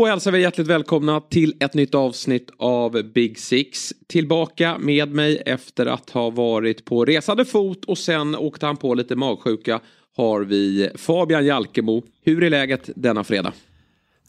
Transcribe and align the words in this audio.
Då 0.00 0.06
hälsar 0.06 0.32
vi 0.32 0.40
hjärtligt 0.40 0.66
välkomna 0.66 1.20
till 1.20 1.54
ett 1.60 1.74
nytt 1.74 1.94
avsnitt 1.94 2.50
av 2.56 3.02
Big 3.02 3.38
Six. 3.38 3.92
Tillbaka 4.06 4.78
med 4.78 5.12
mig 5.12 5.42
efter 5.46 5.86
att 5.86 6.10
ha 6.10 6.30
varit 6.30 6.84
på 6.84 7.04
resande 7.04 7.44
fot 7.44 7.84
och 7.84 7.98
sen 7.98 8.36
åkte 8.36 8.66
han 8.66 8.76
på 8.76 8.94
lite 8.94 9.16
magsjuka 9.16 9.80
har 10.16 10.40
vi 10.40 10.90
Fabian 10.94 11.46
Jalkemo. 11.46 12.02
Hur 12.22 12.42
är 12.42 12.50
läget 12.50 12.90
denna 12.96 13.24
fredag? 13.24 13.52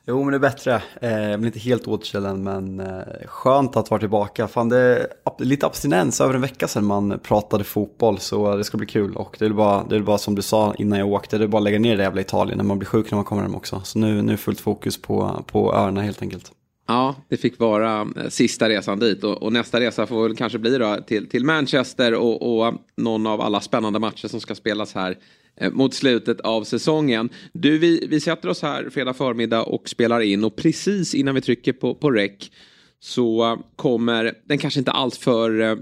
Jo, 0.07 0.23
men 0.23 0.31
det 0.31 0.37
är 0.37 0.39
bättre. 0.39 0.81
Eh, 1.01 1.29
jag 1.29 1.39
blir 1.39 1.47
inte 1.47 1.59
helt 1.59 1.87
återställd 1.87 2.39
men 2.39 2.79
eh, 2.79 3.03
skönt 3.25 3.75
att 3.75 3.89
vara 3.89 3.99
tillbaka. 3.99 4.47
Fan, 4.47 4.69
det 4.69 4.77
är 4.77 5.07
lite 5.37 5.65
abstinens 5.65 6.21
över 6.21 6.33
en 6.33 6.41
vecka 6.41 6.67
sedan 6.67 6.85
man 6.85 7.19
pratade 7.19 7.63
fotboll 7.63 8.19
så 8.19 8.55
det 8.55 8.63
ska 8.63 8.77
bli 8.77 8.87
kul. 8.87 9.15
Och 9.15 9.35
det 9.39 9.45
är 9.45 9.49
bara, 9.49 9.83
det 9.83 9.95
är 9.95 9.99
bara 9.99 10.17
som 10.17 10.35
du 10.35 10.41
sa 10.41 10.75
innan 10.77 10.99
jag 10.99 11.07
åkte, 11.07 11.37
det 11.37 11.43
är 11.43 11.47
bara 11.47 11.57
att 11.57 11.63
lägga 11.63 11.79
ner 11.79 11.97
det 11.97 12.03
jävla 12.03 12.21
Italien 12.21 12.57
när 12.57 12.65
man 12.65 12.79
blir 12.79 12.87
sjuk 12.87 13.11
när 13.11 13.15
man 13.15 13.25
kommer 13.25 13.41
hem 13.41 13.55
också. 13.55 13.81
Så 13.83 13.99
nu, 13.99 14.21
nu 14.21 14.33
är 14.33 14.37
fullt 14.37 14.59
fokus 14.59 15.01
på, 15.01 15.43
på 15.47 15.73
öarna 15.73 16.01
helt 16.01 16.21
enkelt. 16.21 16.51
Ja, 16.87 17.15
det 17.29 17.37
fick 17.37 17.59
vara 17.59 18.01
eh, 18.01 18.29
sista 18.29 18.69
resan 18.69 18.99
dit 18.99 19.23
och, 19.23 19.43
och, 19.43 19.53
nästa 19.53 19.79
resa 19.79 20.07
får 20.07 20.23
väl 20.23 20.35
kanske 20.35 20.59
bli 20.59 20.77
då 20.77 20.97
till, 21.07 21.29
till 21.29 21.45
Manchester 21.45 22.13
och, 22.13 22.59
och 22.59 22.73
någon 22.97 23.27
av 23.27 23.41
alla 23.41 23.61
spännande 23.61 23.99
matcher 23.99 24.27
som 24.27 24.39
ska 24.39 24.55
spelas 24.55 24.93
här 24.95 25.17
Eh, 25.55 25.71
mot 25.71 25.93
slutet 25.93 26.41
av 26.41 26.63
säsongen. 26.63 27.29
Du, 27.53 27.77
vi, 27.77 28.07
vi 28.09 28.19
sätter 28.19 28.49
oss 28.49 28.61
här 28.61 28.89
fredag 28.89 29.13
förmiddag 29.13 29.63
och 29.63 29.89
spelar 29.89 30.21
in 30.21 30.43
och 30.43 30.55
precis 30.55 31.15
innan 31.15 31.35
vi 31.35 31.41
trycker 31.41 31.73
på, 31.73 31.95
på 31.95 32.11
rec 32.11 32.51
så 32.99 33.59
kommer 33.75 34.33
den 34.45 34.57
kanske 34.57 34.79
inte 34.79 34.91
alls 34.91 35.17
för 35.17 35.59
eh, 35.61 35.75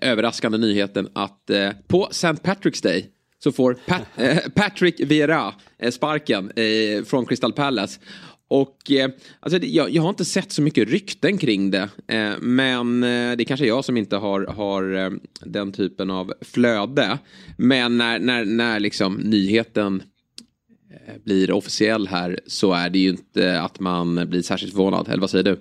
överraskande 0.00 0.58
nyheten 0.58 1.08
att 1.12 1.50
eh, 1.50 1.70
på 1.86 2.08
St. 2.10 2.28
Patrick's 2.28 2.82
Day 2.82 3.10
så 3.38 3.52
får 3.52 3.74
Pat, 3.74 4.02
eh, 4.16 4.38
Patrick 4.54 5.00
Vera 5.00 5.54
eh, 5.78 5.90
sparken 5.90 6.50
eh, 6.56 7.04
från 7.04 7.26
Crystal 7.26 7.52
Palace. 7.52 8.00
Och 8.48 8.90
eh, 8.90 9.10
alltså, 9.40 9.58
jag, 9.62 9.90
jag, 9.90 10.02
har 10.02 10.08
inte 10.08 10.24
sett 10.24 10.52
så 10.52 10.62
mycket 10.62 10.88
rykten 10.88 11.38
kring 11.38 11.70
det. 11.70 11.88
Eh, 12.06 12.32
men 12.40 13.02
eh, 13.02 13.36
det 13.36 13.42
är 13.42 13.44
kanske 13.44 13.66
jag 13.66 13.84
som 13.84 13.96
inte 13.96 14.16
har, 14.16 14.46
har 14.46 14.94
eh, 14.94 15.10
den 15.40 15.72
typen 15.72 16.10
av 16.10 16.32
flöde. 16.40 17.18
Men 17.58 17.98
när, 17.98 18.18
när, 18.18 18.44
när 18.44 18.80
liksom 18.80 19.14
nyheten 19.14 20.02
eh, 20.90 21.14
blir 21.24 21.52
officiell 21.52 22.08
här 22.08 22.40
så 22.46 22.72
är 22.72 22.90
det 22.90 22.98
ju 22.98 23.08
inte 23.08 23.60
att 23.60 23.80
man 23.80 24.28
blir 24.28 24.42
särskilt 24.42 24.72
förvånad. 24.72 25.08
Eller 25.08 25.20
vad 25.20 25.30
säger 25.30 25.44
du? 25.44 25.60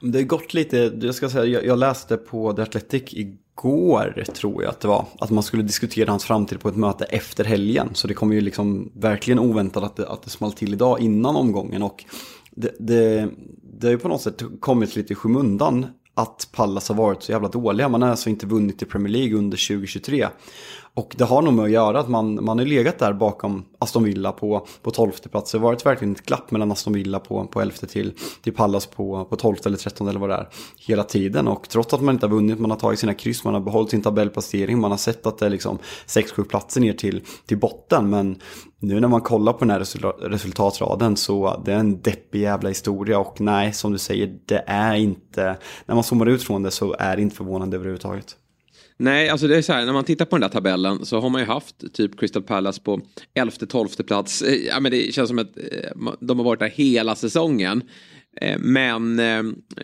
Det 0.00 0.18
har 0.18 0.24
gått 0.24 0.54
lite, 0.54 0.92
jag 1.02 1.14
ska 1.14 1.30
säga, 1.30 1.44
jag, 1.44 1.66
jag 1.66 1.78
läste 1.78 2.16
på 2.16 2.52
The 2.52 2.62
Athletic 2.62 3.14
igår 3.58 4.24
tror 4.34 4.62
jag 4.62 4.70
att 4.70 4.80
det 4.80 4.88
var. 4.88 5.06
Att 5.18 5.30
man 5.30 5.42
skulle 5.42 5.62
diskutera 5.62 6.10
hans 6.10 6.24
framtid 6.24 6.60
på 6.60 6.68
ett 6.68 6.76
möte 6.76 7.04
efter 7.04 7.44
helgen. 7.44 7.88
Så 7.92 8.08
det 8.08 8.14
kom 8.14 8.32
ju 8.32 8.40
liksom 8.40 8.92
verkligen 8.94 9.38
oväntat 9.38 9.82
att 9.84 9.96
det, 9.96 10.08
att 10.08 10.22
det 10.22 10.30
small 10.30 10.52
till 10.52 10.72
idag 10.72 11.00
innan 11.00 11.36
omgången. 11.36 11.82
Och 11.82 12.04
det, 12.50 12.74
det, 12.78 13.28
det 13.78 13.86
har 13.86 13.92
ju 13.92 13.98
på 13.98 14.08
något 14.08 14.22
sätt 14.22 14.42
kommit 14.60 14.96
lite 14.96 15.12
i 15.12 15.16
skymundan 15.16 15.86
att 16.14 16.48
Pallas 16.52 16.88
har 16.88 16.96
varit 16.96 17.22
så 17.22 17.32
jävla 17.32 17.48
dåliga. 17.48 17.88
Man 17.88 18.02
har 18.02 18.08
alltså 18.08 18.30
inte 18.30 18.46
vunnit 18.46 18.82
i 18.82 18.84
Premier 18.84 19.12
League 19.12 19.38
under 19.38 19.68
2023. 19.68 20.28
Och 20.98 21.14
det 21.18 21.24
har 21.24 21.42
nog 21.42 21.54
med 21.54 21.64
att 21.64 21.70
göra 21.70 22.00
att 22.00 22.08
man, 22.08 22.44
man 22.44 22.58
har 22.58 22.66
legat 22.66 22.98
där 22.98 23.12
bakom 23.12 23.64
Aston 23.78 24.04
Villa 24.04 24.32
på, 24.32 24.66
på 24.82 24.90
12 24.90 25.10
plats. 25.10 25.52
Det 25.52 25.58
har 25.58 25.62
varit 25.62 25.86
verkligen 25.86 26.12
ett 26.12 26.26
glapp 26.26 26.50
mellan 26.50 26.72
Aston 26.72 26.92
Villa 26.92 27.18
på, 27.18 27.44
på 27.44 27.60
11 27.60 27.74
till, 27.76 28.12
till 28.42 28.54
Pallas 28.54 28.86
på, 28.86 29.24
på 29.24 29.36
12 29.36 29.56
eller 29.66 29.76
13 29.76 30.08
eller 30.08 30.20
vad 30.20 30.30
det 30.30 30.34
är. 30.34 30.48
Hela 30.86 31.02
tiden 31.02 31.48
och 31.48 31.68
trots 31.68 31.94
att 31.94 32.00
man 32.00 32.14
inte 32.14 32.26
har 32.26 32.30
vunnit, 32.30 32.58
man 32.58 32.70
har 32.70 32.78
tagit 32.78 32.98
sina 32.98 33.14
kryss, 33.14 33.44
man 33.44 33.54
har 33.54 33.60
behållit 33.60 33.90
sin 33.90 34.02
tabellplacering, 34.02 34.80
man 34.80 34.90
har 34.90 34.98
sett 34.98 35.26
att 35.26 35.38
det 35.38 35.46
är 35.46 35.50
liksom 35.50 35.78
6-7 36.06 36.44
platser 36.44 36.80
ner 36.80 36.92
till, 36.92 37.22
till 37.46 37.58
botten. 37.58 38.10
Men 38.10 38.40
nu 38.78 39.00
när 39.00 39.08
man 39.08 39.20
kollar 39.20 39.52
på 39.52 39.58
den 39.58 39.70
här 39.70 40.28
resultatraden 40.28 41.16
så 41.16 41.62
det 41.64 41.72
är 41.72 41.78
en 41.78 42.00
deppig 42.00 42.40
jävla 42.40 42.68
historia 42.68 43.18
och 43.18 43.40
nej, 43.40 43.72
som 43.72 43.92
du 43.92 43.98
säger, 43.98 44.38
det 44.46 44.64
är 44.66 44.94
inte, 44.94 45.56
när 45.86 45.94
man 45.94 46.04
zoomar 46.04 46.26
ut 46.26 46.42
från 46.42 46.62
det 46.62 46.70
så 46.70 46.96
är 46.98 47.16
det 47.16 47.22
inte 47.22 47.36
förvånande 47.36 47.76
överhuvudtaget. 47.76 48.36
Nej, 49.00 49.28
alltså 49.28 49.48
det 49.48 49.56
är 49.56 49.62
så 49.62 49.72
här, 49.72 49.86
när 49.86 49.92
man 49.92 50.04
tittar 50.04 50.24
på 50.24 50.36
den 50.36 50.40
där 50.40 50.48
tabellen 50.48 51.06
så 51.06 51.20
har 51.20 51.30
man 51.30 51.40
ju 51.40 51.46
haft 51.46 51.94
typ 51.94 52.20
Crystal 52.20 52.42
Palace 52.42 52.80
på 52.80 53.00
11-12 53.34 54.02
plats. 54.02 54.42
Eh, 54.42 54.54
ja, 54.54 54.80
men 54.80 54.92
det 54.92 55.14
känns 55.14 55.28
som 55.28 55.38
att 55.38 55.56
eh, 55.56 56.12
de 56.20 56.38
har 56.38 56.44
varit 56.44 56.60
där 56.60 56.68
hela 56.68 57.14
säsongen. 57.14 57.82
Eh, 58.40 58.58
men 58.58 59.20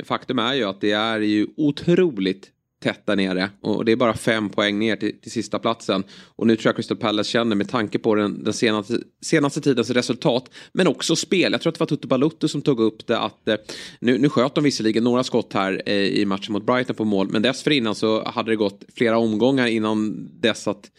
faktum 0.05 0.39
är 0.39 0.55
ju 0.55 0.65
att 0.65 0.81
det 0.81 0.93
är 0.93 1.21
ju 1.21 1.47
otroligt 1.57 2.51
tätt 2.85 3.07
där 3.07 3.17
nere. 3.17 3.51
Och 3.61 3.85
det 3.85 3.93
är 3.93 3.97
bara 3.97 4.15
fem 4.15 4.49
poäng 4.49 4.79
ner 4.79 4.97
till, 4.97 5.21
till 5.21 5.31
sista 5.31 5.59
platsen. 5.59 6.05
Och 6.37 6.47
nu 6.47 6.57
tror 6.57 6.69
jag 6.69 6.77
Crystal 6.77 6.97
Palace 6.97 7.31
känner 7.31 7.57
med 7.57 7.69
tanke 7.69 7.99
på 7.99 8.15
den, 8.15 8.45
den 8.45 8.53
senaste, 8.53 8.99
senaste 9.23 9.61
tidens 9.61 9.91
resultat. 9.91 10.51
Men 10.73 10.87
också 10.87 11.17
spel. 11.17 11.53
Jag 11.53 11.61
tror 11.61 11.71
att 11.71 11.75
det 11.75 11.81
var 11.81 11.87
Tutu 11.87 12.09
Balutto 12.09 12.49
som 12.49 12.63
tog 12.63 12.81
upp 12.81 13.07
det 13.07 13.19
att 13.19 13.49
eh, 13.49 13.57
nu, 14.01 14.19
nu 14.19 14.29
sköt 14.29 14.55
de 14.55 14.65
visserligen 14.65 15.05
några 15.05 15.25
skott 15.25 15.53
här 15.53 15.83
eh, 15.87 15.95
i 15.95 16.25
matchen 16.25 16.53
mot 16.53 16.67
Brighton 16.67 16.97
på 16.97 17.05
mål. 17.05 17.29
Men 17.31 17.43
dessförinnan 17.43 17.95
så 17.95 18.25
hade 18.25 18.51
det 18.51 18.57
gått 18.57 18.85
flera 18.97 19.19
omgångar 19.19 19.67
innan 19.67 20.29
dess 20.41 20.69
att 20.69 20.91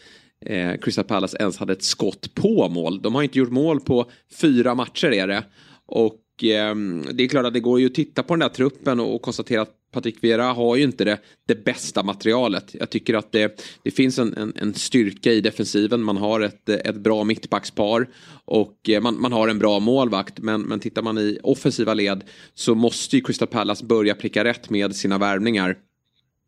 eh, 0.46 0.76
Crystal 0.80 1.04
Palace 1.04 1.36
ens 1.40 1.58
hade 1.58 1.72
ett 1.72 1.82
skott 1.82 2.34
på 2.34 2.68
mål. 2.68 3.02
De 3.02 3.14
har 3.14 3.22
inte 3.22 3.38
gjort 3.38 3.50
mål 3.50 3.80
på 3.80 4.10
fyra 4.40 4.74
matcher 4.74 5.12
är 5.12 5.26
det. 5.26 5.44
Och 5.86 6.20
ehm, 6.42 7.04
det 7.12 7.24
är 7.24 7.28
klart 7.28 7.46
att 7.46 7.54
det 7.54 7.60
går 7.60 7.80
ju 7.80 7.86
att 7.86 7.94
titta 7.94 8.22
på 8.22 8.34
den 8.34 8.40
där 8.40 8.48
truppen 8.48 9.00
och 9.00 9.22
konstatera 9.22 9.62
att 9.62 9.75
Patrik 9.92 10.24
Vera 10.24 10.44
har 10.44 10.76
ju 10.76 10.82
inte 10.82 11.04
det, 11.04 11.18
det 11.46 11.64
bästa 11.64 12.02
materialet. 12.02 12.74
Jag 12.78 12.90
tycker 12.90 13.14
att 13.14 13.32
det, 13.32 13.62
det 13.82 13.90
finns 13.90 14.18
en, 14.18 14.34
en, 14.34 14.52
en, 14.56 14.74
styrka 14.74 15.32
i 15.32 15.40
defensiven. 15.40 16.02
Man 16.02 16.16
har 16.16 16.40
ett, 16.40 16.68
ett 16.68 16.96
bra 16.96 17.24
mittbackspar 17.24 18.08
och 18.44 18.88
eh, 18.88 19.00
man, 19.02 19.20
man 19.20 19.32
har 19.32 19.48
en 19.48 19.58
bra 19.58 19.80
målvakt. 19.80 20.38
Men, 20.38 20.62
men 20.62 20.80
tittar 20.80 21.02
man 21.02 21.18
i 21.18 21.38
offensiva 21.42 21.94
led 21.94 22.24
så 22.54 22.74
måste 22.74 23.16
ju 23.16 23.22
Crystal 23.22 23.48
Palace 23.48 23.84
börja 23.84 24.14
pricka 24.14 24.44
rätt 24.44 24.70
med 24.70 24.96
sina 24.96 25.18
värvningar. 25.18 25.76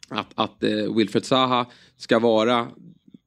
Att, 0.09 0.32
att 0.34 0.62
eh, 0.62 0.94
Wilfred 0.97 1.25
Zaha 1.25 1.66
ska 1.97 2.19
vara 2.19 2.69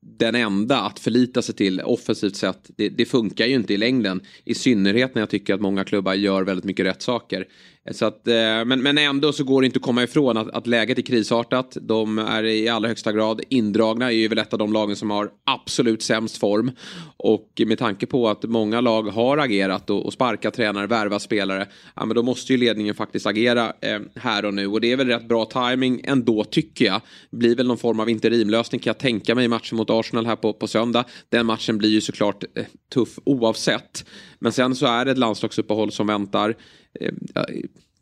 den 0.02 0.36
enda 0.36 0.82
att 0.82 1.00
förlita 1.00 1.42
sig 1.42 1.56
till 1.56 1.82
offensivt 1.82 2.36
sett. 2.36 2.72
Det, 2.78 2.90
det, 2.90 3.06
funkar 3.06 3.46
ju 3.46 3.56
inte 3.56 3.74
i 3.74 3.78
längden. 3.78 4.22
I 4.46 4.54
synnerhet 4.54 5.16
när 5.16 5.22
jag 5.22 5.30
tycker 5.30 5.54
att 5.54 5.62
många 5.62 5.84
klubbar 5.84 6.14
gör 6.14 6.44
väldigt 6.44 6.66
mycket 6.66 6.86
rätt 6.86 7.02
saker. 7.02 7.48
Så 7.92 8.06
att, 8.06 8.28
eh, 8.28 8.34
men, 8.66 8.82
men 8.82 8.98
ändå 8.98 9.34
så 9.34 9.44
går 9.44 9.62
det 9.62 9.66
inte 9.66 9.78
att 9.78 9.84
komma 9.84 10.04
ifrån 10.04 10.38
att, 10.38 10.50
att 10.50 10.68
läget 10.68 10.98
är 10.98 11.02
krisartat. 11.02 11.78
De 11.82 12.18
är 12.18 12.44
i 12.44 12.70
allra 12.70 12.88
högsta 12.88 13.12
grad 13.12 13.42
indragna. 13.50 14.12
är 14.12 14.30
väl 14.30 14.38
ett 14.38 14.54
av 14.54 14.60
de 14.60 14.74
lagen 14.74 14.96
som 14.96 15.10
har 15.10 15.30
absolut 15.46 16.04
sämst 16.04 16.38
form. 16.38 16.72
Och 17.18 17.62
med 17.66 17.78
tanke 17.78 18.06
på 18.06 18.30
att 18.30 18.44
många 18.44 18.82
lag 18.82 19.04
har 19.04 19.38
agerat 19.38 19.90
och, 19.90 20.06
och 20.06 20.14
sparkat 20.14 20.54
tränare, 20.54 20.88
värvat 20.88 21.22
spelare. 21.22 21.68
Ja, 21.96 22.06
men 22.06 22.16
då 22.16 22.24
måste 22.24 22.54
ju 22.54 22.60
ledningen 22.60 22.96
faktiskt 22.96 23.26
agera 23.26 23.74
eh, 23.82 24.00
här 24.16 24.46
och 24.46 24.54
nu. 24.54 24.68
Och 24.68 24.82
det 24.82 24.92
är 24.92 24.98
väl 24.98 25.08
rätt 25.08 25.28
bra 25.28 25.46
timing 25.46 26.02
ändå 26.04 26.44
tycker 26.44 26.86
jag. 26.86 27.02
Blir 27.32 27.56
väl 27.56 27.68
någon 27.68 27.78
form 27.78 28.00
av 28.00 28.10
interimlösning 28.10 28.82
kan 28.82 28.90
jag 28.90 28.98
tänka 28.98 29.36
mig 29.36 29.46
i 29.46 29.48
matchen 29.48 29.78
mot 29.78 29.90
Arsenal 29.90 30.26
här 30.26 30.36
på, 30.36 30.54
på 30.54 30.68
söndag. 30.68 31.06
Den 31.30 31.46
matchen 31.46 31.78
blir 31.78 31.90
ju 31.90 32.02
såklart 32.02 32.44
eh, 32.56 32.66
tuff 32.94 33.20
oavsett. 33.24 34.06
Men 34.40 34.52
sen 34.52 34.76
så 34.76 34.86
är 34.86 35.06
det 35.06 35.12
ett 35.12 35.18
landslagsuppehåll 35.18 35.92
som 35.92 36.08
väntar. 36.08 36.56
Eh, 37.00 37.12
jag 37.34 37.46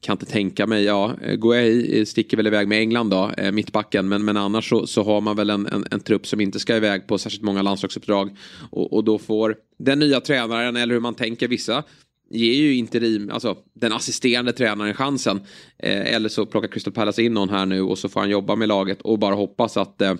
kan 0.01 0.13
inte 0.13 0.25
tänka 0.25 0.67
mig, 0.67 0.83
ja, 0.83 1.15
eh, 1.21 1.35
Guay 1.35 2.05
sticker 2.05 2.37
väl 2.37 2.47
iväg 2.47 2.67
med 2.67 2.79
England 2.79 3.09
då, 3.09 3.31
eh, 3.37 3.51
mittbacken. 3.51 4.07
Men, 4.07 4.25
men 4.25 4.37
annars 4.37 4.69
så, 4.69 4.87
så 4.87 5.03
har 5.03 5.21
man 5.21 5.35
väl 5.35 5.49
en, 5.49 5.67
en, 5.67 5.85
en, 5.91 5.99
trupp 5.99 6.27
som 6.27 6.41
inte 6.41 6.59
ska 6.59 6.75
iväg 6.75 7.07
på 7.07 7.17
särskilt 7.17 7.43
många 7.43 7.61
landslagsuppdrag. 7.61 8.37
Och, 8.71 8.93
och 8.93 9.03
då 9.03 9.17
får 9.17 9.55
den 9.79 9.99
nya 9.99 10.21
tränaren, 10.21 10.75
eller 10.75 10.93
hur 10.93 11.01
man 11.01 11.15
tänker, 11.15 11.47
vissa 11.47 11.83
ger 12.29 12.53
ju 12.53 12.75
interim, 12.75 13.29
alltså 13.31 13.57
den 13.73 13.93
assisterande 13.93 14.53
tränaren 14.53 14.93
chansen. 14.93 15.41
Eh, 15.77 16.13
eller 16.15 16.29
så 16.29 16.45
plockar 16.45 16.67
Crystal 16.67 16.93
Palace 16.93 17.23
in 17.23 17.33
någon 17.33 17.49
här 17.49 17.65
nu 17.65 17.81
och 17.81 17.97
så 17.97 18.09
får 18.09 18.19
han 18.19 18.29
jobba 18.29 18.55
med 18.55 18.67
laget 18.67 19.01
och 19.01 19.19
bara 19.19 19.35
hoppas 19.35 19.77
att 19.77 20.01
eh, 20.01 20.15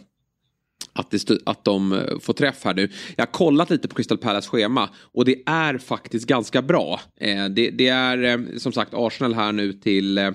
att, 0.99 1.11
det, 1.11 1.31
att 1.45 1.63
de 1.63 1.93
eh, 1.93 2.19
får 2.19 2.33
träff 2.33 2.63
här 2.63 2.73
nu. 2.73 2.89
Jag 3.15 3.25
har 3.25 3.31
kollat 3.31 3.69
lite 3.69 3.87
på 3.87 3.95
Crystal 3.95 4.17
Palace 4.17 4.49
schema 4.49 4.89
och 4.95 5.25
det 5.25 5.35
är 5.45 5.77
faktiskt 5.77 6.27
ganska 6.27 6.61
bra. 6.61 6.99
Eh, 7.19 7.45
det, 7.45 7.69
det, 7.69 7.87
är 7.87 8.23
eh, 8.23 8.57
som 8.57 8.71
sagt 8.71 8.93
Arsenal 8.93 9.33
här 9.33 9.51
nu 9.51 9.73
till, 9.73 10.17
eh, 10.17 10.27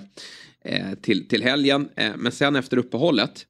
eh 0.65 0.93
till, 1.01 1.27
till 1.27 1.43
helgen. 1.43 1.89
Eh, 1.95 2.11
men 2.17 2.31
sen 2.31 2.55
efter 2.55 2.77
uppehållet 2.77 3.45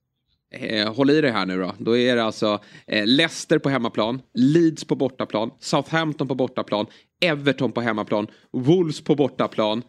eh, 0.55 0.93
Håll 0.93 1.09
i 1.09 1.21
dig 1.21 1.31
här 1.31 1.45
nu 1.45 1.59
då. 1.59 1.75
Då 1.77 1.97
är 1.97 2.15
det 2.15 2.23
alltså 2.23 2.59
Leicester 2.87 3.59
på 3.59 3.69
hemmaplan, 3.69 4.21
Leeds 4.33 4.85
på 4.85 4.95
bortaplan, 4.95 5.51
Southampton 5.59 6.27
på 6.27 6.35
bortaplan, 6.35 6.85
Everton 7.21 7.71
på 7.71 7.81
hemmaplan, 7.81 8.27
Wolves 8.53 9.01
på 9.01 9.15
bortaplan, 9.15 9.81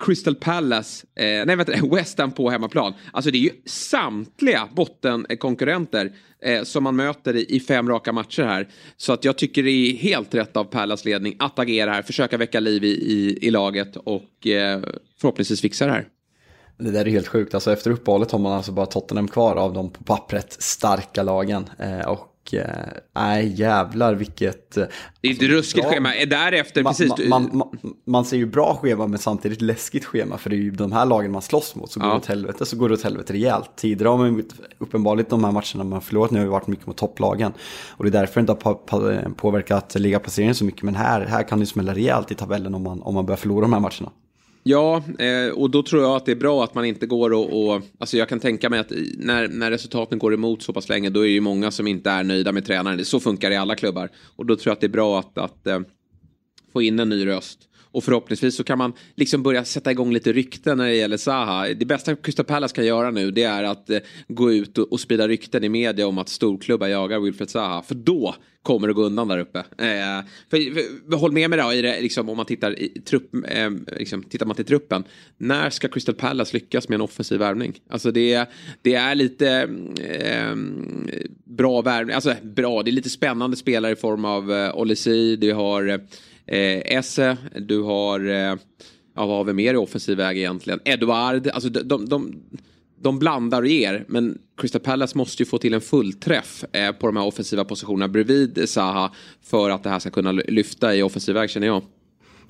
Crystal 0.00 0.34
Palace, 0.34 1.06
eh, 1.14 1.46
nej 1.46 1.56
vänta, 1.56 1.72
West 1.96 2.18
Ham 2.18 2.32
på 2.32 2.50
hemmaplan. 2.50 2.94
Alltså 3.12 3.30
det 3.30 3.38
är 3.38 3.40
ju 3.40 3.50
samtliga 3.66 4.68
bottenkonkurrenter 4.74 6.12
eh, 6.42 6.62
som 6.62 6.84
man 6.84 6.96
möter 6.96 7.36
i, 7.36 7.56
i, 7.56 7.60
fem 7.60 7.88
raka 7.88 8.12
matcher 8.12 8.42
här. 8.42 8.68
Så 8.96 9.12
att 9.12 9.24
jag 9.24 9.38
tycker 9.38 9.62
det 9.62 9.70
är 9.70 9.96
helt 9.96 10.34
rätt 10.34 10.56
av 10.56 10.64
Palace 10.64 11.08
ledning 11.08 11.36
att 11.38 11.58
agera 11.58 11.92
här, 11.92 12.02
försöka 12.02 12.36
väcka 12.36 12.60
liv 12.60 12.84
i, 12.84 12.88
i, 12.88 13.38
i 13.46 13.50
laget 13.50 13.96
och 13.96 14.46
eh, 14.46 14.80
förhoppningsvis 15.20 15.60
fixa 15.60 15.86
det 15.86 15.92
här. 15.92 16.08
Det 16.78 16.90
där 16.90 17.06
är 17.06 17.10
helt 17.10 17.28
sjukt, 17.28 17.54
alltså 17.54 17.72
efter 17.72 17.90
uppehållet 17.90 18.30
har 18.30 18.38
man 18.38 18.52
alltså 18.52 18.72
bara 18.72 18.86
Tottenham 18.86 19.28
kvar 19.28 19.56
av 19.56 19.72
de 19.72 19.90
på 19.90 20.04
pappret 20.04 20.52
starka 20.62 21.22
lagen. 21.22 21.70
Eh, 21.78 22.08
och 22.08 22.29
nej 23.14 23.46
äh, 23.46 23.60
jävlar 23.60 24.14
vilket... 24.14 24.70
Det 25.20 25.28
är 25.28 25.32
ett 25.32 25.42
ruskigt 25.42 25.84
bra. 25.84 25.92
schema. 25.92 26.08
Därefter, 26.26 26.82
man, 26.82 26.94
precis. 26.94 27.28
Man, 27.28 27.50
man, 27.52 27.68
man, 28.06 28.24
ser 28.24 28.36
ju 28.36 28.46
bra 28.46 28.78
schema 28.82 29.06
men 29.06 29.18
samtidigt 29.18 29.62
läskigt 29.62 30.04
schema. 30.04 30.38
För 30.38 30.50
det 30.50 30.56
är 30.56 30.58
ju 30.58 30.70
de 30.70 30.92
här 30.92 31.06
lagen 31.06 31.32
man 31.32 31.42
slåss 31.42 31.74
mot. 31.74 31.92
Så 31.92 32.00
går 32.00 32.08
ja. 32.08 32.14
det 32.14 32.18
åt 32.18 32.26
helvete 32.26 32.66
så 32.66 32.76
går 32.76 32.88
det 32.88 32.94
åt 32.94 33.02
helvete 33.02 33.32
rejält. 33.32 33.70
Tidigare 33.76 34.08
har 34.08 34.18
man 34.18 34.44
uppenbarligen 34.78 35.30
de 35.30 35.44
här 35.44 35.52
matcherna 35.52 35.84
man 35.84 36.00
förlorat 36.00 36.30
nu 36.30 36.40
har 36.40 36.46
varit 36.46 36.66
mycket 36.66 36.86
mot 36.86 36.96
topplagen. 36.96 37.52
Och 37.90 38.04
det 38.04 38.08
är 38.08 38.20
därför 38.20 38.40
det 38.40 38.52
inte 38.52 38.68
har 38.68 39.34
påverkat 39.34 39.94
ligaplaceringen 39.94 40.54
så 40.54 40.64
mycket. 40.64 40.82
Men 40.82 40.94
här, 40.94 41.20
här 41.20 41.42
kan 41.42 41.60
det 41.60 41.66
smälla 41.66 41.94
rejält 41.94 42.30
i 42.30 42.34
tabellen 42.34 42.74
om 42.74 42.82
man, 42.82 43.02
om 43.02 43.14
man 43.14 43.26
börjar 43.26 43.36
förlora 43.36 43.60
de 43.60 43.72
här 43.72 43.80
matcherna. 43.80 44.10
Ja, 44.62 45.02
eh, 45.18 45.52
och 45.52 45.70
då 45.70 45.82
tror 45.82 46.02
jag 46.02 46.16
att 46.16 46.26
det 46.26 46.32
är 46.32 46.36
bra 46.36 46.64
att 46.64 46.74
man 46.74 46.84
inte 46.84 47.06
går 47.06 47.32
och, 47.32 47.64
och... 47.64 47.82
Alltså 47.98 48.16
jag 48.16 48.28
kan 48.28 48.40
tänka 48.40 48.70
mig 48.70 48.80
att 48.80 48.92
när, 49.16 49.48
när 49.48 49.70
resultaten 49.70 50.18
går 50.18 50.34
emot 50.34 50.62
så 50.62 50.72
pass 50.72 50.88
länge 50.88 51.10
då 51.10 51.20
är 51.20 51.24
det 51.24 51.30
ju 51.30 51.40
många 51.40 51.70
som 51.70 51.86
inte 51.86 52.10
är 52.10 52.24
nöjda 52.24 52.52
med 52.52 52.66
tränaren. 52.66 53.04
Så 53.04 53.20
funkar 53.20 53.50
det 53.50 53.54
i 53.54 53.58
alla 53.58 53.74
klubbar. 53.74 54.08
Och 54.36 54.46
då 54.46 54.56
tror 54.56 54.70
jag 54.70 54.74
att 54.74 54.80
det 54.80 54.86
är 54.86 54.88
bra 54.88 55.18
att, 55.18 55.38
att 55.38 55.66
eh, 55.66 55.80
få 56.72 56.82
in 56.82 56.98
en 56.98 57.08
ny 57.08 57.26
röst. 57.26 57.58
Och 57.92 58.04
förhoppningsvis 58.04 58.56
så 58.56 58.64
kan 58.64 58.78
man 58.78 58.92
liksom 59.14 59.42
börja 59.42 59.64
sätta 59.64 59.90
igång 59.90 60.12
lite 60.12 60.32
rykten 60.32 60.78
när 60.78 60.86
det 60.86 60.94
gäller 60.94 61.16
Zaha. 61.16 61.68
Det 61.68 61.84
bästa 61.84 62.16
Crystal 62.16 62.46
Palace 62.46 62.74
kan 62.74 62.86
göra 62.86 63.10
nu 63.10 63.30
det 63.30 63.42
är 63.42 63.64
att 63.64 63.90
eh, 63.90 63.98
gå 64.28 64.52
ut 64.52 64.78
och, 64.78 64.92
och 64.92 65.00
sprida 65.00 65.28
rykten 65.28 65.64
i 65.64 65.68
media 65.68 66.06
om 66.06 66.18
att 66.18 66.28
storklubbar 66.28 66.88
jagar 66.88 67.20
Wilfred 67.20 67.50
Zaha. 67.50 67.82
För 67.82 67.94
då 67.94 68.34
kommer 68.62 68.88
det 68.88 68.94
gå 68.94 69.02
undan 69.02 69.28
där 69.28 69.38
uppe. 69.38 69.58
Eh, 69.58 70.24
för, 70.50 70.74
för, 71.10 71.16
håll 71.16 71.32
med 71.32 71.50
mig 71.50 71.58
då 71.58 71.72
i 71.72 71.82
det, 71.82 72.00
liksom, 72.00 72.28
om 72.28 72.36
man 72.36 72.46
tittar, 72.46 72.78
i 72.78 72.88
trupp, 72.88 73.34
eh, 73.48 73.70
liksom, 73.98 74.22
tittar 74.22 74.46
man 74.46 74.56
till 74.56 74.64
truppen. 74.64 75.04
När 75.38 75.70
ska 75.70 75.88
Crystal 75.88 76.14
Palace 76.14 76.56
lyckas 76.56 76.88
med 76.88 76.94
en 76.94 77.00
offensiv 77.00 77.38
värvning? 77.38 77.80
Alltså 77.88 78.10
det, 78.10 78.50
det 78.82 78.94
är 78.94 79.14
lite 79.14 79.68
eh, 80.00 80.56
bra 81.44 81.82
värvning, 81.82 82.14
alltså 82.14 82.34
bra, 82.42 82.82
det 82.82 82.90
är 82.90 82.92
lite 82.92 83.10
spännande 83.10 83.56
spelare 83.56 83.92
i 83.92 83.96
form 83.96 84.24
av 84.24 84.52
eh, 84.52 84.76
Olesi, 84.76 85.36
du 85.36 85.52
har 85.52 85.88
eh, 85.88 85.98
Eh, 86.46 86.96
Esse, 86.96 87.36
du 87.60 87.82
har, 87.82 88.20
eh, 88.20 88.56
ja 89.14 89.26
vad 89.26 89.28
har 89.28 89.44
vi 89.44 89.52
mer 89.52 89.74
i 89.74 89.76
offensiv 89.76 90.16
väg 90.16 90.38
egentligen? 90.38 90.80
Eduard, 90.84 91.48
alltså 91.48 91.68
de, 91.68 91.82
de, 91.82 92.08
de 92.08 92.42
de 93.02 93.18
blandar 93.18 93.62
och 93.62 93.68
ger, 93.68 94.04
men 94.08 94.38
Crystal 94.56 94.80
Palace 94.80 95.18
måste 95.18 95.42
ju 95.42 95.46
få 95.46 95.58
till 95.58 95.74
en 95.74 95.80
fullträff 95.80 96.64
eh, 96.72 96.92
på 96.92 97.06
de 97.06 97.16
här 97.16 97.26
offensiva 97.26 97.64
positionerna 97.64 98.08
bredvid 98.08 98.68
Zaha 98.68 99.12
för 99.42 99.70
att 99.70 99.82
det 99.82 99.90
här 99.90 99.98
ska 99.98 100.10
kunna 100.10 100.32
lyfta 100.32 100.94
i 100.94 101.02
offensiv 101.02 101.34
väg 101.34 101.50
känner 101.50 101.66
jag. 101.66 101.82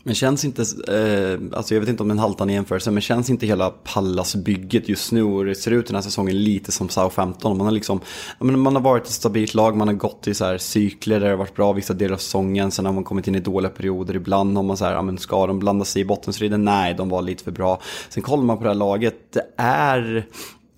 Men 0.03 0.15
känns 0.15 0.45
inte, 0.45 0.63
eh, 0.63 1.57
alltså 1.59 1.75
jag 1.75 1.81
vet 1.81 1.89
inte 1.89 2.03
om 2.03 2.11
en 2.11 2.19
haltande 2.19 2.53
jämförelse, 2.53 2.91
men 2.91 3.01
känns 3.01 3.31
inte 3.31 3.47
hela 3.47 3.71
Pallas-bygget 3.71 4.89
just 4.89 5.13
nu 5.13 5.23
och 5.23 5.45
det 5.45 5.55
ser 5.55 5.71
ut 5.71 5.87
den 5.87 5.95
här 5.95 6.03
säsongen 6.03 6.43
lite 6.43 6.73
som 6.73 6.89
Southampton. 6.89 7.59
Man 7.59 7.67
har 7.67 7.73
liksom, 7.73 8.01
man 8.39 8.75
har 8.77 8.83
varit 8.83 9.05
ett 9.05 9.13
stabilt 9.13 9.55
lag, 9.55 9.77
man 9.77 9.89
har 9.89 9.95
gått 9.95 10.29
i 10.29 10.35
så 10.35 10.45
här 10.45 10.59
cykler 10.59 11.21
där 11.21 11.27
det 11.27 11.33
har 11.33 11.39
varit 11.39 11.57
bra 11.57 11.73
vissa 11.73 11.95
delar 11.95 12.15
av 12.15 12.19
säsongen, 12.19 12.71
sen 12.71 12.87
har 12.87 12.93
man 12.93 13.05
kommit 13.05 13.29
in 13.29 13.35
i 13.35 13.41
dåliga 13.41 13.71
perioder, 13.71 14.17
ibland 14.17 14.57
har 14.57 14.65
man 14.65 14.77
så 14.77 14.85
här, 14.85 14.93
ja 14.93 15.03
men 15.03 15.19
ska 15.19 15.47
de 15.47 15.59
blanda 15.59 15.85
sig 15.85 16.03
i 16.03 16.05
bottenstriden? 16.05 16.65
Nej, 16.65 16.95
de 16.95 17.09
var 17.09 17.23
lite 17.23 17.45
för 17.45 17.51
bra. 17.51 17.81
Sen 18.09 18.23
kollar 18.23 18.45
man 18.45 18.59
på 18.59 18.63
det 18.63 18.71
här 18.71 18.75
laget, 18.75 19.33
det 19.33 19.47
är, 19.57 20.27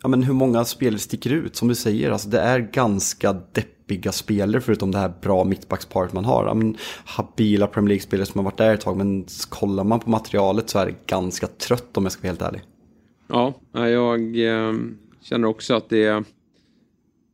ja 0.02 0.08
men 0.08 0.22
hur 0.22 0.34
många 0.34 0.64
spelare 0.64 0.98
sticker 0.98 1.30
ut? 1.30 1.56
Som 1.56 1.69
du 1.69 1.74
säger, 1.74 2.10
alltså 2.10 2.28
det 2.28 2.40
är 2.40 2.58
ganska 2.58 3.32
deppigt 3.32 3.71
Bygga 3.87 4.12
spelare 4.12 4.61
förutom 4.61 4.90
det 4.90 4.99
här 4.99 5.12
bra 5.23 5.44
mittbacksparet 5.44 6.12
man 6.12 6.25
har. 6.25 6.55
Men, 6.55 6.76
habila 7.05 7.67
Premier 7.67 7.88
League-spelare 7.88 8.26
som 8.26 8.38
har 8.38 8.44
varit 8.44 8.58
där 8.58 8.75
ett 8.75 8.81
tag 8.81 8.96
men 8.96 9.26
kollar 9.49 9.84
man 9.84 10.00
på 10.00 10.11
materialet 10.11 10.70
så 10.70 10.79
är 10.79 10.87
det 10.87 10.94
ganska 11.06 11.46
trött 11.46 11.96
om 11.96 12.02
jag 12.05 12.12
ska 12.12 12.23
vara 12.23 12.29
helt 12.29 12.43
ärlig. 12.43 12.62
Ja, 13.29 13.55
jag 13.73 14.37
ehm, 14.37 14.99
känner 15.23 15.49
också 15.49 15.75
att 15.75 15.88
det 15.88 16.05
är, 16.05 16.25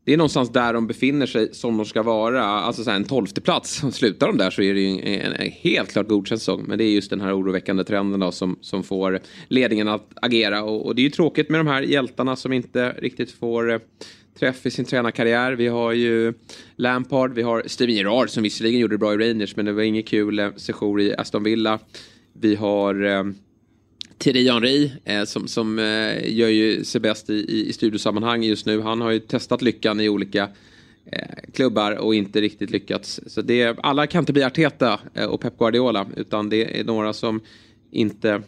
det 0.04 0.12
är 0.12 0.16
någonstans 0.16 0.52
där 0.52 0.72
de 0.72 0.86
befinner 0.86 1.26
sig 1.26 1.54
som 1.54 1.76
de 1.76 1.86
ska 1.86 2.02
vara. 2.02 2.44
Alltså 2.44 2.84
så 2.84 2.90
här, 2.90 2.96
en 2.96 3.04
tolfte 3.04 3.40
plats. 3.40 3.82
Slutar 3.92 4.26
de 4.26 4.38
där 4.38 4.50
så 4.50 4.62
är 4.62 4.74
det 4.74 4.80
ju 4.80 5.00
en, 5.00 5.32
en 5.32 5.50
helt 5.50 5.92
klart 5.92 6.08
godkänd 6.08 6.40
säsong. 6.40 6.64
Men 6.68 6.78
det 6.78 6.84
är 6.84 6.90
just 6.90 7.10
den 7.10 7.20
här 7.20 7.38
oroväckande 7.38 7.84
trenden 7.84 8.20
då 8.20 8.32
som, 8.32 8.58
som 8.60 8.82
får 8.82 9.20
ledningen 9.48 9.88
att 9.88 10.08
agera. 10.14 10.62
Och, 10.62 10.86
och 10.86 10.94
det 10.94 11.02
är 11.02 11.04
ju 11.04 11.10
tråkigt 11.10 11.50
med 11.50 11.60
de 11.60 11.66
här 11.66 11.82
hjältarna 11.82 12.36
som 12.36 12.52
inte 12.52 12.90
riktigt 12.98 13.30
får 13.30 13.72
eh, 13.72 13.78
träff 14.38 14.66
i 14.66 14.70
sin 14.70 14.84
tränarkarriär. 14.84 15.52
Vi 15.52 15.66
har 15.66 15.92
ju 15.92 16.34
Lampard, 16.76 17.34
vi 17.34 17.42
har 17.42 17.62
Steven 17.66 17.94
Gerrard 17.94 18.30
som 18.30 18.42
visserligen 18.42 18.80
gjorde 18.80 18.94
det 18.94 18.98
bra 18.98 19.14
i 19.14 19.16
Rangers 19.16 19.56
men 19.56 19.64
det 19.64 19.72
var 19.72 19.82
inget 19.82 20.06
kul 20.06 20.38
eh, 20.38 20.50
session 20.56 21.00
i 21.00 21.14
Aston 21.18 21.42
Villa. 21.42 21.78
Vi 22.32 22.54
har 22.54 23.04
eh, 23.04 23.24
Thierry 24.18 24.48
Henry 24.48 24.90
eh, 25.04 25.24
som, 25.24 25.48
som 25.48 25.78
eh, 25.78 26.32
gör 26.32 26.48
ju 26.48 26.84
sig 26.84 27.00
bäst 27.00 27.30
i, 27.30 27.34
i, 27.34 27.68
i 27.68 27.72
studiosammanhang 27.72 28.42
just 28.42 28.66
nu. 28.66 28.80
Han 28.80 29.00
har 29.00 29.10
ju 29.10 29.18
testat 29.18 29.62
lyckan 29.62 30.00
i 30.00 30.08
olika 30.08 30.48
eh, 31.12 31.52
klubbar 31.54 31.92
och 31.92 32.14
inte 32.14 32.40
riktigt 32.40 32.70
lyckats. 32.70 33.20
Så 33.26 33.42
det, 33.42 33.78
alla 33.82 34.06
kan 34.06 34.22
inte 34.22 34.32
bli 34.32 34.44
Arteta 34.44 35.00
eh, 35.14 35.26
och 35.26 35.40
Pep 35.40 35.58
Guardiola 35.58 36.06
utan 36.16 36.48
det 36.48 36.80
är 36.80 36.84
några 36.84 37.12
som 37.12 37.40
inte 37.90 38.42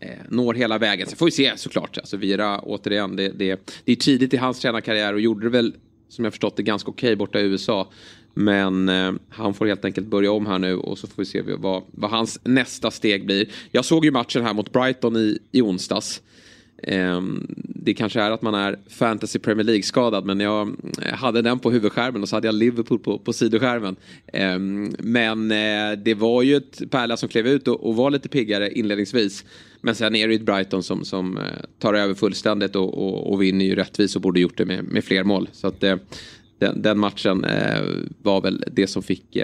eh, 0.00 0.10
når 0.28 0.54
hela 0.54 0.78
vägen. 0.78 1.06
Så 1.06 1.16
får 1.16 1.26
vi 1.26 1.32
se 1.32 1.52
såklart. 1.56 1.98
Alltså 1.98 2.16
Vira 2.16 2.58
återigen, 2.58 3.16
det, 3.16 3.28
det, 3.28 3.60
det 3.84 3.92
är 3.92 3.96
tidigt 3.96 4.34
i 4.34 4.36
hans 4.36 4.60
tränarkarriär 4.60 5.14
och 5.14 5.20
gjorde 5.20 5.46
det 5.46 5.50
väl 5.50 5.74
som 6.08 6.24
jag 6.24 6.32
förstått 6.32 6.56
det 6.56 6.62
ganska 6.62 6.90
okej 6.90 7.08
okay 7.08 7.16
borta 7.16 7.40
i 7.40 7.42
USA. 7.42 7.88
Men 8.34 8.88
eh, 8.88 9.12
han 9.28 9.54
får 9.54 9.66
helt 9.66 9.84
enkelt 9.84 10.06
börja 10.06 10.32
om 10.32 10.46
här 10.46 10.58
nu 10.58 10.76
och 10.76 10.98
så 10.98 11.06
får 11.06 11.22
vi 11.22 11.26
se 11.26 11.42
vad, 11.42 11.82
vad 11.90 12.10
hans 12.10 12.40
nästa 12.44 12.90
steg 12.90 13.26
blir. 13.26 13.48
Jag 13.70 13.84
såg 13.84 14.04
ju 14.04 14.10
matchen 14.10 14.42
här 14.42 14.54
mot 14.54 14.72
Brighton 14.72 15.16
i, 15.16 15.38
i 15.52 15.62
onsdags. 15.62 16.22
Ehm, 16.82 17.46
det 17.56 17.94
kanske 17.94 18.20
är 18.20 18.30
att 18.30 18.42
man 18.42 18.54
är 18.54 18.78
fantasy 18.88 19.38
Premier 19.38 19.64
League-skadad 19.64 20.24
men 20.24 20.40
jag 20.40 20.76
eh, 21.02 21.14
hade 21.14 21.42
den 21.42 21.58
på 21.58 21.70
huvudskärmen 21.70 22.22
och 22.22 22.28
så 22.28 22.36
hade 22.36 22.48
jag 22.48 22.54
Liverpool 22.54 22.98
på, 22.98 23.18
på 23.18 23.32
sidoskärmen. 23.32 23.96
Ehm, 24.32 24.92
men 24.98 25.50
eh, 25.50 25.98
det 25.98 26.14
var 26.14 26.42
ju 26.42 26.56
ett 26.56 26.90
Pärla 26.90 27.16
som 27.16 27.28
klev 27.28 27.46
ut 27.46 27.68
och, 27.68 27.88
och, 27.88 27.96
var 27.96 28.10
lite 28.10 28.28
piggare 28.28 28.70
inledningsvis. 28.72 29.44
Men 29.80 29.94
sen 29.94 30.14
är 30.14 30.28
det 30.28 30.34
ju 30.34 30.40
ett 30.40 30.46
Brighton 30.46 30.82
som, 30.82 31.04
som 31.04 31.36
eh, 31.36 31.42
tar 31.78 31.94
över 31.94 32.14
fullständigt 32.14 32.76
och, 32.76 32.98
och, 32.98 33.32
och 33.32 33.42
vinner 33.42 33.64
ju 33.64 33.74
rättvist 33.74 34.16
och 34.16 34.22
borde 34.22 34.40
gjort 34.40 34.56
det 34.56 34.64
med, 34.64 34.84
med 34.84 35.04
fler 35.04 35.24
mål. 35.24 35.48
Så 35.52 35.66
att 35.66 35.82
eh, 35.82 35.96
den, 36.58 36.82
den 36.82 36.98
matchen 36.98 37.44
eh, 37.44 37.82
var 38.22 38.40
väl 38.40 38.64
det 38.72 38.86
som 38.86 39.02
fick 39.02 39.36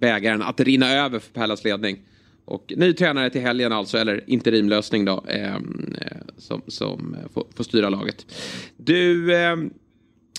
bägaren 0.00 0.42
att 0.42 0.60
rinna 0.60 0.92
över 0.92 1.18
för 1.18 1.32
Pärlas 1.32 1.64
ledning. 1.64 1.98
Och 2.44 2.72
ny 2.76 2.92
tränare 2.92 3.30
till 3.30 3.40
helgen 3.40 3.72
alltså, 3.72 3.98
eller 3.98 4.24
interimlösning 4.26 5.04
då, 5.04 5.24
eh, 5.28 5.56
som, 6.38 6.62
som 6.66 7.16
får, 7.34 7.46
får, 7.56 7.64
styra 7.64 7.88
laget. 7.88 8.26
Du, 8.76 9.34
eh, 9.34 9.56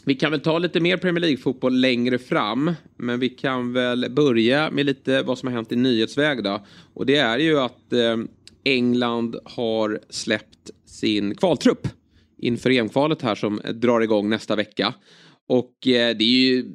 vi 0.06 0.16
kan 0.16 0.32
väl 0.32 0.40
ta 0.40 0.58
lite 0.58 0.80
mer 0.80 0.98
Premier 0.98 1.22
League-fotboll 1.22 1.80
längre 1.80 2.18
fram. 2.18 2.72
Men 2.98 3.20
vi 3.20 3.30
kan 3.30 3.74
väl 3.74 4.06
börja 4.10 4.72
med 4.72 4.86
lite 4.86 5.22
vad 5.22 5.38
som 5.38 5.48
har 5.48 5.56
hänt 5.56 5.72
i 5.72 5.76
nyhetsväg 5.76 6.44
då. 6.44 6.66
Och 6.94 7.06
det 7.06 7.16
är 7.16 7.40
ju 7.40 7.60
att 7.60 7.94
eh, 7.94 8.18
England 8.64 9.36
har 9.46 10.00
släppt 10.10 10.72
sin 10.86 11.36
kvaltrupp 11.36 11.88
inför 12.38 12.70
EM-kvalet 12.70 13.22
här 13.22 13.36
som 13.36 13.62
drar 13.74 14.02
igång 14.02 14.30
nästa 14.30 14.56
vecka. 14.56 14.94
Och 15.50 15.88
eh, 15.88 16.18
det 16.18 16.24
är 16.24 16.52
ju 16.52 16.66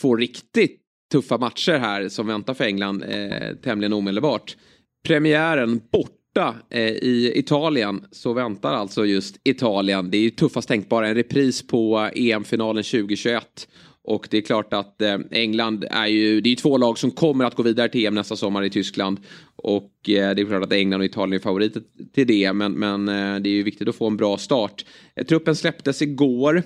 två 0.00 0.16
riktigt 0.16 0.80
tuffa 1.12 1.38
matcher 1.38 1.78
här 1.78 2.08
som 2.08 2.26
väntar 2.26 2.54
för 2.54 2.64
England 2.64 3.02
eh, 3.02 3.56
tämligen 3.62 3.92
omedelbart 3.92 4.56
premiären 5.02 5.80
borta 5.92 6.54
eh, 6.70 6.82
i 6.82 7.32
Italien 7.36 8.04
så 8.10 8.32
väntar 8.32 8.72
alltså 8.72 9.06
just 9.06 9.36
Italien. 9.44 10.10
Det 10.10 10.16
är 10.16 10.22
ju 10.22 10.30
tuffast 10.30 10.68
tänkbara, 10.68 11.08
en 11.08 11.14
repris 11.14 11.66
på 11.66 12.10
eh, 12.14 12.30
EM-finalen 12.30 12.84
2021. 12.84 13.68
Och 14.10 14.28
det 14.30 14.36
är 14.36 14.42
klart 14.42 14.72
att 14.72 15.02
eh, 15.02 15.18
England 15.30 15.84
är 15.90 16.06
ju, 16.06 16.40
det 16.40 16.48
är 16.48 16.50
ju 16.50 16.56
två 16.56 16.78
lag 16.78 16.98
som 16.98 17.10
kommer 17.10 17.44
att 17.44 17.54
gå 17.54 17.62
vidare 17.62 17.88
till 17.88 18.06
EM 18.06 18.14
nästa 18.14 18.36
sommar 18.36 18.62
i 18.62 18.70
Tyskland. 18.70 19.20
Och 19.56 19.92
eh, 20.08 20.34
det 20.34 20.42
är 20.42 20.46
klart 20.46 20.62
att 20.62 20.72
England 20.72 21.00
och 21.00 21.04
Italien 21.04 21.40
är 21.40 21.42
favoriter 21.42 21.82
till 22.14 22.26
det, 22.26 22.52
men, 22.52 22.72
men 22.72 23.08
eh, 23.08 23.40
det 23.40 23.48
är 23.48 23.52
ju 23.52 23.62
viktigt 23.62 23.88
att 23.88 23.96
få 23.96 24.06
en 24.06 24.16
bra 24.16 24.38
start. 24.38 24.84
Eh, 25.16 25.26
truppen 25.26 25.56
släpptes 25.56 26.02
igår. 26.02 26.62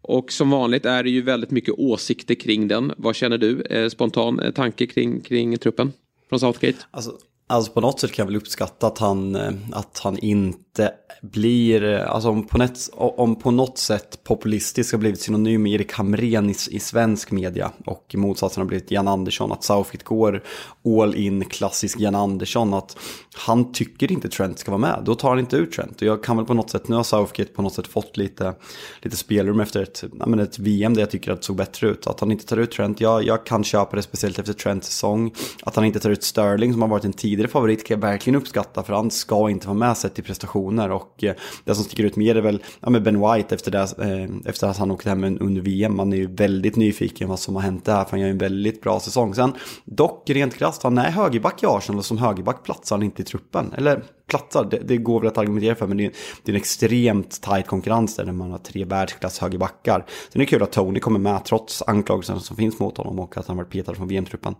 Och 0.00 0.32
som 0.32 0.50
vanligt 0.50 0.86
är 0.86 1.02
det 1.02 1.10
ju 1.10 1.22
väldigt 1.22 1.50
mycket 1.50 1.74
åsikter 1.78 2.34
kring 2.34 2.68
den. 2.68 2.92
Vad 2.96 3.16
känner 3.16 3.38
du? 3.38 3.60
Eh, 3.60 3.88
spontan 3.88 4.52
tanke 4.54 4.86
kring, 4.86 5.20
kring 5.20 5.58
truppen 5.58 5.92
från 6.28 6.40
Southgate? 6.40 6.78
Alltså, 6.90 7.12
Alltså 7.46 7.72
på 7.72 7.80
något 7.80 8.00
sätt 8.00 8.12
kan 8.12 8.22
jag 8.22 8.26
väl 8.26 8.36
uppskatta 8.36 8.86
att 8.86 8.98
han, 8.98 9.36
eh, 9.36 9.52
att 9.72 9.98
han 9.98 10.18
inte 10.18 10.92
blir, 11.22 11.84
eh, 11.84 12.10
alltså 12.10 12.28
om 12.28 12.46
på, 12.46 12.58
net, 12.58 12.78
om 12.96 13.36
på 13.36 13.50
något 13.50 13.78
sätt 13.78 14.24
populistisk 14.24 14.92
har 14.92 14.98
blivit 14.98 15.20
synonym 15.20 15.62
med 15.62 15.72
Erik 15.72 15.92
Hamrén 15.92 16.50
i, 16.50 16.54
i, 16.70 16.80
svensk 16.80 17.30
media 17.30 17.72
och 17.86 18.14
motsatsen 18.14 18.60
har 18.60 18.68
blivit 18.68 18.90
Jan 18.90 19.08
Andersson, 19.08 19.52
att 19.52 19.64
Southgate 19.64 20.04
går 20.04 20.42
all 20.84 21.14
in 21.14 21.44
klassisk 21.44 22.00
Jan 22.00 22.14
Andersson, 22.14 22.74
att 22.74 22.96
han 23.34 23.72
tycker 23.72 24.12
inte 24.12 24.28
Trent 24.28 24.58
ska 24.58 24.70
vara 24.70 24.80
med, 24.80 25.02
då 25.04 25.14
tar 25.14 25.28
han 25.28 25.38
inte 25.38 25.56
ut 25.56 25.72
Trent. 25.72 26.02
Och 26.02 26.08
jag 26.08 26.24
kan 26.24 26.36
väl 26.36 26.46
på 26.46 26.54
något 26.54 26.70
sätt, 26.70 26.88
nu 26.88 26.96
har 26.96 27.02
Southgate 27.02 27.52
på 27.52 27.62
något 27.62 27.74
sätt 27.74 27.86
fått 27.86 28.16
lite, 28.16 28.54
lite 29.02 29.16
spelrum 29.16 29.60
efter 29.60 29.82
ett, 29.82 30.04
men 30.12 30.40
ett 30.40 30.58
VM 30.58 30.94
där 30.94 31.02
jag 31.02 31.10
tycker 31.10 31.32
att 31.32 31.40
det 31.40 31.44
såg 31.44 31.56
bättre 31.56 31.88
ut. 31.88 32.06
Att 32.06 32.20
han 32.20 32.32
inte 32.32 32.46
tar 32.46 32.56
ut 32.56 32.70
Trent, 32.70 33.00
jag, 33.00 33.24
jag 33.24 33.46
kan 33.46 33.64
köpa 33.64 33.96
det 33.96 34.02
speciellt 34.02 34.38
efter 34.38 34.52
Trents 34.52 34.86
säsong. 34.86 35.34
Att 35.62 35.76
han 35.76 35.84
inte 35.84 36.00
tar 36.00 36.10
ut 36.10 36.24
Sterling 36.24 36.72
som 36.72 36.82
har 36.82 36.88
varit 36.88 37.04
en 37.04 37.12
tid 37.12 37.33
vidare 37.36 37.48
favorit 37.48 37.84
kan 37.84 37.94
jag 37.94 38.00
verkligen 38.00 38.36
uppskatta 38.36 38.82
för 38.82 38.92
han 38.92 39.10
ska 39.10 39.50
inte 39.50 39.66
vara 39.66 39.78
med 39.78 39.96
sett 39.96 40.14
till 40.14 40.24
prestationer 40.24 40.90
och 40.90 41.24
eh, 41.24 41.34
det 41.64 41.74
som 41.74 41.84
sticker 41.84 42.04
ut 42.04 42.16
mer 42.16 42.34
är 42.34 42.40
väl 42.40 42.62
ja, 42.80 42.90
med 42.90 43.02
Ben 43.02 43.20
White 43.20 43.54
efter, 43.54 43.70
det, 43.70 43.78
eh, 43.78 44.50
efter 44.50 44.66
att 44.66 44.78
han 44.78 44.90
åkte 44.90 45.08
hem 45.08 45.24
under 45.24 45.60
VM. 45.60 45.96
Man 45.96 46.12
är 46.12 46.16
ju 46.16 46.34
väldigt 46.34 46.76
nyfiken 46.76 47.28
vad 47.28 47.38
som 47.38 47.54
har 47.54 47.62
hänt 47.62 47.84
där 47.84 48.04
för 48.04 48.10
han 48.10 48.20
gör 48.20 48.28
en 48.28 48.38
väldigt 48.38 48.82
bra 48.82 49.00
säsong. 49.00 49.34
Sen 49.34 49.52
dock 49.84 50.30
rent 50.30 50.54
krasst, 50.54 50.82
han 50.82 50.98
är 50.98 51.10
högerback 51.10 51.62
i 51.62 51.66
Arsenal 51.66 51.98
och 51.98 52.04
som 52.04 52.18
högerback 52.18 52.64
platsar 52.64 52.96
han 52.96 53.02
inte 53.02 53.22
i 53.22 53.24
truppen. 53.24 53.72
Eller 53.76 54.02
platsar, 54.26 54.68
det, 54.70 54.78
det 54.84 54.96
går 54.96 55.20
väl 55.20 55.28
att 55.28 55.38
argumentera 55.38 55.74
för 55.74 55.86
men 55.86 55.96
det 55.96 56.04
är, 56.04 56.12
det 56.42 56.50
är 56.50 56.54
en 56.54 56.60
extremt 56.60 57.42
tight 57.42 57.66
konkurrens 57.66 58.16
där 58.16 58.24
när 58.24 58.32
man 58.32 58.50
har 58.50 58.58
tre 58.58 58.84
världsklass 58.84 59.38
högerbackar. 59.38 60.04
Sen 60.32 60.40
är 60.42 60.46
det 60.46 60.50
kul 60.50 60.62
att 60.62 60.72
Tony 60.72 61.00
kommer 61.00 61.18
med 61.18 61.44
trots 61.44 61.82
anklagelserna 61.86 62.40
som 62.40 62.56
finns 62.56 62.78
mot 62.78 62.96
honom 62.96 63.18
och 63.18 63.36
att 63.36 63.46
han 63.46 63.56
varit 63.56 63.70
petad 63.70 63.94
från 63.94 64.08
VM-truppen. 64.08 64.54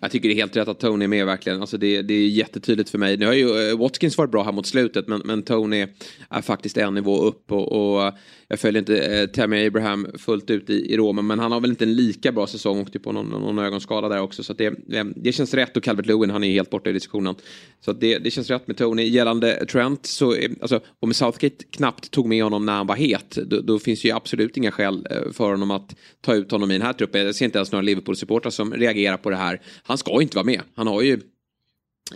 Jag 0.00 0.10
tycker 0.10 0.28
det 0.28 0.34
är 0.34 0.36
helt 0.36 0.56
rätt 0.56 0.68
att 0.68 0.80
Tony 0.80 1.04
är 1.04 1.08
med 1.08 1.26
verkligen. 1.26 1.60
Alltså 1.60 1.78
det, 1.78 2.02
det 2.02 2.14
är 2.14 2.28
jättetydligt 2.28 2.90
för 2.90 2.98
mig. 2.98 3.16
Nu 3.16 3.26
har 3.26 3.32
ju 3.32 3.70
eh, 3.70 3.78
Watkins 3.78 4.18
varit 4.18 4.30
bra 4.30 4.42
här 4.42 4.52
mot 4.52 4.66
slutet 4.66 5.08
men, 5.08 5.22
men 5.24 5.42
Tony 5.42 5.86
är 6.30 6.42
faktiskt 6.42 6.76
en 6.76 6.94
nivå 6.94 7.22
upp 7.22 7.52
och, 7.52 7.72
och 7.72 8.12
jag 8.48 8.60
följer 8.60 8.78
inte 8.78 8.98
eh, 8.98 9.26
Tammy 9.26 9.66
Abraham 9.66 10.06
fullt 10.18 10.50
ut 10.50 10.70
i, 10.70 10.92
i 10.92 10.96
Roma 10.96 11.22
men 11.22 11.38
han 11.38 11.52
har 11.52 11.60
väl 11.60 11.70
inte 11.70 11.84
en 11.84 11.94
lika 11.94 12.32
bra 12.32 12.46
säsong. 12.46 12.80
Åkte 12.80 12.98
på 12.98 13.12
någon, 13.12 13.26
någon 13.28 13.58
ögonskada 13.58 14.08
där 14.08 14.20
också 14.20 14.42
så 14.42 14.52
det, 14.52 14.66
eh, 14.66 15.04
det 15.16 15.32
känns 15.32 15.54
rätt 15.54 15.76
och 15.76 15.82
Calvert 15.82 16.06
Lewin 16.06 16.30
han 16.30 16.44
är 16.44 16.50
helt 16.50 16.70
borta 16.70 16.90
i 16.90 16.92
diskussionen. 16.92 17.34
Så 17.80 17.92
det, 17.92 18.18
det 18.18 18.30
känns 18.30 18.50
rätt 18.50 18.66
med 18.66 18.76
Tony. 18.76 19.08
Gällande 19.08 19.66
Trent 19.66 20.06
så 20.06 20.34
eh, 20.34 20.50
alltså, 20.60 20.80
om 21.00 21.14
Southgate 21.14 21.64
knappt 21.70 22.10
tog 22.10 22.26
med 22.26 22.44
honom 22.44 22.66
när 22.66 22.72
han 22.72 22.86
var 22.86 22.96
het 22.96 23.38
då, 23.46 23.60
då 23.60 23.78
finns 23.78 24.04
ju 24.04 24.10
absolut 24.10 24.56
inga 24.56 24.70
skäl 24.70 25.06
eh, 25.10 25.32
för 25.32 25.50
honom 25.50 25.70
att 25.70 25.96
ta 26.20 26.34
ut 26.34 26.50
honom 26.50 26.70
i 26.70 26.74
den 26.74 26.86
här 26.86 26.92
truppen. 26.92 27.26
Jag 27.26 27.34
ser 27.34 27.44
inte 27.44 27.58
ens 27.58 27.72
några 27.72 27.82
Liverpool-supportrar 27.82 28.50
som 28.50 28.74
reagerar 28.74 29.16
på 29.16 29.30
det 29.30 29.36
här. 29.36 29.60
Han 29.82 29.98
ska 29.98 30.22
inte 30.22 30.36
vara 30.36 30.46
med. 30.46 30.60
Han 30.74 30.86
har 30.86 31.02
ju 31.02 31.20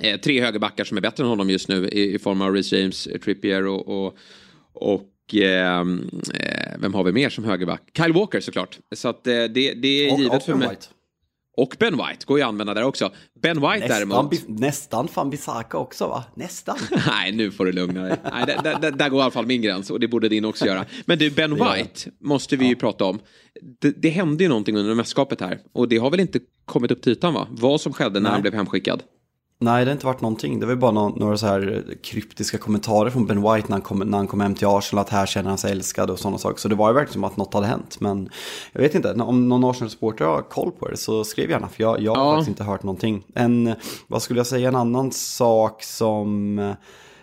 eh, 0.01 0.21
tre 0.21 0.41
högerbackar 0.41 0.85
som 0.85 0.97
är 0.97 1.01
bättre 1.01 1.23
än 1.23 1.29
honom 1.31 1.51
just 1.51 1.69
nu 1.69 1.89
i, 1.89 2.15
i 2.15 2.19
form 2.19 2.41
av 2.41 2.53
Reece 2.55 2.73
James, 2.73 3.09
Trippier 3.25 3.67
och, 3.67 3.89
och, 3.89 4.17
och 4.73 5.07
ehm, 5.35 6.11
eh, 6.35 6.73
vem 6.79 6.95
har 6.95 7.05
vi 7.05 7.13
mer 7.13 7.31
som 7.31 7.45
högerback? 7.45 7.83
Kyle 7.97 8.13
Walker 8.13 8.41
såklart. 8.41 8.79
Så 8.95 9.09
att 9.09 9.27
eh, 9.27 9.33
det, 9.33 9.45
det 9.75 9.89
är 10.09 10.13
och, 10.13 10.19
givet 10.19 10.37
och 10.37 10.43
för 10.43 10.55
mig. 10.55 10.69
White. 10.69 10.87
Och 11.57 11.77
Ben 11.79 11.93
White 11.97 12.25
går 12.27 12.39
ju 12.39 12.43
att 12.43 12.49
använda 12.49 12.75
där 12.75 12.83
också. 12.83 13.11
Ben 13.43 13.57
White 13.61 13.69
Nästan, 13.79 13.89
däremot. 14.09 14.31
Bi- 14.31 14.45
nästan 14.49 15.09
fan 15.09 15.31
Bisaka 15.31 15.79
också 15.79 16.07
va? 16.07 16.25
Nästan. 16.35 16.77
Nej, 17.07 17.33
nu 17.33 17.51
får 17.51 17.65
du 17.65 17.73
lugna 17.73 18.03
dig. 18.03 18.17
Nej, 18.33 18.47
där, 18.47 18.79
där- 18.81 18.91
där, 18.91 19.09
går 19.09 19.19
i 19.19 19.23
alla 19.23 19.31
fall 19.31 19.47
min 19.47 19.63
gräns 19.63 19.91
och 19.91 20.01
det 20.01 20.09
borde 20.09 20.29
din 20.29 20.45
också 20.45 20.67
göra. 20.67 20.85
Men 21.07 21.19
du, 21.19 21.31
Ben 21.31 21.55
White 21.75 22.11
måste 22.21 22.57
vi 22.57 22.67
ju 22.67 22.77
prata 22.77 23.05
om. 23.05 23.19
Det, 23.81 24.03
det 24.03 24.09
hände 24.09 24.45
ju 24.45 24.49
någonting 24.49 24.77
under 24.77 24.95
mästerskapet 24.95 25.41
här 25.41 25.59
och 25.73 25.89
det 25.89 25.97
har 25.97 26.11
väl 26.11 26.21
inte 26.21 26.39
kommit 26.65 26.91
upp 26.91 27.03
till 27.03 27.13
ytan 27.13 27.35
va? 27.35 27.47
Vad 27.51 27.81
som 27.81 27.93
skedde 27.93 28.11
när 28.15 28.21
Nej. 28.21 28.33
han 28.33 28.43
blev 28.43 28.55
hemskickad. 28.55 29.03
Nej, 29.62 29.85
det 29.85 29.90
har 29.90 29.93
inte 29.93 30.07
varit 30.07 30.21
någonting. 30.21 30.61
Det 30.61 30.67
var 30.67 30.75
bara 30.75 30.90
nå- 30.90 31.09
några 31.09 31.37
så 31.37 31.47
här 31.47 31.85
kryptiska 32.02 32.59
kommentarer 32.59 33.11
från 33.11 33.26
Ben 33.26 33.43
White 33.43 33.67
när 33.69 33.73
han, 33.73 33.81
kom, 33.81 33.99
när 33.99 34.19
han 34.19 34.26
kom 34.26 34.40
hem 34.40 34.55
till 34.55 34.67
Arsenal, 34.67 35.02
att 35.05 35.11
här 35.11 35.26
känner 35.26 35.49
han 35.49 35.59
sig 35.59 35.73
älskad 35.73 36.11
och 36.11 36.19
sådana 36.19 36.38
saker. 36.38 36.59
Så 36.61 36.69
det 36.69 36.75
var 36.75 36.88
ju 36.90 36.95
verkligen 36.95 37.12
som 37.12 37.25
att 37.25 37.37
något 37.37 37.55
hade 37.55 37.67
hänt. 37.67 38.00
Men 38.00 38.29
jag 38.73 38.81
vet 38.81 38.95
inte, 38.95 39.12
om 39.14 39.49
någon 39.49 39.64
Arsenal-supporter 39.64 40.25
har 40.25 40.43
koll 40.43 40.71
på 40.71 40.88
det 40.88 40.97
så 40.97 41.25
skriv 41.25 41.50
gärna, 41.50 41.69
för 41.69 41.83
jag, 41.83 42.00
jag 42.00 42.14
har 42.14 42.25
Ja. 42.25 42.33
faktiskt 42.33 42.49
inte 42.49 42.64
hört 42.64 42.83
någonting. 42.83 43.25
En, 43.35 43.75
vad 44.07 44.23
skulle 44.23 44.40
jag 44.40 44.47
säga, 44.47 44.69
en 44.69 44.76
annan 44.76 45.12
sak 45.12 45.83
som 45.83 46.59
eh, 46.59 46.73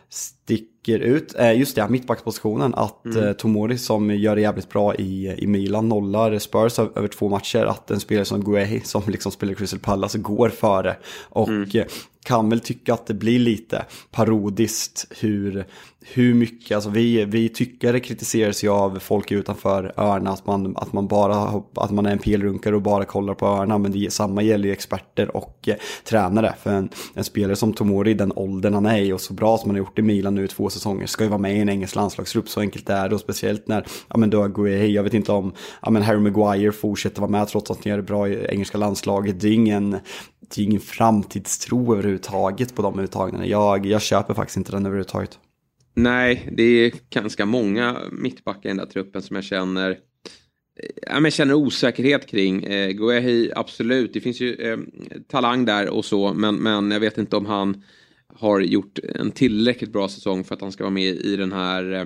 sticker 0.10 1.00
ut, 1.00 1.36
just 1.56 1.76
det, 1.76 1.90
mittbackspositionen. 1.90 2.74
Att 2.76 3.06
mm. 3.06 3.34
Tomori 3.36 3.78
som 3.78 4.12
gör 4.12 4.36
det 4.36 4.42
jävligt 4.42 4.70
bra 4.70 4.96
i, 4.96 5.36
i 5.38 5.48
Milan 5.48 5.90
nollar 5.90 6.40
Spurs 6.40 6.80
över 6.80 7.08
två 7.08 7.30
matcher. 7.30 7.66
Att 7.66 7.92
en 7.92 8.00
spelare 8.00 8.26
som 8.26 8.44
Guehi 8.44 8.82
som 8.82 9.02
liksom 9.08 9.32
spelar 9.32 9.54
Crystal 9.54 9.80
Palace 9.80 10.18
går 10.18 10.50
före. 10.50 10.98
Och 11.30 11.76
eh, 11.76 11.86
kan 12.28 12.50
väl 12.50 12.60
tycka 12.60 12.94
att 12.94 13.06
det 13.06 13.14
blir 13.14 13.40
lite 13.40 13.86
parodiskt 14.12 15.06
hur, 15.20 15.66
hur 16.02 16.34
mycket, 16.34 16.76
alltså 16.76 16.90
vi, 16.90 17.26
vi 17.26 17.50
tyckare 17.50 18.00
kritiseras 18.00 18.64
ju 18.64 18.70
av 18.70 19.00
folk 19.00 19.32
utanför 19.32 19.94
öarna 19.98 20.32
att 20.32 20.46
man, 20.46 20.78
att 20.78 20.94
man 20.94 21.08
bara, 21.08 21.64
att 21.74 21.92
man 21.92 22.06
är 22.06 22.12
en 22.12 22.20
pelrunkare 22.20 22.76
och 22.76 22.82
bara 22.82 23.06
kollar 23.06 23.34
på 23.34 23.46
öarna, 23.46 23.78
men 23.78 23.92
det, 23.92 24.14
samma 24.14 24.42
gäller 24.42 24.68
ju 24.68 24.72
experter 24.72 25.38
och 25.38 25.70
eh, 25.70 25.76
tränare. 26.04 26.54
För 26.62 26.74
en, 26.74 26.90
en 27.14 27.24
spelare 27.24 27.56
som 27.56 27.74
Tomori, 27.74 28.14
den 28.14 28.32
åldern 28.36 28.74
han 28.74 28.86
är 28.86 29.02
i 29.02 29.14
och 29.14 29.22
så 29.22 29.34
bra 29.34 29.58
som 29.58 29.70
han 29.70 29.76
har 29.76 29.86
gjort 29.86 30.00
i 30.00 30.02
Milan 30.02 30.36
nu 30.36 30.44
i 30.44 30.48
två 30.48 30.70
säsonger, 30.70 31.06
ska 31.06 31.24
ju 31.24 31.30
vara 31.30 31.42
med 31.42 31.58
i 31.58 31.60
en 31.60 31.70
engelsk 31.70 31.96
landslagsgrupp, 31.96 32.50
så 32.50 32.60
enkelt 32.60 32.90
är 32.90 33.10
det. 33.10 33.16
Och 33.16 33.22
speciellt 33.22 33.68
när, 33.68 33.86
ja 34.08 34.18
men 34.18 34.30
då 34.30 34.44
är 34.44 34.86
jag 34.86 35.04
vet 35.04 35.14
inte 35.14 35.32
om, 35.32 35.54
ja 35.82 35.90
men 35.90 36.02
Harry 36.02 36.20
Maguire 36.20 36.72
fortsätter 36.72 37.22
vara 37.22 37.32
med 37.32 37.48
trots 37.48 37.72
att 37.72 37.78
han 37.84 37.90
gör 37.90 37.98
det 37.98 38.04
bra 38.04 38.30
i 38.30 38.46
engelska 38.50 38.78
landslaget. 38.78 39.40
Det 39.40 39.48
är 39.48 39.54
ingen, 39.54 39.98
det 40.56 40.62
är 40.62 40.66
ingen 40.66 40.82
framtidstro 40.82 41.94
överhuvudtaget 41.94 42.76
på 42.76 42.82
de 42.82 43.00
uttagningarna. 43.00 43.48
Jag, 43.48 43.86
jag 43.86 44.02
köper 44.02 44.34
faktiskt 44.34 44.58
inte 44.58 44.72
den 44.72 44.86
överhuvudtaget. 44.86 45.40
Nej, 45.94 46.50
det 46.58 46.64
är 46.64 46.92
ganska 47.10 47.46
många 47.46 47.98
mittbackar 48.12 48.70
i 48.70 48.72
den 48.72 48.78
där 48.78 48.86
truppen 48.86 49.22
som 49.22 49.36
jag 49.36 49.46
känner 49.46 49.92
eh, 49.92 49.98
Ja, 51.02 51.14
men 51.14 51.24
jag 51.24 51.34
känner 51.34 51.54
osäkerhet 51.54 52.28
kring. 52.28 52.64
Eh, 52.64 52.90
Guehi, 52.90 53.52
absolut. 53.56 54.14
Det 54.14 54.22
finns 54.22 54.42
ju 54.42 54.54
eh, 54.56 54.78
talang 55.28 55.66
där 55.66 55.90
och 55.90 56.06
så. 56.06 56.34
Men, 56.34 56.56
men 56.56 56.92
jag 56.92 57.00
vet 57.00 57.18
inte 57.18 57.36
om 57.36 57.46
han 57.46 57.84
har 58.40 58.60
gjort 58.60 59.00
en 59.16 59.32
tillräckligt 59.32 59.92
bra 59.92 60.08
säsong 60.08 60.44
för 60.44 60.56
att 60.56 60.62
han 60.62 60.72
ska 60.72 60.84
vara 60.84 60.94
med 60.94 61.16
i 61.16 61.36
den 61.36 61.52
här, 61.52 61.94
eh, 61.94 62.06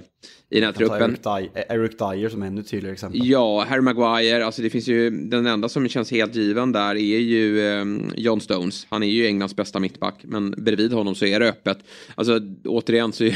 i 0.49 0.59
den 0.59 0.63
här 0.63 0.71
tar 0.71 0.79
truppen. 0.79 1.09
Eric, 1.11 1.51
Dyer, 1.53 1.65
Eric 1.69 1.97
Dyer 1.97 2.29
som 2.29 2.43
är 2.43 2.47
ännu 2.47 2.63
tydligare 2.63 2.93
exempel. 2.93 3.21
Ja, 3.23 3.65
Harry 3.69 3.81
Maguire, 3.81 4.45
alltså 4.45 4.61
det 4.61 4.69
finns 4.69 4.87
ju 4.87 5.09
den 5.09 5.47
enda 5.47 5.69
som 5.69 5.87
känns 5.87 6.11
helt 6.11 6.35
given 6.35 6.71
där 6.71 6.95
är 6.95 7.19
ju 7.19 7.67
eh, 7.67 7.85
John 8.15 8.41
Stones. 8.41 8.87
Han 8.89 9.03
är 9.03 9.07
ju 9.07 9.25
Englands 9.25 9.55
bästa 9.55 9.79
mittback, 9.79 10.19
men 10.23 10.51
bredvid 10.51 10.93
honom 10.93 11.15
så 11.15 11.25
är 11.25 11.39
det 11.39 11.49
öppet. 11.49 11.77
Alltså 12.15 12.39
återigen 12.65 13.13
så 13.13 13.29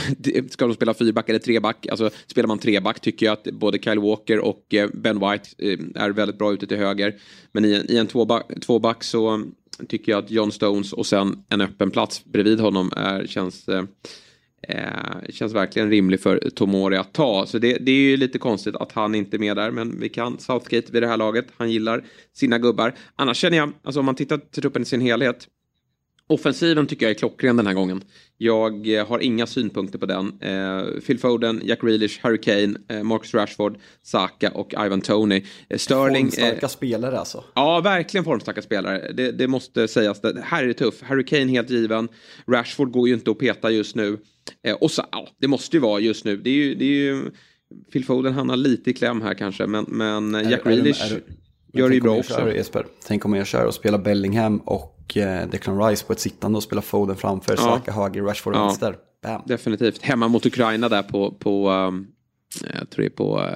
ska 0.49 0.67
de 0.67 0.73
spela 0.73 0.93
fyrback 0.93 1.29
eller 1.29 1.39
treback, 1.39 1.87
alltså 1.87 2.09
spelar 2.27 2.47
man 2.47 2.59
treback 2.59 2.99
tycker 2.99 3.25
jag 3.25 3.33
att 3.33 3.43
både 3.43 3.79
Kyle 3.79 3.99
Walker 3.99 4.39
och 4.39 4.73
eh, 4.73 4.89
Ben 4.93 5.19
White 5.19 5.49
eh, 5.57 6.03
är 6.03 6.09
väldigt 6.09 6.37
bra 6.37 6.53
ute 6.53 6.67
till 6.67 6.77
höger. 6.77 7.15
Men 7.51 7.65
i 7.65 7.73
en, 7.73 7.91
i 7.91 7.97
en 7.97 8.07
tvåback, 8.07 8.51
tvåback 8.61 9.03
så 9.03 9.43
tycker 9.87 10.11
jag 10.11 10.23
att 10.23 10.31
John 10.31 10.51
Stones 10.51 10.93
och 10.93 11.05
sen 11.05 11.43
en 11.49 11.61
öppen 11.61 11.91
plats 11.91 12.25
bredvid 12.25 12.59
honom 12.59 12.91
är, 12.95 13.25
känns 13.25 13.67
eh, 13.67 13.83
eh, 14.67 15.29
känns 15.29 15.53
verkligen 15.53 15.89
rimlig 15.89 16.19
för 16.19 16.49
Tomori 16.49 16.97
att 16.97 17.13
ta. 17.13 17.45
Så 17.45 17.59
det, 17.59 17.77
det 17.77 17.91
är 17.91 17.95
ju 17.95 18.17
lite 18.17 18.39
konstigt 18.39 18.75
att 18.75 18.91
han 18.91 19.15
inte 19.15 19.37
är 19.37 19.39
med 19.39 19.57
där. 19.57 19.71
Men 19.71 19.99
vi 19.99 20.09
kan 20.09 20.39
Southgate 20.39 20.91
vid 20.91 21.03
det 21.03 21.07
här 21.07 21.17
laget. 21.17 21.45
Han 21.57 21.71
gillar 21.71 22.03
sina 22.33 22.59
gubbar. 22.59 22.93
Annars 23.15 23.37
känner 23.37 23.57
jag, 23.57 23.71
alltså 23.83 23.99
om 23.99 24.05
man 24.05 24.15
tittar 24.15 24.37
till 24.37 24.61
truppen 24.61 24.81
i 24.81 24.85
sin 24.85 25.01
helhet. 25.01 25.47
Offensiven 26.27 26.87
tycker 26.87 27.05
jag 27.05 27.11
är 27.11 27.19
klockren 27.19 27.57
den 27.57 27.67
här 27.67 27.73
gången. 27.73 28.03
Jag 28.37 28.93
eh, 28.93 29.07
har 29.07 29.19
inga 29.19 29.47
synpunkter 29.47 29.99
på 29.99 30.05
den. 30.05 30.41
Eh, 30.41 30.99
Phil 31.07 31.19
Foden, 31.19 31.61
Jack 31.63 31.81
Grealish, 31.81 32.19
Harry 32.21 32.41
Kane, 32.41 32.75
eh, 32.89 33.03
Marcus 33.03 33.33
Rashford, 33.33 33.77
Saka 34.03 34.51
och 34.51 34.73
Ivan 34.85 35.01
Tony. 35.01 35.43
Eh, 35.69 35.77
Sterling... 35.77 36.25
eh, 36.25 36.31
Starka 36.31 36.67
spelare 36.67 37.19
alltså. 37.19 37.43
Ja, 37.55 37.81
verkligen 37.81 38.23
formstarka 38.23 38.61
spelare. 38.61 39.11
Det, 39.13 39.31
det 39.31 39.47
måste 39.47 39.87
sägas. 39.87 40.21
Det, 40.21 40.41
här 40.43 40.63
är 40.63 40.67
det 40.67 40.73
tuff. 40.73 41.01
Harry 41.01 41.25
Kane 41.25 41.51
helt 41.51 41.69
given. 41.69 42.07
Rashford 42.47 42.91
går 42.91 43.07
ju 43.07 43.13
inte 43.13 43.31
att 43.31 43.39
peta 43.39 43.71
just 43.71 43.95
nu. 43.95 44.17
Och 44.79 44.91
så, 44.91 45.03
ja, 45.11 45.27
det 45.41 45.47
måste 45.47 45.75
ju 45.77 45.81
vara 45.81 45.99
just 45.99 46.25
nu. 46.25 46.37
Det 46.37 46.49
är 46.49 46.53
ju, 46.53 46.75
det 46.75 46.85
är 46.85 46.89
ju 46.89 47.21
Phil 47.93 48.05
Foden 48.05 48.33
hamnar 48.33 48.57
lite 48.57 48.89
i 48.89 48.93
kläm 48.93 49.21
här 49.21 49.33
kanske. 49.33 49.67
Men, 49.67 49.85
men 49.87 50.33
Jack 50.33 50.45
Är- 50.65 50.69
är- 50.71 50.75
Grealish 50.75 51.13
är- 51.13 51.21
gör 51.73 51.89
det 51.89 51.95
ju 51.95 52.01
bra 52.01 52.17
också. 52.17 52.33
Kör, 52.33 52.51
Jesper, 52.51 52.85
tänk 53.07 53.25
om 53.25 53.33
jag 53.33 53.47
kör 53.47 53.65
och 53.65 53.73
spelar 53.73 53.97
Bellingham 53.99 54.57
och 54.57 54.94
eh, 55.17 55.47
Declan 55.51 55.83
Rice 55.89 56.05
på 56.05 56.13
ett 56.13 56.19
sittande 56.19 56.57
och 56.57 56.63
spelar 56.63 56.81
Foden 56.81 57.15
framför, 57.15 57.55
Saka 57.55 57.91
höger, 57.91 58.21
Rashford 58.23 58.55
Ja. 58.55 58.65
vänster. 58.65 58.95
Bam. 59.23 59.41
Definitivt. 59.45 60.01
Hemma 60.01 60.27
mot 60.27 60.45
Ukraina 60.45 60.89
där 60.89 61.03
på, 61.03 61.31
på 61.31 61.69
um, 61.69 62.07
jag 62.79 62.89
tror 62.89 63.01
det 63.03 63.05
är 63.05 63.09
på 63.09 63.39
uh, 63.39 63.47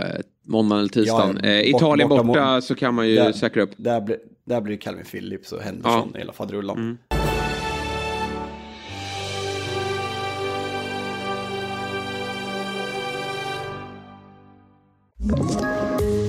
måndagen 0.48 0.80
eller 0.80 0.90
tisdagen. 0.90 1.40
Ja, 1.44 1.50
ja. 1.50 1.56
Eh, 1.56 1.72
Bort- 1.72 1.82
Italien 1.82 2.10
borta 2.10 2.24
borta, 2.24 2.62
så 2.62 2.76
kan 2.76 2.94
man 2.96 3.08
ju 3.10 3.16
Där- 3.16 3.32
säkra 3.32 3.64
upp. 3.64 3.72
Där 3.78 4.02
blir, 4.02 4.18
där 4.46 4.62
blir 4.62 4.76
det 4.76 4.82
Calvin 4.82 5.06
Phillips 5.06 5.52
och 5.52 5.62
Henderson 5.62 6.12
i 6.16 6.18
hela 6.20 6.34
faderullan. 6.34 6.98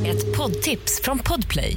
Ett 0.07 0.37
poddtips 0.37 1.00
från 1.05 1.19
Podplay. 1.19 1.77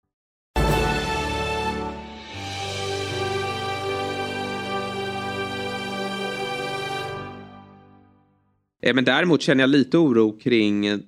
Eh, 8.81 8.93
men 8.93 9.05
däremot 9.05 9.41
känner 9.41 9.63
jag 9.63 9.69
lite 9.69 9.97
oro 9.97 10.31
kring 10.31 10.85
eh, 10.85 10.99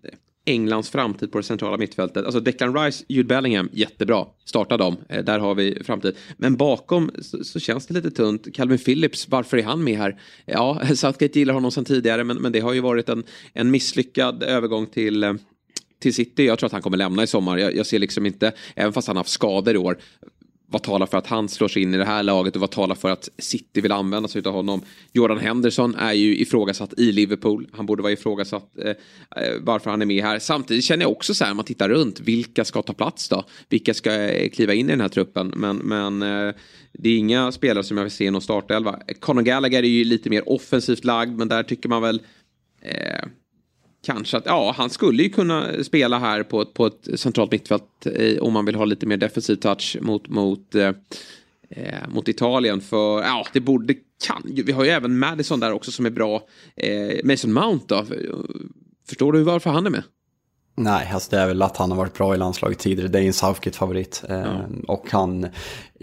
Englands 0.46 0.90
framtid 0.90 1.32
på 1.32 1.38
det 1.38 1.44
centrala 1.44 1.78
mittfältet. 1.78 2.26
Alltså 2.26 2.40
Declan 2.40 2.78
Rice, 2.78 3.06
Jude 3.08 3.28
Bellingham, 3.28 3.70
jättebra. 3.74 4.26
Starta 4.46 4.78
dem, 4.78 4.98
eh, 5.10 5.24
där 5.24 5.40
har 5.40 5.56
vi 5.56 5.84
framtid. 5.84 6.16
Men 6.38 6.56
bakom 6.56 7.12
så, 7.22 7.44
så, 7.44 7.60
känns 7.60 7.88
det 7.88 7.94
lite 7.94 8.12
tunt. 8.12 8.56
Calvin 8.56 8.80
Phillips, 8.80 9.28
varför 9.30 9.58
är 9.58 9.64
han 9.64 9.84
med 9.84 9.98
här? 9.98 10.20
Ja, 10.46 10.82
Southgate 10.96 11.40
gillar 11.40 11.54
honom 11.54 11.72
sedan 11.72 11.86
tidigare 11.86 12.24
men, 12.24 12.38
men 12.38 12.52
det 12.52 12.60
har 12.60 12.74
ju 12.74 12.80
varit 12.80 13.10
en, 13.10 13.24
en 13.54 13.72
misslyckad 13.72 14.44
övergång 14.44 14.86
till 14.86 15.38
till 16.04 16.14
City. 16.14 16.46
Jag 16.46 16.60
tror 16.60 16.68
att 16.68 16.72
han 16.72 16.82
kommer 16.82 16.98
lämna 16.98 17.24
i 17.24 17.28
sommar. 17.28 17.58
Jag, 17.58 17.76
jag 17.76 17.86
ser 17.86 18.00
liksom 18.00 18.26
inte, 18.26 18.52
även 18.76 18.94
fast 18.94 19.08
han 19.08 19.16
har 19.16 19.20
haft 19.20 19.30
skador 19.30 19.76
i 19.76 19.78
år, 19.78 19.98
vad 20.74 20.84
talar 20.84 21.06
för 21.06 21.18
att 21.18 21.28
han 21.28 21.50
slår 21.50 21.68
sig 21.68 21.82
in 21.82 21.94
i 21.94 21.98
det 21.98 22.06
här 22.06 22.24
laget 22.24 22.56
och 22.56 22.62
vad 22.62 22.72
talar 22.72 22.96
för 22.96 23.10
att 23.10 23.30
City 23.38 23.82
vill 23.82 23.92
använda 23.92 24.30
sig 24.30 24.42
av 24.46 24.54
honom. 24.54 24.82
Jordan 25.12 25.38
Henderson 25.38 25.96
är 25.96 26.14
ju 26.14 26.38
ifrågasatt 26.38 26.94
i 27.00 27.12
Liverpool. 27.12 27.68
Han 27.74 27.86
borde 27.86 28.04
vara 28.04 28.14
ifrågasatt 28.14 28.78
eh, 28.78 28.90
eh 28.90 28.96
varför 29.62 29.90
han 29.90 30.02
är 30.02 30.06
med 30.06 30.24
här. 30.24 30.40
Samtidigt 30.40 30.84
känner 30.84 31.06
jag 31.06 31.12
också 31.12 31.34
så 31.34 31.44
här, 31.44 31.52
om 31.52 31.58
man 31.58 31.66
tittar 31.66 31.90
runt, 31.90 32.20
vilka 32.20 32.66
ska 32.66 32.82
ta 32.82 32.94
plats 32.94 33.30
då? 33.30 33.44
Vilka 33.70 33.94
ska 33.94 34.14
eh, 34.14 34.50
kliva 34.50 34.74
in 34.74 34.86
i 34.86 34.92
den 34.92 35.02
här 35.02 35.10
truppen? 35.10 35.54
Men, 35.56 35.78
men 35.78 36.22
eh, 36.22 36.54
det 36.94 37.10
är 37.10 37.18
inga 37.18 37.52
spelare 37.52 37.84
som 37.84 37.98
jag 37.98 38.04
vill 38.04 38.12
se 38.12 38.26
i 38.26 38.32
någon 38.32 38.42
startelva. 38.42 39.00
Conor 39.20 39.42
Gallagher 39.42 39.84
är 39.84 39.88
ju 39.88 40.04
lite 40.04 40.30
mer 40.30 40.50
offensivt 40.50 41.06
lagd, 41.06 41.38
men 41.38 41.48
där 41.48 41.64
tycker 41.64 41.90
man 41.90 42.02
väl 42.02 42.22
eh, 42.82 43.26
kanske 44.06 44.38
att 44.38 44.46
ja, 44.46 44.74
han 44.78 44.90
skulle 44.90 45.24
ju 45.24 45.30
kunna 45.30 45.84
spela 45.84 46.20
här 46.20 46.44
på, 46.44 46.66
på 46.66 46.86
ett 46.86 47.20
centralt 47.20 47.52
mittfält 47.52 48.06
eh, 48.06 48.42
om 48.42 48.54
man 48.54 48.66
vill 48.66 48.76
ha 48.76 48.86
lite 48.86 49.06
mer 49.06 49.18
defensiv 49.18 49.56
touch 49.56 49.98
mot, 50.02 50.28
mot, 50.28 50.76
eh, 50.76 50.92
eh, 51.70 52.08
mot 52.08 52.28
Italien. 52.28 52.82
För 52.82 53.22
ja, 53.22 53.46
det 53.54 53.60
borde 53.60 53.96
kan 54.28 54.44
Vi 54.66 54.72
har 54.72 54.84
ju 54.84 54.90
även 54.90 55.20
Madison 55.20 55.60
där 55.60 55.72
också 55.72 55.92
som 55.92 56.06
är 56.06 56.10
bra. 56.10 56.42
Eh, 56.76 57.26
Mason 57.26 57.54
Mount 57.54 57.86
då? 57.88 58.06
Förstår 59.08 59.34
du 59.34 59.44
varför 59.44 59.70
han 59.70 59.86
är 59.86 59.90
med? 59.90 60.04
Nej, 60.76 61.12
alltså 61.14 61.32
det 61.32 61.38
är 61.38 61.48
väl 61.48 61.62
att 61.62 61.78
han 61.78 61.92
har 61.92 61.98
varit 61.98 62.14
bra 62.14 62.36
i 62.36 62.38
landslaget 62.38 62.80
tidigare. 62.80 63.10
Det 63.10 63.20
är 63.20 63.24
en 63.24 63.34
Southgate-favorit. 63.34 64.24
Eh, 64.30 64.38
ja. 64.38 64.66
Och 64.88 65.12
han, 65.12 65.48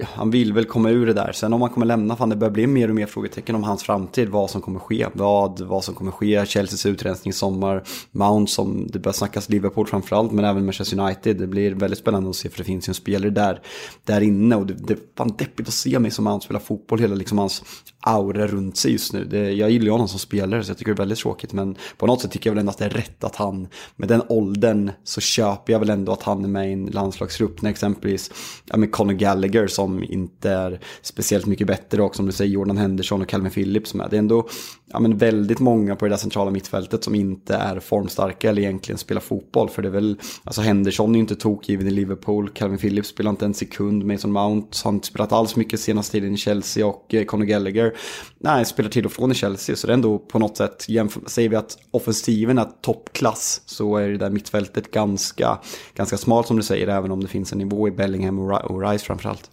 ja, 0.01 0.07
han 0.13 0.31
vill 0.31 0.53
väl 0.53 0.65
komma 0.65 0.91
ur 0.91 1.07
det 1.07 1.13
där. 1.13 1.33
Sen 1.33 1.53
om 1.53 1.61
han 1.61 1.71
kommer 1.71 1.87
lämna, 1.87 2.17
fan 2.17 2.29
det 2.29 2.37
börjar 2.37 2.53
bli 2.53 2.67
mer 2.67 2.89
och 2.89 2.95
mer 2.95 3.07
frågetecken 3.07 3.55
om 3.55 3.63
hans 3.63 3.83
framtid. 3.83 4.29
Vad 4.29 4.51
som 4.51 4.61
kommer 4.61 4.81
ske. 4.81 5.07
Vad, 5.13 5.61
vad 5.61 5.85
som 5.85 5.95
kommer 5.95 6.13
ske. 6.13 6.47
Chelseas 6.47 6.87
utrensning 6.87 7.31
i 7.31 7.33
sommar. 7.33 7.83
Mount 8.11 8.53
som 8.53 8.87
det 8.87 8.99
börjar 8.99 9.13
snackas 9.13 9.49
Liverpool 9.49 9.87
framförallt. 9.87 10.33
Men 10.33 10.45
även 10.45 10.65
Manchester 10.65 11.01
United. 11.01 11.37
Det 11.37 11.47
blir 11.47 11.75
väldigt 11.75 11.99
spännande 11.99 12.31
att 12.31 12.37
se 12.37 12.49
för 12.49 12.59
det 12.59 12.65
finns 12.65 12.89
ju 12.89 12.91
en 12.91 12.95
spelare 12.95 13.31
där, 13.31 13.61
där 14.05 14.21
inne. 14.21 14.57
Och 14.57 14.67
det, 14.67 14.75
det 14.75 14.93
är 14.93 14.99
fan 15.17 15.35
deppigt 15.39 15.69
att 15.69 15.75
se 15.75 15.99
mig 15.99 16.11
som 16.11 16.25
Mount 16.25 16.45
spela 16.45 16.61
fotboll. 16.61 16.99
Hela 16.99 17.15
liksom 17.15 17.39
hans 17.39 17.63
aura 18.01 18.47
runt 18.47 18.77
sig 18.77 18.93
just 18.93 19.13
nu. 19.13 19.25
Det, 19.25 19.53
jag 19.53 19.71
gillar 19.71 19.85
ju 19.85 19.91
honom 19.91 20.09
som 20.09 20.19
spelare 20.19 20.65
så 20.65 20.71
jag 20.71 20.79
tycker 20.79 20.93
det 20.93 20.97
är 20.97 21.03
väldigt 21.03 21.19
tråkigt. 21.19 21.53
Men 21.53 21.77
på 21.97 22.07
något 22.07 22.21
sätt 22.21 22.31
tycker 22.31 22.51
jag 22.51 22.55
väl 22.55 22.61
ändå 22.61 22.71
att 22.71 22.79
det 22.79 22.85
är 22.85 22.91
rätt 22.91 23.25
att 23.25 23.37
han 23.37 23.69
med 23.97 24.09
den 24.09 24.23
åldern 24.29 24.91
så 25.05 25.21
köper 25.21 25.73
jag 25.73 25.81
väl 25.81 25.91
ändå 25.91 26.13
att 26.13 26.23
han 26.23 26.45
är 26.45 26.49
med 26.49 26.69
i 26.69 26.73
en 26.73 26.87
landslagsgrupp 26.87 27.63
när 27.63 27.71
exempelvis 27.71 28.31
ja, 28.65 28.77
men 28.77 28.91
Conor 28.91 29.13
Gallagher 29.13 29.67
som 29.67 29.90
som 29.91 30.05
inte 30.05 30.51
är 30.51 30.81
speciellt 31.03 31.47
mycket 31.47 31.67
bättre 31.67 32.03
och 32.03 32.17
som 32.17 32.27
du 32.27 32.33
säger 32.33 32.53
Jordan 32.53 32.77
Henderson 32.77 33.23
och 33.23 33.29
Calvin 33.29 33.51
Phillips 33.51 33.95
med. 33.95 34.07
Det 34.11 34.17
är 34.17 34.19
ändå 34.19 34.49
ja, 34.87 35.01
men 35.01 35.19
väldigt 35.19 35.59
många 35.59 35.97
på 35.97 36.05
det 36.05 36.11
där 36.11 36.17
centrala 36.17 36.51
mittfältet 36.51 37.05
som 37.05 37.15
inte 37.15 37.55
är 37.55 37.81
formstarka 37.81 38.51
eller 38.51 38.63
egentligen 38.63 38.99
spelar 38.99 39.21
fotboll. 39.21 39.69
För 39.69 39.83
det 39.83 39.89
är 39.89 39.93
väl, 39.93 40.19
alltså 40.45 40.61
Henderson 40.61 41.11
är 41.11 41.15
ju 41.15 41.21
inte 41.21 41.37
tokgiven 41.37 41.87
i 41.87 41.91
Liverpool, 41.91 42.51
Calvin 42.51 42.79
Phillips 42.79 43.09
spelar 43.09 43.31
inte 43.31 43.45
en 43.45 43.55
sekund, 43.55 44.05
Mason 44.05 44.33
Mount 44.33 44.79
har 44.85 44.93
inte 44.93 45.07
spelat 45.07 45.33
alls 45.33 45.57
mycket 45.57 45.81
senaste 45.81 46.13
tiden 46.13 46.35
i 46.35 46.37
Chelsea 46.37 46.87
och 46.87 47.15
eh, 47.15 47.25
Conor 47.25 47.45
Gallagher, 47.45 47.93
nej, 48.39 48.65
spelar 48.65 48.91
till 48.91 49.07
och 49.07 49.13
från 49.13 49.33
i 49.33 49.35
Chelsea. 49.35 49.77
Så 49.77 49.87
det 49.87 49.93
är 49.93 49.95
ändå 49.95 50.19
på 50.19 50.39
något 50.39 50.57
sätt, 50.57 50.87
säger 51.27 51.49
vi 51.49 51.57
att 51.57 51.79
offensiven 51.91 52.59
är 52.59 52.69
toppklass 52.81 53.63
så 53.67 53.97
är 53.97 54.09
det 54.09 54.17
där 54.17 54.31
mittfältet 54.31 54.91
ganska, 54.91 55.59
ganska 55.95 56.17
smalt 56.17 56.47
som 56.47 56.57
du 56.57 56.63
säger, 56.63 56.89
även 56.89 57.11
om 57.11 57.21
det 57.21 57.29
finns 57.29 57.53
en 57.53 57.59
nivå 57.59 57.89
i 57.89 57.91
Bellingham 57.91 58.39
och 58.39 58.83
Rice 58.83 59.05
framförallt. 59.05 59.51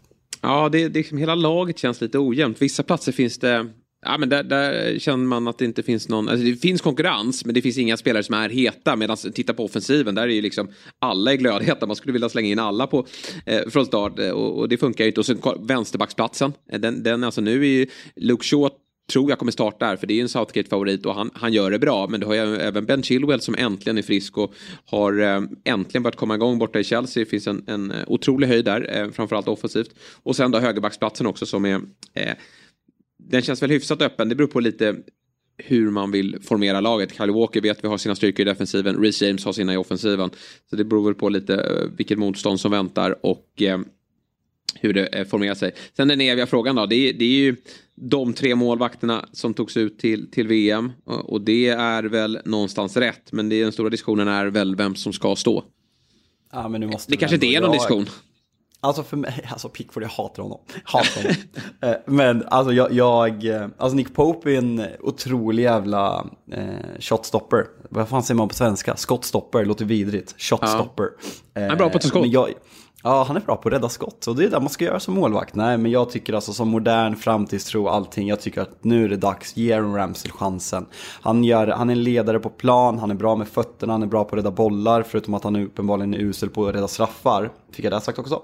Ja, 0.48 0.70
det, 0.70 0.88
det, 0.88 1.00
liksom, 1.00 1.18
hela 1.18 1.36
laget 1.36 1.78
känns 1.78 2.02
lite 2.02 2.20
ojämnt. 2.20 2.62
Vissa 2.62 2.84
platser 2.84 3.12
finns 3.12 3.40
det 3.40 3.68
Ja, 4.02 4.18
men 4.18 4.30
där, 4.30 4.44
där, 4.44 5.00
känner 5.00 5.26
man 5.26 5.48
att 5.48 5.58
det 5.58 5.66
inte 5.66 5.84
finns 5.84 6.10
någon, 6.10 6.30
alltså 6.30 6.46
det 6.46 6.56
finns 6.56 6.82
konkurrens 6.82 7.46
men 7.46 7.56
det 7.56 7.62
finns 7.62 7.78
inga 7.78 7.98
spelare 7.98 8.24
som 8.24 8.36
är 8.36 8.50
heta. 8.50 8.96
Medan 8.96 9.18
titta 9.18 9.54
på 9.54 9.66
offensiven, 9.66 10.16
där 10.16 10.24
är 10.24 10.28
ju 10.28 10.42
liksom 10.42 10.70
alla 11.00 11.34
är 11.34 11.36
glödheta. 11.36 11.86
Man 11.86 11.96
skulle 11.96 12.14
vilja 12.14 12.30
slänga 12.30 12.48
in 12.48 12.60
alla 12.60 12.88
på, 12.88 13.08
eh, 13.46 13.70
från 13.70 13.86
start 13.86 14.20
eh, 14.20 14.30
och, 14.30 14.60
och, 14.60 14.70
det 14.70 14.78
funkar 14.78 15.04
ju 15.04 15.08
inte. 15.08 15.20
Och 15.20 15.26
så 15.26 15.56
vänsterbacksplatsen, 15.60 16.54
eh, 16.72 16.80
den, 16.80 17.04
den 17.04 17.24
alltså 17.24 17.42
nu 17.42 17.62
är 17.62 17.70
ju 17.70 17.88
Luke 18.16 18.46
Shaw 18.46 18.70
tror 19.12 19.30
jag 19.30 19.40
kommer 19.40 19.52
starta 19.52 19.86
här 19.86 19.96
för 19.96 20.08
det 20.08 20.14
är 20.14 20.22
en 20.22 20.30
Southgate-favorit 20.30 21.06
och 21.06 21.16
han, 21.16 21.32
han 21.34 21.54
gör 21.54 21.72
det 21.72 21.80
bra. 21.80 22.08
Men 22.08 22.20
du 22.20 22.26
har 22.26 22.34
ju 22.34 22.56
även 22.56 22.86
Ben 22.86 23.04
Chilwell 23.04 23.42
som 23.42 23.56
äntligen 23.56 23.98
är 23.98 24.02
frisk 24.02 24.38
och 24.38 24.54
har 24.86 25.20
eh, 25.20 25.42
äntligen 25.64 26.04
börjat 26.04 26.16
komma 26.16 26.36
igång 26.36 26.60
borta 26.60 26.80
i 26.80 26.84
Chelsea. 26.84 27.24
Det 27.24 27.30
finns 27.30 27.48
en, 27.48 27.64
en 27.68 27.92
eh, 27.92 28.04
otrolig 28.08 28.48
höjd 28.48 28.66
där, 28.66 28.98
eh, 28.98 29.12
framförallt 29.12 29.48
offensivt. 29.48 29.90
Och 30.24 30.36
sen 30.36 30.52
då 30.52 30.60
högerbacksplatsen 30.60 31.28
också 31.28 31.46
som 31.46 31.66
är 31.66 31.82
eh, 32.14 32.34
den 33.20 33.42
känns 33.42 33.64
väl 33.64 33.70
hyfsat 33.70 34.02
öppen. 34.02 34.30
Det 34.30 34.36
beror 34.36 34.48
på 34.48 34.60
lite 34.60 34.96
hur 35.58 35.92
man 35.92 36.12
vill 36.12 36.38
formera 36.42 36.82
laget. 36.82 37.18
Kyle 37.18 37.32
Walker 37.32 37.62
vet 37.62 37.84
vi 37.84 37.88
har 37.88 37.98
sina 37.98 38.16
styrkor 38.16 38.42
i 38.42 38.50
defensiven. 38.50 38.96
Reece 38.96 39.22
James 39.22 39.46
har 39.46 39.54
sina 39.54 39.74
i 39.74 39.78
offensiven. 39.78 40.30
Så 40.70 40.76
det 40.76 40.84
beror 40.84 41.06
väl 41.06 41.16
på 41.16 41.30
lite 41.30 41.56
eh, 41.56 41.90
vilket 41.98 42.20
motstånd 42.20 42.60
som 42.60 42.72
väntar 42.72 43.26
och 43.26 43.62
eh, 43.62 43.80
hur 44.76 44.94
det 44.94 45.06
eh, 45.06 45.28
formerar 45.28 45.56
sig. 45.56 45.72
Sen 45.98 46.08
den 46.08 46.22
eviga 46.22 46.48
frågan 46.48 46.76
då. 46.76 46.86
Det 46.86 46.96
är, 46.96 47.14
det 47.14 47.26
är 47.26 47.40
ju 47.40 47.56
de 47.96 48.34
tre 48.34 48.56
målvakterna 48.56 49.26
som 49.32 49.54
togs 49.54 49.78
ut 49.78 50.00
till, 50.00 50.32
till 50.32 50.48
VM. 50.48 50.92
Och, 51.06 51.42
det 51.42 51.68
är 51.68 52.04
väl 52.04 52.40
någonstans 52.46 52.98
rätt. 52.98 53.32
Men 53.32 53.50
det, 53.50 53.64
den 53.64 53.72
stora 53.72 53.90
diskussionen 53.90 54.28
är 54.28 54.46
väl 54.46 54.76
vem 54.76 54.96
som 54.96 55.14
ska 55.14 55.36
stå. 55.36 55.64
Ja, 56.52 56.68
men 56.68 56.82
nu 56.82 56.88
måste 56.88 57.12
det 57.12 57.18
kanske 57.18 57.36
inte 57.36 57.48
är 57.48 57.62
någon 57.62 57.70
jag... 57.70 57.76
diskussion. 57.80 58.06
Alltså 58.80 59.04
för 59.04 59.18
mig, 59.18 59.48
alltså 59.52 59.70
Pickford, 59.70 60.04
jag 60.04 60.10
hatar 60.10 60.44
honom. 60.44 60.60
Hatar 60.84 61.22
honom. 61.22 61.36
Eh, 61.82 61.96
men 62.06 62.44
alltså 62.48 62.74
jag, 62.74 62.94
jag, 62.94 63.46
eh, 63.46 63.68
alltså 63.78 63.96
Nick 63.96 64.14
Pope 64.14 64.52
är 64.54 64.58
en 64.58 64.84
otrolig 65.00 65.64
jävla 65.64 66.28
eh, 66.52 67.00
shotstopper. 67.00 67.66
Vad 67.90 68.10
fan 68.10 68.24
säger 68.24 68.38
man 68.38 68.48
på 68.48 68.56
svenska? 68.56 68.96
Skottstopper, 68.96 69.66
låter 69.66 69.86
vidrigt. 69.86 70.36
Shotstopper. 70.38 71.10
Ja. 71.54 71.62
Han 71.62 71.72
är 71.72 71.76
bra 71.76 71.90
på 71.90 71.98
att 71.98 72.02
ta 72.02 72.08
skott. 72.08 72.28
Jag, 72.28 72.50
Ja, 73.08 73.24
han 73.28 73.38
är 73.38 73.42
bra 73.42 73.56
på 73.56 73.70
att 73.70 73.74
rädda 73.74 73.90
skott 73.90 74.28
och 74.28 74.36
det 74.36 74.46
är 74.46 74.50
det 74.50 74.60
man 74.60 74.70
ska 74.70 74.86
göra 74.86 75.00
som 75.00 75.14
målvakt. 75.14 75.56
Nej, 75.56 75.78
men 75.78 75.92
jag 75.92 76.10
tycker 76.10 76.34
alltså 76.34 76.54
som 76.54 76.68
modern 76.68 77.16
framtidstro 77.16 77.88
allting. 77.88 78.28
Jag 78.28 78.40
tycker 78.40 78.62
att 78.62 78.84
nu 78.84 79.06
är 79.06 79.10
det 79.10 79.18
dags. 79.18 79.58
Ge 79.58 79.74
Aaron 79.74 79.96
Ramsey 79.96 80.32
chansen. 80.32 80.86
Han, 81.22 81.44
gör, 81.44 81.68
han 81.68 81.90
är 81.90 81.94
en 81.94 82.04
ledare 82.04 82.40
på 82.40 82.50
plan, 82.50 83.00
han 83.00 83.12
är 83.12 83.16
bra 83.16 83.36
med 83.36 83.48
fötterna, 83.48 83.94
han 83.94 84.04
är 84.04 84.08
bra 84.08 84.24
på 84.24 84.36
att 84.36 84.40
rädda 84.40 84.52
bollar. 84.52 85.04
Förutom 85.04 85.34
att 85.34 85.44
han 85.44 85.56
uppenbarligen 85.56 86.14
är 86.14 86.18
usel 86.18 86.50
på 86.50 86.68
att 86.68 86.76
rädda 86.76 86.88
straffar. 86.88 87.52
Fick 87.72 87.86
jag 87.86 87.94
det 87.94 88.02
sagt 88.02 88.20
också. 88.20 88.42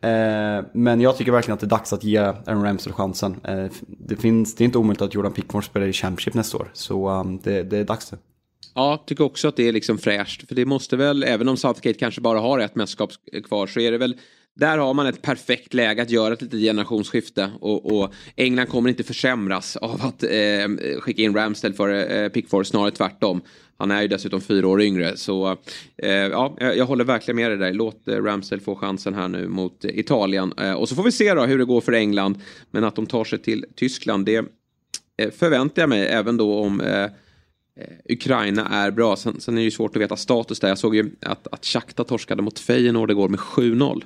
Eh, 0.00 0.64
men 0.72 1.00
jag 1.00 1.16
tycker 1.16 1.32
verkligen 1.32 1.54
att 1.54 1.60
det 1.60 1.66
är 1.66 1.68
dags 1.78 1.92
att 1.92 2.04
ge 2.04 2.18
Aaron 2.18 2.64
Ramsey 2.64 2.92
chansen. 2.92 3.40
Eh, 3.44 3.66
det, 3.86 4.16
finns, 4.16 4.54
det 4.54 4.64
är 4.64 4.66
inte 4.66 4.78
omöjligt 4.78 5.02
att 5.02 5.14
Jordan 5.14 5.32
Pickford 5.32 5.64
spelar 5.64 5.86
i 5.86 5.92
Championship 5.92 6.34
nästa 6.34 6.56
år. 6.56 6.70
Så 6.72 7.08
um, 7.10 7.40
det, 7.42 7.62
det 7.62 7.78
är 7.78 7.84
dags 7.84 8.12
nu. 8.12 8.18
Ja, 8.76 9.04
tycker 9.06 9.24
också 9.24 9.48
att 9.48 9.56
det 9.56 9.68
är 9.68 9.72
liksom 9.72 9.98
fräscht. 9.98 10.48
För 10.48 10.54
det 10.54 10.64
måste 10.64 10.96
väl, 10.96 11.22
även 11.22 11.48
om 11.48 11.56
Southgate 11.56 11.98
kanske 11.98 12.20
bara 12.20 12.40
har 12.40 12.58
ett 12.58 12.74
mästerskap 12.74 13.10
kvar, 13.44 13.66
så 13.66 13.80
är 13.80 13.92
det 13.92 13.98
väl 13.98 14.16
där 14.54 14.78
har 14.78 14.94
man 14.94 15.06
ett 15.06 15.22
perfekt 15.22 15.74
läge 15.74 16.02
att 16.02 16.10
göra 16.10 16.34
ett 16.34 16.42
litet 16.42 16.60
generationsskifte 16.60 17.50
och, 17.60 17.92
och 17.92 18.14
England 18.36 18.66
kommer 18.66 18.88
inte 18.88 19.04
försämras 19.04 19.76
av 19.76 20.02
att 20.02 20.22
eh, 20.22 21.00
skicka 21.00 21.22
in 21.22 21.34
Ramsdale 21.34 21.74
för 21.74 22.22
eh, 22.22 22.28
Pickford, 22.28 22.66
snarare 22.66 22.90
tvärtom. 22.90 23.40
Han 23.78 23.90
är 23.90 24.02
ju 24.02 24.08
dessutom 24.08 24.40
fyra 24.40 24.68
år 24.68 24.82
yngre 24.82 25.16
så 25.16 25.56
eh, 26.02 26.10
ja, 26.10 26.56
jag, 26.58 26.86
håller 26.86 27.04
verkligen 27.04 27.36
med 27.36 27.50
dig 27.50 27.58
där. 27.58 27.72
Låt 27.72 28.08
eh, 28.08 28.22
Ramsdale 28.22 28.62
få 28.62 28.76
chansen 28.76 29.14
här 29.14 29.28
nu 29.28 29.48
mot 29.48 29.84
eh, 29.84 29.98
Italien 29.98 30.52
eh, 30.58 30.72
och 30.72 30.88
så 30.88 30.94
får 30.94 31.02
vi 31.02 31.12
se 31.12 31.34
då 31.34 31.44
hur 31.44 31.58
det 31.58 31.64
går 31.64 31.80
för 31.80 31.92
England. 31.92 32.40
Men 32.70 32.84
att 32.84 32.96
de 32.96 33.06
tar 33.06 33.24
sig 33.24 33.38
till 33.38 33.64
Tyskland 33.74 34.26
det 34.26 34.44
eh, 35.16 35.30
förväntar 35.30 35.82
jag 35.82 35.88
mig 35.88 36.06
även 36.06 36.36
då 36.36 36.58
om 36.58 36.80
Eh, 36.80 37.06
Ukraina 38.08 38.68
är 38.68 38.90
bra. 38.90 39.16
Sen, 39.16 39.40
sen, 39.40 39.54
är 39.54 39.58
det 39.58 39.64
ju 39.64 39.70
svårt 39.70 39.96
att 39.96 40.02
veta 40.02 40.16
status 40.16 40.60
där. 40.60 40.68
Jag 40.68 40.78
såg 40.78 40.96
ju 40.96 41.10
att, 41.20 41.46
att 41.46 41.64
Shakhtar 41.64 42.04
torskade 42.04 42.42
mot 42.42 42.58
Feyenoord 42.58 43.10
igår 43.10 43.28
med 43.28 43.40
7-0. 43.40 44.02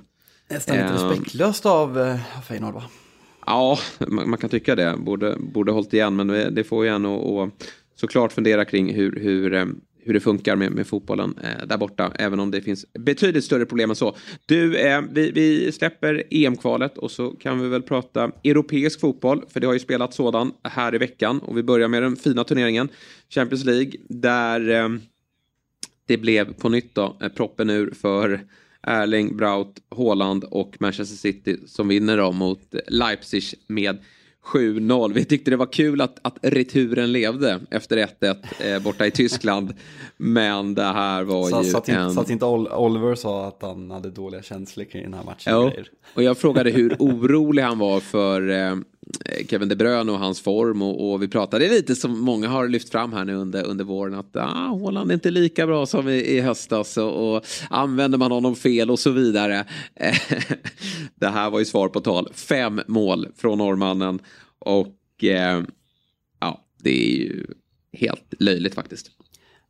Nästan 0.48 0.76
lite 0.76 0.88
um, 0.88 1.11
respektlöst 1.11 1.66
av 1.66 1.98
uh, 1.98 2.16
Feyenoord 2.48 2.74
va? 2.74 2.83
Ja, 3.46 3.78
man, 4.09 4.30
man, 4.30 4.38
kan 4.38 4.50
tycka 4.50 4.74
det. 4.74 4.96
Borde, 4.98 5.37
borde 5.38 5.72
hållit 5.72 5.92
igen 5.92 6.16
men 6.16 6.54
det, 6.54 6.64
får 6.64 6.85
ju 6.85 6.90
en 6.90 7.06
att 7.06 7.50
såklart 7.96 8.33
fundera 8.33 8.64
kring 8.64 8.94
hur, 8.94 9.20
hur, 9.20 9.74
hur 10.03 10.15
det 10.15 10.21
funkar 10.21 10.57
med, 10.57 10.73
med 10.73 10.87
fotbollen 10.87 11.35
eh, 11.43 11.67
där 11.67 11.77
borta. 11.77 12.13
Även 12.15 12.41
om 12.41 12.51
det 12.51 12.61
finns 12.61 12.87
betydligt 12.93 13.45
större 13.45 13.67
problem 13.67 13.91
än 13.91 13.97
så. 13.97 14.17
Du, 14.47 14.77
eh, 14.77 15.03
vi, 15.11 15.31
vi 15.31 15.73
släpper 15.73 16.23
EM-kvalet 16.31 16.99
och 16.99 17.11
så 17.11 17.31
kan 17.31 17.63
vi 17.63 17.69
väl 17.69 17.83
prata 17.83 18.31
europeisk 18.45 19.01
fotboll. 19.01 19.45
För 19.49 19.61
det 19.61 19.67
har 19.67 19.75
ju 19.75 19.81
spelat 19.81 20.15
sådan 20.15 20.53
här 20.63 20.95
i 20.95 20.99
veckan. 20.99 21.39
Och 21.39 21.57
vi 21.57 21.63
börjar 21.63 21.89
med 21.89 22.03
den 22.03 22.17
fina 22.17 22.45
turneringen. 22.45 22.89
Champions 23.29 23.65
League. 23.65 23.93
Där 24.09 24.71
eh, 24.71 24.89
det 26.07 26.17
blev 26.17 26.53
på 26.53 26.69
nytt 26.69 26.95
då 26.95 27.17
eh, 27.23 27.29
proppen 27.29 27.71
ur 27.71 27.91
för 27.91 28.41
Erling 28.83 29.37
Braut 29.37 29.83
Haaland 29.97 30.45
och 30.45 30.77
Manchester 30.81 31.17
City 31.17 31.57
som 31.67 31.89
vinner 31.89 32.17
då 32.17 32.33
mot 32.33 32.75
Leipzig 32.89 33.43
med 33.67 33.99
7-0. 34.44 35.12
Vi 35.12 35.24
tyckte 35.24 35.50
det 35.50 35.57
var 35.57 35.72
kul 35.72 36.00
att, 36.00 36.18
att 36.22 36.38
returen 36.42 37.12
levde 37.12 37.61
efter 37.70 37.96
1-1 37.96 38.37
eh, 38.61 38.83
borta 38.83 39.07
i 39.07 39.11
Tyskland. 39.11 39.74
Men 40.16 40.74
det 40.74 40.83
här 40.83 41.24
var 41.24 41.48
så, 41.48 41.62
ju 41.62 41.70
så 41.70 41.79
att 41.79 41.88
en... 41.88 42.12
Så 42.12 42.20
att 42.20 42.31
inte 42.31 42.44
Oliver 42.44 43.14
sa 43.14 43.48
att 43.48 43.62
han 43.62 43.90
hade 43.90 44.11
dåliga 44.11 44.42
känslor 44.42 44.85
kring 44.85 45.03
den 45.03 45.14
här 45.14 45.24
matchen. 45.24 45.53
Ja, 45.53 45.72
och 46.14 46.22
jag 46.22 46.38
frågade 46.38 46.70
hur 46.70 46.96
orolig 46.98 47.62
han 47.62 47.79
var 47.79 48.00
för 48.00 48.50
eh, 48.50 48.76
Eh, 49.25 49.46
Kevin 49.46 49.68
De 49.68 49.77
Bruyne 49.77 50.12
och 50.12 50.18
hans 50.18 50.40
form. 50.40 50.83
Och, 50.83 51.11
och, 51.11 51.23
vi 51.23 51.29
pratade 51.29 51.68
lite 51.68 51.96
som 51.96 52.20
många 52.20 52.49
har 52.49 52.68
lyft 52.68 52.90
fram 52.90 53.12
här 53.12 53.25
nu 53.25 53.35
under, 53.35 53.64
under 53.64 53.85
våren. 53.85 54.14
Att 54.14 54.37
ah, 54.37 54.66
Håland 54.66 55.11
är 55.11 55.14
inte 55.14 55.31
lika 55.31 55.66
bra 55.66 55.87
som 55.87 56.09
i, 56.09 56.12
i 56.12 56.40
höstas. 56.40 56.96
Och, 56.96 57.35
och 57.35 57.46
använder 57.70 58.18
man 58.18 58.33
honom 58.33 58.57
fel 58.57 58.90
och 58.90 58.99
så 58.99 59.11
vidare. 59.11 59.64
det 61.14 61.29
här 61.29 61.51
var 61.51 61.59
ju 61.59 61.64
svar 61.64 61.88
på 61.88 62.01
tal. 62.01 62.29
Fem 62.35 62.81
mål 62.87 63.29
från 63.37 63.59
norrmannen. 63.59 64.18
Och 64.59 65.25
eh, 65.25 65.62
ja, 66.40 66.64
det 66.83 66.90
är 66.90 67.16
ju 67.16 67.46
helt 67.92 68.35
löjligt 68.38 68.75
faktiskt. 68.75 69.11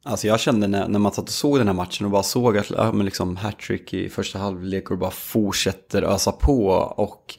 Alltså 0.03 0.26
jag 0.26 0.40
kände 0.40 0.66
när, 0.66 0.88
när 0.88 0.98
man 0.98 1.12
satt 1.12 1.24
och 1.24 1.31
såg 1.31 1.59
den 1.59 1.66
här 1.66 1.74
matchen 1.74 2.05
och 2.05 2.11
bara 2.12 2.22
såg 2.22 2.59
att 2.59 2.70
ja, 2.70 2.92
men 2.92 3.05
liksom 3.05 3.37
hattrick 3.37 3.94
i 3.94 4.09
första 4.09 4.38
halvlek 4.38 4.90
och 4.90 4.98
bara 4.98 5.11
fortsätter 5.11 6.03
ösa 6.03 6.33
på. 6.33 6.68
Och 6.96 7.38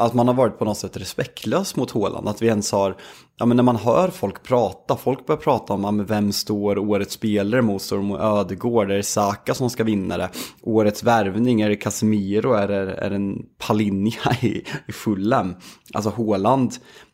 att 0.00 0.14
man 0.14 0.28
har 0.28 0.34
varit 0.34 0.58
på 0.58 0.64
något 0.64 0.78
sätt 0.78 0.96
respektlös 0.96 1.76
mot 1.76 1.90
Håland. 1.90 2.28
Att 2.28 2.42
vi 2.42 2.46
ens 2.46 2.72
har, 2.72 2.96
ja 3.38 3.46
men 3.46 3.56
när 3.56 3.64
man 3.64 3.76
hör 3.76 4.08
folk 4.08 4.42
prata, 4.42 4.96
folk 4.96 5.26
börjar 5.26 5.40
prata 5.40 5.72
om 5.72 5.84
ja, 5.84 5.90
men 5.90 6.06
vem 6.06 6.32
står 6.32 6.78
årets 6.78 7.14
spelare 7.14 7.62
mot, 7.62 7.82
står 7.82 7.98
mot 7.98 8.20
Ödegård, 8.20 8.90
är 8.90 8.96
det 8.96 9.02
Saka 9.02 9.54
som 9.54 9.70
ska 9.70 9.84
vinna 9.84 10.16
det? 10.16 10.30
Årets 10.62 11.02
värvning, 11.02 11.60
är 11.60 11.68
det 11.68 11.76
Casemiro, 11.76 12.52
är 12.52 12.68
det, 12.68 12.94
är 12.94 13.10
det 13.10 13.16
en 13.16 13.42
Palinja 13.58 14.32
i, 14.40 14.64
i 14.86 14.92
Fulham? 14.92 15.54
Alltså 15.94 16.10
Håland, 16.10 16.72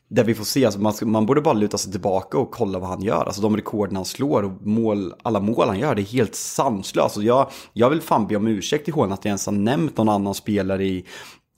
där 0.08 0.24
vi 0.24 0.34
får 0.34 0.44
se, 0.44 0.64
alltså 0.64 0.80
man, 0.80 0.94
man 1.02 1.26
borde 1.26 1.40
bara 1.40 1.54
luta 1.54 1.78
sig 1.78 1.92
tillbaka 1.92 2.38
och 2.38 2.50
kolla 2.50 2.78
vad 2.78 2.88
han 2.88 3.02
gör. 3.02 3.24
Alltså 3.24 3.42
de 3.42 3.56
rekorden 3.56 3.96
han 3.96 4.04
slår 4.04 4.42
och 4.42 4.66
mål, 4.66 5.14
alla 5.22 5.40
mål 5.40 5.68
han 5.68 5.78
gör, 5.78 5.94
det 5.94 6.02
är 6.02 6.04
helt 6.04 6.34
sanslöst. 6.34 7.04
Alltså, 7.04 7.22
jag, 7.22 7.50
jag 7.72 7.90
vill 7.90 8.00
fan 8.00 8.26
be 8.26 8.36
om 8.36 8.46
ursäkt 8.46 8.84
till 8.84 8.94
Håland 8.94 9.12
att 9.12 9.24
jag 9.24 9.30
ens 9.30 9.46
har 9.46 9.52
nämnt 9.52 9.96
någon 9.96 10.08
annan 10.08 10.34
spelare 10.34 10.84
i, 10.84 11.04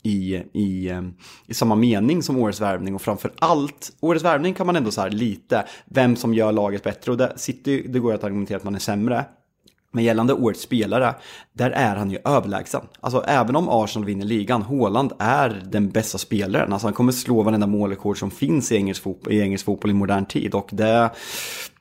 i, 0.02 0.42
i, 0.52 0.88
eh, 0.90 1.02
i 1.46 1.54
samma 1.54 1.74
mening 1.74 2.22
som 2.22 2.38
årets 2.38 2.60
värvning 2.60 2.94
och 2.94 3.02
framför 3.02 3.32
allt, 3.38 3.92
årets 4.00 4.24
värvning 4.24 4.54
kan 4.54 4.66
man 4.66 4.76
ändå 4.76 4.90
så 4.90 5.00
här 5.00 5.10
lite, 5.10 5.64
vem 5.84 6.16
som 6.16 6.34
gör 6.34 6.52
laget 6.52 6.82
bättre 6.82 7.12
och 7.12 7.18
det, 7.18 7.32
City, 7.36 7.86
det 7.88 7.98
går 7.98 8.14
att 8.14 8.24
argumentera 8.24 8.56
att 8.56 8.64
man 8.64 8.74
är 8.74 8.78
sämre. 8.78 9.24
Men 9.92 10.04
gällande 10.04 10.32
årets 10.32 10.60
spelare, 10.60 11.14
där 11.52 11.70
är 11.70 11.96
han 11.96 12.10
ju 12.10 12.18
överlägsen. 12.24 12.80
Alltså 13.00 13.24
även 13.26 13.56
om 13.56 13.68
Arsenal 13.68 14.06
vinner 14.06 14.24
ligan, 14.24 14.62
Haaland 14.62 15.12
är 15.18 15.62
den 15.66 15.90
bästa 15.90 16.18
spelaren. 16.18 16.72
Alltså 16.72 16.86
han 16.86 16.94
kommer 16.94 17.12
slå 17.12 17.42
varenda 17.42 17.66
målrekord 17.66 18.18
som 18.18 18.30
finns 18.30 18.72
i 18.72 18.76
engelsk, 18.76 19.02
fotboll, 19.02 19.32
i 19.32 19.40
engelsk 19.40 19.64
fotboll 19.64 19.90
i 19.90 19.94
modern 19.94 20.26
tid. 20.26 20.54
Och 20.54 20.68
det, 20.72 21.10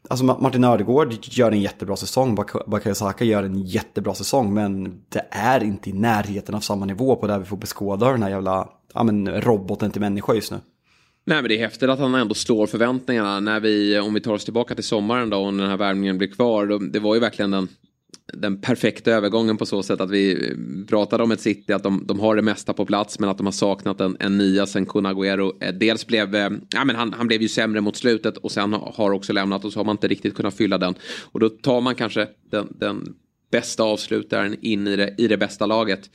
Alltså 0.10 0.26
Martin 0.26 0.64
Ödegård 0.64 1.14
gör 1.22 1.52
en 1.52 1.62
jättebra 1.62 1.96
säsong, 1.96 2.36
Bakayo 2.68 2.96
Saka 2.96 3.26
gör 3.26 3.44
en 3.44 3.64
jättebra 3.64 4.14
säsong, 4.14 4.54
men 4.54 5.02
det 5.10 5.28
är 5.32 5.64
inte 5.64 5.90
i 5.90 5.94
närheten 5.94 6.56
av 6.56 6.60
samma 6.60 6.86
nivå 6.86 7.16
på 7.16 7.28
där 7.28 7.40
vi 7.40 7.46
får 7.46 7.58
beskåda 7.58 8.12
den 8.12 8.24
här 8.24 8.30
jävla 8.30 8.70
ja, 8.94 9.04
men, 9.04 9.42
roboten 9.42 9.92
till 9.92 10.02
människa 10.02 10.34
just 10.34 10.52
nu. 10.52 10.58
Nej 11.26 11.42
men 11.42 11.50
det 11.50 11.58
är 11.58 11.60
häftigt 11.60 11.90
att 11.90 12.00
han 12.00 12.16
ändå 12.16 12.34
slår 12.34 12.68
förväntningarna 12.68 13.40
när 13.40 13.60
vi, 13.60 14.00
om 14.00 14.14
vi 14.14 14.22
tar 14.22 14.34
oss 14.34 14.44
tillbaka 14.44 14.76
till 14.76 14.84
sommaren 14.84 15.30
då 15.30 15.38
och 15.38 15.54
den 15.54 15.70
här 15.70 15.78
värmningen 15.78 16.18
blir 16.18 16.28
kvar. 16.28 16.66
Då, 16.66 16.78
det 16.78 17.00
var 17.00 17.16
ju 17.16 17.22
verkligen 17.22 17.52
den 17.52 17.68
den 18.34 18.62
perfekta 18.62 19.12
övergången 19.12 19.58
på 19.58 19.66
så 19.66 19.84
sätt 19.84 20.02
att 20.02 20.12
vi 20.12 20.54
pratade 20.88 21.24
om 21.24 21.32
ett 21.32 21.42
City 21.42 21.74
att 21.74 21.84
de, 21.84 22.04
de 22.08 22.20
har 22.20 22.36
det 22.36 22.42
mesta 22.42 22.74
på 22.74 22.86
plats 22.86 23.20
men 23.20 23.30
att 23.30 23.38
de 23.38 23.48
har 23.48 23.52
saknat 23.52 24.02
en, 24.02 24.18
en 24.20 24.38
nia 24.38 24.66
sen 24.66 24.86
Kun 24.86 25.06
Agüero 25.06 25.52
eh, 25.60 25.74
dels 25.74 26.08
blev, 26.08 26.36
eh, 26.36 26.50
ja 26.70 26.86
men 26.86 26.96
han, 26.96 27.14
han 27.14 27.28
blev 27.28 27.42
ju 27.42 27.48
sämre 27.48 27.82
mot 27.82 27.96
slutet 27.96 28.38
och 28.38 28.52
sen 28.52 28.74
har 28.74 29.12
också 29.12 29.34
lämnat 29.34 29.66
och 29.66 29.74
så 29.74 29.80
har 29.80 29.86
man 29.86 29.94
inte 29.94 30.08
riktigt 30.08 30.36
kunnat 30.36 30.54
fylla 30.54 30.78
den. 30.78 30.96
Och 31.24 31.40
då 31.40 31.50
tar 31.50 31.82
man 31.82 31.96
kanske 31.96 32.28
den, 32.52 32.68
den 32.80 33.16
bästa 33.52 33.84
avslutaren 33.84 34.56
in 34.62 34.88
i 34.88 34.96
det, 34.96 35.16
i 35.18 35.28
det 35.28 35.38
bästa 35.38 35.66
laget. 35.66 36.10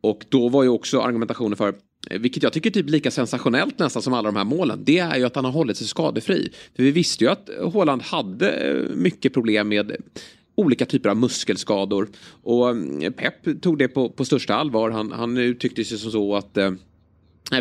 Och 0.00 0.24
då 0.28 0.48
var 0.48 0.62
ju 0.62 0.68
också 0.68 1.00
argumentationen 1.00 1.56
för 1.56 1.74
eh, 2.10 2.18
vilket 2.18 2.42
jag 2.42 2.52
tycker 2.52 2.70
är 2.70 2.74
typ 2.74 2.90
lika 2.90 3.10
sensationellt 3.10 3.78
nästan 3.78 4.02
som 4.02 4.14
alla 4.14 4.28
de 4.28 4.36
här 4.36 4.44
målen. 4.44 4.84
Det 4.84 4.98
är 4.98 5.16
ju 5.16 5.24
att 5.24 5.36
han 5.36 5.44
har 5.44 5.52
hållit 5.52 5.76
sig 5.76 5.86
skadefri. 5.86 6.52
För 6.76 6.82
vi 6.82 6.90
visste 6.90 7.24
ju 7.24 7.30
att 7.30 7.50
Håland 7.62 8.02
hade 8.02 8.74
mycket 8.94 9.34
problem 9.34 9.68
med 9.68 9.96
olika 10.62 10.86
typer 10.86 11.08
av 11.08 11.16
muskelskador. 11.16 12.08
Och 12.42 12.70
mm, 12.70 13.12
Pep 13.12 13.62
tog 13.62 13.78
det 13.78 13.88
på, 13.88 14.10
på 14.10 14.24
största 14.24 14.54
allvar. 14.54 14.90
Han, 14.90 15.12
han 15.12 15.36
uttryckte 15.36 15.84
sig 15.84 15.98
som 15.98 16.10
så 16.10 16.36
att 16.36 16.56
eh, 16.56 16.70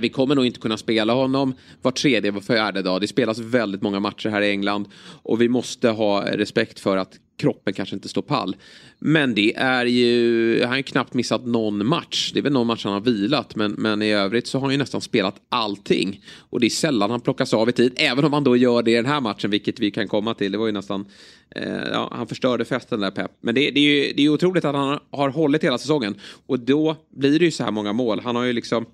vi 0.01 0.09
kommer 0.09 0.35
nog 0.35 0.45
inte 0.45 0.59
kunna 0.59 0.77
spela 0.77 1.13
honom 1.13 1.53
var 1.81 1.91
tredje, 1.91 2.31
var 2.31 2.41
fjärde 2.41 2.81
dag. 2.81 3.01
Det 3.01 3.07
spelas 3.07 3.39
väldigt 3.39 3.81
många 3.81 3.99
matcher 3.99 4.29
här 4.29 4.41
i 4.41 4.49
England. 4.49 4.87
Och 5.23 5.41
vi 5.41 5.49
måste 5.49 5.89
ha 5.89 6.25
respekt 6.25 6.79
för 6.79 6.97
att 6.97 7.19
kroppen 7.41 7.73
kanske 7.73 7.95
inte 7.95 8.09
står 8.09 8.21
pall. 8.21 8.55
Men 8.99 9.33
det 9.33 9.55
är 9.55 9.85
ju, 9.85 10.59
han 10.61 10.69
har 10.69 10.77
ju 10.77 10.83
knappt 10.83 11.13
missat 11.13 11.45
någon 11.45 11.85
match. 11.85 12.31
Det 12.33 12.39
är 12.39 12.43
väl 12.43 12.53
någon 12.53 12.67
match 12.67 12.83
han 12.83 12.93
har 12.93 12.99
vilat. 13.01 13.55
Men, 13.55 13.71
men 13.71 14.01
i 14.01 14.11
övrigt 14.11 14.47
så 14.47 14.57
har 14.57 14.65
han 14.65 14.71
ju 14.71 14.77
nästan 14.77 15.01
spelat 15.01 15.35
allting. 15.49 16.23
Och 16.37 16.59
det 16.59 16.65
är 16.65 16.69
sällan 16.69 17.11
han 17.11 17.21
plockas 17.21 17.53
av 17.53 17.69
i 17.69 17.71
tid. 17.71 17.93
Även 17.95 18.25
om 18.25 18.33
han 18.33 18.43
då 18.43 18.55
gör 18.55 18.83
det 18.83 18.91
i 18.91 18.95
den 18.95 19.05
här 19.05 19.21
matchen, 19.21 19.51
vilket 19.51 19.79
vi 19.79 19.91
kan 19.91 20.07
komma 20.07 20.33
till. 20.33 20.51
Det 20.51 20.57
var 20.57 20.65
ju 20.65 20.71
nästan, 20.71 21.05
eh, 21.55 21.87
ja, 21.91 22.11
han 22.15 22.27
förstörde 22.27 22.65
festen 22.65 22.99
där 22.99 23.11
Pep. 23.11 23.31
Men 23.41 23.55
det, 23.55 23.71
det, 23.71 23.79
är 23.79 24.05
ju 24.05 24.13
det 24.13 24.25
är 24.25 24.29
otroligt 24.29 24.65
att 24.65 24.75
han 24.75 24.99
har 25.11 25.29
hållit 25.29 25.63
hela 25.63 25.77
säsongen. 25.77 26.15
Och 26.45 26.59
då 26.59 26.95
blir 27.09 27.39
det 27.39 27.45
ju 27.45 27.51
så 27.51 27.63
här 27.63 27.71
många 27.71 27.93
mål. 27.93 28.19
Han 28.19 28.35
har 28.35 28.43
ju 28.43 28.53
liksom, 28.53 28.85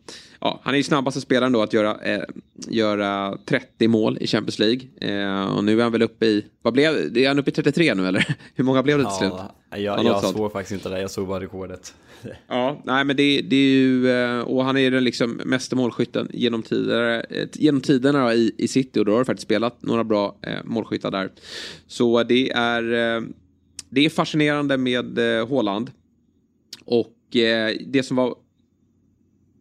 ja, 0.42 0.60
han 0.64 0.74
är 0.74 0.78
ju 0.78 0.84
snabbaste 0.84 1.22
spelaren 1.22 1.52
då 1.52 1.62
att 1.62 1.74
göra, 1.74 1.98
eh, 2.02 2.24
göra 2.68 3.38
30 3.46 3.88
mål 3.88 4.18
i 4.22 4.28
Champions 4.28 4.60
League. 4.60 4.82
Eh, 5.02 5.56
och 5.56 5.64
nu 5.64 5.80
är 5.80 5.84
han 5.84 5.92
väl 5.92 6.02
uppe 6.02 6.26
i, 6.26 6.46
vad 6.62 6.74
blev, 6.74 7.18
är 7.18 7.28
han 7.28 7.40
uppe 7.40 7.50
i 7.50 7.54
33 7.54 7.96
nu 7.96 8.08
eller? 8.08 8.36
Hur 8.56 8.64
många 8.64 8.84
blev 8.84 8.98
det 8.98 9.04
till 9.04 9.14
slut? 9.14 9.34
Ja, 9.70 9.78
jag, 9.78 10.06
jag 10.06 10.22
såg 10.22 10.52
faktiskt 10.52 10.74
inte 10.74 10.90
det, 10.90 11.02
jag 11.02 11.12
såg 11.12 11.28
bara 11.28 11.40
rekordet. 11.40 11.94
Ja, 12.48 12.82
nej 12.84 13.04
men 13.04 13.16
det, 13.16 13.42
det 13.42 13.56
är 13.56 13.70
ju, 13.70 14.10
eh, 14.12 14.40
och 14.40 14.64
han 14.64 14.78
är 14.78 14.92
den 14.92 15.04
liksom 15.04 15.42
mesta 15.46 15.76
målskytten 15.76 16.30
genom 16.34 16.64
tiderna, 16.64 17.22
eh, 17.22 17.48
genom 17.54 17.82
tiderna 17.82 18.34
i, 18.34 18.52
i 18.58 18.68
City 18.68 19.00
och 19.00 19.06
då 19.06 19.12
har 19.12 19.20
det 19.20 19.26
faktiskt 19.26 19.48
spelat 19.48 19.84
några 19.84 20.04
bra 20.04 20.36
eh, 20.42 20.64
målskyttar 20.64 21.12
där. 21.12 21.32
Så 21.88 22.24
det 22.24 22.52
är, 22.52 22.84
eh, 22.94 23.22
det 23.90 24.06
är 24.06 24.10
fascinerande 24.10 24.78
med 24.78 25.40
eh, 25.40 25.48
Håland. 25.48 25.92
Och 26.86 27.14
det 27.86 28.06
som 28.06 28.18
var 28.18 28.36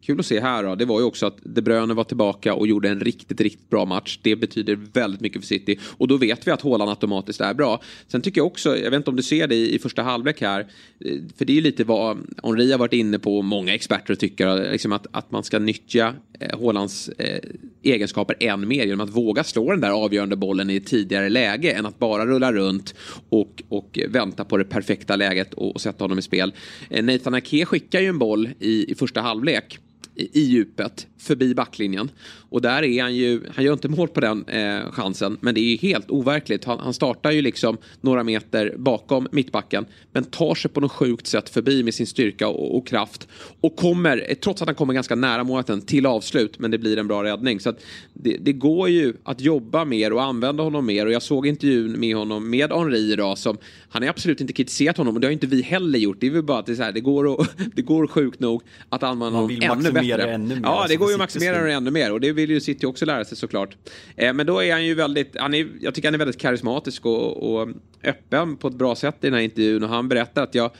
Kul 0.06 0.20
att 0.20 0.26
se 0.26 0.40
här 0.40 0.62
då, 0.62 0.74
det 0.74 0.84
var 0.84 1.00
ju 1.00 1.06
också 1.06 1.26
att 1.26 1.36
De 1.42 1.62
Bruyne 1.62 1.94
var 1.94 2.04
tillbaka 2.04 2.54
och 2.54 2.66
gjorde 2.66 2.88
en 2.88 3.00
riktigt, 3.00 3.40
riktigt 3.40 3.70
bra 3.70 3.84
match. 3.84 4.18
Det 4.22 4.36
betyder 4.36 4.78
väldigt 4.92 5.20
mycket 5.20 5.42
för 5.42 5.46
City. 5.46 5.78
Och 5.98 6.08
då 6.08 6.16
vet 6.16 6.46
vi 6.46 6.50
att 6.50 6.62
Haaland 6.62 6.90
automatiskt 6.90 7.40
är 7.40 7.54
bra. 7.54 7.82
Sen 8.08 8.20
tycker 8.20 8.40
jag 8.40 8.46
också, 8.46 8.76
jag 8.76 8.90
vet 8.90 8.96
inte 8.96 9.10
om 9.10 9.16
du 9.16 9.22
ser 9.22 9.46
det 9.46 9.54
i, 9.54 9.78
första 9.78 10.02
halvlek 10.02 10.40
här, 10.40 10.60
eh, 10.60 11.16
för 11.36 11.44
det 11.44 11.52
är 11.52 11.54
ju 11.54 11.60
lite 11.60 11.84
vad 11.84 12.18
Henri 12.42 12.72
har 12.72 12.78
varit 12.78 12.92
inne 12.92 13.18
på, 13.18 13.42
många 13.42 13.74
experter 13.74 14.14
tycker, 14.14 14.64
eh, 14.64 14.72
liksom 14.72 14.92
att, 14.92 15.06
att 15.10 15.30
man 15.30 15.44
ska 15.44 15.58
nyttja 15.58 16.14
eh, 16.40 16.60
Haalands 16.60 17.08
eh, 17.08 17.40
egenskaper 17.82 18.36
än 18.40 18.68
mer 18.68 18.86
genom 18.86 19.00
att 19.00 19.16
våga 19.16 19.44
slå 19.44 19.70
den 19.70 19.80
där 19.80 19.90
avgörande 19.90 20.36
bollen 20.36 20.70
i 20.70 20.76
ett 20.76 20.86
tidigare 20.86 21.28
läge 21.28 21.72
än 21.72 21.86
att 21.86 21.98
bara 21.98 22.26
rulla 22.26 22.52
runt 22.52 22.94
och, 23.28 23.62
och 23.68 23.98
vänta 24.08 24.44
på 24.44 24.56
det 24.56 24.64
perfekta 24.64 25.16
läget 25.16 25.54
och, 25.54 25.74
och 25.74 25.80
sätta 25.80 26.04
honom 26.04 26.18
i 26.18 26.22
spel. 26.22 26.52
Eh, 26.90 27.04
Nathan 27.04 27.34
Ake 27.34 27.64
skickar 27.64 28.00
ju 28.00 28.06
en 28.06 28.18
boll 28.18 28.48
i, 28.60 28.92
i 28.92 28.94
första 28.94 29.20
halvlek 29.20 29.78
i 30.16 30.40
djupet 30.40 31.06
förbi 31.18 31.54
backlinjen. 31.54 32.10
Och 32.48 32.62
där 32.62 32.82
är 32.82 33.02
han 33.02 33.14
ju, 33.14 33.40
han 33.54 33.64
gör 33.64 33.72
inte 33.72 33.88
mål 33.88 34.08
på 34.08 34.20
den 34.20 34.44
eh, 34.48 34.90
chansen, 34.90 35.38
men 35.40 35.54
det 35.54 35.60
är 35.60 35.70
ju 35.70 35.76
helt 35.76 36.10
overkligt. 36.10 36.64
Han, 36.64 36.78
han, 36.78 36.94
startar 36.94 37.30
ju 37.30 37.42
liksom 37.42 37.76
några 38.00 38.24
meter 38.24 38.74
bakom 38.78 39.28
mittbacken, 39.32 39.86
men 40.12 40.24
tar 40.24 40.54
sig 40.54 40.70
på 40.70 40.80
något 40.80 40.92
sjukt 40.92 41.26
sätt 41.26 41.48
förbi 41.48 41.82
med 41.82 41.94
sin 41.94 42.06
styrka 42.06 42.48
och, 42.48 42.76
och 42.76 42.86
kraft. 42.86 43.28
Och 43.60 43.76
kommer, 43.76 44.34
trots 44.42 44.62
att 44.62 44.68
han 44.68 44.74
kommer 44.74 44.94
ganska 44.94 45.14
nära 45.14 45.44
målet, 45.44 45.86
till 45.86 46.06
avslut, 46.06 46.58
men 46.58 46.70
det 46.70 46.78
blir 46.78 46.98
en 46.98 47.08
bra 47.08 47.24
räddning. 47.24 47.60
Så 47.60 47.72
det, 48.12 48.36
det, 48.36 48.52
går 48.52 48.88
ju 48.88 49.14
att 49.24 49.40
jobba 49.40 49.84
mer 49.84 50.12
och 50.12 50.22
använda 50.22 50.62
honom 50.62 50.86
mer. 50.86 51.06
Och 51.06 51.12
jag 51.12 51.22
såg 51.22 51.46
intervjun 51.46 52.00
med 52.00 52.16
honom, 52.16 52.50
med 52.50 52.72
Henri 52.72 53.12
idag, 53.12 53.38
som 53.38 53.58
han 53.88 54.02
har 54.02 54.10
absolut 54.10 54.40
inte 54.40 54.52
kritiserat 54.52 54.96
honom, 54.96 55.14
och 55.14 55.20
det 55.20 55.26
har 55.26 55.32
inte 55.32 55.46
vi 55.46 55.62
heller 55.62 55.98
gjort. 55.98 56.16
Det 56.20 56.26
är 56.26 56.30
väl 56.30 56.42
bara 56.42 56.58
att 56.58 56.66
det, 56.66 56.72
är 56.72 56.76
så 56.76 56.82
här, 56.82 56.92
det, 56.92 57.00
går, 57.00 57.26
och, 57.26 57.46
det 57.74 57.82
går 57.82 58.06
sjukt 58.06 58.40
nog 58.40 58.62
att 58.88 59.02
använda 59.02 59.38
honom 59.38 59.58
ännu 59.62 59.92
bättre. 59.92 60.05
Ännu 60.12 60.54
mer, 60.54 60.62
ja, 60.62 60.86
det 60.88 60.96
går 60.96 61.08
ju 61.08 61.14
att 61.14 61.18
maximera 61.18 61.56
honom 61.56 61.70
ännu 61.70 61.90
mer. 61.90 62.12
Och 62.12 62.20
det 62.20 62.32
vill 62.32 62.50
ju 62.50 62.60
City 62.60 62.86
också 62.86 63.04
lära 63.04 63.24
sig 63.24 63.36
såklart. 63.36 63.76
Eh, 64.16 64.32
men 64.32 64.46
då 64.46 64.62
är 64.62 64.72
han 64.72 64.84
ju 64.84 64.94
väldigt, 64.94 65.36
han 65.38 65.54
är, 65.54 65.68
jag 65.80 65.94
tycker 65.94 66.08
han 66.08 66.14
är 66.14 66.18
väldigt 66.18 66.40
karismatisk 66.40 67.06
och, 67.06 67.52
och 67.52 67.68
öppen 68.04 68.56
på 68.56 68.68
ett 68.68 68.74
bra 68.74 68.94
sätt 68.94 69.16
i 69.20 69.26
den 69.26 69.34
här 69.34 69.40
intervjun. 69.40 69.82
Och 69.82 69.88
han 69.88 70.08
berättar 70.08 70.42
att 70.42 70.54
jag, 70.54 70.70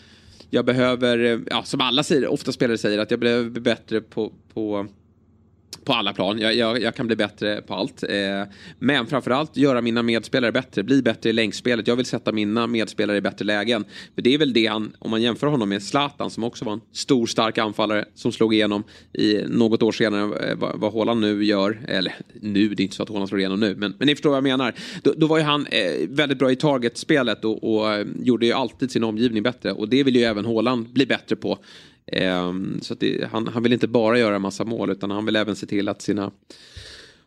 jag 0.51 0.65
behöver, 0.65 1.43
ja, 1.51 1.63
som 1.63 1.81
alla 1.81 2.03
säger, 2.03 2.29
ofta 2.29 2.53
spelare 2.53 2.79
säger, 2.79 2.99
att 2.99 3.11
jag 3.11 3.21
behöver 3.21 3.51
bli 3.51 3.61
bättre 3.61 4.01
på, 4.01 4.33
på 4.55 4.87
på 5.85 5.93
alla 5.93 6.13
plan. 6.13 6.39
Jag, 6.39 6.55
jag, 6.55 6.83
jag, 6.83 6.95
kan 6.95 7.07
bli 7.07 7.17
bättre 7.17 7.63
på 7.63 7.75
allt. 7.75 8.03
Eh, 8.03 8.09
men 8.79 9.07
framförallt 9.07 9.57
göra 9.57 9.81
mina 9.81 10.03
medspelare 10.03 10.53
bättre. 10.53 10.83
Bli 10.83 11.03
bättre 11.03 11.31
i 11.31 11.33
länkspelet. 11.33 11.89
Jag 11.89 11.97
vill 11.97 12.07
sätta 12.07 12.33
mina 12.33 12.67
medspelare 12.67 13.17
i 13.17 13.21
bättre 13.21 13.45
lägen. 13.45 13.85
För 14.15 14.23
det 14.23 14.35
är 14.35 14.39
väl 14.39 14.53
det 14.53 14.67
han, 14.67 14.93
om 14.99 15.11
man 15.11 15.23
jämför 15.23 15.47
honom 15.47 15.69
med 15.69 15.83
Zlatan 15.83 16.31
som 16.31 16.45
också 16.45 16.65
var 16.65 16.73
en 16.73 16.81
stor 16.93 17.27
stark 17.27 17.59
anfallare 17.59 18.05
som 18.15 18.33
slog 18.33 18.55
igenom 18.55 18.85
i 19.13 19.43
något 19.49 19.83
år 19.83 19.93
senare 19.93 20.51
eh, 20.51 20.57
vad, 20.57 20.81
vad 20.81 20.93
Håland 20.93 21.21
nu 21.21 21.45
gör. 21.45 21.81
Eller 21.89 22.15
nu, 22.41 22.69
det 22.69 22.83
är 22.83 22.85
inte 22.85 22.97
så 22.97 23.03
att 23.03 23.09
Håland 23.09 23.29
slår 23.29 23.41
igenom 23.41 23.61
nu. 23.61 23.75
Men, 23.77 23.95
men 23.99 24.07
ni 24.07 24.15
förstår 24.15 24.31
vad 24.31 24.37
jag 24.37 24.45
menar. 24.45 24.75
Då, 25.03 25.13
då 25.17 25.27
var 25.27 25.39
ju 25.39 25.45
han 25.45 25.67
eh, 25.67 26.09
väldigt 26.09 26.39
bra 26.39 26.53
i 26.53 26.57
targetspelet 26.57 27.45
och, 27.45 27.77
och 27.77 27.95
eh, 27.95 28.07
gjorde 28.23 28.47
ju 28.47 28.53
alltid 28.53 28.91
sin 28.91 29.05
omgivning 29.05 29.43
bättre. 29.43 29.73
Och 29.73 29.89
det 29.89 30.03
vill 30.03 30.17
ju 30.17 30.23
även 30.23 30.45
Håland 30.45 30.89
bli 30.93 31.07
bättre 31.07 31.37
på. 31.37 31.59
Ehm, 32.13 32.81
så 32.83 32.95
det, 32.95 33.29
han, 33.33 33.49
han 33.49 33.63
vill 33.63 33.73
inte 33.73 33.89
bara 33.89 34.19
göra 34.19 34.37
en 34.37 34.43
massa 34.43 34.65
mål 34.65 34.91
utan 34.91 35.11
han 35.11 35.27
vill 35.27 35.37
även 35.37 35.57
se 35.57 35.67
till 35.67 35.89
att 35.89 36.03
sina 36.03 36.31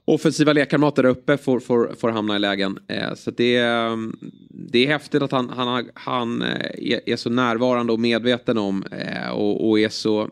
offensiva 0.06 0.54
lekkamrater 0.54 1.04
där 1.04 1.10
uppe 1.10 1.38
får, 1.38 1.60
får, 1.60 1.96
får 2.00 2.10
hamna 2.10 2.36
i 2.36 2.40
lägen. 2.40 2.80
Ehm, 2.88 3.16
så 3.16 3.32
det, 3.32 3.58
ehm, 3.58 4.18
det 4.50 4.86
är 4.86 4.88
häftigt 4.88 5.22
att 5.22 5.32
han, 5.32 5.50
han, 5.50 5.90
han 5.94 6.42
eh, 6.42 6.92
är, 6.92 7.10
är 7.10 7.16
så 7.16 7.30
närvarande 7.30 7.94
och 7.94 8.00
medveten 8.00 8.58
om 8.58 8.84
eh, 8.92 9.30
och, 9.30 9.70
och 9.70 9.80
är 9.80 9.90
så 9.90 10.30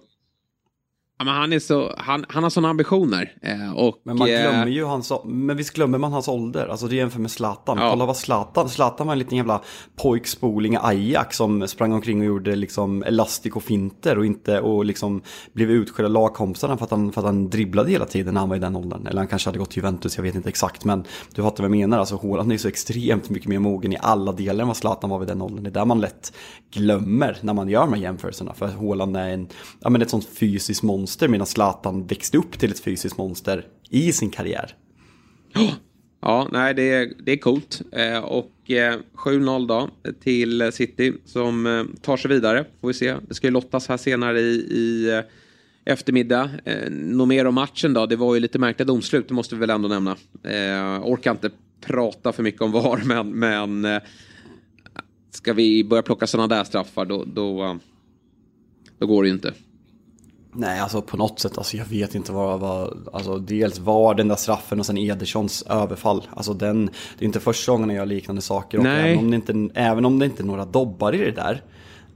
Ja, 1.19 1.25
men 1.25 1.33
han, 1.33 1.53
är 1.53 1.59
så, 1.59 1.95
han, 1.97 2.25
han 2.29 2.43
har 2.43 2.49
sådana 2.49 2.69
ambitioner. 2.69 3.33
Eh, 3.41 3.73
och, 3.73 4.01
men 4.03 4.17
man 4.17 4.27
glömmer 4.27 4.67
ju 4.67 4.83
hans, 4.83 5.11
men 5.25 5.57
visst 5.57 5.73
glömmer 5.73 5.97
man 5.97 6.11
hans 6.11 6.27
ålder. 6.27 6.67
Alltså 6.67 6.87
det 6.87 6.95
jämför 6.95 7.19
med 7.19 7.31
Zlatan. 7.31 7.77
Ja. 7.77 7.89
Kolla 7.89 8.05
vad 8.05 8.17
Zlatan, 8.17 8.69
Zlatan 8.69 9.07
var 9.07 9.13
en 9.13 9.19
liten 9.19 9.37
jävla 9.37 9.61
pojkspoling 9.95 10.73
i 10.73 10.77
Ajax 10.81 11.37
som 11.37 11.67
sprang 11.67 11.93
omkring 11.93 12.19
och 12.19 12.25
gjorde 12.25 12.55
liksom 12.55 13.03
finter 13.61 14.17
och 14.17 14.25
inte 14.25 14.59
och 14.59 14.85
liksom 14.85 15.21
blev 15.53 15.71
utskälld 15.71 16.05
av 16.05 16.11
lagkompisarna 16.11 16.77
för 16.77 16.85
att, 16.85 16.91
han, 16.91 17.11
för 17.11 17.21
att 17.21 17.25
han 17.25 17.49
dribblade 17.49 17.91
hela 17.91 18.05
tiden 18.05 18.33
när 18.33 18.41
han 18.41 18.49
var 18.49 18.55
i 18.55 18.59
den 18.59 18.75
åldern. 18.75 19.07
Eller 19.07 19.17
han 19.17 19.27
kanske 19.27 19.47
hade 19.49 19.59
gått 19.59 19.71
till 19.71 19.83
Juventus, 19.83 20.17
jag 20.17 20.23
vet 20.23 20.35
inte 20.35 20.49
exakt. 20.49 20.85
Men 20.85 21.03
du 21.35 21.41
fattar 21.41 21.63
vad 21.63 21.71
jag 21.71 21.77
menar. 21.77 21.99
Alltså 21.99 22.19
Haaland 22.23 22.51
är 22.51 22.57
så 22.57 22.67
extremt 22.67 23.29
mycket 23.29 23.49
mer 23.49 23.59
mogen 23.59 23.93
i 23.93 23.97
alla 24.01 24.31
delar 24.31 24.61
än 24.61 24.67
vad 24.67 24.77
Zlatan 24.77 25.09
var 25.09 25.19
vid 25.19 25.27
den 25.27 25.41
åldern. 25.41 25.63
Det 25.63 25.69
är 25.69 25.71
där 25.71 25.85
man 25.85 26.01
lätt 26.01 26.33
glömmer 26.71 27.37
när 27.41 27.53
man 27.53 27.69
gör 27.69 27.81
de 27.81 27.93
här 27.93 28.01
jämförelserna. 28.01 28.53
För 28.53 28.67
Haaland 28.67 29.17
är 29.17 29.29
en, 29.29 29.47
ja, 29.79 29.89
men 29.89 30.01
ett 30.01 30.09
sånt 30.09 30.27
fysiskt 30.39 30.83
monster 30.83 31.06
monster 31.07 31.27
medan 31.27 31.47
Zlatan 31.47 32.07
växte 32.07 32.37
upp 32.37 32.59
till 32.59 32.71
ett 32.71 32.79
fysiskt 32.79 33.17
monster 33.17 33.65
i 33.89 34.13
sin 34.13 34.29
karriär. 34.29 34.75
Ja, 36.21 36.47
nej, 36.51 36.73
det 36.73 36.93
är, 36.93 37.13
det 37.23 37.31
är 37.31 37.37
coolt. 37.37 37.81
Eh, 37.91 38.19
och 38.19 38.71
eh, 38.71 38.99
7-0 39.15 39.67
då 39.67 39.89
till 40.23 40.71
City 40.71 41.13
som 41.25 41.65
eh, 41.65 41.83
tar 42.01 42.17
sig 42.17 42.29
vidare. 42.29 42.65
Får 42.81 42.87
vi 42.87 42.93
se. 42.93 43.15
Det 43.27 43.33
ska 43.33 43.47
ju 43.47 43.51
lottas 43.51 43.87
här 43.87 43.97
senare 43.97 44.39
i, 44.39 44.55
i 44.55 45.09
eh, 45.17 45.93
eftermiddag. 45.93 46.49
Eh, 46.65 46.89
något 46.91 47.27
mer 47.27 47.47
om 47.47 47.55
matchen 47.55 47.93
då? 47.93 48.05
Det 48.05 48.15
var 48.15 48.33
ju 48.33 48.39
lite 48.39 48.59
märkliga 48.59 48.85
domslut, 48.85 49.27
det 49.27 49.33
måste 49.33 49.55
vi 49.55 49.59
väl 49.59 49.69
ändå 49.69 49.87
nämna. 49.87 50.11
Eh, 50.43 51.01
orkar 51.03 51.31
inte 51.31 51.49
prata 51.81 52.31
för 52.31 52.43
mycket 52.43 52.61
om 52.61 52.71
VAR, 52.71 53.01
men, 53.05 53.29
men 53.29 53.85
eh, 53.85 54.01
ska 55.31 55.53
vi 55.53 55.83
börja 55.83 56.03
plocka 56.03 56.27
sådana 56.27 56.55
där 56.55 56.63
straffar 56.63 57.05
då, 57.05 57.23
då, 57.23 57.63
eh, 57.63 57.75
då 58.99 59.07
går 59.07 59.23
det 59.23 59.29
ju 59.29 59.33
inte. 59.33 59.53
Nej, 60.59 60.79
alltså 60.79 61.01
på 61.01 61.17
något 61.17 61.39
sätt, 61.39 61.57
alltså 61.57 61.77
jag 61.77 61.85
vet 61.85 62.15
inte 62.15 62.31
vad, 62.31 62.59
vad 62.59 63.09
alltså 63.13 63.37
dels 63.37 63.79
var 63.79 64.15
den 64.15 64.27
där 64.27 64.35
straffen 64.35 64.79
och 64.79 64.85
sen 64.85 64.97
Edersons 64.97 65.61
överfall. 65.61 66.27
Alltså 66.35 66.53
den, 66.53 66.85
det 66.85 67.23
är 67.23 67.27
inte 67.27 67.39
första 67.39 67.71
gången 67.71 67.89
jag 67.89 67.95
gör 67.95 68.05
liknande 68.05 68.41
saker. 68.41 68.79
Och 68.79 68.85
även 68.85 69.17
om, 69.17 69.31
det 69.31 69.35
inte, 69.35 69.79
även 69.79 70.05
om 70.05 70.19
det 70.19 70.25
inte 70.25 70.43
är 70.43 70.45
några 70.45 70.65
dobbar 70.65 71.15
i 71.15 71.17
det 71.17 71.31
där, 71.31 71.63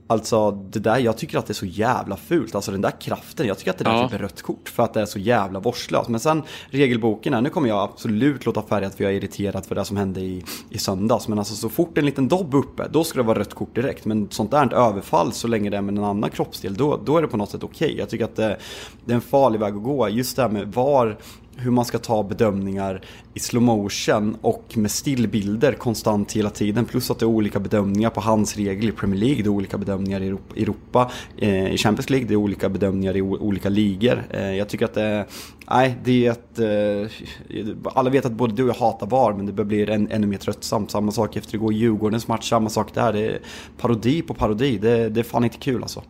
Alltså 0.06 0.50
det 0.50 0.78
där, 0.78 0.98
jag 0.98 1.16
tycker 1.16 1.38
att 1.38 1.46
det 1.46 1.52
är 1.52 1.54
så 1.54 1.66
jävla 1.66 2.16
fult. 2.16 2.54
Alltså 2.54 2.70
den 2.70 2.80
där 2.80 3.00
kraften, 3.00 3.46
jag 3.46 3.58
tycker 3.58 3.70
att 3.70 3.78
det 3.78 3.84
där 3.84 3.92
ja. 3.92 4.08
typ 4.08 4.14
är 4.14 4.22
rött 4.22 4.42
kort 4.42 4.68
för 4.68 4.82
att 4.82 4.94
det 4.94 5.00
är 5.00 5.06
så 5.06 5.18
jävla 5.18 5.60
vårdslöst. 5.60 6.08
Men 6.08 6.20
sen 6.20 6.42
regelboken 6.70 7.34
här, 7.34 7.40
nu 7.40 7.50
kommer 7.50 7.68
jag 7.68 7.78
absolut 7.78 8.46
låta 8.46 8.62
färgat 8.62 8.94
för 8.94 9.04
jag 9.04 9.12
är 9.12 9.16
irriterad 9.16 9.66
för 9.66 9.74
det 9.74 9.84
som 9.84 9.96
hände 9.96 10.20
i, 10.20 10.44
i 10.70 10.78
söndags. 10.78 11.28
Men 11.28 11.38
alltså 11.38 11.54
så 11.54 11.68
fort 11.68 11.98
en 11.98 12.06
liten 12.06 12.28
dobb 12.28 12.54
uppe, 12.54 12.88
då 12.90 13.04
ska 13.04 13.18
det 13.18 13.26
vara 13.26 13.38
rött 13.38 13.54
kort 13.54 13.74
direkt. 13.74 14.04
Men 14.04 14.30
sånt 14.30 14.50
där 14.50 14.74
överfall 14.74 15.32
så 15.32 15.48
länge 15.48 15.70
det 15.70 15.76
är 15.76 15.82
med 15.82 15.98
en 15.98 16.04
annan 16.04 16.30
kroppsdel, 16.30 16.74
då, 16.74 17.00
då 17.04 17.16
är 17.16 17.22
det 17.22 17.28
på 17.28 17.36
något 17.36 17.50
sätt 17.50 17.62
okej. 17.62 17.86
Okay. 17.86 17.98
Jag 17.98 18.08
tycker 18.08 18.24
att 18.24 18.36
det, 18.36 18.58
det 19.04 19.12
är 19.12 19.16
en 19.16 19.20
farlig 19.20 19.60
väg 19.60 19.76
att 19.76 19.82
gå. 19.82 20.08
Just 20.08 20.36
det 20.36 20.42
här 20.42 20.48
med 20.48 20.72
var 20.72 21.18
hur 21.56 21.70
man 21.70 21.84
ska 21.84 21.98
ta 21.98 22.22
bedömningar 22.22 23.00
i 23.34 23.40
slow 23.40 23.62
motion 23.62 24.36
och 24.40 24.72
med 24.74 24.90
stillbilder 24.90 25.72
konstant 25.72 26.32
hela 26.32 26.50
tiden. 26.50 26.84
Plus 26.84 27.10
att 27.10 27.18
det 27.18 27.24
är 27.24 27.26
olika 27.26 27.60
bedömningar 27.60 28.10
på 28.10 28.20
hans 28.20 28.56
regel 28.56 28.88
i 28.88 28.92
Premier 28.92 29.20
League, 29.20 29.42
det 29.42 29.48
är 29.48 29.48
olika 29.48 29.78
bedömningar 29.78 30.20
i 30.20 30.36
Europa, 30.62 31.10
i 31.36 31.70
eh, 31.70 31.76
Champions 31.76 32.10
League, 32.10 32.28
det 32.28 32.34
är 32.34 32.36
olika 32.36 32.68
bedömningar 32.68 33.16
i 33.16 33.22
olika 33.22 33.68
ligor. 33.68 34.24
Eh, 34.30 34.54
jag 34.54 34.68
tycker 34.68 34.84
att 34.84 34.94
det 34.94 35.02
är, 35.02 35.26
nej, 35.70 35.96
det 36.04 36.26
är 36.26 36.30
ett, 36.30 36.58
eh, 36.58 37.92
alla 37.94 38.10
vet 38.10 38.26
att 38.26 38.32
både 38.32 38.54
du 38.54 38.62
och 38.62 38.68
jag 38.68 38.74
hatar 38.74 39.06
VAR, 39.06 39.32
men 39.32 39.46
det 39.46 39.52
börjar 39.52 39.68
bli 39.68 39.92
än, 39.92 40.10
ännu 40.10 40.26
mer 40.26 40.38
tröttsamt. 40.38 40.90
Samma 40.90 41.12
sak 41.12 41.36
efter 41.36 41.54
igår 41.54 41.72
Djurgårdens 41.72 42.28
match, 42.28 42.48
samma 42.48 42.68
sak 42.68 42.94
där. 42.94 43.12
Det 43.12 43.26
är 43.26 43.40
parodi 43.78 44.22
på 44.22 44.34
parodi, 44.34 44.78
det, 44.78 45.08
det 45.08 45.20
är 45.20 45.24
fan 45.24 45.44
inte 45.44 45.58
kul 45.58 45.82
alltså. 45.82 46.02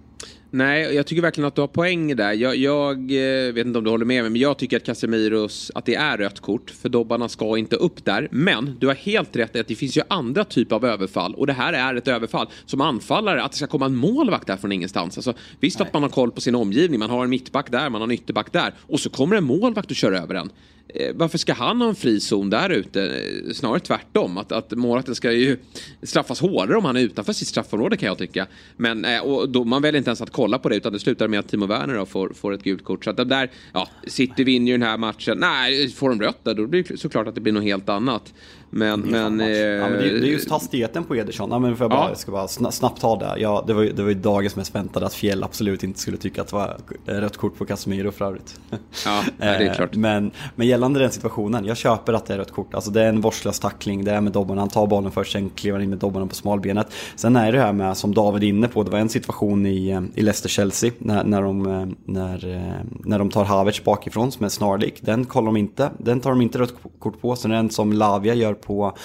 Nej, 0.54 0.94
jag 0.94 1.06
tycker 1.06 1.22
verkligen 1.22 1.48
att 1.48 1.54
du 1.54 1.60
har 1.60 1.68
poäng 1.68 2.16
där. 2.16 2.32
Jag, 2.32 2.56
jag, 2.56 2.96
eh, 2.98 3.52
vet 3.52 3.66
inte 3.66 3.78
om 3.78 3.84
du 3.84 3.90
håller 3.90 4.04
med 4.04 4.22
mig, 4.22 4.30
men 4.30 4.40
jag 4.40 4.58
tycker 4.58 4.76
att 4.76 4.84
Casemiros, 4.84 5.70
att 5.74 5.84
det 5.84 5.94
är 5.94 6.18
rött 6.18 6.40
kort. 6.40 6.70
För 6.70 6.88
dobbarna 6.88 7.28
ska 7.28 7.58
inte 7.58 7.76
upp 7.76 8.04
där. 8.04 8.28
Men 8.30 8.76
du 8.80 8.86
har 8.86 8.94
helt 8.94 9.36
rätt 9.36 9.56
i 9.56 9.60
att 9.60 9.68
det 9.68 9.74
finns 9.74 9.96
ju 9.96 10.02
andra 10.08 10.44
typer 10.44 10.76
av 10.76 10.84
överfall. 10.84 11.34
Och 11.34 11.46
det 11.46 11.52
här 11.52 11.72
är 11.72 11.94
ett 11.94 12.08
överfall. 12.08 12.48
Som 12.66 12.80
anfallare, 12.80 13.42
att 13.42 13.50
det 13.50 13.56
ska 13.56 13.66
komma 13.66 13.86
en 13.86 13.96
målvakt 13.96 14.46
där 14.46 14.56
från 14.56 14.72
ingenstans. 14.72 15.18
Alltså, 15.18 15.34
visst 15.60 15.78
Nej. 15.78 15.86
att 15.86 15.92
man 15.92 16.02
har 16.02 16.10
koll 16.10 16.30
på 16.30 16.40
sin 16.40 16.54
omgivning. 16.54 17.00
Man 17.00 17.10
har 17.10 17.24
en 17.24 17.30
mittback 17.30 17.70
där, 17.70 17.90
man 17.90 18.00
har 18.00 18.08
en 18.08 18.14
ytterback 18.14 18.52
där. 18.52 18.74
Och 18.80 19.00
så 19.00 19.10
kommer 19.10 19.36
en 19.36 19.44
målvakt 19.44 19.90
och 19.90 19.96
kör 19.96 20.12
över 20.12 20.34
en. 20.34 20.50
Eh, 20.94 21.14
varför 21.14 21.38
ska 21.38 21.52
han 21.52 21.80
ha 21.80 21.88
en 21.88 21.94
frizon 21.94 22.50
där 22.50 22.70
ute? 22.70 23.02
Eh, 23.02 23.52
snarare 23.52 23.80
tvärtom. 23.80 24.38
Att, 24.38 24.52
att 24.52 24.70
målvakten 24.70 25.14
ska 25.14 25.32
ju 25.32 25.56
straffas 26.02 26.40
hårdare 26.40 26.76
om 26.76 26.84
han 26.84 26.96
är 26.96 27.00
utanför 27.00 27.32
sitt 27.32 27.48
straffområde 27.48 27.96
kan 27.96 28.06
jag 28.06 28.18
tycka. 28.18 28.46
Men 28.76 29.04
eh, 29.04 29.20
och 29.20 29.48
då, 29.48 29.64
man 29.64 29.82
väljer 29.82 29.98
inte 29.98 30.10
ens 30.10 30.20
att 30.20 30.30
kolla 30.30 30.58
på 30.58 30.68
det 30.68 30.76
utan 30.76 30.92
det 30.92 30.98
slutar 30.98 31.28
med 31.28 31.40
att 31.40 31.48
Timo 31.48 31.66
Werner 31.66 31.94
då 31.94 32.06
får, 32.06 32.28
får 32.28 32.52
ett 32.54 32.62
gult 32.62 32.84
kort. 32.84 33.04
Så 33.04 33.10
att 33.10 33.16
de 33.16 33.28
där, 33.28 33.50
ja, 33.72 33.88
City 34.06 34.44
vinner 34.44 34.66
ju 34.66 34.78
den 34.78 34.88
här 34.88 34.98
matchen. 34.98 35.38
Nej, 35.38 35.88
får 35.88 36.08
de 36.08 36.20
rött 36.20 36.44
där 36.44 36.54
då 36.54 36.66
blir 36.66 36.84
det 36.88 36.96
såklart 36.96 37.26
att 37.26 37.34
det 37.34 37.40
blir 37.40 37.52
något 37.52 37.64
helt 37.64 37.88
annat. 37.88 38.34
Men, 38.74 39.00
men, 39.00 39.40
eh, 39.40 39.48
ja, 39.48 39.88
men 39.88 39.98
det, 39.98 40.20
det, 40.20 40.28
är 40.28 40.32
just 40.32 40.50
hastigheten 40.50 41.04
på 41.04 41.16
Ederson. 41.16 41.50
Ja, 41.50 41.58
men 41.58 41.76
för 41.76 41.84
jag, 41.84 41.90
bara, 41.90 42.08
ja. 42.08 42.14
ska 42.14 42.32
bara 42.32 42.48
snabbt 42.48 43.00
ta 43.00 43.16
det. 43.16 43.40
Ja, 43.40 43.64
det, 43.66 43.72
var, 43.72 43.84
det 43.84 44.02
var 44.02 44.08
ju 44.08 44.14
dagens 44.14 44.56
mest 44.56 44.74
väntade 44.74 45.06
att 45.06 45.14
Fjäll 45.14 45.44
absolut 45.44 45.84
inte 45.84 46.00
skulle 46.00 46.16
tycka 46.16 46.42
att 46.42 46.48
det 46.48 46.56
var 46.56 46.76
rött 47.06 47.36
kort 47.36 47.58
på 47.58 47.64
Casemiro 47.64 48.10
för 48.10 48.24
övrigt. 48.24 48.60
Ja, 49.04 49.22
det 49.38 49.44
är 49.44 49.74
klart. 49.76 49.94
men, 49.94 50.30
men 50.54 50.66
gällande 50.66 51.00
den 51.00 51.10
situationen, 51.10 51.64
jag 51.64 51.76
köper 51.76 52.12
att 52.12 52.26
det 52.26 52.34
är 52.34 52.38
rött 52.38 52.50
kort. 52.50 52.74
Alltså 52.74 52.90
det 52.90 53.02
är 53.02 53.08
en 53.08 53.20
vårdslös 53.20 53.60
tackling, 53.60 54.04
det 54.04 54.12
är 54.12 54.20
med 54.20 54.32
dobbarna, 54.32 54.60
han 54.60 54.68
tar 54.68 54.86
bollen 54.86 55.10
först, 55.10 55.32
sen 55.32 55.50
kliver 55.50 55.78
han 55.78 55.84
in 55.84 55.90
med 55.90 55.98
dobbarna 55.98 56.26
på 56.26 56.34
smalbenet. 56.34 56.92
Sen 57.16 57.36
är 57.36 57.52
det 57.52 57.60
här 57.60 57.72
med, 57.72 57.96
som 57.96 58.14
David 58.14 58.42
är 58.42 58.46
inne 58.46 58.68
på, 58.68 58.82
det 58.82 58.90
var 58.90 58.98
en 58.98 59.08
situation 59.08 59.66
i, 59.66 59.88
eh, 59.88 60.00
i 60.14 60.22
Leicester-Chelsea 60.22 60.92
när, 60.98 61.24
när, 61.24 61.42
de, 61.42 61.66
eh, 61.66 61.86
när, 62.04 62.72
när 63.04 63.18
de 63.18 63.30
tar 63.30 63.44
Havertz 63.44 63.84
bakifrån 63.84 64.32
som 64.32 64.44
är 64.44 64.48
snarlik. 64.48 64.98
Den 65.00 65.24
kollar 65.24 65.46
de 65.46 65.56
inte, 65.56 65.90
den 65.98 66.20
tar 66.20 66.30
de 66.30 66.42
inte 66.42 66.58
rött 66.58 66.74
kort 66.98 67.20
på. 67.20 67.36
Sen 67.36 67.50
är 67.50 67.54
det 67.54 67.60
en 67.60 67.70
som 67.70 67.92
Lavia 67.92 68.34
gör 68.34 68.54
på, 68.62 68.96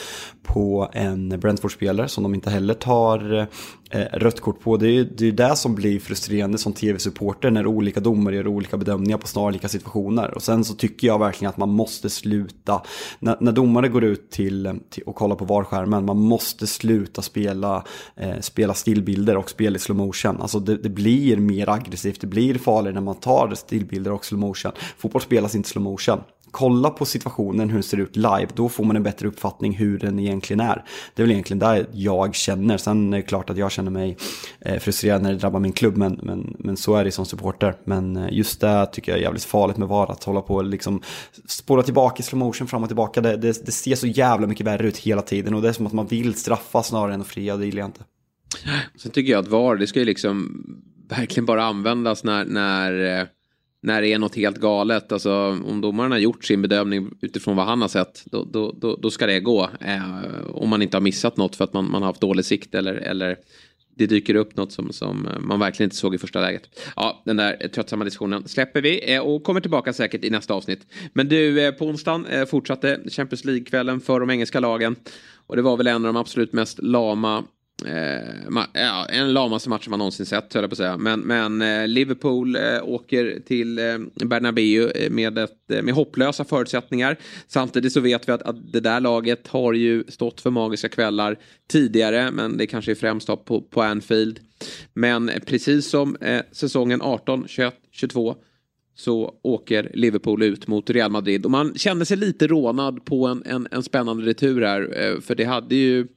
på 0.43 0.89
en 0.93 1.29
Brentford-spelare 1.29 2.07
som 2.07 2.23
de 2.23 2.35
inte 2.35 2.49
heller 2.49 2.73
tar 2.73 3.47
eh, 3.89 3.99
rött 4.13 4.39
kort 4.39 4.59
på. 4.59 4.77
Det 4.77 4.87
är 4.87 4.91
ju 4.91 5.03
det, 5.03 5.27
är 5.27 5.31
det 5.31 5.55
som 5.55 5.75
blir 5.75 5.99
frustrerande 5.99 6.57
som 6.57 6.73
tv-supporter 6.73 7.51
när 7.51 7.67
olika 7.67 7.99
domare 7.99 8.35
gör 8.35 8.47
olika 8.47 8.77
bedömningar 8.77 9.17
på 9.17 9.27
snarlika 9.27 9.67
situationer. 9.67 10.33
Och 10.35 10.41
sen 10.41 10.63
så 10.63 10.73
tycker 10.73 11.07
jag 11.07 11.19
verkligen 11.19 11.49
att 11.49 11.57
man 11.57 11.69
måste 11.69 12.09
sluta, 12.09 12.81
när, 13.19 13.37
när 13.39 13.51
domare 13.51 13.87
går 13.87 14.03
ut 14.03 14.31
till, 14.31 14.79
till 14.89 15.03
och 15.03 15.15
kollar 15.15 15.35
på 15.35 15.45
VAR-skärmen, 15.45 16.05
man 16.05 16.17
måste 16.17 16.67
sluta 16.67 17.21
spela, 17.21 17.83
eh, 18.15 18.39
spela 18.39 18.73
stillbilder 18.73 19.37
och 19.37 19.49
spela 19.49 19.75
i 19.75 19.79
slow 19.79 19.97
motion. 19.97 20.41
Alltså 20.41 20.59
det, 20.59 20.77
det, 20.77 20.89
blir 20.89 21.37
mer 21.37 21.69
aggressivt, 21.69 22.21
det 22.21 22.27
blir 22.27 22.57
farligare 22.57 22.93
när 22.93 23.01
man 23.01 23.15
tar 23.15 23.55
stillbilder 23.55 24.11
och 24.11 24.25
slow 24.25 24.39
motion. 24.39 24.71
Fotboll 24.97 25.21
spelas 25.21 25.55
inte 25.55 25.69
slow 25.69 25.83
motion 25.83 26.19
kolla 26.51 26.89
på 26.89 27.05
situationen, 27.05 27.69
hur 27.69 27.75
den 27.75 27.83
ser 27.83 27.97
ut 27.97 28.15
live, 28.15 28.47
då 28.53 28.69
får 28.69 28.83
man 28.83 28.95
en 28.95 29.03
bättre 29.03 29.27
uppfattning 29.27 29.73
hur 29.73 29.99
den 29.99 30.19
egentligen 30.19 30.59
är. 30.59 30.83
Det 31.15 31.21
är 31.21 31.23
väl 31.23 31.31
egentligen 31.31 31.59
där 31.59 31.87
jag 31.93 32.35
känner. 32.35 32.77
Sen 32.77 33.13
är 33.13 33.17
det 33.17 33.23
klart 33.23 33.49
att 33.49 33.57
jag 33.57 33.71
känner 33.71 33.91
mig 33.91 34.17
eh, 34.59 34.79
frustrerad 34.79 35.21
när 35.21 35.31
det 35.31 35.37
drabbar 35.37 35.59
min 35.59 35.73
klubb, 35.73 35.97
men, 35.97 36.19
men, 36.23 36.55
men 36.59 36.77
så 36.77 36.95
är 36.95 37.03
det 37.03 37.11
som 37.11 37.25
supporter. 37.25 37.75
Men 37.83 38.17
eh, 38.17 38.27
just 38.31 38.61
det 38.61 38.85
tycker 38.85 39.11
jag 39.11 39.19
är 39.19 39.23
jävligt 39.23 39.43
farligt 39.43 39.77
med 39.77 39.87
VAR, 39.87 40.11
att 40.11 40.23
hålla 40.23 40.41
på 40.41 40.55
och 40.55 40.63
liksom 40.63 41.01
spåra 41.47 41.83
tillbaka 41.83 42.19
i 42.19 42.23
slow 42.23 42.39
motion 42.39 42.67
fram 42.67 42.83
och 42.83 42.89
tillbaka. 42.89 43.21
Det, 43.21 43.37
det, 43.37 43.65
det, 43.65 43.71
ser 43.71 43.95
så 43.95 44.07
jävla 44.07 44.47
mycket 44.47 44.65
värre 44.65 44.87
ut 44.87 44.97
hela 44.97 45.21
tiden 45.21 45.53
och 45.53 45.61
det 45.61 45.69
är 45.69 45.73
som 45.73 45.87
att 45.87 45.93
man 45.93 46.07
vill 46.07 46.33
straffa 46.33 46.83
snarare 46.83 47.13
än 47.13 47.21
att 47.21 47.27
fria, 47.27 47.57
det 47.57 47.65
gillar 47.65 47.79
jag 47.79 47.87
inte. 47.87 48.01
Sen 48.95 49.11
tycker 49.11 49.31
jag 49.31 49.39
att 49.39 49.47
VAR, 49.47 49.75
det 49.75 49.87
ska 49.87 49.99
ju 49.99 50.05
liksom 50.05 50.63
verkligen 51.09 51.45
bara 51.45 51.63
användas 51.63 52.23
när, 52.23 52.45
när 52.45 53.19
eh, 53.19 53.27
när 53.81 54.01
det 54.01 54.13
är 54.13 54.19
något 54.19 54.35
helt 54.35 54.57
galet. 54.57 55.11
Alltså, 55.11 55.31
om 55.65 55.81
domaren 55.81 56.11
har 56.11 56.19
gjort 56.19 56.45
sin 56.45 56.61
bedömning 56.61 57.09
utifrån 57.21 57.55
vad 57.55 57.65
han 57.65 57.81
har 57.81 57.87
sett, 57.87 58.23
då, 58.25 58.43
då, 58.43 58.71
då, 58.71 58.95
då 58.95 59.09
ska 59.09 59.25
det 59.25 59.39
gå. 59.39 59.69
Eh, 59.81 60.01
om 60.47 60.69
man 60.69 60.81
inte 60.81 60.97
har 60.97 61.01
missat 61.01 61.37
något 61.37 61.55
för 61.55 61.63
att 61.63 61.73
man, 61.73 61.91
man 61.91 62.01
har 62.01 62.09
haft 62.09 62.21
dålig 62.21 62.45
sikt 62.45 62.75
eller, 62.75 62.93
eller 62.93 63.37
det 63.97 64.07
dyker 64.07 64.35
upp 64.35 64.57
något 64.57 64.71
som, 64.71 64.93
som 64.93 65.27
eh, 65.27 65.39
man 65.39 65.59
verkligen 65.59 65.87
inte 65.87 65.95
såg 65.95 66.15
i 66.15 66.17
första 66.17 66.41
läget. 66.41 66.79
Ja, 66.95 67.21
den 67.25 67.37
där 67.37 67.67
tröttsamma 67.67 68.05
diskussionen 68.05 68.47
släpper 68.47 68.81
vi 68.81 69.13
eh, 69.13 69.21
och 69.21 69.43
kommer 69.43 69.61
tillbaka 69.61 69.93
säkert 69.93 70.23
i 70.23 70.29
nästa 70.29 70.53
avsnitt. 70.53 70.87
Men 71.13 71.27
du, 71.27 71.65
eh, 71.65 71.71
på 71.71 71.85
onsdagen 71.85 72.47
fortsatte 72.47 72.99
Champions 73.09 73.45
League-kvällen 73.45 73.99
för 73.99 74.19
de 74.19 74.29
engelska 74.29 74.59
lagen. 74.59 74.95
Och 75.47 75.55
det 75.55 75.61
var 75.61 75.77
väl 75.77 75.87
en 75.87 75.95
av 75.95 76.13
de 76.13 76.15
absolut 76.15 76.53
mest 76.53 76.79
lama 76.81 77.43
Eh, 77.85 78.61
ja, 78.73 79.05
en 79.09 79.33
lamaste 79.33 79.69
match 79.69 79.87
man 79.87 79.99
någonsin 79.99 80.25
sett, 80.25 80.53
höll 80.53 80.63
jag 80.63 80.69
på 80.69 80.73
att 80.73 80.77
säga. 80.77 80.97
Men, 80.97 81.19
men 81.19 81.61
eh, 81.61 81.87
Liverpool 81.87 82.55
eh, 82.55 82.83
åker 82.83 83.39
till 83.45 83.79
eh, 83.79 83.97
Bernabéu 84.25 84.91
eh, 84.95 85.09
med, 85.09 85.37
ett, 85.37 85.71
eh, 85.71 85.83
med 85.83 85.93
hopplösa 85.93 86.45
förutsättningar. 86.45 87.17
Samtidigt 87.47 87.93
så 87.93 87.99
vet 87.99 88.29
vi 88.29 88.31
att, 88.33 88.41
att 88.41 88.71
det 88.73 88.79
där 88.79 88.99
laget 88.99 89.47
har 89.47 89.73
ju 89.73 90.03
stått 90.07 90.41
för 90.41 90.49
magiska 90.49 90.89
kvällar 90.89 91.37
tidigare, 91.67 92.31
men 92.31 92.57
det 92.57 92.67
kanske 92.67 92.91
är 92.91 92.95
främst 92.95 93.27
på, 93.27 93.61
på 93.69 93.81
Anfield. 93.81 94.39
Men 94.93 95.31
precis 95.45 95.89
som 95.89 96.17
säsongen 96.51 97.01
18, 97.01 97.45
21, 97.47 97.73
22 97.91 98.35
så 98.97 99.33
åker 99.41 99.91
Liverpool 99.93 100.43
ut 100.43 100.67
mot 100.67 100.89
Real 100.89 101.11
Madrid. 101.11 101.45
Och 101.45 101.51
man 101.51 101.73
kände 101.75 102.05
sig 102.05 102.17
lite 102.17 102.47
rånad 102.47 103.05
på 103.05 103.27
en, 103.27 103.43
en, 103.45 103.67
en 103.71 103.83
spännande 103.83 104.25
retur 104.25 104.61
här. 104.61 104.81
Eh, 105.01 105.21
för 105.21 105.35
det 105.35 105.43
hade 105.43 105.75
ju 105.75 106.07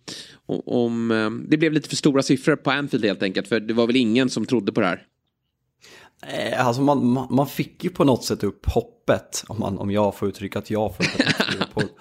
om, 0.47 1.11
eh, 1.11 1.31
det 1.49 1.57
blev 1.57 1.73
lite 1.73 1.89
för 1.89 1.97
stora 1.97 2.23
siffror 2.23 2.57
på 2.57 2.71
Anfield 2.71 3.05
helt 3.05 3.23
enkelt. 3.23 3.49
För 3.49 3.61
det 3.61 3.75
var 3.75 3.87
väl 3.87 3.97
ingen 3.97 4.29
som 4.29 4.47
trodde 4.47 4.73
på 4.73 4.81
det 4.81 4.87
här. 4.87 5.07
Eh, 6.27 6.67
alltså 6.67 6.83
man, 6.83 7.27
man, 7.31 7.47
fick 7.47 7.85
ju 7.85 7.91
på 7.91 8.05
något 8.05 8.25
sätt 8.25 8.45
upp 8.45 8.67
hoppet, 8.67 9.45
om, 9.49 9.59
man, 9.59 9.79
om 9.79 9.91
jag 9.91 10.15
får 10.15 10.29
uttrycka 10.29 10.59
att 10.59 10.71
jag 10.71 10.97
får 10.97 11.05
upp 11.05 11.91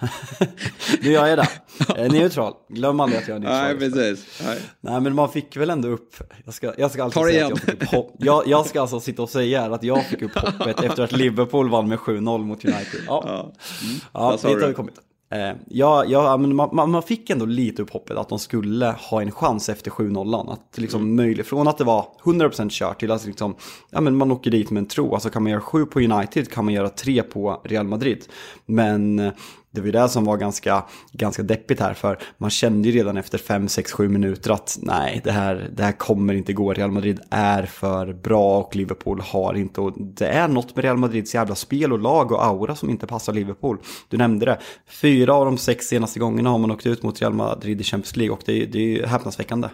Nu 1.02 1.10
gör 1.12 1.26
jag 1.26 1.38
det. 1.38 1.48
Eh, 1.96 2.12
neutral, 2.12 2.54
glöm 2.68 3.00
aldrig 3.00 3.22
att 3.22 3.28
jag 3.28 3.36
är 3.36 3.40
neutral. 3.40 3.62
Nej, 3.62 3.78
precis. 3.78 4.42
Nej. 4.46 4.58
Nej, 4.80 5.00
men 5.00 5.14
man 5.14 5.32
fick 5.32 5.56
väl 5.56 5.70
ändå 5.70 5.88
upp, 5.88 6.14
jag 6.44 6.54
ska, 6.54 6.72
jag 6.78 6.90
ska 6.90 7.04
alltså 7.04 7.24
säga 7.24 7.44
att 7.44 7.50
jag 7.50 7.58
fick 7.58 7.82
upp 7.82 7.88
hopp. 7.88 8.14
Jag, 8.18 8.46
jag 8.46 8.66
ska 8.66 8.80
alltså 8.80 9.00
sitta 9.00 9.22
och 9.22 9.30
säga 9.30 9.62
att 9.62 9.82
jag 9.82 10.04
fick 10.04 10.22
upp 10.22 10.38
hoppet 10.38 10.82
efter 10.82 11.02
att 11.02 11.12
Liverpool 11.12 11.70
vann 11.70 11.88
med 11.88 11.98
7-0 11.98 12.38
mot 12.38 12.64
United. 12.64 13.00
Ja, 13.06 13.24
ja. 13.26 13.52
Mm. 13.86 14.00
ja 14.12 14.32
dit 14.32 14.60
har 14.60 14.68
vi 14.68 14.74
kommit. 14.74 14.94
Eh, 15.32 15.56
ja, 15.68 16.04
ja 16.04 16.36
men 16.36 16.56
man, 16.56 16.90
man, 16.90 17.02
fick 17.02 17.30
ändå 17.30 17.44
lite 17.44 17.82
upp 17.82 17.90
hoppet 17.90 18.16
att 18.16 18.28
de 18.28 18.38
skulle 18.38 18.86
ha 18.86 19.22
en 19.22 19.30
chans 19.30 19.68
efter 19.68 19.90
7-0. 19.90 20.52
Att 20.52 20.78
liksom 20.78 21.00
mm. 21.00 21.16
möjligt, 21.16 21.46
från 21.46 21.68
att 21.68 21.78
det 21.78 21.84
var 21.84 22.06
100% 22.22 22.70
kört 22.70 23.00
till 23.00 23.10
att 23.10 23.26
liksom, 23.26 23.54
ja, 23.90 24.00
men 24.00 24.16
man 24.16 24.30
åker 24.30 24.50
dit 24.50 24.70
med 24.70 24.80
en 24.80 24.86
tro. 24.86 25.14
Alltså 25.14 25.30
kan 25.30 25.42
man 25.42 25.52
göra 25.52 25.60
7 25.60 25.86
på 25.86 26.00
United 26.00 26.50
kan 26.50 26.64
man 26.64 26.74
göra 26.74 26.88
3 26.88 27.22
på 27.22 27.60
Real 27.64 27.86
Madrid. 27.86 28.24
Men 28.66 29.18
eh, 29.18 29.32
det 29.72 29.80
var 29.80 29.86
ju 29.86 29.92
det 29.92 30.08
som 30.08 30.24
var 30.24 30.36
ganska, 30.36 30.84
ganska 31.12 31.42
deppigt 31.42 31.80
här, 31.80 31.94
för 31.94 32.18
man 32.38 32.50
kände 32.50 32.88
ju 32.88 32.98
redan 32.98 33.16
efter 33.16 33.38
5, 33.38 33.68
6, 33.68 33.92
7 33.92 34.08
minuter 34.08 34.50
att 34.50 34.78
nej, 34.82 35.20
det 35.24 35.32
här, 35.32 35.70
det 35.76 35.82
här 35.82 35.92
kommer 35.92 36.34
inte 36.34 36.52
gå. 36.52 36.72
Real 36.72 36.90
Madrid 36.90 37.20
är 37.30 37.62
för 37.62 38.12
bra 38.12 38.58
och 38.58 38.76
Liverpool 38.76 39.20
har 39.20 39.54
inte, 39.54 39.80
och 39.80 39.92
det 39.98 40.26
är 40.26 40.48
något 40.48 40.76
med 40.76 40.84
Real 40.84 40.96
Madrids 40.96 41.34
jävla 41.34 41.54
spel 41.54 41.92
och 41.92 41.98
lag 41.98 42.32
och 42.32 42.44
aura 42.44 42.76
som 42.76 42.90
inte 42.90 43.06
passar 43.06 43.32
Liverpool. 43.32 43.78
Du 44.08 44.16
nämnde 44.16 44.46
det, 44.46 44.58
fyra 44.88 45.34
av 45.34 45.44
de 45.44 45.58
sex 45.58 45.86
senaste 45.86 46.18
gångerna 46.18 46.50
har 46.50 46.58
man 46.58 46.70
åkt 46.70 46.86
ut 46.86 47.02
mot 47.02 47.20
Real 47.20 47.34
Madrid 47.34 47.80
i 47.80 47.84
Champions 47.84 48.16
League 48.16 48.34
och 48.34 48.42
det 48.46 48.66
det 48.66 48.78
är 48.78 48.82
ju 48.82 49.06
häpnadsväckande. 49.06 49.68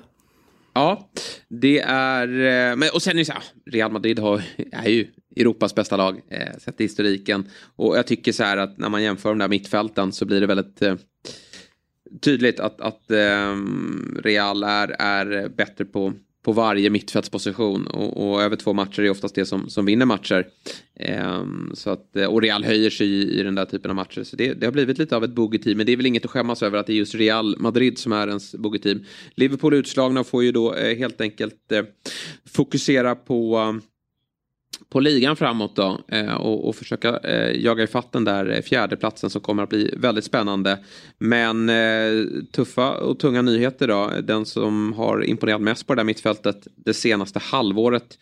Ja, 0.76 1.08
det 1.48 1.80
är... 1.80 2.28
Eh, 2.28 2.76
men, 2.76 2.88
och 2.94 3.02
sen 3.02 3.12
är 3.12 3.18
det 3.18 3.24
så 3.24 3.32
här, 3.32 3.42
Real 3.66 3.92
Madrid 3.92 4.18
har, 4.18 4.42
är 4.72 4.88
ju 4.88 5.06
Europas 5.36 5.74
bästa 5.74 5.96
lag, 5.96 6.20
eh, 6.28 6.58
sett 6.58 6.80
i 6.80 6.84
historiken. 6.84 7.48
Och 7.76 7.96
jag 7.96 8.06
tycker 8.06 8.32
så 8.32 8.44
här 8.44 8.56
att 8.56 8.78
när 8.78 8.88
man 8.88 9.02
jämför 9.02 9.28
de 9.28 9.38
där 9.38 9.48
mittfälten 9.48 10.12
så 10.12 10.24
blir 10.24 10.40
det 10.40 10.46
väldigt 10.46 10.82
eh, 10.82 10.94
tydligt 12.20 12.60
att, 12.60 12.80
att 12.80 13.10
eh, 13.10 13.56
Real 14.22 14.62
är, 14.62 14.88
är 14.98 15.48
bättre 15.48 15.84
på 15.84 16.12
på 16.46 16.52
varje 16.52 16.90
mittfältsposition 16.90 17.86
och, 17.86 18.30
och, 18.30 18.42
över 18.42 18.56
två 18.56 18.72
matcher 18.72 19.02
är 19.02 19.10
oftast 19.10 19.34
det 19.34 19.46
som, 19.46 19.70
som 19.70 19.86
vinner 19.86 20.06
matcher. 20.06 20.46
Ehm, 21.00 21.70
så 21.74 21.90
att, 21.90 22.16
eh, 22.16 22.26
och 22.26 22.42
Real 22.42 22.64
höjer 22.64 22.90
sig 22.90 23.06
i, 23.06 23.40
i, 23.40 23.42
den 23.42 23.54
där 23.54 23.64
typen 23.64 23.90
av 23.90 23.94
matcher. 23.94 24.22
Så 24.22 24.36
det, 24.36 24.54
det 24.54 24.66
har 24.66 24.72
blivit 24.72 24.98
lite 24.98 25.16
av 25.16 25.24
ett 25.24 25.30
bogeyteam. 25.30 25.76
Men 25.76 25.86
det 25.86 25.92
är 25.92 25.96
väl 25.96 26.06
inget 26.06 26.24
att 26.24 26.30
skämmas 26.30 26.62
över 26.62 26.78
att 26.78 26.86
det 26.86 26.92
är 26.92 26.94
just 26.94 27.14
Real 27.14 27.56
Madrid 27.58 27.98
som 27.98 28.12
är 28.12 28.28
ens 28.28 28.54
bogeyteam. 28.54 29.04
Liverpool 29.34 29.74
utslagna 29.74 30.24
får 30.24 30.44
ju 30.44 30.52
då 30.52 30.74
eh, 30.74 30.96
helt 30.96 31.20
enkelt 31.20 31.72
eh, 31.72 31.82
fokusera 32.44 33.14
på 33.14 33.74
på 34.90 35.00
ligan 35.00 35.36
framåt 35.36 35.76
då 35.76 36.00
eh, 36.08 36.34
och, 36.34 36.68
och, 36.68 36.76
försöka 36.76 37.16
eh, 37.16 37.64
jaga 37.64 37.84
ifatt 37.84 38.12
den 38.12 38.24
där 38.24 38.50
eh, 38.50 38.60
fjärdeplatsen 38.60 39.30
som 39.30 39.40
kommer 39.40 39.62
att 39.62 39.68
bli 39.68 39.94
väldigt 39.96 40.24
spännande. 40.24 40.78
Men 41.18 41.70
tuffa 42.52 42.90
och 42.90 43.18
tunga 43.18 43.42
nyheter 43.42 43.88
då. 43.88 44.10
Den 44.22 44.46
som 44.46 44.92
har 44.92 45.24
imponerat 45.24 45.60
mest 45.60 45.86
på 45.86 45.94
det 45.94 45.98
där 45.98 46.04
mittfältet 46.04 46.66
det 46.76 46.94
senaste 46.94 47.38
halvåret 47.38 48.18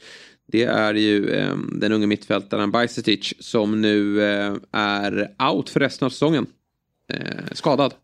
det 0.46 0.64
är 0.64 0.94
ju 0.94 1.30
eh, 1.30 1.56
den 1.72 1.92
unge 1.92 2.06
mittfältaren 2.06 2.70
Bajsetic 2.70 3.34
som 3.38 3.80
nu 3.80 4.22
eh, 4.22 4.54
är 4.72 5.30
out 5.52 5.70
för 5.70 5.80
resten 5.80 6.06
av 6.06 6.10
säsongen. 6.10 6.46
skadad. 7.52 7.94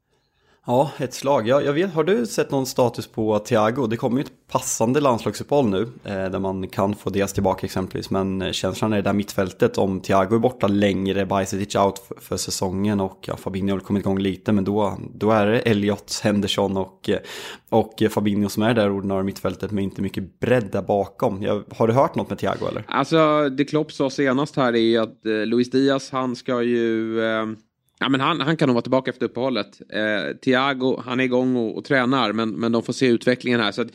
Ja, 0.70 0.90
ett 0.98 1.14
slag. 1.14 1.48
Jag, 1.48 1.64
jag 1.64 1.72
vet, 1.72 1.94
har 1.94 2.04
du 2.04 2.26
sett 2.26 2.50
någon 2.50 2.66
status 2.66 3.06
på 3.06 3.38
Thiago? 3.38 3.86
Det 3.86 3.96
kommer 3.96 4.16
ju 4.16 4.24
ett 4.24 4.32
passande 4.52 5.00
landslagsuppehåll 5.00 5.68
nu, 5.68 5.82
eh, 6.04 6.30
där 6.30 6.38
man 6.38 6.68
kan 6.68 6.94
få 6.94 7.10
Diaz 7.10 7.32
tillbaka 7.32 7.66
exempelvis. 7.66 8.10
Men 8.10 8.42
eh, 8.42 8.52
känslan 8.52 8.92
är 8.92 8.96
det 8.96 9.02
där 9.02 9.12
mittfältet, 9.12 9.78
om 9.78 10.00
Thiago 10.00 10.34
är 10.34 10.38
borta 10.38 10.66
längre, 10.66 11.26
Bajsetic 11.26 11.76
out 11.76 11.98
för, 11.98 12.20
för, 12.20 12.36
säsongen 12.36 13.00
och 13.00 13.18
ja, 13.26 13.36
Fabinho 13.36 13.74
har 13.74 13.80
kommit 13.80 14.00
igång 14.00 14.18
lite, 14.18 14.52
men 14.52 14.64
då, 14.64 14.98
då 15.14 15.30
är 15.30 15.46
det 15.46 15.58
Elliot, 15.58 16.20
Henderson 16.24 16.76
och, 16.76 17.10
eh, 17.10 17.18
och 17.68 18.02
Fabinho 18.10 18.48
som 18.48 18.62
är 18.62 18.74
där 18.74 18.90
ordinarie 18.90 19.24
mittfältet 19.24 19.70
med 19.70 19.84
inte 19.84 20.02
mycket 20.02 20.40
bredd 20.40 20.68
där 20.72 20.82
bakom. 20.82 21.42
Jag, 21.42 21.64
har 21.76 21.86
du 21.86 21.92
hört 21.92 22.14
något 22.14 22.30
med 22.30 22.38
Thiago 22.38 22.68
eller? 22.68 22.84
Alltså, 22.88 23.48
det 23.48 23.64
Klopp 23.64 23.92
sa 23.92 24.10
senast 24.10 24.56
här 24.56 24.76
är 24.76 25.00
att 25.00 25.26
eh, 25.26 25.32
Luis 25.32 25.70
Diaz, 25.70 26.10
han 26.10 26.36
ska 26.36 26.62
ju... 26.62 27.20
Eh 27.24 27.46
Ja, 28.00 28.08
men 28.08 28.20
han, 28.20 28.40
han 28.40 28.56
kan 28.56 28.68
nog 28.68 28.74
vara 28.74 28.82
tillbaka 28.82 29.10
efter 29.10 29.26
uppehållet. 29.26 29.80
Eh, 29.92 30.36
Thiago, 30.36 31.02
han 31.04 31.20
är 31.20 31.24
igång 31.24 31.56
och, 31.56 31.78
och 31.78 31.84
tränar 31.84 32.32
men, 32.32 32.50
men 32.50 32.72
de 32.72 32.82
får 32.82 32.92
se 32.92 33.06
utvecklingen 33.06 33.60
här. 33.60 33.72
Så 33.72 33.82
att, 33.82 33.88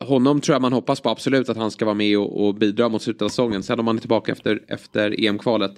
honom 0.00 0.40
tror 0.40 0.54
jag 0.54 0.62
man 0.62 0.72
hoppas 0.72 1.00
på 1.00 1.10
absolut 1.10 1.48
att 1.48 1.56
han 1.56 1.70
ska 1.70 1.84
vara 1.84 1.94
med 1.94 2.18
och, 2.18 2.46
och 2.46 2.54
bidra 2.54 2.88
mot 2.88 3.02
slutet 3.02 3.22
av 3.22 3.28
säsongen. 3.28 3.62
Sen 3.62 3.80
om 3.80 3.86
han 3.86 3.96
är 3.96 4.00
tillbaka 4.00 4.32
efter, 4.32 4.62
efter 4.68 5.24
EM-kvalet. 5.24 5.72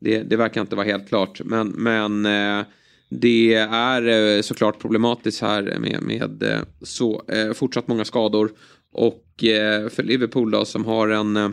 Det, 0.00 0.22
det 0.22 0.36
verkar 0.36 0.60
inte 0.60 0.76
vara 0.76 0.86
helt 0.86 1.08
klart. 1.08 1.40
Men, 1.44 1.68
men 1.68 2.26
eh, 2.26 2.66
det 3.10 3.54
är 3.70 4.36
eh, 4.36 4.42
såklart 4.42 4.78
problematiskt 4.78 5.42
här 5.42 5.62
med, 5.62 6.02
med 6.02 6.42
eh, 6.42 6.60
så 6.82 7.22
eh, 7.28 7.52
fortsatt 7.52 7.88
många 7.88 8.04
skador. 8.04 8.50
Och 8.92 9.44
eh, 9.44 9.88
för 9.88 10.02
Liverpool 10.02 10.50
då 10.50 10.64
som 10.64 10.84
har 10.84 11.08
en 11.08 11.36
Eh, 11.36 11.50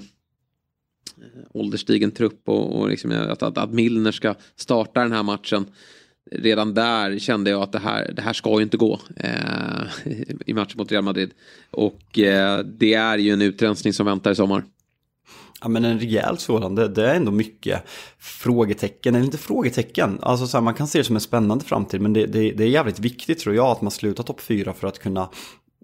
Eh, 1.17 1.41
ålderstigen 1.53 2.11
trupp 2.11 2.41
och, 2.45 2.79
och 2.79 2.89
liksom 2.89 3.11
att, 3.11 3.43
att, 3.43 3.57
att 3.57 3.71
Milner 3.71 4.11
ska 4.11 4.35
starta 4.55 5.01
den 5.01 5.11
här 5.11 5.23
matchen. 5.23 5.65
Redan 6.31 6.73
där 6.73 7.19
kände 7.19 7.49
jag 7.49 7.61
att 7.61 7.71
det 7.71 7.79
här, 7.79 8.11
det 8.15 8.21
här 8.21 8.33
ska 8.33 8.49
ju 8.49 8.63
inte 8.63 8.77
gå 8.77 8.99
eh, 9.15 9.81
i 10.45 10.53
matchen 10.53 10.77
mot 10.77 10.91
Real 10.91 11.03
Madrid. 11.03 11.31
Och 11.71 12.19
eh, 12.19 12.59
det 12.59 12.93
är 12.93 13.17
ju 13.17 13.33
en 13.33 13.41
utrensning 13.41 13.93
som 13.93 14.05
väntar 14.05 14.31
i 14.31 14.35
sommar. 14.35 14.63
Ja 15.61 15.67
men 15.67 15.85
en 15.85 15.99
rejäl 15.99 16.37
sådan, 16.37 16.75
det, 16.75 16.87
det, 16.87 17.09
är 17.09 17.15
ändå 17.15 17.31
mycket 17.31 17.83
frågetecken, 18.19 19.15
eller 19.15 19.25
inte 19.25 19.37
frågetecken. 19.37 20.19
Alltså 20.21 20.47
så 20.47 20.57
här, 20.57 20.61
man 20.61 20.73
kan 20.73 20.87
se 20.87 20.97
det 20.97 21.03
som 21.03 21.15
en 21.15 21.21
spännande 21.21 21.65
framtid 21.65 22.01
men 22.01 22.13
det, 22.13 22.25
det, 22.25 22.51
det 22.51 22.63
är 22.63 22.67
jävligt 22.67 22.99
viktigt 22.99 23.39
tror 23.39 23.55
jag 23.55 23.67
att 23.67 23.81
man 23.81 23.91
slutar 23.91 24.23
topp 24.23 24.41
fyra 24.41 24.73
för 24.73 24.87
att 24.87 24.99
kunna 24.99 25.29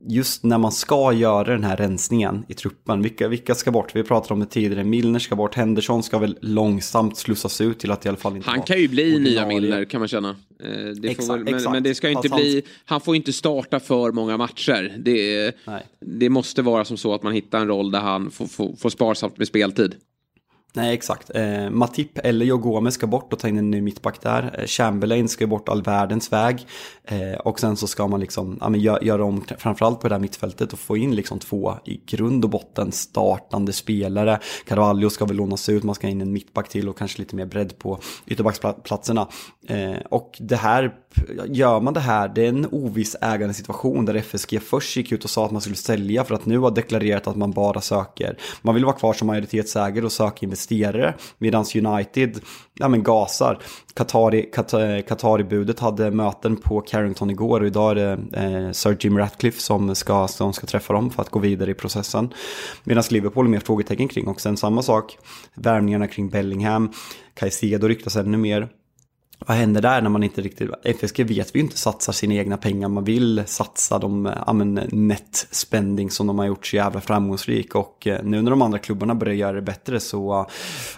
just 0.08 0.44
när 0.44 0.58
man 0.58 0.72
ska 0.72 1.14
göra 1.14 1.44
den 1.44 1.64
här 1.64 1.78
rensningen 1.78 2.46
i 2.48 2.54
truppen, 2.54 3.02
vilka, 3.02 3.28
vilka 3.28 3.56
ska 3.56 3.72
bort? 3.72 3.96
Vi 3.96 4.04
pratade 4.04 4.34
om 4.34 4.40
det 4.40 4.46
tidigare, 4.46 4.84
Milner 4.84 5.20
ska 5.20 5.36
bort, 5.36 5.56
Henderson 5.56 6.04
ska 6.04 6.18
väl 6.18 6.38
långsamt 6.42 7.18
slussas 7.18 7.62
ut 7.62 7.80
till 7.80 7.92
att 7.92 8.06
i 8.06 8.10
alla 8.10 8.18
fall 8.18 8.36
inte 8.36 8.50
Han 8.50 8.62
kan 8.62 8.80
ju 8.80 8.88
bli 8.88 9.20
nya 9.20 9.46
Milner 9.46 9.86
kan 9.86 10.00
man 10.00 10.08
känna. 10.08 10.30
Eh, 10.30 10.36
det 11.02 11.08
exakt, 11.08 11.30
väl, 11.30 11.44
men, 11.44 11.56
exakt. 11.56 11.72
men, 11.72 11.84
det 11.84 11.96
ska 11.96 12.10
inte 12.10 12.30
Fast 12.30 12.42
bli, 12.42 12.54
han... 12.54 12.62
han 12.86 13.02
får 13.02 13.16
inte 13.16 13.34
starta 13.34 13.80
för 13.80 14.12
många 14.12 14.38
matcher. 14.38 14.96
Det, 15.00 15.56
det 16.00 16.30
måste 16.30 16.62
vara 16.62 16.86
som 16.86 16.98
så 16.98 17.14
att 17.14 17.24
man 17.24 17.34
hittar 17.34 17.60
en 17.60 17.68
roll 17.68 17.92
där 17.92 18.00
han 18.00 18.32
får, 18.32 18.46
får, 18.46 18.76
får 18.76 18.90
sparsamt 18.90 19.38
med 19.38 19.48
speltid. 19.48 19.96
Nej, 20.74 20.94
exakt. 20.94 21.32
Eh, 21.36 21.70
Matip 21.70 22.18
eller 22.18 22.46
Joe 22.46 22.58
Gomez 22.58 22.94
ska 22.94 23.08
bort 23.08 23.34
och 23.34 23.40
ta 23.40 23.48
in 23.48 23.58
en 23.58 23.72
ny 23.72 23.82
mittback 23.82 24.22
där. 24.22 24.56
Eh, 24.60 24.66
Chamberlain 24.66 25.30
ska 25.30 25.48
bort 25.48 25.70
all 25.70 25.84
världens 25.84 26.34
väg. 26.34 26.68
Eh, 27.06 27.40
och 27.40 27.60
sen 27.60 27.78
så 27.78 27.88
ska 27.88 28.08
man 28.08 28.20
liksom 28.20 28.58
ja, 28.62 28.70
men 28.70 28.80
gö 28.80 28.98
göra 29.02 29.26
om 29.26 29.44
framförallt 29.58 30.00
på 30.00 30.08
det 30.08 30.16
här 30.16 30.20
mittfältet 30.20 30.74
och 30.74 30.80
få 30.80 30.98
in 30.98 31.16
liksom 31.16 31.40
två 31.40 31.76
i 31.86 32.02
grund 32.06 32.44
och 32.44 32.50
botten 32.50 32.92
startande 32.92 33.74
spelare. 33.74 34.40
Carvalho 34.68 35.10
ska 35.10 35.26
väl 35.26 35.36
lånas 35.36 35.70
ut, 35.70 35.84
man 35.84 35.96
ska 35.96 36.08
in 36.08 36.22
en 36.22 36.34
mittback 36.34 36.70
till 36.70 36.90
och 36.90 36.98
kanske 36.98 37.20
lite 37.20 37.36
mer 37.36 37.46
bredd 37.46 37.78
på 37.78 38.00
ytterbacksplatserna. 38.26 39.28
Eh, 39.68 39.98
och 40.10 40.38
det 40.40 40.56
här, 40.56 40.96
gör 41.48 41.80
man 41.80 41.94
det 41.94 42.00
här, 42.00 42.28
det 42.28 42.46
är 42.46 42.50
en 42.50 42.68
oviss 42.72 43.16
ägande 43.22 43.54
situation 43.54 44.06
där 44.06 44.16
FSG 44.16 44.60
först 44.60 44.98
gick 44.98 45.12
ut 45.12 45.24
och 45.24 45.30
sa 45.30 45.46
att 45.46 45.52
man 45.52 45.62
skulle 45.62 45.76
sälja 45.76 46.24
för 46.24 46.36
att 46.36 46.46
nu 46.46 46.58
har 46.58 46.72
deklarerat 46.72 47.28
att 47.28 47.36
man 47.36 47.52
bara 47.52 47.82
söker, 47.82 48.38
man 48.62 48.76
vill 48.76 48.86
vara 48.86 48.96
kvar 48.96 49.14
som 49.14 49.28
majoritetsägare 49.28 50.06
och 50.06 50.12
söka 50.12 50.38
investeringar 50.42 50.61
investerare. 50.62 51.14
Medan 51.38 51.66
United 51.76 52.40
ja, 52.74 52.88
men 52.88 53.04
gasar. 53.04 53.60
Qatari, 53.94 54.50
eh, 54.58 55.06
Qatari-budet 55.06 55.80
hade 55.80 56.12
möten 56.12 56.58
på 56.58 56.82
Carrington 56.82 57.30
igår 57.30 57.62
och 57.62 57.68
idag 57.68 57.92
är 57.92 57.96
det 57.96 58.12
eh, 58.34 58.72
Sir 58.72 58.98
Jim 59.00 59.18
Ratcliffe 59.18 59.62
som 59.62 59.96
ska, 59.96 60.28
som 60.28 60.54
ska 60.54 60.68
träffa 60.68 60.94
dem 60.94 61.10
för 61.10 61.22
att 61.22 61.30
gå 61.30 61.40
vidare 61.40 61.72
i 61.72 61.74
processen. 61.74 62.34
Medan 62.84 63.04
Liverpool 63.10 63.46
är 63.46 63.50
mer 63.50 63.60
frågetecken 63.60 64.08
kring 64.08 64.28
och 64.28 64.42
sen 64.42 64.58
samma 64.58 64.82
sak, 64.82 65.18
värvningarna 65.56 66.08
kring 66.08 66.30
Bellingham, 66.30 66.92
Caicedo 67.34 67.88
ryktas 67.88 68.16
ännu 68.16 68.38
mer. 68.38 68.70
Vad 69.48 69.58
händer 69.58 69.82
där 69.82 70.02
när 70.02 70.10
man 70.10 70.24
inte 70.24 70.42
riktigt, 70.42 70.70
FSG 70.84 71.24
vet 71.24 71.56
vi 71.56 71.60
ju 71.60 71.66
inte 71.66 71.78
satsar 71.78 72.14
sina 72.14 72.34
egna 72.34 72.58
pengar, 72.58 72.88
man 72.88 73.04
vill 73.04 73.44
satsa 73.46 74.00
de 74.00 74.26
eh, 74.26 74.34
ja, 74.48 74.54
net 74.54 75.48
spending 75.52 76.12
som 76.12 76.28
de 76.28 76.40
har 76.40 76.46
gjort 76.46 76.66
så 76.66 76.76
jävla 76.76 77.02
framgångsrik 77.02 77.76
och 77.76 78.08
eh, 78.08 78.24
nu 78.24 78.42
när 78.42 78.52
de 78.52 78.62
andra 78.62 78.80
klubbarna 78.80 79.16
börjar 79.16 79.34
göra 79.34 79.54
det 79.54 79.62
bättre 79.62 80.00
så 80.00 80.48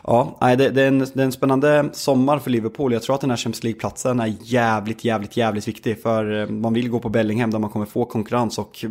ja, 0.03 0.37
det, 0.39 0.69
det, 0.69 0.81
är 0.81 0.87
en, 0.87 0.99
det 0.99 1.15
är 1.15 1.25
en 1.25 1.31
spännande 1.31 1.89
sommar 1.93 2.39
för 2.39 2.49
Liverpool. 2.49 2.93
Jag 2.93 3.03
tror 3.03 3.15
att 3.15 3.21
den 3.21 3.29
här 3.29 3.37
Champions 3.37 3.63
League-platsen 3.63 4.19
är 4.19 4.33
jävligt, 4.41 5.05
jävligt, 5.05 5.37
jävligt 5.37 5.67
viktig 5.67 6.01
för 6.01 6.41
eh, 6.41 6.47
man 6.47 6.73
vill 6.73 6.89
gå 6.89 6.99
på 6.99 7.09
Bellingham 7.09 7.51
där 7.51 7.59
man 7.59 7.69
kommer 7.69 7.85
få 7.85 8.05
konkurrens 8.05 8.57
och 8.57 8.85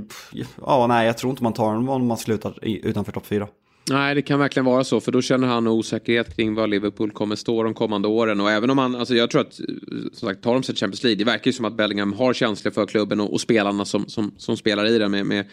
ja, 0.67 0.87
nej, 0.87 1.07
jag 1.07 1.19
tror 1.19 1.31
inte 1.31 1.43
man 1.43 1.53
tar 1.53 1.75
den 1.75 1.89
om 1.89 2.07
man 2.07 2.19
slutar 2.19 2.59
utanför 2.63 3.13
topp 3.13 3.27
4. 3.27 3.49
Nej, 3.93 4.15
det 4.15 4.23
kan 4.23 4.39
verkligen 4.39 4.65
vara 4.65 4.85
så. 4.85 5.01
För 5.01 5.13
då 5.13 5.23
känner 5.23 5.49
han 5.49 5.67
osäkerhet 5.67 6.37
kring 6.37 6.55
var 6.55 6.67
Liverpool 6.67 7.11
kommer 7.11 7.37
stå 7.37 7.63
de 7.63 7.75
kommande 7.75 8.09
åren. 8.09 8.41
Och 8.41 8.51
även 8.51 8.71
om 8.71 8.79
han, 8.79 8.95
alltså 8.95 9.15
jag 9.15 9.31
tror 9.31 9.41
att, 9.41 9.61
eh, 9.61 9.67
som 10.13 10.29
sagt, 10.29 10.43
tar 10.43 10.55
de 10.55 10.63
sig 10.63 10.75
till 10.75 10.81
Champions 10.81 11.03
League. 11.03 11.19
Det 11.19 11.25
verkar 11.25 11.47
ju 11.47 11.53
som 11.53 11.65
att 11.65 11.77
Bellingham 11.77 12.13
har 12.13 12.33
känslor 12.33 12.73
för 12.73 12.87
klubben 12.87 13.21
och, 13.21 13.33
och 13.33 13.41
spelarna 13.41 13.85
som, 13.85 14.09
som, 14.09 14.35
som, 14.37 14.57
spelar 14.57 14.87
i 14.87 14.99
den 14.99 15.11
med, 15.11 15.27
med 15.27 15.45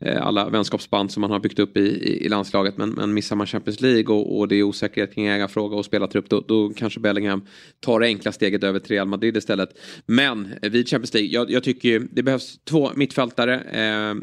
eh, 0.00 0.26
alla 0.26 0.48
vänskapsband 0.48 1.12
som 1.12 1.20
man 1.20 1.30
har 1.30 1.40
byggt 1.40 1.58
upp 1.58 1.76
i, 1.76 1.80
i, 1.80 2.24
i 2.24 2.28
landslaget. 2.28 2.76
Men, 2.76 2.90
men 2.90 3.14
missar 3.14 3.36
man 3.36 3.46
Champions 3.46 3.80
League 3.80 4.14
och, 4.14 4.38
och 4.38 4.48
det 4.48 4.56
är 4.56 4.62
osäkerhet 4.62 5.14
kring 5.14 5.26
ägarfråga 5.26 5.76
och 5.76 5.84
spelartrupp. 5.84 6.28
Då, 6.28 6.44
då 6.48 6.72
kanske 6.76 7.00
Bellingham 7.00 7.46
tar 7.80 8.00
det 8.00 8.06
enkla 8.06 8.32
steget 8.32 8.64
över 8.64 8.78
till 8.78 8.90
Real 8.90 9.08
Madrid 9.08 9.36
istället. 9.36 9.68
Men 10.06 10.54
eh, 10.62 10.70
vid 10.70 10.88
Champions 10.88 11.14
League, 11.14 11.30
jag, 11.30 11.50
jag 11.50 11.64
tycker 11.64 11.88
ju 11.88 12.08
det 12.12 12.22
behövs 12.22 12.58
två 12.64 12.90
mittfältare. 12.94 13.60
Eh, 13.60 14.14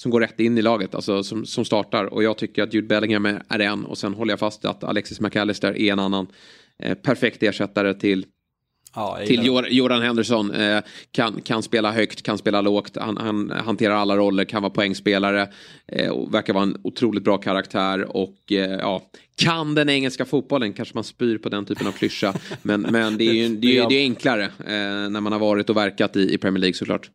som 0.00 0.10
går 0.10 0.20
rätt 0.20 0.40
in 0.40 0.58
i 0.58 0.62
laget, 0.62 0.94
alltså 0.94 1.22
som, 1.22 1.46
som 1.46 1.64
startar. 1.64 2.04
Och 2.04 2.22
jag 2.22 2.38
tycker 2.38 2.62
att 2.62 2.74
Jude 2.74 2.86
Bellingham 2.86 3.26
är 3.26 3.58
en 3.58 3.84
och 3.84 3.98
sen 3.98 4.14
håller 4.14 4.32
jag 4.32 4.38
fast 4.38 4.64
att 4.64 4.84
Alexis 4.84 5.20
McAllister 5.20 5.78
är 5.78 5.92
en 5.92 5.98
annan 5.98 6.26
eh, 6.78 6.94
perfekt 6.94 7.42
ersättare 7.42 7.94
till 7.94 8.26
Ja, 8.94 9.18
till 9.26 9.46
Jordan 9.70 10.02
Henderson. 10.02 10.50
Eh, 10.50 10.82
kan, 11.10 11.40
kan 11.40 11.62
spela 11.62 11.92
högt, 11.92 12.22
kan 12.22 12.38
spela 12.38 12.60
lågt. 12.60 12.96
Han, 13.00 13.16
han 13.16 13.50
hanterar 13.50 13.94
alla 13.94 14.16
roller, 14.16 14.44
kan 14.44 14.62
vara 14.62 14.70
poängspelare. 14.70 15.48
Eh, 15.86 16.10
och 16.10 16.34
verkar 16.34 16.52
vara 16.52 16.62
en 16.62 16.76
otroligt 16.84 17.24
bra 17.24 17.38
karaktär. 17.38 18.16
Och 18.16 18.52
eh, 18.52 18.78
ja, 18.78 19.02
kan 19.36 19.74
den 19.74 19.88
engelska 19.88 20.24
fotbollen. 20.24 20.72
Kanske 20.72 20.94
man 20.94 21.04
spyr 21.04 21.38
på 21.38 21.48
den 21.48 21.64
typen 21.64 21.86
av 21.86 21.92
klyscha. 21.92 22.34
men, 22.62 22.80
men 22.80 23.16
det 23.16 23.24
är 23.24 23.32
ju 23.32 23.48
det 23.56 23.78
är, 23.78 23.88
det 23.88 23.94
är 23.94 24.02
enklare 24.02 24.44
eh, 24.44 25.10
när 25.10 25.20
man 25.20 25.32
har 25.32 25.40
varit 25.40 25.70
och 25.70 25.76
verkat 25.76 26.16
i, 26.16 26.34
i 26.34 26.38
Premier 26.38 26.60
League 26.60 26.74
såklart. 26.74 27.10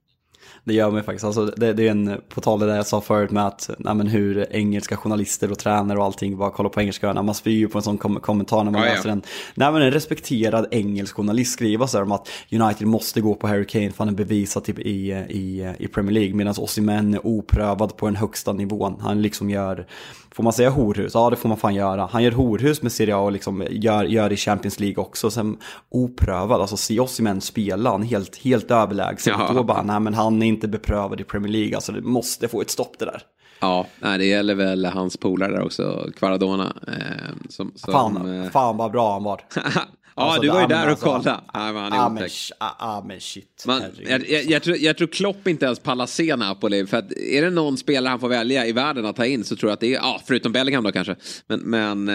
Det 0.66 0.74
gör 0.74 0.92
mig 0.92 1.04
faktiskt. 1.04 1.26
Alltså, 1.26 1.46
det, 1.46 1.74
det 1.74 1.88
är 1.88 1.92
en, 1.92 2.22
på 2.30 2.42
tal 2.42 2.60
det 2.60 2.66
där 2.66 2.76
jag 2.76 2.88
sa 2.88 3.02
förut 3.02 3.32
med 3.32 3.48
att 3.48 3.70
nej, 3.78 3.96
men 3.96 4.08
hur 4.08 4.48
engelska 4.52 4.98
journalister 4.98 5.52
och 5.52 5.60
tränare 5.60 6.00
och 6.00 6.06
allting 6.06 6.38
bara 6.38 6.52
kollar 6.52 6.70
på 6.70 6.82
engelska. 6.82 7.14
När 7.14 7.24
man 7.24 7.36
spyr 7.36 7.58
ju 7.58 7.68
på 7.68 7.78
en 7.78 7.82
sån 7.82 7.98
kom 7.98 8.20
kommentar 8.20 8.64
när 8.64 8.72
man 8.72 8.82
ja, 8.82 8.88
läser 8.88 9.10
ja. 9.10 9.14
en. 9.14 9.22
Nej 9.56 9.72
men 9.72 9.82
en 9.82 9.92
respekterad 9.92 10.68
engelsk 10.72 11.16
journalist 11.16 11.54
skriver 11.54 11.86
så 11.86 11.98
här 11.98 12.04
om 12.04 12.12
att 12.12 12.30
United 12.52 12.88
måste 12.88 13.22
gå 13.22 13.36
på 13.36 13.48
Harry 13.48 13.66
Kane 13.66 13.92
för 13.92 13.98
han 13.98 14.14
är 14.14 14.18
bevisat 14.18 14.66
typ, 14.66 14.80
i, 14.80 15.12
i, 15.12 15.74
i 15.80 15.88
Premier 15.88 16.14
League. 16.14 16.36
Medan 16.36 16.56
Osimhen 16.58 17.14
är 17.14 17.28
oprövad 17.28 17.98
på 17.98 18.06
den 18.06 18.16
högsta 18.16 18.54
nivån. 18.54 18.96
Han 19.02 19.22
liksom 19.22 19.50
gör 19.50 19.88
Får 20.36 20.44
man 20.44 20.54
säga 20.54 20.70
horhus? 20.70 21.14
Ja, 21.14 21.30
det 21.30 21.36
får 21.36 21.50
man 21.50 21.58
fan 21.58 21.76
göra. 21.76 22.10
Han 22.12 22.24
gör 22.24 22.32
horhus 22.32 22.82
med 22.82 22.92
Serie 22.92 23.16
A 23.16 23.20
och 23.20 23.32
liksom 23.32 23.68
gör, 23.70 24.04
gör 24.04 24.34
i 24.34 24.38
Champions 24.38 24.80
League 24.80 25.04
också. 25.04 25.32
Sen 25.32 25.58
oprövad, 25.90 26.62
alltså 26.62 26.78
se 26.78 27.00
oss 27.00 27.20
i 27.20 27.24
män 27.24 27.42
spela, 27.42 27.90
han 27.90 28.04
helt, 28.04 28.38
helt 28.38 28.72
överlägsen. 28.72 29.36
Ja. 29.40 29.52
Då 29.54 29.64
bara, 29.64 29.84
nej 29.84 30.00
men 30.00 30.14
han 30.14 30.42
är 30.42 30.48
inte 30.48 30.68
beprövad 30.68 31.22
i 31.22 31.24
Premier 31.24 31.52
League, 31.52 31.76
alltså 31.76 31.92
det 31.92 32.02
måste 32.02 32.48
få 32.48 32.62
ett 32.62 32.70
stopp 32.70 33.00
det 33.00 33.06
där. 33.06 33.22
Ja, 33.60 33.88
nej, 34.00 34.18
det 34.18 34.26
gäller 34.26 34.56
väl 34.56 34.86
hans 34.86 35.18
polare 35.18 35.52
där 35.52 35.62
också, 35.62 36.10
Kvaradona. 36.16 36.74
Eh, 36.88 37.50
som, 37.50 37.72
som, 37.76 37.94
fan, 37.94 38.44
eh... 38.44 38.52
fan 38.52 38.78
vad 38.78 38.92
bra 38.92 39.14
han 39.14 39.24
var. 39.24 39.42
Ja, 40.18 40.24
alltså, 40.24 40.42
du 40.42 40.48
var 40.48 40.62
ju 40.62 40.68
där 40.68 40.84
och 40.84 40.90
alltså, 40.90 41.06
kollade. 41.06 41.40
Ja, 41.54 41.74
men, 41.74 41.94
ah, 41.94 42.10
men, 42.10 42.30
ah, 42.60 43.02
men 43.02 43.22
shit. 43.22 43.64
Man, 43.68 43.82
jag, 44.08 44.30
jag, 44.30 44.44
jag, 44.44 44.64
tror, 44.64 44.78
jag 44.78 44.98
tror 44.98 45.08
Klopp 45.08 45.48
inte 45.48 45.66
ens 45.66 45.80
pallar 45.80 46.06
se 46.06 46.36
Napoli. 46.36 46.86
För 46.86 46.98
att 46.98 47.12
är 47.12 47.42
det 47.42 47.50
någon 47.50 47.78
spelare 47.78 48.10
han 48.10 48.20
får 48.20 48.30
välja 48.30 48.66
i 48.66 48.72
världen 48.72 49.06
att 49.06 49.16
ta 49.16 49.26
in 49.26 49.44
så 49.44 49.56
tror 49.56 49.70
jag 49.70 49.74
att 49.74 49.80
det 49.80 49.88
är, 49.88 49.98
ja, 49.98 50.22
förutom 50.26 50.52
Bellingham 50.52 50.84
då 50.84 50.92
kanske. 50.92 51.16
Men, 51.48 51.60
men 51.60 52.10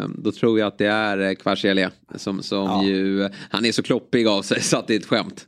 eh, 0.00 0.08
då 0.18 0.32
tror 0.32 0.58
jag 0.58 0.66
att 0.66 0.78
det 0.78 0.86
är 0.86 1.18
eh, 1.18 1.34
Kvarsielia. 1.34 1.90
Som, 2.14 2.42
som 2.42 2.64
ja. 2.64 2.84
ju, 2.84 3.28
han 3.50 3.64
är 3.64 3.72
så 3.72 3.82
kloppig 3.82 4.26
av 4.26 4.42
sig 4.42 4.62
så 4.62 4.76
att 4.76 4.86
det 4.86 4.94
är 4.94 4.98
ett 4.98 5.06
skämt. 5.06 5.46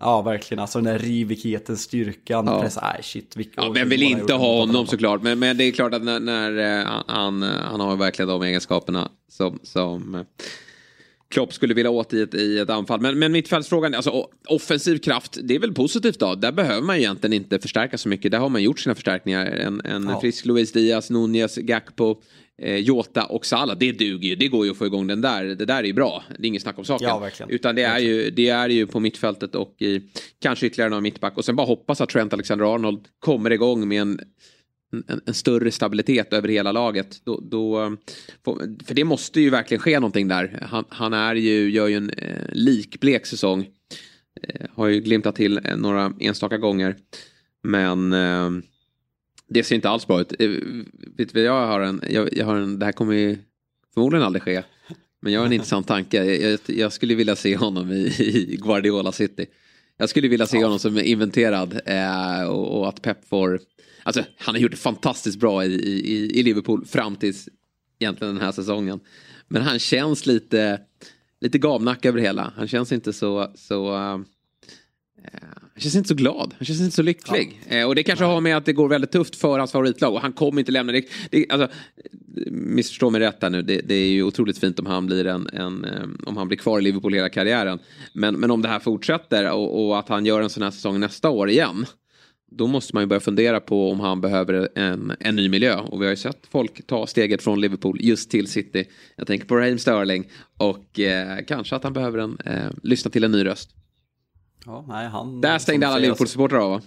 Ja, 0.00 0.22
verkligen. 0.22 0.58
Alltså 0.58 0.80
den 0.80 0.92
där 0.92 0.98
rivigheten, 0.98 1.76
styrkan, 1.76 2.46
ja. 2.46 2.60
press. 2.60 2.78
Nej, 2.82 3.00
shit. 3.02 3.36
Vilka, 3.36 3.62
ja, 3.62 3.70
vem 3.70 3.88
vill 3.88 4.02
inte 4.02 4.32
ha 4.32 4.60
honom 4.60 4.86
såklart. 4.86 5.22
Men, 5.22 5.38
men 5.38 5.56
det 5.56 5.64
är 5.64 5.72
klart 5.72 5.94
att 5.94 6.02
när, 6.02 6.20
när 6.20 6.80
eh, 6.80 7.02
han, 7.06 7.42
han 7.42 7.80
har 7.80 7.96
verkligen 7.96 8.28
de 8.28 8.42
egenskaperna 8.42 9.10
som, 9.28 9.58
som 9.62 10.24
Klopp 11.30 11.52
skulle 11.52 11.74
vilja 11.74 11.90
åt 11.90 12.12
i 12.12 12.22
ett, 12.22 12.34
i 12.34 12.58
ett 12.58 12.70
anfall. 12.70 13.00
Men, 13.00 13.18
men 13.18 13.32
mittfältsfrågan, 13.32 13.94
alltså 13.94 14.28
offensiv 14.48 14.98
kraft, 14.98 15.38
det 15.42 15.54
är 15.54 15.58
väl 15.58 15.74
positivt 15.74 16.18
då. 16.18 16.34
Där 16.34 16.52
behöver 16.52 16.82
man 16.82 16.96
egentligen 16.96 17.32
inte 17.32 17.58
förstärka 17.58 17.98
så 17.98 18.08
mycket. 18.08 18.30
Där 18.30 18.38
har 18.38 18.48
man 18.48 18.62
gjort 18.62 18.80
sina 18.80 18.94
förstärkningar. 18.94 19.46
En, 19.46 19.80
en 19.84 20.08
ja. 20.08 20.20
frisk 20.20 20.46
Luis 20.46 20.72
Diaz, 20.72 21.10
Nunez, 21.10 21.56
Gakpo, 21.56 22.22
eh, 22.60 22.76
Jota 22.76 23.24
och 23.24 23.46
Salah. 23.46 23.78
Det 23.78 23.92
duger 23.92 24.28
ju. 24.28 24.36
Det 24.36 24.48
går 24.48 24.64
ju 24.64 24.70
att 24.70 24.76
få 24.76 24.86
igång 24.86 25.06
den 25.06 25.20
där. 25.20 25.44
Det 25.44 25.64
där 25.64 25.78
är 25.78 25.84
ju 25.84 25.92
bra. 25.92 26.24
Det 26.38 26.44
är 26.44 26.46
inget 26.46 26.62
snack 26.62 26.78
om 26.78 26.84
saken. 26.84 27.08
Ja, 27.08 27.18
verkligen. 27.18 27.50
Utan 27.50 27.74
det 27.74 27.82
är, 27.82 27.98
ju, 27.98 28.30
det 28.30 28.48
är 28.48 28.68
ju 28.68 28.86
på 28.86 29.00
mittfältet 29.00 29.54
och 29.54 29.74
i 29.78 30.00
kanske 30.38 30.66
ytterligare 30.66 30.90
någon 30.90 31.02
mittback. 31.02 31.36
Och 31.36 31.44
sen 31.44 31.56
bara 31.56 31.66
hoppas 31.66 32.00
att 32.00 32.08
Trent 32.08 32.32
Alexander-Arnold 32.32 33.04
kommer 33.18 33.50
igång 33.50 33.88
med 33.88 34.00
en 34.00 34.20
en, 34.92 35.20
en, 35.26 35.34
större 35.34 35.70
stabilitet 35.70 36.32
över 36.32 36.48
hela 36.48 36.72
laget. 36.72 37.24
Då, 37.24 37.40
då, 37.40 37.96
för 38.84 38.94
det 38.94 39.04
måste 39.04 39.40
ju 39.40 39.50
verkligen 39.50 39.80
ske 39.80 40.00
någonting 40.00 40.28
där. 40.28 40.66
Han, 40.70 40.84
han 40.88 41.12
är 41.12 41.34
ju, 41.34 41.70
gör 41.70 41.86
ju 41.86 41.96
en 41.96 42.10
eh, 42.10 42.46
likblek 42.52 43.26
säsong. 43.26 43.66
Eh, 44.42 44.66
har 44.74 44.86
ju 44.86 45.00
glimtat 45.00 45.36
till 45.36 45.60
eh, 45.64 45.76
några 45.76 46.12
enstaka 46.20 46.58
gånger. 46.58 46.96
Men 47.62 48.12
eh, 48.12 48.50
det 49.50 49.64
ser 49.64 49.74
inte 49.74 49.88
alls 49.88 50.06
bra 50.06 50.20
ut. 50.20 50.32
Eh, 50.38 50.50
vet 51.16 51.34
du 51.34 51.40
jag 51.40 51.66
har 51.66 51.80
en, 51.80 52.02
jag, 52.10 52.36
jag, 52.36 52.46
har 52.46 52.56
en, 52.56 52.78
det 52.78 52.84
här 52.84 52.92
kommer 52.92 53.14
ju 53.14 53.38
förmodligen 53.94 54.26
aldrig 54.26 54.42
ske. 54.42 54.62
Men 55.22 55.32
jag 55.32 55.40
har 55.40 55.46
en 55.46 55.52
intressant 55.52 55.88
tanke. 55.88 56.24
Jag, 56.24 56.58
jag 56.66 56.92
skulle 56.92 57.14
vilja 57.14 57.36
se 57.36 57.56
honom 57.56 57.92
i, 57.92 58.14
i, 58.18 58.56
Guardiola 58.62 59.12
City. 59.12 59.46
Jag 59.96 60.08
skulle 60.08 60.28
vilja 60.28 60.46
se 60.46 60.64
honom 60.64 60.78
som 60.78 60.98
inventerad 60.98 61.80
eh, 61.86 62.42
och, 62.42 62.78
och, 62.78 62.88
att 62.88 63.02
Pep 63.02 63.28
får 63.28 63.60
Alltså, 64.02 64.24
han 64.38 64.54
har 64.54 64.62
gjort 64.62 64.70
det 64.70 64.76
fantastiskt 64.76 65.38
bra 65.38 65.64
i, 65.64 65.74
i, 65.74 66.38
i 66.40 66.42
Liverpool 66.42 66.84
fram 66.84 67.16
tills 67.16 67.48
egentligen 67.98 68.34
den 68.34 68.44
här 68.44 68.52
säsongen. 68.52 69.00
Men 69.48 69.62
han 69.62 69.78
känns 69.78 70.26
lite, 70.26 70.80
lite 71.40 71.58
gavnack 71.58 72.04
över 72.04 72.18
det 72.18 72.24
hela. 72.24 72.52
Han 72.56 72.68
känns 72.68 72.92
inte 72.92 73.12
så, 73.12 73.52
så 73.54 73.94
uh, 73.94 74.20
han 75.80 75.82
känns 75.82 75.96
inte 75.96 76.08
så 76.08 76.14
glad, 76.14 76.54
han 76.58 76.66
känns 76.66 76.80
inte 76.80 76.96
så 76.96 77.02
lycklig. 77.02 77.60
Ja. 77.68 77.80
Uh, 77.80 77.86
och 77.86 77.94
det 77.94 78.02
kanske 78.02 78.24
har 78.24 78.40
med 78.40 78.56
att 78.56 78.64
det 78.64 78.72
går 78.72 78.88
väldigt 78.88 79.12
tufft 79.12 79.36
för 79.36 79.58
hans 79.58 79.72
favoritlag 79.72 80.14
och 80.14 80.20
han 80.20 80.32
kommer 80.32 80.60
inte 80.60 80.72
lämna 80.72 80.92
det. 80.92 81.04
det 81.30 81.46
alltså, 81.50 81.68
missförstå 82.50 83.10
mig 83.10 83.20
rätt 83.20 83.38
här 83.42 83.50
nu, 83.50 83.62
det, 83.62 83.80
det, 83.80 83.94
är 83.94 84.08
ju 84.08 84.22
otroligt 84.22 84.58
fint 84.58 84.78
om 84.78 84.86
han 84.86 85.06
blir 85.06 85.26
en, 85.26 85.48
en 85.52 85.84
um, 85.84 86.18
om 86.26 86.36
han 86.36 86.48
blir 86.48 86.58
kvar 86.58 86.78
i 86.78 86.82
Liverpool 86.82 87.14
hela 87.14 87.28
karriären. 87.28 87.78
Men, 88.12 88.34
men 88.34 88.50
om 88.50 88.62
det 88.62 88.68
här 88.68 88.78
fortsätter 88.78 89.52
och, 89.52 89.86
och, 89.86 89.98
att 89.98 90.08
han 90.08 90.26
gör 90.26 90.42
en 90.42 90.50
sån 90.50 90.62
här 90.62 90.70
säsong 90.70 91.00
nästa 91.00 91.30
år 91.30 91.50
igen 91.50 91.86
då 92.52 92.66
måste 92.66 92.96
man 92.96 93.02
ju 93.02 93.06
börja 93.06 93.20
fundera 93.20 93.60
på 93.60 93.90
om 93.90 94.00
han 94.00 94.20
behöver 94.20 94.68
en, 94.74 95.12
en 95.20 95.36
ny 95.36 95.48
miljö. 95.48 95.76
Och 95.76 96.00
vi 96.00 96.06
har 96.06 96.10
ju 96.10 96.16
sett 96.16 96.46
folk 96.50 96.86
ta 96.86 97.06
steget 97.06 97.42
från 97.42 97.60
Liverpool 97.60 97.98
just 98.00 98.30
till 98.30 98.46
City. 98.46 98.84
Jag 99.16 99.26
tänker 99.26 99.46
på 99.46 99.56
Raheem 99.56 99.78
Sterling 99.78 100.28
och 100.56 101.00
eh, 101.00 101.38
kanske 101.46 101.76
att 101.76 101.84
han 101.84 101.92
behöver 101.92 102.18
en, 102.18 102.38
eh, 102.44 102.70
lyssna 102.82 103.10
till 103.10 103.24
en 103.24 103.32
ny 103.32 103.44
röst. 103.44 103.70
Ja, 104.66 104.84
nej, 104.88 105.08
han, 105.08 105.40
Där 105.40 105.58
stängde 105.58 105.88
alla 105.88 105.98
Liverpool-supportrar 105.98 106.58
av 106.58 106.70
va? 106.70 106.80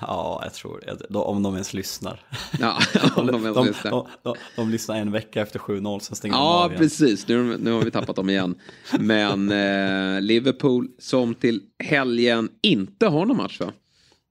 Ja, 0.00 0.40
jag 0.42 0.54
tror 0.54 0.80
det. 1.08 1.18
Om 1.18 1.42
de 1.42 1.54
ens 1.54 1.74
lyssnar. 1.74 2.20
Ja, 2.60 2.78
om 3.16 3.26
de 3.26 3.44
ens 3.44 3.56
de, 3.56 3.66
lyssnar. 3.66 3.90
De, 3.90 4.06
de, 4.22 4.34
de, 4.56 4.70
lyssnar 4.70 4.96
en 4.96 5.12
vecka 5.12 5.42
efter 5.42 5.58
7-0, 5.58 5.98
sen 5.98 6.16
stänger 6.16 6.34
ja, 6.34 6.40
de 6.40 6.64
av 6.64 6.70
igen. 6.70 6.78
precis. 6.78 7.28
Nu, 7.28 7.58
nu 7.58 7.72
har 7.72 7.82
vi 7.82 7.90
tappat 7.90 8.16
dem 8.16 8.30
igen. 8.30 8.54
Men 8.98 9.52
eh, 9.52 10.20
Liverpool 10.20 10.88
som 10.98 11.34
till 11.34 11.62
helgen 11.84 12.48
inte 12.62 13.06
har 13.06 13.26
någon 13.26 13.36
match 13.36 13.60
va? 13.60 13.72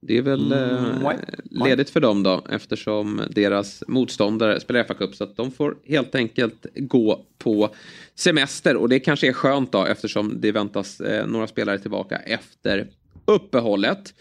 Det 0.08 0.18
är 0.18 0.22
väl 0.22 0.52
mm, 0.52 1.06
eh, 1.06 1.18
ledigt 1.52 1.90
för 1.90 2.00
dem 2.00 2.24
då 2.24 2.42
eftersom 2.50 3.22
deras 3.30 3.84
motståndare 3.88 4.60
spelar 4.60 4.84
fa 4.84 4.94
Cup 4.94 5.16
så 5.16 5.24
att 5.24 5.36
de 5.36 5.52
får 5.52 5.76
helt 5.86 6.16
enkelt 6.16 6.66
gå 6.76 7.26
på 7.38 7.70
semester 8.16 8.76
och 8.76 8.90
det 8.90 9.00
kanske 9.00 9.28
är 9.28 9.34
skönt 9.34 9.72
då 9.72 9.86
eftersom 9.86 10.42
det 10.42 10.52
väntas 10.52 11.02
eh, 11.02 11.28
några 11.28 11.48
spelare 11.48 11.80
tillbaka 11.80 12.18
efter 12.18 12.88
uppehållet. 13.26 14.14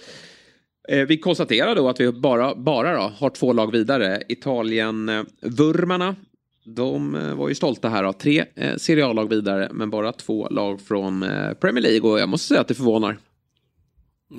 Eh, 0.89 1.07
vi 1.07 1.19
konstaterar 1.19 1.75
då 1.75 1.89
att 1.89 2.01
vi 2.01 2.13
bara, 2.13 2.55
bara 2.55 2.95
då, 2.95 3.13
har 3.19 3.31
två 3.31 3.53
lag 3.53 3.73
vidare. 3.73 4.23
Italien-vurmarna 4.29 6.17
De 6.65 7.17
var 7.37 7.49
ju 7.49 7.55
stolta 7.55 7.89
här 7.89 8.05
av 8.05 8.13
tre 8.13 8.45
eh, 8.55 8.77
Serie 8.77 9.07
A-lag 9.07 9.29
vidare 9.29 9.69
men 9.73 9.91
bara 9.91 10.13
två 10.13 10.49
lag 10.49 10.81
från 10.81 11.23
eh, 11.23 11.53
Premier 11.53 11.83
League 11.83 12.11
och 12.11 12.21
jag 12.21 12.29
måste 12.29 12.49
säga 12.49 12.61
att 12.61 12.69
det 12.69 12.75
förvånar. 12.75 13.19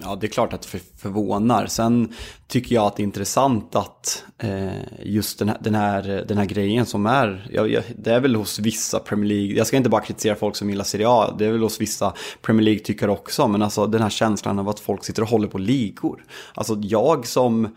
Ja, 0.01 0.15
det 0.15 0.27
är 0.27 0.29
klart 0.29 0.53
att 0.53 0.61
det 0.61 0.79
förvånar. 0.97 1.65
Sen 1.65 2.13
tycker 2.47 2.75
jag 2.75 2.85
att 2.85 2.95
det 2.95 3.01
är 3.01 3.05
intressant 3.05 3.75
att 3.75 4.23
eh, 4.37 5.03
just 5.03 5.39
den 5.39 5.49
här, 5.49 5.57
den, 5.61 5.75
här, 5.75 6.25
den 6.27 6.37
här 6.37 6.45
grejen 6.45 6.85
som 6.85 7.05
är, 7.05 7.49
ja, 7.51 7.81
det 7.97 8.13
är 8.13 8.19
väl 8.19 8.35
hos 8.35 8.59
vissa 8.59 8.99
Premier 8.99 9.29
League, 9.29 9.57
jag 9.57 9.67
ska 9.67 9.77
inte 9.77 9.89
bara 9.89 10.01
kritisera 10.01 10.35
folk 10.35 10.55
som 10.55 10.69
gillar 10.69 10.83
Serie 10.83 11.09
A, 11.09 11.35
det 11.37 11.45
är 11.45 11.51
väl 11.51 11.61
hos 11.61 11.81
vissa 11.81 12.13
Premier 12.41 12.63
League-tyckare 12.63 13.11
också, 13.11 13.47
men 13.47 13.61
alltså 13.61 13.87
den 13.87 14.01
här 14.01 14.09
känslan 14.09 14.59
av 14.59 14.69
att 14.69 14.79
folk 14.79 15.05
sitter 15.05 15.21
och 15.21 15.29
håller 15.29 15.47
på 15.47 15.57
ligor. 15.57 16.25
Alltså 16.53 16.77
jag 16.81 17.27
som 17.27 17.75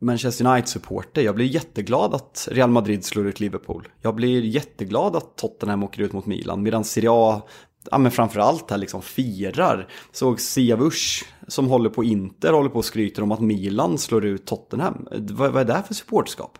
Manchester 0.00 0.46
United-supporter, 0.46 1.22
jag 1.22 1.34
blir 1.34 1.46
jätteglad 1.46 2.14
att 2.14 2.48
Real 2.50 2.70
Madrid 2.70 3.04
slår 3.04 3.26
ut 3.26 3.40
Liverpool. 3.40 3.88
Jag 4.02 4.14
blir 4.14 4.42
jätteglad 4.44 5.16
att 5.16 5.36
Tottenham 5.36 5.82
åker 5.82 6.02
ut 6.02 6.12
mot 6.12 6.26
Milan, 6.26 6.62
medan 6.62 6.84
Serie 6.84 7.10
A 7.12 7.42
ja, 7.90 7.98
men 7.98 8.10
framförallt 8.10 8.70
här 8.70 8.78
liksom 8.78 9.02
firar. 9.02 9.88
Såg 10.12 10.40
Siavush 10.40 11.24
som 11.48 11.66
håller 11.66 11.90
på 11.90 12.04
Inter 12.04 12.52
håller 12.52 12.70
på 12.70 12.78
och 12.78 12.84
skryter 12.84 13.22
om 13.22 13.32
att 13.32 13.40
Milan 13.40 13.98
slår 13.98 14.24
ut 14.24 14.46
Tottenham. 14.46 15.08
Vad, 15.10 15.52
vad 15.52 15.70
är 15.70 15.76
det 15.76 15.82
för 15.86 15.94
supportskap? 15.94 16.58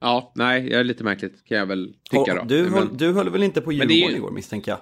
Ja, 0.00 0.32
nej, 0.34 0.62
det 0.62 0.76
är 0.76 0.84
lite 0.84 1.04
märkligt 1.04 1.44
kan 1.44 1.58
jag 1.58 1.66
väl 1.66 1.94
tycka 2.10 2.34
då. 2.34 2.44
Du, 2.44 2.70
höll, 2.70 2.96
du 2.96 3.12
höll 3.12 3.30
väl 3.30 3.42
inte 3.42 3.60
på 3.60 3.72
Djurgården 3.72 4.10
ju... 4.10 4.16
igår 4.16 4.30
misstänker 4.30 4.72
jag? 4.72 4.80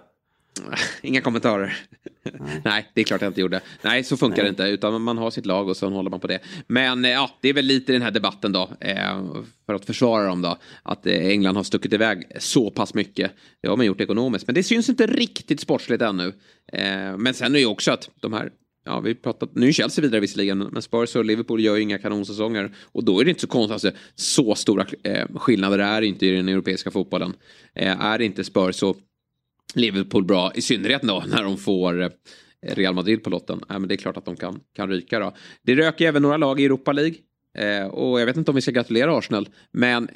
Inga 1.03 1.21
kommentarer. 1.21 1.79
Nej. 2.23 2.61
Nej. 2.65 2.91
det 2.95 3.01
är 3.01 3.05
klart 3.05 3.21
jag 3.21 3.31
inte 3.31 3.41
gjorde. 3.41 3.61
Nej, 3.83 4.05
så 4.05 4.17
funkar 4.17 4.43
Nej. 4.43 4.45
det 4.45 4.49
inte. 4.49 4.63
Utan 4.63 5.03
man 5.03 5.19
har 5.19 5.31
sitt 5.31 5.47
lag 5.47 5.69
och 5.69 5.77
så 5.77 5.89
håller 5.89 6.11
man 6.11 6.21
på 6.21 6.27
det. 6.27 6.39
Men 6.67 7.05
eh, 7.05 7.11
ja, 7.11 7.31
det 7.41 7.49
är 7.49 7.53
väl 7.53 7.65
lite 7.65 7.93
den 7.93 8.03
här 8.03 8.11
debatten 8.11 8.53
då. 8.53 8.71
Eh, 8.81 9.27
för 9.67 9.75
att 9.75 9.85
försvara 9.85 10.27
dem 10.27 10.43
då. 10.43 10.59
Att 10.83 11.07
eh, 11.07 11.27
England 11.27 11.57
har 11.57 11.63
stuckit 11.63 11.93
iväg 11.93 12.25
så 12.39 12.71
pass 12.71 12.95
mycket. 12.95 13.33
Det 13.63 13.69
har 13.69 13.77
man 13.77 13.87
gjort 13.87 14.01
ekonomiskt. 14.01 14.47
Men 14.47 14.55
det 14.55 14.63
syns 14.63 14.89
inte 14.89 15.07
riktigt 15.07 15.61
sportsligt 15.61 16.03
ännu. 16.03 16.33
Men 17.19 17.35
sen 17.35 17.47
är 17.47 17.53
det 17.53 17.61
ju 17.61 17.67
också 17.67 17.93
att 17.93 18.11
de 18.21 18.33
här 18.33 18.51
Ja, 18.89 19.01
vi 19.01 19.15
pratat, 19.15 19.51
nu 19.55 19.69
är 19.69 19.73
Chelsea 19.73 20.03
vidare 20.03 20.21
visserligen, 20.21 20.59
men 20.59 20.83
Spurs 20.83 21.17
och 21.17 21.25
Liverpool 21.25 21.61
gör 21.61 21.77
ju 21.77 21.83
inga 21.83 21.99
kanonsäsonger. 21.99 22.71
Och 22.83 23.05
då 23.05 23.21
är 23.21 23.25
det 23.25 23.29
inte 23.29 23.41
så 23.41 23.47
konstigt, 23.47 23.73
alltså, 23.73 23.91
så 24.15 24.55
stora 24.55 24.87
skillnader 25.35 25.79
är 25.79 26.03
inte 26.03 26.27
i 26.27 26.31
den 26.31 26.49
europeiska 26.49 26.91
fotbollen. 26.91 27.35
är 27.75 28.21
inte 28.21 28.45
Spurs 28.45 28.77
så 28.77 28.95
Liverpool 29.75 30.25
bra, 30.25 30.53
i 30.55 30.63
synnerhet 30.63 31.03
då 31.03 31.25
när 31.29 31.43
de 31.43 31.57
får 31.57 32.03
eh, 32.03 32.09
Real 32.63 32.95
Madrid 32.95 33.25
på 33.25 33.31
lotten. 33.31 33.61
Äh, 33.71 33.79
men 33.79 33.89
det 33.89 33.95
är 33.95 33.97
klart 33.97 34.17
att 34.17 34.25
de 34.25 34.37
kan, 34.37 34.61
kan 34.77 34.89
ryka 34.89 35.19
då. 35.19 35.35
Det 35.63 35.75
röker 35.75 36.09
även 36.09 36.23
några 36.23 36.37
lag 36.37 36.61
i 36.61 36.65
Europa 36.65 36.93
League. 36.93 37.15
Eh, 37.59 37.87
och 37.87 38.21
jag 38.21 38.27
vet 38.27 38.37
inte 38.37 38.51
om 38.51 38.55
vi 38.55 38.61
ska 38.61 38.71
gratulera 38.71 39.19
Arsenal. 39.19 39.49
Men 39.73 40.05
eh, 40.05 40.11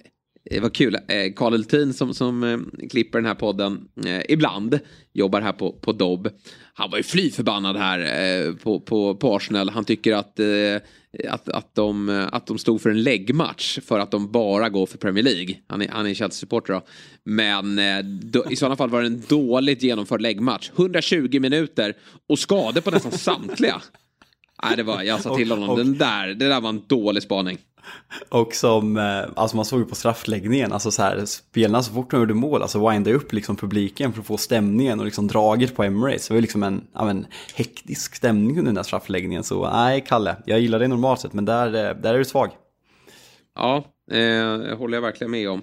det 0.50 0.60
var 0.60 0.68
kul. 0.68 0.94
Eh, 0.94 1.32
Karl 1.36 1.54
Eltin 1.54 1.92
som, 1.94 2.14
som 2.14 2.42
eh, 2.44 2.88
klipper 2.90 3.18
den 3.18 3.26
här 3.26 3.34
podden 3.34 3.88
eh, 4.06 4.22
ibland. 4.28 4.78
Jobbar 5.12 5.40
här 5.40 5.52
på, 5.52 5.72
på 5.72 5.92
Dobb. 5.92 6.28
Han 6.74 6.90
var 6.90 6.98
ju 6.98 7.02
fly 7.02 7.30
förbannad 7.30 7.76
här 7.76 7.98
eh, 7.98 8.54
på, 8.54 8.80
på, 8.80 9.14
på 9.14 9.36
Arsenal. 9.36 9.68
Han 9.68 9.84
tycker 9.84 10.12
att, 10.12 10.40
eh, 10.40 10.46
Eh, 11.18 11.34
att, 11.34 11.48
att, 11.48 11.74
de, 11.74 12.08
eh, 12.08 12.28
att 12.32 12.46
de 12.46 12.58
stod 12.58 12.80
för 12.80 12.90
en 12.90 13.02
läggmatch 13.02 13.78
för 13.78 13.98
att 13.98 14.10
de 14.10 14.32
bara 14.32 14.68
går 14.68 14.86
för 14.86 14.98
Premier 14.98 15.24
League. 15.24 15.56
Han 15.66 15.82
är, 15.82 15.88
han 15.88 16.06
är 16.06 16.14
Chelsea-supporter 16.14 16.72
då. 16.72 16.82
Men 17.24 17.78
eh, 17.78 17.98
då, 18.04 18.50
i 18.50 18.56
sådana 18.56 18.76
fall 18.76 18.90
var 18.90 19.00
det 19.00 19.06
en 19.06 19.22
dåligt 19.28 19.82
genomförd 19.82 20.20
läggmatch. 20.20 20.70
120 20.76 21.40
minuter 21.40 21.96
och 22.28 22.38
skador 22.38 22.80
på 22.80 22.90
nästan 22.90 23.12
samtliga. 23.12 23.82
Nej, 24.62 24.76
det 24.76 24.82
var, 24.82 25.02
jag 25.02 25.20
sa 25.20 25.36
till 25.36 25.50
honom, 25.50 25.68
och, 25.68 25.78
och, 25.78 25.84
den 25.84 25.98
där, 25.98 26.26
det 26.26 26.48
där 26.48 26.60
var 26.60 26.68
en 26.68 26.82
dålig 26.86 27.22
spaning. 27.22 27.58
Och 28.28 28.54
som, 28.54 28.96
eh, 28.96 29.22
alltså 29.36 29.56
man 29.56 29.64
såg 29.64 29.78
ju 29.78 29.84
på 29.84 29.94
straffläggningen, 29.94 30.72
alltså 30.72 30.90
så 30.90 31.02
här, 31.02 31.24
spelarna 31.24 31.82
så 31.82 31.92
fort 31.92 32.10
de 32.10 32.20
gjorde 32.20 32.34
mål, 32.34 32.62
alltså 32.62 32.88
windade 32.90 33.16
upp 33.16 33.32
liksom 33.32 33.56
publiken 33.56 34.12
för 34.12 34.20
att 34.20 34.26
få 34.26 34.36
stämningen 34.36 34.98
och 34.98 35.04
liksom 35.04 35.26
draget 35.26 35.76
på 35.76 35.84
Emirates. 35.84 36.28
Det 36.28 36.34
var 36.34 36.36
ju 36.36 36.42
liksom 36.42 36.62
en, 36.62 36.86
ja 36.94 37.04
men, 37.04 37.26
hektisk 37.54 38.14
stämning 38.14 38.50
under 38.50 38.68
den 38.68 38.74
där 38.74 38.82
straffläggningen. 38.82 39.44
Så 39.44 39.70
nej, 39.70 40.04
Kalle, 40.08 40.36
jag 40.46 40.60
gillar 40.60 40.78
det 40.78 40.88
normalt 40.88 41.20
sett, 41.20 41.32
men 41.32 41.44
där, 41.44 41.66
eh, 41.66 41.96
där 41.96 42.14
är 42.14 42.18
du 42.18 42.24
svag. 42.24 42.50
Ja, 43.54 43.84
eh, 44.12 44.78
håller 44.78 44.96
jag 44.96 45.02
verkligen 45.02 45.30
med 45.30 45.50
om. 45.50 45.62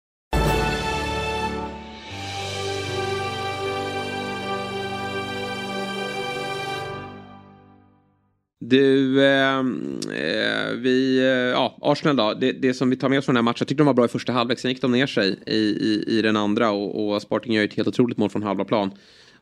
Du, 8.63 9.25
ehm, 9.25 9.99
eh, 10.13 10.75
vi, 10.75 11.17
eh, 11.17 11.25
ja, 11.25 11.77
Arsenal 11.81 12.15
då. 12.15 12.33
Det, 12.33 12.51
det, 12.51 12.73
som 12.73 12.89
vi 12.89 12.95
tar 12.95 13.09
med 13.09 13.19
oss 13.19 13.25
från 13.25 13.35
den 13.35 13.43
här 13.45 13.51
matchen. 13.51 13.57
Jag 13.59 13.67
tyckte 13.67 13.81
de 13.81 13.87
var 13.87 13.93
bra 13.93 14.05
i 14.05 14.07
första 14.07 14.33
halvlek. 14.33 14.59
Sen 14.59 14.71
gick 14.71 14.81
de 14.81 14.91
ner 14.91 15.07
sig 15.07 15.39
i, 15.47 15.57
i, 15.57 16.03
i 16.07 16.21
den 16.21 16.37
andra 16.37 16.71
och, 16.71 17.13
och 17.13 17.21
Sporting 17.21 17.53
gör 17.53 17.63
ett 17.63 17.73
helt 17.73 17.87
otroligt 17.87 18.17
mål 18.17 18.29
från 18.29 18.43
halva 18.43 18.65
plan. 18.65 18.91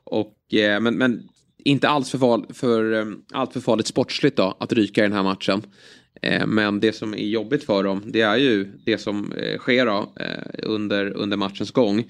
Och, 0.04 0.54
eh, 0.54 0.80
men, 0.80 0.98
men 0.98 1.30
inte 1.58 1.90
alls 1.90 2.12
för, 2.12 2.18
val, 2.18 2.46
för, 2.54 2.94
ehm, 2.94 3.22
allt 3.32 3.54
för 3.54 3.60
farligt 3.60 3.88
sportsligt 3.88 4.38
då 4.38 4.58
att 4.60 4.74
ryka 4.74 5.02
i 5.02 5.08
den 5.08 5.14
här 5.14 5.24
matchen. 5.24 5.62
Eh, 6.22 6.48
men 6.48 6.80
det 6.80 6.94
som 6.94 7.14
är 7.14 7.28
jobbigt 7.28 7.64
för 7.64 7.84
dem 7.84 8.04
det 8.06 8.22
är 8.22 8.38
ju 8.38 8.68
det 8.86 8.98
som 8.98 9.32
eh, 9.32 9.58
sker 9.58 9.86
då, 9.86 10.14
eh, 10.20 10.64
under, 10.64 11.18
under 11.18 11.38
matchens 11.38 11.72
gång. 11.72 12.04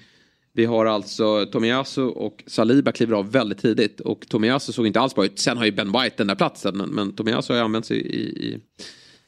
Vi 0.60 0.66
har 0.66 0.86
alltså 0.86 1.46
Tomiyasu 1.46 2.02
och 2.04 2.44
Saliba 2.48 2.92
kliver 2.92 3.16
av 3.16 3.32
väldigt 3.32 3.58
tidigt 3.58 4.00
och 4.00 4.30
Tomiyasu 4.30 4.72
såg 4.72 4.88
inte 4.88 5.00
alls 5.00 5.16
bra 5.16 5.26
ut. 5.26 5.40
Sen 5.40 5.58
har 5.58 5.66
ju 5.66 5.72
Ben 5.72 5.92
White 5.92 6.16
den 6.18 6.28
där 6.28 6.36
platsen 6.36 6.78
men, 6.78 6.90
men 6.90 7.16
Tomiyasu 7.16 7.54
har 7.54 7.58
ju 7.58 7.64
använts 7.64 7.92
i, 7.92 7.96
i, 7.96 8.60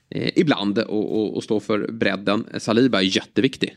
i 0.09 0.31
ibland 0.41 0.77
och, 0.79 1.21
och, 1.21 1.35
och 1.35 1.43
står 1.43 1.59
för 1.59 1.91
bredden. 1.91 2.45
Saliba 2.57 2.99
är 2.99 3.15
jätteviktig. 3.15 3.75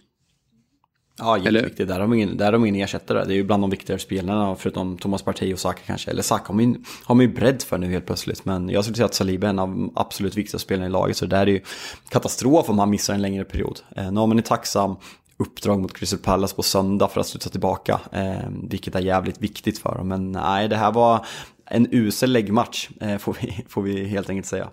Ja, 1.19 1.39
jätteviktigt. 1.39 1.89
Där 1.89 2.01
har, 2.01 2.15
ingen, 2.15 2.37
där 2.37 2.45
har 2.45 2.53
de 2.53 2.65
ingen 2.65 2.83
ersättare. 2.83 3.25
Det 3.25 3.33
är 3.33 3.37
ju 3.37 3.45
bland 3.45 3.63
de 3.63 3.71
viktigare 3.71 4.01
spelarna, 4.01 4.57
förutom 4.57 4.99
Thomas 4.99 5.23
Partey 5.23 5.53
och 5.53 5.59
Saka 5.59 5.81
kanske. 5.87 6.11
Eller 6.11 6.23
Saka 6.23 6.45
har 6.47 6.55
man, 6.55 6.85
har 7.05 7.15
man 7.15 7.27
ju 7.27 7.33
bredd 7.33 7.63
för 7.63 7.79
nu 7.79 7.91
helt 7.91 8.07
plötsligt. 8.07 8.45
Men 8.45 8.69
jag 8.69 8.85
skulle 8.85 8.97
säga 8.97 9.07
att 9.07 9.15
Saliba 9.15 9.47
är 9.47 9.51
en 9.51 9.59
av 9.59 9.69
de 9.69 9.93
absolut 9.95 10.37
viktigaste 10.37 10.67
spelarna 10.67 10.87
i 10.87 10.91
laget. 10.91 11.17
Så 11.17 11.27
det 11.27 11.37
där 11.37 11.47
är 11.47 11.51
ju 11.51 11.61
katastrof 12.09 12.69
om 12.69 12.79
han 12.79 12.91
missar 12.91 13.15
en 13.15 13.23
längre 13.23 13.45
period. 13.45 13.81
Eh, 13.97 14.13
Norman 14.13 14.39
är 14.39 14.43
tacksam 14.43 14.97
uppdrag 15.37 15.81
mot 15.81 15.93
Crystal 15.93 16.19
Palace 16.19 16.57
på 16.57 16.63
söndag 16.63 17.09
för 17.09 17.21
att 17.21 17.27
studsa 17.27 17.51
tillbaka. 17.51 18.01
Eh, 18.13 18.49
vilket 18.71 18.95
är 18.95 19.01
jävligt 19.01 19.41
viktigt 19.41 19.79
för 19.79 19.95
dem. 19.95 20.09
Men 20.09 20.33
nej, 20.33 20.69
det 20.69 20.77
här 20.77 20.93
var 20.93 21.27
en 21.67 21.89
usel 21.91 22.33
läggmatch 22.33 22.89
eh, 23.01 23.19
får, 23.19 23.37
vi, 23.41 23.65
får 23.69 23.83
vi 23.83 24.05
helt 24.05 24.31
enkelt 24.31 24.47
säga. 24.47 24.71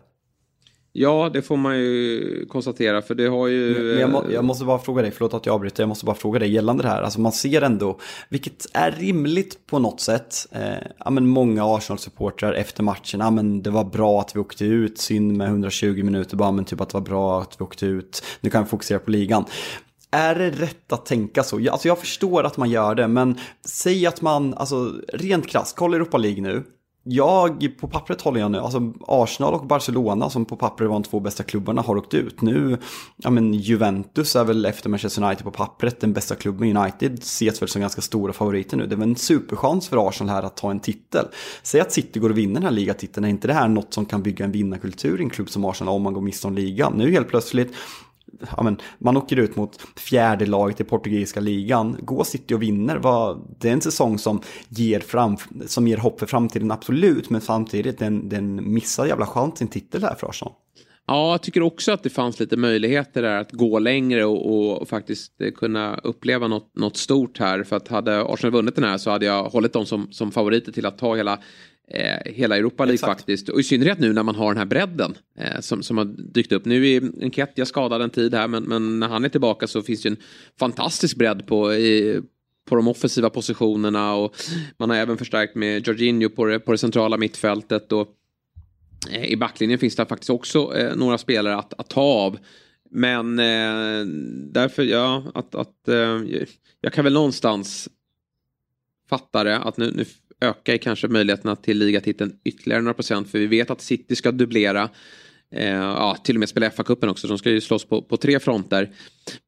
Ja, 0.93 1.29
det 1.33 1.41
får 1.41 1.57
man 1.57 1.77
ju 1.77 2.45
konstatera 2.49 3.01
för 3.01 3.15
det 3.15 3.27
har 3.27 3.47
ju... 3.47 3.83
Men 3.91 3.99
jag, 3.99 4.09
må, 4.09 4.23
jag, 4.31 4.45
måste 4.45 4.65
bara 4.65 4.79
fråga 4.79 5.01
dig, 5.01 5.11
förlåt 5.11 5.33
att 5.33 5.45
jag 5.45 5.55
avbryter, 5.55 5.83
jag 5.83 5.87
måste 5.87 6.05
bara 6.05 6.15
fråga 6.15 6.39
dig 6.39 6.51
gällande 6.51 6.83
det 6.83 6.89
här. 6.89 7.01
Alltså 7.01 7.21
man 7.21 7.31
ser 7.31 7.61
ändå, 7.61 7.99
vilket 8.29 8.65
är 8.73 8.91
rimligt 8.91 9.67
på 9.67 9.79
något 9.79 10.01
sätt, 10.01 10.47
eh, 10.51 10.87
ja, 10.97 11.09
men 11.09 11.27
många 11.27 11.63
Arsenal-supportrar 11.65 12.53
efter 12.53 12.83
matchen, 12.83 13.19
ja, 13.19 13.31
men 13.31 13.63
det 13.63 13.69
var 13.69 13.83
bra 13.83 14.19
att 14.19 14.35
vi 14.35 14.39
åkte 14.39 14.65
ut, 14.65 14.97
synd 14.97 15.37
med 15.37 15.47
120 15.47 16.03
minuter 16.03 16.37
bara, 16.37 16.51
men 16.51 16.65
typ 16.65 16.81
att 16.81 16.89
det 16.89 16.97
var 16.97 17.05
bra 17.05 17.41
att 17.41 17.55
vi 17.59 17.63
åkte 17.63 17.85
ut, 17.85 18.23
nu 18.41 18.49
kan 18.49 18.63
vi 18.63 18.69
fokusera 18.69 18.99
på 18.99 19.11
ligan. 19.11 19.45
Är 20.11 20.35
det 20.35 20.49
rätt 20.49 20.93
att 20.93 21.05
tänka 21.05 21.43
så? 21.43 21.71
Alltså 21.71 21.87
jag 21.87 21.99
förstår 21.99 22.43
att 22.43 22.57
man 22.57 22.69
gör 22.69 22.95
det, 22.95 23.07
men 23.07 23.37
säg 23.65 24.05
att 24.07 24.21
man, 24.21 24.53
alltså 24.53 24.93
rent 25.13 25.47
krasst, 25.47 25.75
kolla 25.75 25.95
Europa 25.95 26.17
League 26.17 26.41
nu. 26.41 26.63
Jag, 27.03 27.77
på 27.79 27.87
pappret 27.87 28.21
håller 28.21 28.39
jag 28.39 28.51
nu, 28.51 28.57
alltså 28.57 28.93
Arsenal 29.07 29.53
och 29.53 29.67
Barcelona 29.67 30.29
som 30.29 30.45
på 30.45 30.55
pappret 30.55 30.89
var 30.89 30.95
de 30.95 31.03
två 31.03 31.19
bästa 31.19 31.43
klubbarna 31.43 31.81
har 31.81 31.97
åkt 31.97 32.13
ut. 32.13 32.41
Nu, 32.41 32.77
ja 33.17 33.29
men 33.29 33.53
Juventus 33.53 34.35
är 34.35 34.43
väl 34.43 34.65
efter 34.65 34.89
Manchester 34.89 35.23
United 35.23 35.43
på 35.43 35.51
pappret 35.51 35.99
den 35.99 36.13
bästa 36.13 36.35
klubben. 36.35 36.77
United 36.77 37.19
ses 37.19 37.61
väl 37.61 37.69
som 37.69 37.81
ganska 37.81 38.01
stora 38.01 38.33
favoriter 38.33 38.77
nu. 38.77 38.87
Det 38.87 38.95
är 38.95 38.97
väl 38.97 39.09
en 39.09 39.15
superchans 39.15 39.87
för 39.87 40.07
Arsenal 40.07 40.35
här 40.35 40.43
att 40.43 40.57
ta 40.57 40.71
en 40.71 40.79
titel. 40.79 41.25
Säg 41.63 41.81
att 41.81 41.91
City 41.91 42.19
går 42.19 42.29
och 42.29 42.37
vinner 42.37 42.53
den 42.53 42.63
här 42.63 42.71
ligatiteln, 42.71 43.25
är 43.25 43.29
inte 43.29 43.47
det 43.47 43.53
här 43.53 43.67
något 43.67 43.93
som 43.93 44.05
kan 44.05 44.23
bygga 44.23 44.45
en 44.45 44.51
vinnarkultur 44.51 45.19
i 45.19 45.23
en 45.23 45.29
klubb 45.29 45.49
som 45.49 45.65
Arsenal 45.65 45.95
om 45.95 46.01
man 46.01 46.13
går 46.13 46.21
miste 46.21 46.47
om 46.47 46.55
ligan? 46.55 46.93
Nu 46.97 47.11
helt 47.11 47.27
plötsligt 47.27 47.73
ja, 48.57 48.63
men, 48.63 48.77
man 48.99 49.17
åker 49.17 49.37
ut 49.39 49.55
mot 49.55 49.81
fjärde 49.95 50.45
laget 50.45 50.81
i 50.81 50.83
portugisiska 50.83 51.39
ligan. 51.39 51.97
Gå 51.99 52.23
City 52.23 52.53
och 52.53 52.61
vinner, 52.61 52.97
vad, 52.97 53.55
det 53.59 53.69
är 53.69 53.73
en 53.73 53.81
säsong 53.81 54.17
som 54.17 54.41
ger, 54.69 54.99
fram, 54.99 55.37
som 55.65 55.87
ger 55.87 55.97
hopp 55.97 56.19
för 56.19 56.27
framtiden, 56.27 56.71
absolut. 56.71 57.29
Men 57.29 57.41
samtidigt, 57.41 57.99
den, 57.99 58.29
den 58.29 58.73
missar 58.73 59.05
jävla 59.05 59.25
chans 59.25 59.57
sin 59.57 59.67
titel 59.67 60.03
här 60.03 60.15
för 60.15 60.27
Arsenal. 60.27 60.53
Ja, 61.07 61.31
jag 61.31 61.41
tycker 61.41 61.61
också 61.61 61.91
att 61.91 62.03
det 62.03 62.09
fanns 62.09 62.39
lite 62.39 62.57
möjligheter 62.57 63.21
där 63.21 63.37
att 63.37 63.51
gå 63.51 63.79
längre 63.79 64.25
och, 64.25 64.81
och 64.81 64.87
faktiskt 64.87 65.41
eh, 65.41 65.51
kunna 65.51 65.95
uppleva 66.03 66.47
något, 66.47 66.75
något, 66.75 66.97
stort 66.97 67.39
här. 67.39 67.63
För 67.63 67.75
att 67.75 67.87
hade 67.87 68.21
Arsenal 68.21 68.51
vunnit 68.51 68.75
den 68.75 68.83
här 68.83 68.97
så 68.97 69.09
hade 69.09 69.25
jag 69.25 69.43
hållit 69.43 69.73
dem 69.73 69.85
som, 69.85 70.07
som 70.11 70.31
favoriter 70.31 70.71
till 70.71 70.85
att 70.85 70.97
ta 70.97 71.15
hela 71.15 71.39
eh, 71.87 72.33
hela 72.33 72.57
Europa 72.57 72.85
League 72.85 72.93
Exakt. 72.93 73.19
faktiskt. 73.19 73.49
Och 73.49 73.59
i 73.59 73.63
synnerhet 73.63 73.99
nu 73.99 74.13
när 74.13 74.23
man 74.23 74.35
har 74.35 74.47
den 74.47 74.57
här 74.57 74.65
bredden 74.65 75.13
eh, 75.37 75.59
som, 75.59 75.83
som 75.83 75.97
har 75.97 76.05
dykt 76.05 76.51
upp. 76.51 76.65
Nu 76.65 76.87
är 76.89 77.23
Enketia 77.23 77.65
skadad 77.65 78.01
en 78.01 78.09
tid 78.09 78.33
här 78.33 78.47
men, 78.47 78.63
men 78.63 78.99
när 78.99 79.07
han 79.07 79.25
är 79.25 79.29
tillbaka 79.29 79.67
så 79.67 79.81
finns 79.81 80.01
det 80.01 80.09
en 80.09 80.17
fantastisk 80.59 81.17
bredd 81.17 81.47
på, 81.47 81.73
i, 81.73 82.21
på 82.65 82.75
de 82.75 82.87
offensiva 82.87 83.29
positionerna 83.29 84.13
och 84.13 84.35
man 84.77 84.89
har 84.89 84.97
även 84.97 85.17
förstärkt 85.17 85.55
med 85.55 85.87
Jorginho 85.87 86.29
på 86.29 86.45
det, 86.45 86.59
på 86.59 86.71
det 86.71 86.77
centrala 86.77 87.17
mittfältet. 87.17 87.91
Och, 87.91 88.07
eh, 89.11 89.25
I 89.25 89.37
backlinjen 89.37 89.79
finns 89.79 89.95
det 89.95 90.05
faktiskt 90.05 90.29
också 90.29 90.77
eh, 90.77 90.95
några 90.95 91.17
spelare 91.17 91.55
att, 91.55 91.73
att 91.73 91.89
ta 91.89 92.01
av. 92.01 92.37
Men 92.89 93.39
eh, 93.39 94.05
därför, 94.51 94.83
ja, 94.83 95.23
att, 95.33 95.55
att 95.55 95.87
eh, 95.87 96.21
jag 96.81 96.93
kan 96.93 97.03
väl 97.03 97.13
någonstans 97.13 97.89
fatta 99.09 99.43
det 99.43 99.57
att 99.57 99.77
nu, 99.77 99.91
nu 99.95 100.05
ökar 100.41 100.77
kanske 100.77 101.07
möjligheterna 101.07 101.55
till 101.55 101.77
ligatiteln 101.77 102.33
ytterligare 102.43 102.81
några 102.81 102.93
procent. 102.93 103.31
För 103.31 103.39
vi 103.39 103.47
vet 103.47 103.69
att 103.69 103.81
City 103.81 104.15
ska 104.15 104.31
dubblera. 104.31 104.89
Eh, 105.55 105.73
ja, 105.73 106.17
till 106.23 106.35
och 106.35 106.39
med 106.39 106.49
spela 106.49 106.69
FA-cupen 106.69 107.07
också. 107.07 107.27
De 107.27 107.37
ska 107.37 107.49
ju 107.49 107.61
slåss 107.61 107.85
på, 107.85 108.01
på 108.01 108.17
tre 108.17 108.39
fronter. 108.39 108.91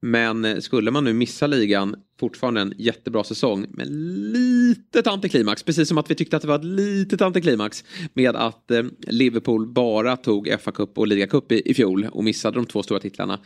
Men 0.02 0.46
eh, 0.46 0.60
skulle 0.60 0.92
man 0.92 1.04
nu 1.04 1.14
missa 1.14 1.48
ligan, 1.48 1.96
fortfarande 2.20 2.62
en 2.62 2.74
jättebra 2.78 3.24
säsong. 3.24 3.66
Men 3.70 3.88
litet 4.32 5.08
antiklimax, 5.08 5.64
precis 5.64 5.88
som 5.88 5.98
att 5.98 6.12
vi 6.12 6.16
tyckte 6.16 6.36
att 6.36 6.42
det 6.42 6.48
var 6.48 6.56
ett 6.56 6.66
litet 6.66 7.22
antiklimax. 7.22 7.84
Med 8.14 8.36
att 8.36 8.72
eh, 8.72 8.84
Liverpool 9.08 9.68
bara 9.68 10.18
tog 10.18 10.48
FA-cup 10.48 10.98
och 10.98 11.08
ligacup 11.08 11.52
i, 11.52 11.62
i 11.66 11.74
fjol 11.74 12.08
och 12.12 12.24
missade 12.24 12.58
de 12.58 12.66
två 12.66 12.84
stora 12.84 13.00
titlarna. 13.00 13.40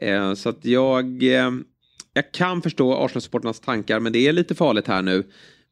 Eh, 0.00 0.34
så 0.34 0.48
att 0.48 0.64
jag, 0.64 1.22
eh, 1.22 1.50
jag 2.12 2.32
kan 2.32 2.62
förstå 2.62 2.94
Arsenal-supporternas 2.94 3.60
tankar, 3.64 4.00
men 4.00 4.12
det 4.12 4.28
är 4.28 4.32
lite 4.32 4.54
farligt 4.54 4.86
här 4.86 5.02
nu. 5.02 5.24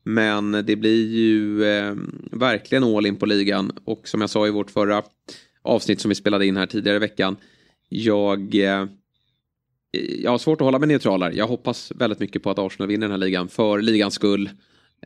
Men 0.05 0.53
det 0.53 0.77
blir 0.77 1.07
ju 1.07 1.65
eh, 1.65 1.95
verkligen 2.33 2.85
all 2.85 3.07
in 3.07 3.17
på 3.17 3.27
ligan. 3.27 3.73
Och 3.85 4.09
som 4.09 4.21
jag 4.21 4.31
sa 4.31 4.47
i 4.47 4.51
vårt 4.51 4.71
förra 4.71 5.03
avsnitt 5.63 6.01
som 6.01 6.09
vi 6.09 6.15
spelade 6.15 6.47
in 6.47 6.57
här 6.57 6.67
tidigare 6.67 6.97
i 6.97 7.01
veckan. 7.01 7.37
Jag, 7.89 8.55
eh, 8.55 8.87
jag 10.23 10.31
har 10.31 10.39
svårt 10.39 10.61
att 10.61 10.65
hålla 10.65 10.79
mig 10.79 10.89
neutral 10.89 11.23
här. 11.23 11.33
Jag 11.33 11.47
hoppas 11.47 11.93
väldigt 11.97 12.21
mycket 12.21 12.43
på 12.43 12.51
att 12.51 12.59
Arsenal 12.59 12.89
vinner 12.89 13.07
den 13.07 13.11
här 13.11 13.19
ligan. 13.19 13.49
För 13.49 13.83
ligans 13.83 14.15
skull. 14.15 14.51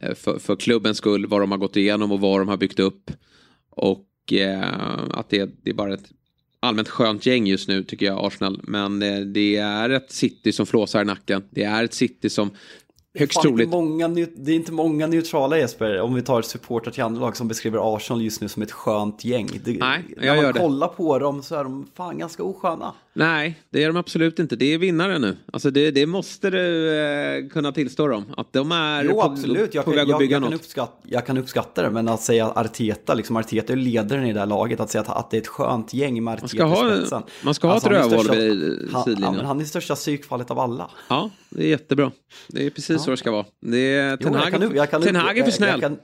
Eh, 0.01 0.15
för, 0.15 0.39
för 0.39 0.57
klubbens 0.57 0.99
skull. 0.99 1.27
Vad 1.27 1.41
de 1.41 1.51
har 1.51 1.59
gått 1.59 1.77
igenom 1.77 2.13
och 2.13 2.21
vad 2.21 2.41
de 2.41 2.49
har 2.49 2.57
byggt 2.57 2.81
upp. 2.81 3.11
Och 3.71 4.33
eh, 4.33 5.09
att 5.11 5.31
det, 5.31 5.51
det 5.63 5.71
är 5.71 5.75
bara 5.75 5.95
ett 5.95 6.11
allmänt 6.61 6.89
skönt 6.89 7.27
gäng 7.27 7.47
just 7.47 7.69
nu 7.69 7.85
tycker 7.85 8.07
jag, 8.07 8.27
Arsenal. 8.27 8.61
Men 8.63 9.03
eh, 9.03 9.21
det 9.21 9.57
är 9.57 9.91
ett 9.91 10.11
City 10.11 10.53
som 10.53 10.67
flåsar 10.67 11.03
i 11.03 11.05
nacken. 11.05 11.43
Det 11.51 11.63
är 11.63 11.85
ett 11.85 11.95
City 11.95 12.31
som 12.31 12.51
högst 13.19 13.43
troligt. 13.43 13.71
Många, 13.71 14.09
det 14.09 14.53
är 14.53 14.57
inte 14.57 14.73
många 14.73 15.07
neutrala 15.07 15.59
Jesper, 15.59 16.01
om 16.01 16.15
vi 16.15 16.23
tar 16.23 16.43
supportrar 16.43 16.93
till 16.93 17.03
andra 17.03 17.21
lag 17.21 17.37
som 17.37 17.49
beskriver 17.49 17.97
Arsenal 17.97 18.23
just 18.23 18.41
nu 18.41 18.49
som 18.49 18.63
ett 18.63 18.73
skönt 18.73 19.25
gäng. 19.25 19.49
Det, 19.65 19.79
Nej, 19.79 20.05
jag 20.09 20.25
när 20.25 20.35
man 20.37 20.45
gör 20.45 20.53
kollar 20.53 20.89
på 20.89 21.19
dem 21.19 21.43
så 21.43 21.55
är 21.55 21.65
de 21.65 21.87
fan 21.95 22.19
ganska 22.19 22.43
osköna. 22.43 22.95
Nej, 23.19 23.59
det 23.71 23.85
är 23.85 23.87
de 23.87 23.97
absolut 23.97 24.39
inte. 24.39 24.57
Det 24.57 24.75
är 24.75 24.79
vinnare 24.79 25.19
nu. 25.19 25.37
Alltså 25.53 25.71
det, 25.71 25.91
det 25.91 26.07
måste 26.07 26.51
du 26.51 26.95
eh, 26.99 27.49
kunna 27.49 27.73
tillstå 27.73 28.09
dem. 28.09 28.25
Att 28.37 28.53
de 28.53 28.73
är 28.73 29.05
jo, 29.05 29.13
på, 29.13 29.23
absolut. 29.23 29.75
Jag 29.75 29.85
på 29.85 29.91
kan, 29.91 29.99
väg 29.99 30.13
att 30.13 30.19
bygga 30.19 30.37
jag, 30.37 30.43
jag 30.43 30.51
något. 30.51 30.61
Uppskatta, 30.61 30.93
jag 31.03 31.27
kan 31.27 31.39
uppskatta 31.39 31.83
det, 31.83 31.91
men 31.91 32.09
att 32.09 32.21
säga 32.21 32.47
Arteta, 32.47 33.15
liksom 33.15 33.37
Arteta 33.37 33.73
är 33.73 33.77
ledaren 33.77 34.27
i 34.27 34.33
det 34.33 34.39
här 34.39 34.47
laget, 34.47 34.81
att 34.81 34.91
säga 34.91 35.03
att, 35.03 35.17
att 35.17 35.31
det 35.31 35.37
är 35.37 35.41
ett 35.41 35.47
skönt 35.47 35.95
gäng 35.95 36.25
med 36.25 36.35
Arteta 36.35 36.67
man 36.67 36.77
ska 36.77 36.85
ha, 36.85 36.95
i 36.95 36.97
spetsen. 36.97 37.23
Man 37.45 37.55
ska 37.55 37.71
alltså, 37.71 37.89
ha 37.89 37.97
ett 37.97 38.11
rövhål 38.11 38.37
vid 38.37 38.91
sidlinjen. 39.05 39.35
Han, 39.35 39.45
han 39.47 39.61
är 39.61 39.65
största 39.65 39.95
psykfallet 39.95 40.51
av 40.51 40.59
alla. 40.59 40.91
Ja, 41.09 41.31
det 41.51 41.65
är 41.65 41.69
jättebra. 41.69 42.13
Det 42.49 42.67
är 42.67 42.71
precis 42.71 42.91
ja. 42.91 42.99
så 42.99 43.11
det 43.11 43.17
ska 43.17 43.31
vara. 43.31 43.47
Det 43.61 43.95
är, 43.97 44.17
Ten 44.17 44.35
Hag 45.17 45.39
är 45.39 45.45
för 45.45 45.51
snäll. 45.51 45.97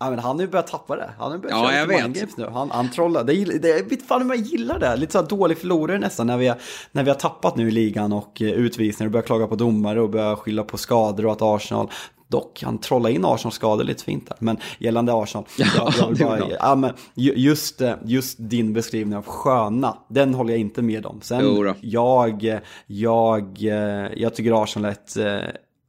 Ja, 0.00 0.10
men 0.10 0.18
han 0.18 0.36
har 0.36 0.42
ju 0.42 0.48
börjat 0.48 0.66
tappa 0.66 0.96
det. 0.96 1.10
Han 1.18 1.30
har 1.30 1.38
börjat 1.38 1.58
ja, 1.58 1.74
jag 1.74 1.86
vet. 1.86 2.00
Games 2.00 2.36
nu. 2.36 2.46
Han, 2.52 2.70
han 2.70 2.90
trollar. 2.90 3.24
Det, 3.24 3.44
det, 3.44 3.90
vet 3.90 4.06
fan 4.06 4.28
jag 4.28 4.36
gillar 4.36 4.78
det. 4.78 4.96
Lite 4.96 5.12
så 5.12 5.18
här 5.18 5.26
dålig 5.26 5.58
förlorare 5.58 5.98
nästan 5.98 6.26
när 6.26 6.36
vi, 6.36 6.48
har, 6.48 6.58
när 6.92 7.02
vi 7.02 7.10
har 7.10 7.16
tappat 7.16 7.56
nu 7.56 7.68
i 7.68 7.70
ligan 7.70 8.12
och 8.12 8.42
eh, 8.42 8.48
utvisningar 8.48 9.08
och 9.08 9.12
börjar 9.12 9.26
klaga 9.26 9.46
på 9.46 9.56
domare 9.56 10.00
och 10.00 10.10
börjar 10.10 10.36
skylla 10.36 10.64
på 10.64 10.78
skador 10.78 11.26
och 11.26 11.32
att 11.32 11.42
Arsenal 11.42 11.90
Dock, 12.28 12.62
han 12.62 12.78
trollar 12.78 13.10
in 13.10 13.24
Arsenal 13.24 13.52
skador 13.52 13.84
lite 13.84 14.04
fint 14.04 14.26
där. 14.28 14.36
Men 14.40 14.58
gällande 14.78 15.14
Arsenal, 15.14 15.44
ja, 15.58 15.92
jag, 15.98 16.20
jag 16.20 16.28
bara, 16.28 16.50
ja, 16.60 16.74
men 16.74 16.92
just, 17.14 17.80
eh, 17.80 17.94
just 18.04 18.36
din 18.40 18.72
beskrivning 18.72 19.16
av 19.16 19.24
sköna, 19.26 19.98
den 20.08 20.34
håller 20.34 20.50
jag 20.50 20.60
inte 20.60 20.82
med 20.82 21.06
om. 21.06 21.20
Sen, 21.22 21.74
jag, 21.80 22.60
jag, 22.86 23.64
eh, 23.64 24.12
jag 24.16 24.34
tycker 24.34 24.62
Arsenal 24.62 24.84
är 24.90 24.92
ett 24.92 25.16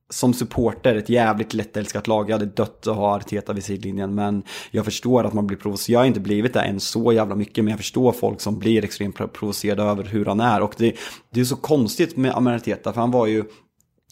som 0.10 0.34
supporter 0.34 0.96
ett 0.96 1.10
jävligt 1.10 1.54
lättälskat 1.54 2.08
lag. 2.08 2.30
Jag 2.30 2.34
hade 2.34 2.46
dött 2.46 2.88
att 2.88 2.96
ha 2.96 3.16
Arteta 3.16 3.54
vid 3.54 3.64
sidlinjen. 3.64 4.16
Men 4.16 4.44
jag 4.72 4.86
förstår 4.86 5.24
att 5.24 5.34
man 5.34 5.48
blir 5.48 5.58
provocerad. 5.58 5.96
Jag 5.96 6.00
har 6.00 6.06
inte 6.06 6.20
blivit 6.20 6.54
det 6.54 6.62
än 6.62 6.80
så 6.80 7.14
jävla 7.14 7.36
mycket. 7.36 7.64
Men 7.64 7.72
jag 7.72 7.80
förstår 7.80 8.12
folk 8.12 8.42
som 8.42 8.60
blir 8.60 8.84
extremt 8.84 9.34
provocerade 9.34 9.84
över 9.84 10.04
hur 10.04 10.26
han 10.26 10.40
är. 10.40 10.62
Och 10.62 10.74
det, 10.78 10.96
det 11.30 11.40
är 11.40 11.46
så 11.46 11.56
konstigt 11.56 12.18
med 12.18 12.36
Arteta. 12.36 12.94
För 12.94 13.02
han 13.02 13.12
var 13.12 13.28
ju 13.28 13.44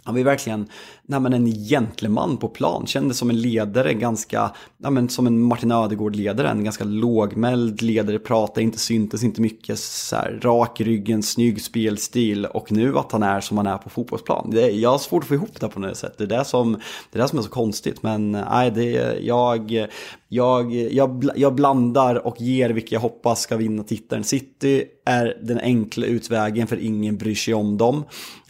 han 0.05 0.13
var 0.13 0.19
ju 0.19 0.23
verkligen 0.23 0.69
nej, 1.07 1.19
men 1.19 1.33
en 1.33 1.51
gentleman 1.51 2.37
på 2.37 2.47
plan, 2.47 2.87
kändes 2.87 3.17
som 3.17 3.29
en 3.29 3.41
ledare, 3.41 3.93
ganska, 3.93 4.51
nej, 4.77 4.91
men 4.91 5.09
som 5.09 5.27
en 5.27 5.41
Martin 5.41 5.71
Ödegård-ledare, 5.71 6.49
en 6.49 6.63
ganska 6.63 6.83
lågmäld 6.83 7.81
ledare, 7.81 8.19
pratade 8.19 8.61
inte, 8.61 8.79
syntes 8.79 9.23
inte 9.23 9.41
mycket, 9.41 9.79
så 9.79 10.15
här, 10.15 10.39
rak 10.43 10.81
i 10.81 10.83
ryggen, 10.83 11.23
snygg 11.23 11.61
spelstil 11.61 12.45
och 12.45 12.71
nu 12.71 12.97
att 12.97 13.11
han 13.11 13.23
är 13.23 13.41
som 13.41 13.57
han 13.57 13.67
är 13.67 13.77
på 13.77 13.89
fotbollsplan. 13.89 14.49
Det, 14.51 14.71
jag 14.71 14.89
har 14.89 14.97
svårt 14.97 15.23
att 15.23 15.27
få 15.27 15.33
ihop 15.33 15.59
det 15.59 15.67
på 15.67 15.79
något 15.79 15.97
sätt, 15.97 16.17
det 16.17 16.23
är 16.23 16.27
det 16.27 16.45
som, 16.45 16.71
det 17.11 17.19
är, 17.19 17.21
det 17.21 17.29
som 17.29 17.39
är 17.39 17.43
så 17.43 17.49
konstigt, 17.49 18.03
men 18.03 18.31
nej, 18.31 18.71
det, 18.71 19.19
jag, 19.21 19.87
jag, 20.27 20.73
jag, 20.73 21.29
jag 21.35 21.55
blandar 21.55 22.27
och 22.27 22.41
ger 22.41 22.69
vilka 22.69 22.95
jag 22.95 23.01
hoppas 23.01 23.41
ska 23.41 23.57
vinna 23.57 23.83
titeln. 23.83 24.23
City 24.23 24.83
är 25.05 25.37
den 25.41 25.59
enkla 25.59 26.05
utvägen 26.05 26.67
för 26.67 26.77
ingen 26.77 27.17
bryr 27.17 27.35
sig 27.35 27.53
om 27.53 27.77
dem. 27.77 28.03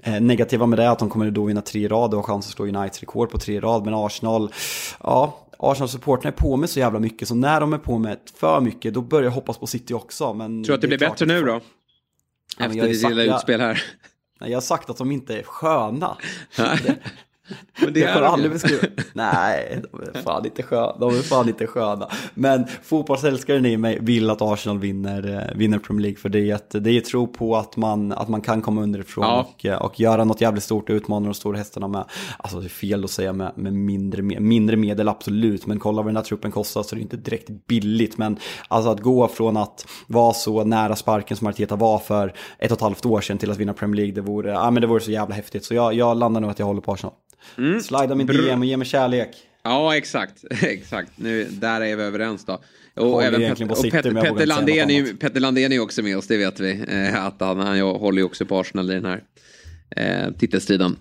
Eh, 0.03 0.21
negativa 0.21 0.65
med 0.65 0.79
det 0.79 0.83
är 0.83 0.89
att 0.89 0.99
de 0.99 1.09
kommer 1.09 1.31
då 1.31 1.45
vinna 1.45 1.61
tre 1.61 1.87
rad 1.87 2.13
och 2.13 2.19
har 2.19 2.23
chans 2.23 2.44
att 2.47 2.53
slå 2.53 2.65
Uniteds 2.65 2.99
rekord 2.99 3.29
på 3.29 3.37
tre 3.37 3.59
rad. 3.59 3.85
Men 3.85 3.93
Arsenal, 3.93 4.51
ja, 5.03 5.47
Arsenal-supportrarna 5.59 6.27
är 6.27 6.31
på 6.31 6.57
med 6.57 6.69
så 6.69 6.79
jävla 6.79 6.99
mycket. 6.99 7.27
Så 7.27 7.35
när 7.35 7.59
de 7.59 7.73
är 7.73 7.77
på 7.77 7.97
med 7.97 8.17
för 8.39 8.61
mycket, 8.61 8.93
då 8.93 9.01
börjar 9.01 9.23
jag 9.23 9.31
hoppas 9.31 9.57
på 9.57 9.67
City 9.67 9.93
också. 9.93 10.33
Men 10.33 10.63
Tror 10.63 10.71
du 10.71 10.75
att 10.75 10.81
det, 10.81 10.87
det 10.87 10.97
blir 10.97 11.09
bättre 11.09 11.25
nu 11.25 11.41
då? 11.41 11.61
Efter 12.59 12.87
ditt 12.87 13.09
lilla 13.09 13.35
utspel 13.35 13.61
här. 13.61 13.83
Jag 14.39 14.55
har 14.55 14.61
sagt 14.61 14.89
att 14.89 14.97
de 14.97 15.11
inte 15.11 15.39
är 15.39 15.43
sköna. 15.43 16.17
Men 17.81 17.93
det, 17.93 17.99
det 17.99 18.03
är 18.03 18.21
aldrig 18.21 18.51
beskriva. 18.51 18.87
Nej, 19.13 19.81
de 19.91 20.01
är 20.01 20.21
fan 20.21 20.45
inte 20.45 20.63
sköna. 20.63 20.97
De 20.99 21.09
är 21.09 21.21
fan 21.21 21.47
inte 21.47 21.67
sköna. 21.67 22.09
Men 22.33 22.65
fotbollsälskaren 22.83 23.65
i 23.65 23.77
mig 23.77 23.99
vill 24.01 24.29
att 24.29 24.41
Arsenal 24.41 24.79
vinner, 24.79 25.33
eh, 25.33 25.57
vinner 25.57 25.79
Premier 25.79 26.01
League. 26.01 26.17
För 26.17 26.29
det 26.29 26.51
är, 26.51 26.55
ett, 26.55 26.75
det 26.83 26.89
är 26.91 27.01
tro 27.01 27.27
på 27.27 27.55
att 27.55 27.77
man, 27.77 28.11
att 28.11 28.29
man 28.29 28.41
kan 28.41 28.61
komma 28.61 28.81
underifrån 28.81 29.25
ja. 29.25 29.47
och, 29.53 29.65
eh, 29.65 29.81
och 29.81 29.99
göra 29.99 30.23
något 30.23 30.41
jävligt 30.41 30.63
stort 30.63 30.89
och 30.89 30.93
utmana 30.93 31.25
de 31.25 31.33
stora 31.33 31.57
hästarna 31.57 31.87
med. 31.87 32.05
Alltså 32.37 32.59
det 32.59 32.67
är 32.67 32.69
fel 32.69 33.03
att 33.03 33.11
säga 33.11 33.33
med, 33.33 33.51
med 33.55 33.73
mindre, 33.73 34.21
mindre 34.21 34.75
medel, 34.75 35.07
absolut. 35.09 35.65
Men 35.65 35.79
kolla 35.79 36.01
vad 36.01 36.09
den 36.09 36.15
här 36.15 36.23
truppen 36.23 36.51
kostar 36.51 36.83
så 36.83 36.95
det 36.95 37.01
är 37.01 37.03
inte 37.03 37.17
direkt 37.17 37.67
billigt. 37.67 38.17
Men 38.17 38.37
alltså 38.67 38.89
att 38.89 38.99
gå 38.99 39.27
från 39.27 39.57
att 39.57 39.87
vara 40.07 40.33
så 40.33 40.63
nära 40.63 40.95
sparken 40.95 41.37
som 41.37 41.47
Arteta 41.47 41.75
var 41.75 41.99
för 41.99 42.33
ett 42.59 42.71
och 42.71 42.77
ett 42.77 42.81
halvt 42.81 43.05
år 43.05 43.21
sedan 43.21 43.37
till 43.37 43.51
att 43.51 43.57
vinna 43.57 43.73
Premier 43.73 43.95
League, 43.95 44.15
det 44.15 44.21
vore, 44.21 44.51
ja, 44.51 44.71
men 44.71 44.81
det 44.81 44.87
vore 44.87 44.99
så 44.99 45.11
jävla 45.11 45.35
häftigt. 45.35 45.65
Så 45.65 45.73
jag, 45.73 45.93
jag 45.93 46.17
landar 46.17 46.41
nog 46.41 46.51
att 46.51 46.59
jag 46.59 46.65
håller 46.65 46.81
på 46.81 46.91
Arsenal. 46.91 47.13
Mm. 47.57 47.81
Slida 47.81 48.15
min 48.15 48.27
DM 48.27 48.59
och 48.59 48.65
ge 48.65 48.77
mig 48.77 48.87
kärlek. 48.87 49.29
Ja, 49.63 49.97
exakt. 49.97 50.43
exakt. 50.61 51.11
Nu, 51.15 51.43
där 51.43 51.81
är 51.81 51.95
vi 51.95 52.03
överens 52.03 52.45
då. 52.45 52.59
Och, 52.93 53.23
även 53.23 53.41
Pet 53.41 53.61
och 53.61 53.91
Petter, 53.91 54.21
Petter, 54.21 54.45
Landén 54.45 54.89
är, 54.89 55.13
Petter 55.13 55.39
Landén 55.39 55.71
är 55.71 55.79
också 55.79 56.01
med 56.01 56.17
oss, 56.17 56.27
det 56.27 56.37
vet 56.37 56.59
vi. 56.59 56.85
Eh, 56.87 57.25
att 57.25 57.35
han, 57.39 57.59
han 57.59 57.79
håller 57.79 58.17
ju 58.17 58.23
också 58.23 58.45
på 58.45 58.59
Arsenal 58.59 58.91
i 58.91 58.93
den 58.93 59.05
här 59.05 59.23
eh, 59.95 60.31
titelstriden. 60.31 60.95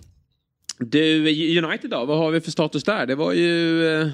Du, 0.79 1.19
United 1.63 1.89
då? 1.89 2.05
Vad 2.05 2.17
har 2.17 2.31
vi 2.31 2.41
för 2.41 2.51
status 2.51 2.83
där? 2.83 3.05
Det 3.05 3.15
var 3.15 3.33
ju 3.33 3.87
eh, 3.87 4.07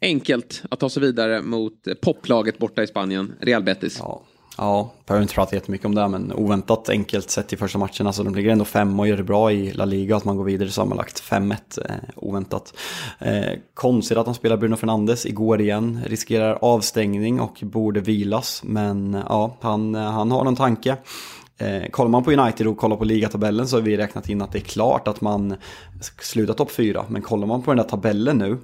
enkelt 0.00 0.62
att 0.70 0.80
ta 0.80 0.88
sig 0.88 1.02
vidare 1.02 1.42
mot 1.42 1.88
poplaget 2.00 2.58
borta 2.58 2.82
i 2.82 2.86
Spanien, 2.86 3.34
Real 3.40 3.62
Betis. 3.62 3.96
Ja. 3.98 4.26
Ja, 4.58 4.92
behöver 5.06 5.22
inte 5.22 5.34
prata 5.34 5.56
jättemycket 5.56 5.86
om 5.86 5.94
det, 5.94 6.08
men 6.08 6.32
oväntat 6.32 6.88
enkelt 6.88 7.30
sett 7.30 7.52
i 7.52 7.56
första 7.56 7.78
matchen. 7.78 8.06
Alltså 8.06 8.22
de 8.22 8.34
ligger 8.34 8.50
ändå 8.50 8.64
fem 8.64 9.00
och 9.00 9.08
gör 9.08 9.16
det 9.16 9.22
bra 9.22 9.52
i 9.52 9.72
La 9.72 9.84
Liga, 9.84 10.16
att 10.16 10.24
man 10.24 10.36
går 10.36 10.44
vidare 10.44 10.70
sammanlagt 10.70 11.20
5-1, 11.20 11.78
eh, 11.78 11.94
oväntat. 12.16 12.74
Eh, 13.18 13.52
konstigt 13.74 14.18
att 14.18 14.24
de 14.24 14.34
spelar 14.34 14.56
Bruno 14.56 14.76
Fernandes 14.76 15.26
igår 15.26 15.60
igen, 15.60 16.00
riskerar 16.06 16.58
avstängning 16.60 17.40
och 17.40 17.58
borde 17.62 18.00
vilas, 18.00 18.62
men 18.64 19.14
eh, 19.14 19.22
ja, 19.28 19.56
han, 19.60 19.94
eh, 19.94 20.02
han 20.02 20.30
har 20.30 20.44
någon 20.44 20.56
tanke. 20.56 20.96
Eh, 21.58 21.90
kollar 21.90 22.10
man 22.10 22.24
på 22.24 22.32
United 22.32 22.66
och 22.66 22.76
kollar 22.76 22.96
på 22.96 23.04
ligatabellen 23.04 23.68
så 23.68 23.76
har 23.76 23.82
vi 23.82 23.96
räknat 23.96 24.28
in 24.28 24.42
att 24.42 24.52
det 24.52 24.58
är 24.58 24.60
klart 24.60 25.08
att 25.08 25.20
man 25.20 25.54
slutar 26.20 26.54
topp 26.54 26.70
fyra. 26.70 27.04
Men 27.08 27.22
kollar 27.22 27.46
man 27.46 27.62
på 27.62 27.70
den 27.70 27.78
där 27.78 27.84
tabellen 27.84 28.38
nu 28.38 28.58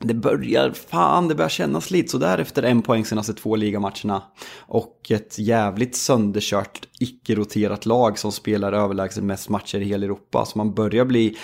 det 0.00 0.14
börjar, 0.14 0.70
fan 0.70 1.28
det 1.28 1.34
börjar 1.34 1.48
kännas 1.48 1.90
lite 1.90 2.08
sådär 2.08 2.38
efter 2.38 2.62
en 2.62 2.82
poäng 2.82 3.04
senaste 3.04 3.34
två 3.34 3.56
ligamatcherna. 3.56 4.22
Och 4.58 5.10
ett 5.10 5.38
jävligt 5.38 5.96
sönderkört, 5.96 6.88
icke-roterat 7.00 7.86
lag 7.86 8.18
som 8.18 8.32
spelar 8.32 8.72
överlägset 8.72 9.24
mest 9.24 9.48
matcher 9.48 9.80
i 9.80 9.84
hela 9.84 10.04
Europa. 10.04 10.44
Så 10.44 10.58
man 10.58 10.74
börjar 10.74 11.04
bli 11.04 11.36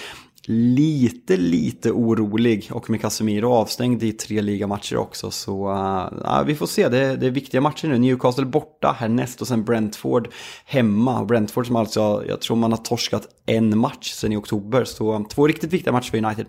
lite, 0.48 1.36
lite 1.36 1.92
orolig. 1.92 2.68
Och 2.72 2.90
med 2.90 3.00
Casemiro 3.00 3.52
avstängd 3.52 4.02
i 4.02 4.12
tre 4.12 4.42
ligamatcher 4.42 4.96
också. 4.96 5.30
Så 5.30 5.70
uh, 5.70 6.44
vi 6.46 6.54
får 6.54 6.66
se, 6.66 6.88
det, 6.88 7.16
det 7.16 7.26
är 7.26 7.30
viktiga 7.30 7.60
matcher 7.60 7.88
nu. 7.88 7.98
Newcastle 7.98 8.44
borta 8.44 8.96
härnäst 8.98 9.40
och 9.40 9.48
sen 9.48 9.64
Brentford 9.64 10.28
hemma. 10.64 11.24
Brentford 11.24 11.66
som 11.66 11.76
alltså, 11.76 12.24
jag 12.28 12.40
tror 12.40 12.56
man 12.56 12.72
har 12.72 12.78
torskat 12.78 13.28
en 13.46 13.78
match 13.78 14.12
sen 14.12 14.32
i 14.32 14.36
oktober. 14.36 14.84
Så 14.84 15.14
eh, 15.14 15.26
två 15.26 15.46
riktigt 15.46 15.72
viktiga 15.72 15.92
matcher 15.92 16.10
för 16.10 16.24
United. 16.24 16.46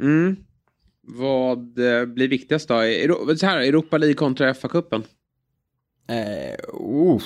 Mm. 0.00 0.36
Vad 1.10 1.78
eh, 1.78 2.06
blir 2.06 2.28
viktigast 2.28 2.68
då? 2.68 2.74
Så 3.38 3.46
här, 3.46 3.58
Europa 3.58 3.98
League 3.98 4.14
kontra 4.14 4.52
FA-cupen? 4.52 5.02
Eh, 6.08 6.80
uh, 6.80 7.22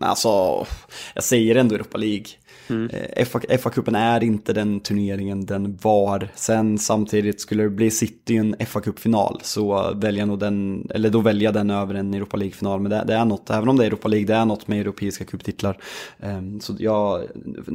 alltså, 0.00 0.66
jag 1.14 1.24
säger 1.24 1.54
ändå 1.54 1.74
Europa 1.74 1.98
League. 1.98 2.26
Mm. 2.68 2.90
Eh, 2.90 3.26
FA-cupen 3.58 3.96
är 3.96 4.22
inte 4.22 4.52
den 4.52 4.80
turneringen 4.80 5.46
den 5.46 5.78
var. 5.82 6.28
Sen 6.34 6.78
samtidigt 6.78 7.40
skulle 7.40 7.62
det 7.62 7.70
bli 7.70 7.90
City 7.90 8.36
en 8.36 8.54
FA-cupfinal 8.54 9.38
så 9.42 9.94
väljer 9.94 10.26
nog 10.26 10.38
den, 10.38 10.88
eller 10.94 11.10
då 11.10 11.20
väljer 11.20 11.44
jag 11.44 11.54
den 11.54 11.70
över 11.70 11.94
en 11.94 12.14
Europa 12.14 12.36
League-final. 12.36 12.80
Men 12.80 12.90
det, 12.90 13.04
det, 13.06 13.14
är 13.14 13.24
något, 13.24 13.50
även 13.50 13.68
om 13.68 13.76
det 13.76 13.84
är 13.84 13.86
Europa 13.86 14.08
League, 14.08 14.26
det 14.26 14.34
är 14.34 14.44
något 14.44 14.68
med 14.68 14.80
europeiska 14.80 15.24
cuptitlar. 15.24 15.78
Um, 16.18 16.60
så 16.60 16.76
jag, 16.78 17.22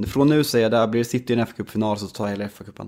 från 0.07 0.29
nu 0.29 0.43
säger 0.43 0.69
jag 0.71 0.81
det, 0.81 0.87
blir 0.87 1.03
City 1.03 1.33
en 1.33 1.45
FA-cupfinal 1.45 1.95
så 1.95 2.07
tar 2.07 2.25
jag 2.25 2.31
hela 2.31 2.47
FA-cupen. 2.47 2.87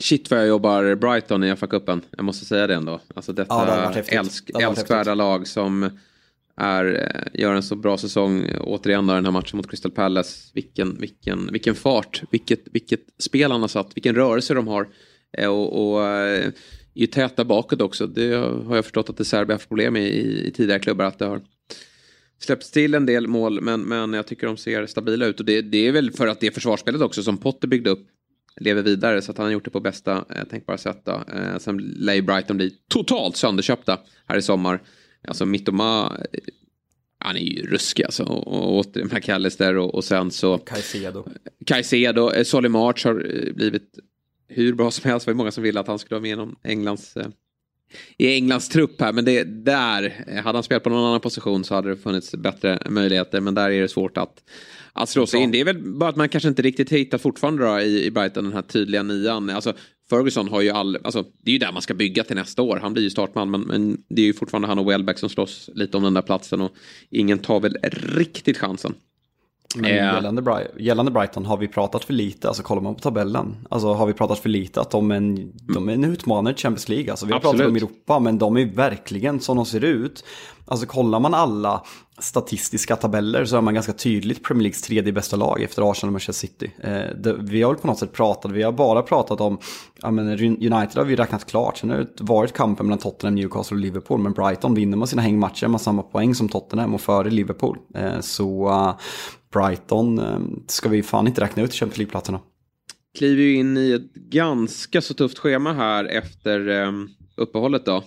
Shit 0.00 0.30
vad 0.30 0.40
jag 0.40 0.48
jobbar 0.48 0.94
Brighton 0.94 1.44
i 1.44 1.54
FA-cupen. 1.54 2.00
Jag 2.16 2.24
måste 2.24 2.44
säga 2.44 2.66
det 2.66 2.74
ändå. 2.74 3.00
Alltså 3.14 3.32
detta 3.32 3.54
ja, 3.54 3.92
det 3.94 4.12
älsk, 4.14 4.50
älskvärda 4.60 5.14
lag 5.14 5.46
som 5.46 5.90
är, 6.56 6.84
eh, 7.14 7.40
gör 7.40 7.54
en 7.54 7.62
så 7.62 7.76
bra 7.76 7.98
säsong. 7.98 8.44
Återigen 8.60 9.06
då 9.06 9.14
den 9.14 9.24
här 9.24 9.32
matchen 9.32 9.56
mot 9.56 9.70
Crystal 9.70 9.90
Palace. 9.90 10.50
Vilken, 10.54 10.98
vilken, 10.98 11.48
vilken 11.52 11.74
fart, 11.74 12.22
vilket, 12.30 12.60
vilket 12.72 13.00
spel 13.18 13.52
han 13.52 13.60
har 13.60 13.68
satt, 13.68 13.96
vilken 13.96 14.14
rörelse 14.14 14.54
de 14.54 14.68
har. 14.68 14.88
Eh, 15.38 15.48
och, 15.48 15.92
och 15.92 16.06
eh, 16.06 16.50
ju 16.94 17.06
täta 17.06 17.44
bakåt 17.44 17.80
också. 17.80 18.06
Det 18.06 18.34
har 18.66 18.74
jag 18.74 18.84
förstått 18.84 19.10
att 19.10 19.16
det 19.16 19.24
Serbien 19.24 19.54
haft 19.54 19.68
problem 19.68 19.92
med 19.92 20.02
i, 20.02 20.46
i 20.48 20.50
tidigare 20.50 20.80
klubbar. 20.80 21.04
Att 21.04 21.18
det 21.18 21.26
har 21.26 21.40
släppts 22.38 22.70
till 22.70 22.94
en 22.94 23.06
del 23.06 23.26
mål 23.26 23.60
men, 23.60 23.80
men 23.80 24.12
jag 24.12 24.26
tycker 24.26 24.46
de 24.46 24.56
ser 24.56 24.86
stabila 24.86 25.26
ut. 25.26 25.40
Och 25.40 25.46
det, 25.46 25.62
det 25.62 25.86
är 25.86 25.92
väl 25.92 26.12
för 26.12 26.26
att 26.26 26.40
det 26.40 26.54
försvarsspelet 26.54 27.00
också 27.00 27.22
som 27.22 27.38
Potter 27.38 27.68
byggde 27.68 27.90
upp 27.90 28.06
lever 28.60 28.82
vidare 28.82 29.22
så 29.22 29.30
att 29.30 29.38
han 29.38 29.46
har 29.46 29.52
gjort 29.52 29.64
det 29.64 29.70
på 29.70 29.80
bästa 29.80 30.24
eh, 30.30 30.44
tänkbara 30.44 30.78
sätt. 30.78 31.02
Då. 31.04 31.22
Eh, 31.34 31.58
sen 31.58 31.76
lär 31.78 32.14
ju 32.14 32.22
Brighton 32.22 32.56
bli 32.56 32.70
totalt 32.88 33.36
sönderköpta 33.36 33.98
här 34.26 34.38
i 34.38 34.42
sommar. 34.42 34.82
Alltså 35.28 35.46
Mittoma, 35.46 36.16
eh, 36.32 36.40
han 37.18 37.36
är 37.36 37.40
ju 37.40 37.66
ruskig 37.66 38.04
alltså. 38.04 38.24
Och, 38.24 38.76
åter 38.78 39.04
McAllister 39.04 39.76
och, 39.76 39.94
och 39.94 40.04
sen 40.04 40.30
så... 40.30 40.58
Caicedo. 40.58 41.24
Caicedo, 41.66 42.30
eh, 42.30 42.44
Solly 42.44 42.68
March 42.68 43.06
har 43.06 43.14
eh, 43.14 43.54
blivit 43.54 43.98
hur 44.48 44.74
bra 44.74 44.90
som 44.90 45.10
helst. 45.10 45.26
Det 45.26 45.32
var 45.32 45.36
många 45.36 45.50
som 45.50 45.62
ville 45.62 45.80
att 45.80 45.86
han 45.86 45.98
skulle 45.98 46.20
vara 46.20 46.36
med 46.36 46.48
i 46.64 46.72
Englands... 46.72 47.16
Eh, 48.18 48.26
i 48.26 48.34
Englands 48.34 48.68
trupp 48.68 49.00
här, 49.00 49.12
men 49.12 49.24
det 49.24 49.44
där, 49.44 50.24
hade 50.42 50.56
han 50.56 50.62
spelat 50.62 50.82
på 50.82 50.90
någon 50.90 51.04
annan 51.04 51.20
position 51.20 51.64
så 51.64 51.74
hade 51.74 51.88
det 51.88 51.96
funnits 51.96 52.34
bättre 52.34 52.82
möjligheter, 52.90 53.40
men 53.40 53.54
där 53.54 53.70
är 53.70 53.80
det 53.80 53.88
svårt 53.88 54.18
att, 54.18 54.42
att 54.92 55.08
slå 55.08 55.26
sig 55.26 55.40
in. 55.40 55.50
Det 55.50 55.60
är 55.60 55.64
väl 55.64 55.78
bara 55.78 56.10
att 56.10 56.16
man 56.16 56.28
kanske 56.28 56.48
inte 56.48 56.62
riktigt 56.62 56.92
hittar 56.92 57.18
fortfarande 57.18 57.64
då 57.64 57.80
i, 57.80 58.04
i 58.04 58.10
Brighton 58.10 58.44
den 58.44 58.52
här 58.52 58.62
tydliga 58.62 59.02
nian. 59.02 59.50
Alltså, 59.50 59.74
Ferguson 60.10 60.48
har 60.48 60.60
ju 60.60 60.70
all, 60.70 60.98
alltså, 61.04 61.24
det 61.42 61.50
är 61.50 61.52
ju 61.52 61.58
där 61.58 61.72
man 61.72 61.82
ska 61.82 61.94
bygga 61.94 62.24
till 62.24 62.36
nästa 62.36 62.62
år. 62.62 62.78
Han 62.82 62.92
blir 62.92 63.02
ju 63.02 63.10
startman 63.10 63.50
men, 63.50 63.60
men 63.60 64.02
det 64.08 64.22
är 64.22 64.26
ju 64.26 64.34
fortfarande 64.34 64.68
han 64.68 64.78
och 64.78 64.90
Welbeck 64.90 65.18
som 65.18 65.28
slåss 65.28 65.70
lite 65.74 65.96
om 65.96 66.02
den 66.02 66.14
där 66.14 66.22
platsen 66.22 66.60
och 66.60 66.72
ingen 67.10 67.38
tar 67.38 67.60
väl 67.60 67.76
riktigt 67.92 68.58
chansen. 68.58 68.94
Men 69.74 69.84
eh. 69.84 69.96
gällande, 69.96 70.42
Brighton, 70.42 70.76
gällande 70.78 71.10
Brighton 71.10 71.46
har 71.46 71.56
vi 71.56 71.68
pratat 71.68 72.04
för 72.04 72.12
lite, 72.12 72.48
alltså 72.48 72.62
kollar 72.62 72.82
man 72.82 72.94
på 72.94 73.00
tabellen, 73.00 73.56
alltså 73.70 73.92
har 73.92 74.06
vi 74.06 74.12
pratat 74.12 74.38
för 74.38 74.48
lite 74.48 74.80
att 74.80 74.90
de 74.90 75.10
är 75.10 75.16
en, 75.16 75.52
de 75.74 75.88
är 75.88 75.92
en 75.92 76.04
utmanare 76.04 76.54
till 76.54 76.62
Champions 76.62 76.88
League. 76.88 77.10
Alltså 77.10 77.26
vi 77.26 77.32
har 77.32 77.36
Absolut. 77.36 77.56
pratat 77.56 77.70
om 77.70 77.76
Europa, 77.76 78.18
men 78.18 78.38
de 78.38 78.56
är 78.56 78.66
verkligen 78.66 79.40
som 79.40 79.56
de 79.56 79.66
ser 79.66 79.84
ut. 79.84 80.24
Alltså 80.66 80.86
kollar 80.86 81.20
man 81.20 81.34
alla 81.34 81.82
statistiska 82.20 82.96
tabeller 82.96 83.44
så 83.44 83.56
är 83.56 83.60
man 83.60 83.74
ganska 83.74 83.92
tydligt 83.92 84.44
Premier 84.44 84.62
Leagues 84.62 84.82
tredje 84.82 85.12
bästa 85.12 85.36
lag 85.36 85.62
efter 85.62 85.90
Arsenal 85.90 86.08
och 86.08 86.12
Manchester 86.12 86.46
City. 86.46 86.70
Eh, 86.80 87.34
vi 87.40 87.62
har 87.62 87.72
väl 87.72 87.80
på 87.80 87.86
något 87.86 87.98
sätt 87.98 88.12
pratat, 88.12 88.52
vi 88.52 88.62
har 88.62 88.72
bara 88.72 89.02
pratat 89.02 89.40
om, 89.40 89.58
ja 90.02 90.10
men 90.10 90.28
United 90.28 90.96
har 90.96 91.04
vi 91.04 91.16
räknat 91.16 91.44
klart, 91.50 91.78
sen 91.78 91.90
har 91.90 91.96
det 91.96 92.08
varit 92.20 92.52
kampen 92.52 92.86
mellan 92.86 92.98
Tottenham, 92.98 93.34
Newcastle 93.34 93.74
och 93.74 93.80
Liverpool, 93.80 94.20
men 94.20 94.32
Brighton 94.32 94.74
vinner 94.74 94.96
man 94.96 95.08
sina 95.08 95.22
hängmatcher 95.22 95.68
med 95.68 95.80
samma 95.80 96.02
poäng 96.02 96.34
som 96.34 96.48
Tottenham 96.48 96.94
och 96.94 97.00
före 97.00 97.30
Liverpool. 97.30 97.78
Eh, 97.94 98.20
så 98.20 98.68
eh, 98.68 98.96
Brighton 99.52 100.20
ska 100.66 100.88
vi 100.88 101.02
fan 101.02 101.26
inte 101.26 101.40
räkna 101.40 101.62
ut 101.62 101.72
Champions 101.72 101.98
League-platserna. 101.98 102.40
Kliver 103.18 103.42
ju 103.42 103.54
in 103.54 103.76
i 103.76 103.92
ett 103.92 104.14
ganska 104.14 105.00
så 105.00 105.14
tufft 105.14 105.38
schema 105.38 105.72
här 105.72 106.04
efter 106.04 106.68
uppehållet 107.36 107.86
då. 107.86 108.02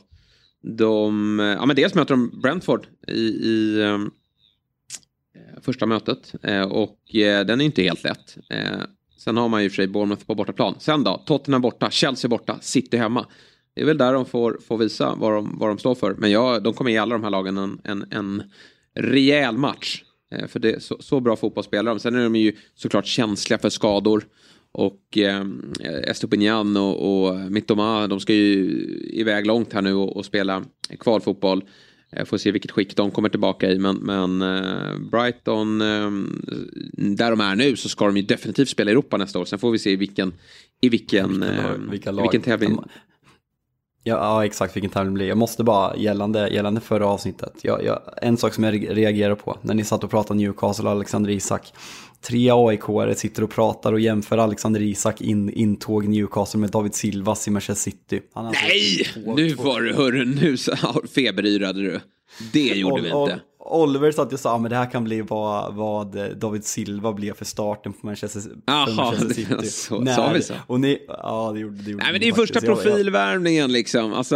De, 0.62 1.39
ja 1.39 1.66
men 1.66 1.76
dels 1.76 1.95
möter 1.95 2.14
de 2.14 2.41
Brentford 2.41 2.88
i, 3.07 3.22
i 3.28 3.82
um, 3.82 4.12
första 5.62 5.86
mötet 5.86 6.34
eh, 6.43 6.62
och 6.62 7.16
eh, 7.16 7.45
den 7.45 7.62
är 7.62 7.66
inte 7.66 7.84
helt 7.84 8.03
lätt. 8.03 8.38
Eh, 8.49 8.82
sen 9.18 9.38
har 9.38 9.49
man 9.49 9.64
ju 9.64 9.70
för 9.70 9.76
sig 9.76 9.88
Bournemouth 9.88 10.26
på 10.26 10.36
bortaplan. 10.36 10.76
Sen 10.80 11.03
då, 11.03 11.24
Tottenham 11.26 11.62
borta, 11.62 11.89
Chelsea 11.89 12.30
borta, 12.30 12.57
City 12.62 12.97
hemma. 12.97 13.26
Det 13.74 13.82
är 13.82 13.86
väl 13.86 13.97
där 13.97 14.14
de 14.14 14.26
får, 14.26 14.59
får 14.68 14.78
visa 14.78 15.16
vad 15.16 15.34
de, 15.34 15.57
vad 15.59 15.70
de 15.70 15.78
står 15.78 15.95
för. 15.95 16.16
Men 16.18 16.32
ja, 16.32 16.59
de 16.59 16.74
kommer 16.74 16.91
ge 16.91 16.97
alla 16.97 17.16
de 17.16 17.24
här 17.24 17.30
lagen 17.30 17.57
en, 17.57 17.82
en, 17.84 18.05
en 18.12 18.43
rejäl 18.95 19.57
match. 19.57 20.03
Eh, 20.32 20.47
för 20.47 20.59
det, 20.59 20.84
så, 20.84 20.97
så 20.99 21.20
bra 21.20 21.36
fotboll 21.36 21.64
spelar 21.64 21.91
de. 21.91 21.99
Sen 21.99 22.16
är 22.16 22.24
de 22.24 22.36
ju 22.36 22.55
såklart 22.76 23.05
känsliga 23.05 23.59
för 23.59 23.70
skador. 23.70 24.24
Och 24.72 25.18
eh, 25.18 25.46
Estopinian 26.04 26.78
och, 26.78 27.26
och 27.26 27.36
Mittoma, 27.52 28.08
de 28.08 28.20
ska 28.20 28.34
ju 28.34 28.70
iväg 29.14 29.48
långt 29.48 29.74
här 29.74 29.82
nu 29.82 29.94
och, 29.94 30.18
och 30.18 30.26
spela 30.26 30.64
kvalfotboll. 31.00 31.64
Jag 32.10 32.28
får 32.28 32.38
se 32.38 32.52
vilket 32.52 32.72
skick 32.72 32.96
de 32.96 33.12
kommer 33.12 33.30
tillbaka 33.30 33.72
i. 33.72 33.80
Men, 33.80 33.96
men 33.96 34.42
eh, 34.42 34.98
Brighton, 35.12 35.82
eh, 35.82 36.12
där 37.16 37.30
de 37.30 37.42
är 37.42 37.56
nu 37.56 37.76
så 37.76 37.90
ska 37.90 38.06
de 38.06 38.18
ju 38.18 38.24
definitivt 38.24 38.70
spela 38.70 38.92
i 38.92 38.94
Europa 38.94 39.18
nästa 39.18 39.40
år. 39.40 39.46
Sen 39.46 39.60
får 39.60 39.72
vi 39.72 39.80
se 39.80 39.92
i 39.92 39.96
vilken, 39.96 40.34
i 40.82 40.90
vilken, 40.90 41.44
eh, 41.44 41.72
vilka 41.90 42.12
lag, 42.12 42.22
vilken 42.22 42.42
tävling. 42.42 42.80
Ja, 44.04 44.16
ja, 44.16 44.46
exakt 44.46 44.76
vilken 44.76 44.92
tävling 44.92 45.14
det 45.14 45.18
blir. 45.18 45.28
Jag 45.28 45.38
måste 45.38 45.64
bara, 45.64 45.96
gällande, 45.98 46.50
gällande 46.50 46.82
förra 46.82 47.08
avsnittet, 47.08 47.54
jag, 47.62 47.84
jag, 47.84 48.00
en 48.22 48.38
sak 48.38 48.54
som 48.54 48.64
jag 48.64 48.98
reagerar 48.98 49.36
på, 49.36 49.58
när 49.62 49.74
ni 49.74 49.84
satt 49.84 50.04
och 50.04 50.10
pratade 50.10 50.40
Newcastle 50.40 50.86
och 50.86 50.92
Alexander 50.92 51.30
Isak. 51.30 51.74
Tre 52.22 52.50
aik 52.52 52.82
sitter 53.18 53.44
och 53.44 53.50
pratar 53.50 53.94
och 53.94 54.00
jämför 54.00 54.38
Alexander 54.38 54.82
Isak 54.82 55.22
in, 55.22 55.50
intåg 55.50 56.08
Newcastle 56.08 56.60
med 56.60 56.70
David 56.70 56.96
Silvas 56.96 57.48
i 57.48 57.52
Manchester 57.52 57.92
City. 57.92 58.22
Nej, 58.36 59.08
nu 59.36 59.54
var 59.54 59.82
du, 59.82 59.94
hörru, 59.94 60.26
nu 60.26 60.58
feberyrade 61.16 61.82
du. 61.82 62.00
Det 62.54 62.68
gjorde 62.68 63.02
vi 63.02 63.08
inte. 63.10 63.40
Oliver 63.66 64.12
satt 64.12 64.34
och 64.34 64.39
sa 64.39 64.55
att 64.55 64.70
det 64.70 64.76
här 64.76 64.91
kan 64.91 65.03
bli 65.03 65.22
vad, 65.22 65.74
vad 65.74 66.38
David 66.38 66.66
Silva 66.66 67.14
blev 67.14 67.34
för 67.34 67.45
starten 67.45 67.93
på 67.93 68.05
Manchester, 68.05 68.41
Aha, 68.68 68.86
för 68.86 68.93
Manchester 68.93 69.34
City. 69.34 69.68
Så, 69.70 69.99
När, 69.99 70.16
sa 70.16 70.30
vi 70.30 70.41
så? 70.41 70.53
Och 70.68 70.80
ni, 70.80 71.05
ja, 71.07 71.51
det 71.53 71.59
gjorde, 71.59 71.76
det 71.76 71.91
gjorde 71.91 72.03
Nej, 72.03 72.12
men 72.12 72.22
det 72.22 72.28
är 72.28 72.34
första 72.34 72.62
profilvärvningen 72.62 73.72
liksom. 73.72 74.14
Alltså, 74.14 74.36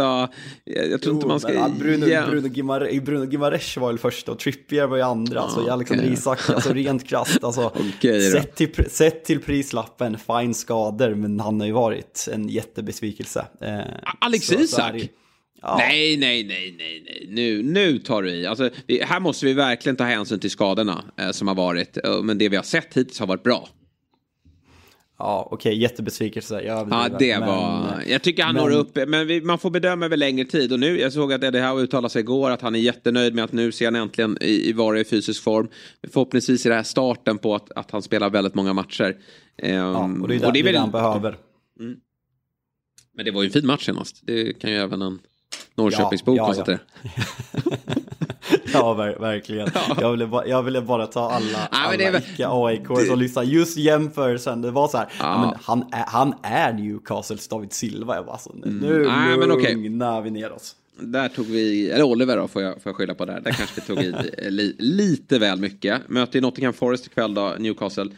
jag, 0.64 0.90
jag 0.90 1.02
tror 1.02 1.12
jo, 1.12 1.14
inte 1.14 1.26
man 1.26 1.40
ska... 1.40 1.68
Bruno, 1.78 2.06
yeah. 2.06 2.30
Bruno, 2.30 2.48
Gimare, 2.48 3.00
Bruno 3.00 3.24
Gimares 3.30 3.76
var 3.76 3.88
väl 3.88 3.98
första 3.98 4.32
och 4.32 4.38
Trippier 4.38 4.86
var 4.86 4.96
ju 4.96 5.02
andra. 5.02 5.40
Alltså, 5.40 5.60
ah, 5.60 5.72
Alexander 5.72 6.04
okay. 6.04 6.14
Isak, 6.14 6.50
alltså 6.50 6.72
rent 6.72 7.08
krasst. 7.08 7.44
Alltså, 7.44 7.66
okay, 7.98 8.30
sett, 8.30 8.54
till, 8.54 8.90
sett 8.90 9.24
till 9.24 9.40
prislappen, 9.40 10.18
fine 10.18 10.54
skador, 10.54 11.14
men 11.14 11.40
han 11.40 11.60
har 11.60 11.66
ju 11.66 11.72
varit 11.72 12.28
en 12.32 12.48
jättebesvikelse. 12.48 13.46
Eh, 13.60 13.80
Alex 14.20 14.46
så, 14.46 14.54
Isak? 14.54 15.00
Så 15.00 15.06
Ja. 15.62 15.76
Nej, 15.78 16.16
nej, 16.16 16.44
nej, 16.44 16.74
nej, 16.78 17.02
nej. 17.06 17.26
Nu, 17.28 17.62
nu 17.62 17.98
tar 17.98 18.22
du 18.22 18.30
i. 18.30 18.46
Alltså, 18.46 18.70
vi, 18.86 19.02
här 19.02 19.20
måste 19.20 19.46
vi 19.46 19.52
verkligen 19.52 19.96
ta 19.96 20.04
hänsyn 20.04 20.40
till 20.40 20.50
skadorna 20.50 21.04
eh, 21.16 21.30
som 21.30 21.48
har 21.48 21.54
varit. 21.54 21.98
Eh, 22.04 22.22
men 22.22 22.38
det 22.38 22.48
vi 22.48 22.56
har 22.56 22.62
sett 22.62 22.94
hittills 22.94 23.20
har 23.20 23.26
varit 23.26 23.42
bra. 23.42 23.68
Ja, 25.18 25.48
okej, 25.50 25.70
okay, 25.70 25.82
jättebesvikelse. 25.82 26.62
Jag 26.62 26.88
ja, 26.90 27.08
det 27.18 27.38
men, 27.38 27.48
var... 27.48 28.02
Jag 28.06 28.22
tycker 28.22 28.42
han 28.42 28.54
men... 28.54 28.64
når 28.64 28.70
upp, 28.70 28.98
men 29.06 29.26
vi, 29.26 29.40
man 29.40 29.58
får 29.58 29.70
bedöma 29.70 30.06
över 30.06 30.16
längre 30.16 30.44
tid. 30.44 30.72
Och 30.72 30.80
nu, 30.80 31.00
jag 31.00 31.12
såg 31.12 31.32
att 31.32 31.44
Eddie 31.44 31.60
Howe 31.60 31.82
uttalade 31.82 32.12
sig 32.12 32.20
igår 32.20 32.50
att 32.50 32.62
han 32.62 32.74
är 32.74 32.78
jättenöjd 32.78 33.34
med 33.34 33.44
att 33.44 33.52
nu 33.52 33.72
ser 33.72 33.84
han 33.84 33.96
äntligen 33.96 34.38
i, 34.40 34.68
i 34.68 34.72
vara 34.72 35.00
i 35.00 35.04
fysisk 35.04 35.42
form. 35.42 35.68
Förhoppningsvis 36.12 36.66
är 36.66 36.70
det 36.70 36.76
här 36.76 36.82
starten 36.82 37.38
på 37.38 37.54
att, 37.54 37.72
att 37.72 37.90
han 37.90 38.02
spelar 38.02 38.30
väldigt 38.30 38.54
många 38.54 38.72
matcher. 38.72 39.16
Um, 39.62 39.74
ja, 39.74 40.04
och 40.22 40.28
det 40.28 40.34
är, 40.34 40.38
där, 40.38 40.46
och 40.46 40.52
det 40.52 40.58
är 40.58 40.64
väl... 40.64 40.72
det 40.72 40.80
han 40.80 40.90
behöver. 40.90 41.36
Mm. 41.80 41.96
Men 43.14 43.24
det 43.24 43.30
var 43.30 43.42
ju 43.42 43.46
en 43.46 43.52
fin 43.52 43.66
match 43.66 43.86
senast. 43.86 44.20
Det 44.22 44.52
kan 44.52 44.70
ju 44.70 44.76
även 44.76 45.02
en 45.02 45.18
Norrköpingsbo 45.76 46.36
ja, 46.36 46.46
konstatera. 46.46 46.78
Ja, 47.02 47.72
Ja, 48.72 48.94
ver 48.94 49.16
verkligen. 49.20 49.68
Ja. 49.74 49.96
Jag, 50.00 50.10
ville 50.10 50.26
bara, 50.26 50.46
jag 50.46 50.62
ville 50.62 50.80
bara 50.80 51.06
ta 51.06 51.30
alla, 51.30 51.58
Ja, 51.58 51.68
alla 51.70 51.96
det 51.96 52.18
icke-AIK 52.18 53.06
som 53.08 53.18
lyssnar. 53.18 53.42
Just 53.42 53.76
jämförelsen, 53.76 54.62
det 54.62 54.70
var 54.70 54.88
så 54.88 54.96
här, 54.98 55.06
Ja. 55.18 55.24
ja. 55.24 55.40
men 55.40 55.58
han, 55.62 55.92
är, 55.92 56.04
han 56.06 56.34
är 56.42 56.72
Newcastles 56.72 57.48
David 57.48 57.72
Silva. 57.72 58.14
Jag 58.14 58.26
bara 58.26 58.38
så, 58.38 58.52
nu 58.54 58.66
Mm. 58.66 59.02
Nej, 59.02 59.38
men 59.38 59.48
lugnar 59.48 60.22
vi 60.22 60.30
ner 60.30 60.52
oss. 60.52 60.76
Där 61.00 61.28
tog 61.28 61.46
vi, 61.46 61.90
eller 61.90 62.04
Oliver 62.04 62.36
då 62.36 62.48
får 62.48 62.62
jag, 62.62 62.82
får 62.82 62.90
jag 62.90 62.96
skylla 62.96 63.14
på 63.14 63.24
där. 63.24 63.40
Där 63.40 63.52
kanske 63.52 63.80
vi 63.80 63.86
tog 63.86 63.98
i 64.04 64.14
li, 64.50 64.76
lite 64.78 65.38
väl 65.38 65.58
mycket. 65.58 66.08
Möter 66.08 66.38
i 66.38 66.42
Nottingham 66.42 66.72
Forest 66.72 67.06
ikväll 67.06 67.34
då, 67.34 67.54
Newcastle. 67.58 68.10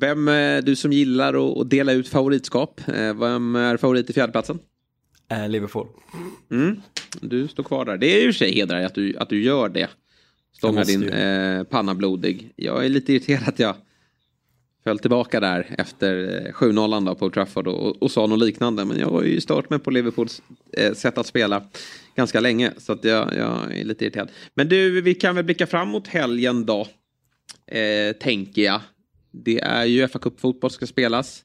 Vem, 0.00 0.30
du 0.62 0.76
som 0.76 0.92
gillar 0.92 1.34
att, 1.34 1.58
att 1.58 1.70
dela 1.70 1.92
ut 1.92 2.08
favoritskap, 2.08 2.80
eh, 2.88 3.14
vem 3.14 3.56
är 3.56 3.76
favorit 3.76 4.10
i 4.10 4.12
fjärdeplatsen? 4.12 4.58
Eh, 5.28 5.48
Liverpool. 5.48 5.86
Mm. 6.50 6.80
Du 7.20 7.48
står 7.48 7.62
kvar 7.62 7.84
där. 7.84 7.98
Det 7.98 8.06
är 8.06 8.22
ju 8.22 8.32
sig 8.32 8.54
hedrar 8.54 8.82
att 8.82 8.94
du, 8.94 9.16
att 9.16 9.28
du 9.28 9.42
gör 9.42 9.68
det. 9.68 9.88
Stångar 10.56 10.84
din 10.84 11.08
eh, 11.08 11.64
panna 11.64 11.94
blodig. 11.94 12.52
Jag 12.56 12.84
är 12.84 12.88
lite 12.88 13.12
irriterad 13.12 13.48
att 13.48 13.58
jag 13.58 13.74
föll 14.84 14.98
tillbaka 14.98 15.40
där 15.40 15.74
efter 15.78 16.42
eh, 16.46 16.52
7-0 16.52 17.06
då 17.06 17.14
på 17.14 17.30
Trafford 17.30 17.66
och, 17.66 18.02
och 18.02 18.10
sa 18.10 18.26
något 18.26 18.38
liknande. 18.38 18.84
Men 18.84 18.98
jag 18.98 19.08
har 19.08 19.22
ju 19.22 19.40
stört 19.40 19.70
mig 19.70 19.78
på 19.78 19.90
Liverpools 19.90 20.42
eh, 20.72 20.92
sätt 20.92 21.18
att 21.18 21.26
spela 21.26 21.62
ganska 22.16 22.40
länge. 22.40 22.72
Så 22.78 22.92
att 22.92 23.04
jag, 23.04 23.36
jag 23.36 23.78
är 23.78 23.84
lite 23.84 24.04
irriterad. 24.04 24.30
Men 24.54 24.68
du, 24.68 25.00
vi 25.00 25.14
kan 25.14 25.34
väl 25.34 25.44
blicka 25.44 25.66
fram 25.66 25.88
mot 25.88 26.06
helgen 26.08 26.66
då. 26.66 26.86
Eh, 27.66 28.12
tänker 28.20 28.62
jag. 28.62 28.80
Det 29.32 29.60
är 29.60 29.84
ju 29.84 30.08
fa 30.08 30.18
Cup-fotboll 30.18 30.70
ska 30.70 30.86
spelas. 30.86 31.44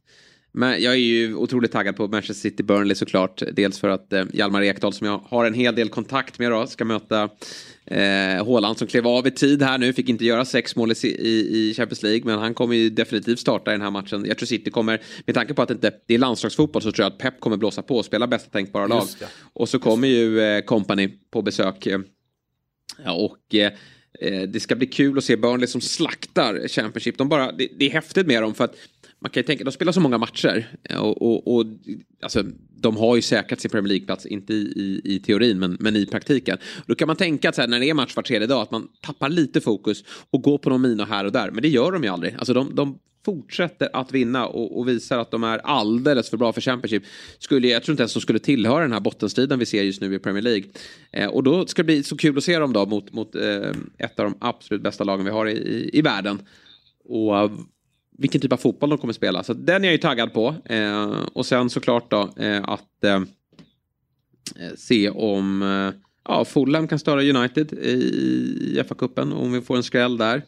Men 0.52 0.82
jag 0.82 0.94
är 0.94 0.98
ju 0.98 1.36
otroligt 1.36 1.72
taggad 1.72 1.96
på 1.96 2.08
Manchester 2.08 2.50
City 2.50 2.64
Burnley 2.64 2.96
såklart. 2.96 3.44
Dels 3.52 3.80
för 3.80 3.90
att 3.90 4.14
eh, 4.14 4.24
Hjalmar 4.34 4.62
Ekdal 4.62 4.94
som 4.94 5.08
jag 5.08 5.22
har 5.26 5.46
en 5.46 5.54
hel 5.54 5.76
del 5.76 5.90
kontakt 5.90 6.40
med 6.40 6.52
då 6.52 6.68
ska 6.68 6.86
möta 6.86 7.30
eh, 7.86 8.74
som 8.76 8.88
klev 8.88 9.08
av 9.08 9.28
i 9.28 9.32
tid 9.32 9.64
här 9.64 9.78
nu. 9.78 9.94
Fick 9.94 10.10
inte 10.10 10.26
göra 10.26 10.46
sex 10.46 10.76
mål 10.76 10.92
i, 10.92 11.08
i, 11.08 11.70
i 11.70 11.74
Champions 11.74 12.04
League 12.04 12.22
men 12.26 12.40
han 12.40 12.54
kommer 12.54 12.76
ju 12.76 12.90
definitivt 12.90 13.40
starta 13.40 13.72
i 13.72 13.74
den 13.74 13.82
här 13.82 13.92
matchen. 13.92 14.26
Jag 14.26 14.38
tror 14.38 14.48
City 14.48 14.72
kommer, 14.72 15.02
med 15.26 15.36
tanke 15.36 15.54
på 15.54 15.62
att 15.62 15.68
det 15.68 15.74
inte 15.74 15.92
det 16.06 16.14
är 16.14 16.20
landslagsfotboll 16.20 16.82
så 16.82 16.92
tror 16.92 17.04
jag 17.04 17.12
att 17.12 17.18
Pep 17.18 17.40
kommer 17.40 17.58
blåsa 17.58 17.82
på 17.82 17.98
och 17.98 18.06
spela 18.06 18.28
bästa 18.28 18.50
tänkbara 18.50 18.88
lag. 18.88 19.08
Och 19.54 19.70
så 19.70 19.80
kommer 19.80 20.08
ju 20.08 20.42
eh, 20.42 20.62
Company 20.62 21.10
på 21.32 21.42
besök. 21.42 21.88
Eh, 21.88 22.00
Ja, 23.04 23.12
och 23.12 23.56
eh, 23.56 23.72
eh, 24.20 24.42
det 24.42 24.60
ska 24.60 24.76
bli 24.76 24.88
kul 24.88 25.18
att 25.18 25.24
se 25.24 25.36
Burnley 25.36 25.68
som 25.68 25.82
slaktar 25.82 26.68
Championship. 26.68 27.18
De 27.18 27.30
bara, 27.30 27.52
det, 27.52 27.68
det 27.80 27.86
är 27.86 27.90
häftigt 27.90 28.28
med 28.28 28.42
dem 28.42 28.54
för 28.54 28.64
att 28.64 28.76
man 29.22 29.32
kan 29.32 29.42
ju 29.42 29.46
tänka, 29.46 29.64
de 29.64 29.72
spelar 29.72 29.92
så 29.92 30.00
många 30.00 30.18
matcher. 30.18 30.68
Eh, 30.84 30.98
och, 30.98 31.22
och, 31.22 31.56
och 31.56 31.66
alltså, 32.22 32.44
de 32.76 32.98
har 32.98 33.16
ju 33.16 33.22
säkrat 33.22 33.60
sin 33.60 33.72
Premier 33.72 33.88
League-plats, 33.88 34.26
inte 34.26 34.54
i, 34.54 34.74
i, 34.76 35.16
i 35.16 35.20
teorin 35.20 35.60
men, 35.60 35.78
men 35.80 35.96
i 35.96 36.06
praktiken. 36.06 36.58
Då 36.86 36.96
kan 36.96 37.08
man 37.08 37.16
tänka 37.16 37.50
att 37.50 37.56
så 37.56 37.62
här, 37.62 37.68
när 37.68 37.80
det 37.80 37.90
är 37.90 37.94
match 37.94 38.16
var 38.16 38.24
tredje 38.24 38.48
dag 38.48 38.62
att 38.62 38.72
man 38.72 38.88
tappar 39.02 39.30
lite 39.30 39.62
fokus 39.62 40.04
och 40.30 40.42
går 40.42 40.58
på 40.58 40.70
någon 40.70 40.82
mina 40.82 41.06
här 41.06 41.26
och 41.26 41.32
där. 41.32 41.52
Men 41.52 41.62
det 41.62 41.70
gör 41.70 41.92
de 41.92 42.04
ju 42.04 42.10
aldrig. 42.10 42.36
Alltså 42.36 42.54
de, 42.54 42.76
de 42.76 43.00
fortsätter 43.26 43.90
att 43.94 44.12
vinna 44.12 44.48
och, 44.48 44.80
och 44.80 44.88
visar 44.88 45.20
att 45.20 45.32
de 45.32 45.44
är 45.44 45.58
alldeles 45.58 46.30
för 46.30 46.38
bra 46.38 46.54
för 46.54 46.62
Championship. 46.62 47.04
Skulle, 47.40 47.68
jag 47.68 47.84
tror 47.84 47.94
inte 47.94 48.02
ens 48.02 48.14
de 48.14 48.20
skulle 48.20 48.40
tillhöra 48.40 48.82
den 48.82 48.94
här 48.94 49.00
bottenstriden 49.00 49.60
vi 49.60 49.66
ser 49.66 49.84
just 49.84 50.02
nu 50.02 50.16
i 50.16 50.20
Premier 50.20 50.42
League. 50.42 50.64
Eh, 51.12 51.30
och 51.30 51.44
då 51.44 51.66
ska 51.66 51.82
det 51.82 51.86
bli 51.86 52.04
så 52.04 52.18
kul 52.18 52.38
att 52.38 52.44
se 52.44 52.60
dem 52.60 52.74
då 52.74 52.86
mot, 52.86 53.14
mot 53.14 53.36
eh, 53.36 53.72
ett 53.98 54.20
av 54.20 54.26
de 54.26 54.38
absolut 54.40 54.82
bästa 54.82 55.04
lagen 55.04 55.26
vi 55.26 55.32
har 55.32 55.46
i, 55.46 55.52
i, 55.52 55.90
i 55.94 56.02
världen. 56.02 56.40
Och 57.06 57.38
eh, 57.38 57.52
vilken 58.22 58.42
typ 58.42 58.54
av 58.54 58.58
fotboll 58.58 58.90
de 58.90 58.98
kommer 58.98 59.14
spela. 59.14 59.44
Så 59.44 59.54
den 59.54 59.84
är 59.84 59.88
jag 59.88 59.92
ju 59.92 59.98
taggad 59.98 60.34
på. 60.34 60.56
Eh, 60.66 61.12
och 61.34 61.46
sen 61.46 61.70
såklart 61.70 62.12
då 62.12 62.30
eh, 62.38 62.64
att 62.64 63.04
eh, 63.04 63.16
eh 63.16 63.22
se 64.78 65.10
om 65.10 65.62
eh, 65.62 66.02
ja, 66.28 66.46
Fulham 66.46 66.88
kan 66.88 67.00
störa 67.00 67.22
United 67.22 67.74
i, 67.74 67.94
i 68.76 68.84
FA-cupen. 68.88 69.34
Om 69.34 69.52
vi 69.52 69.62
får 69.62 69.78
en 69.78 69.84
skräll 69.84 70.18
där. 70.18 70.42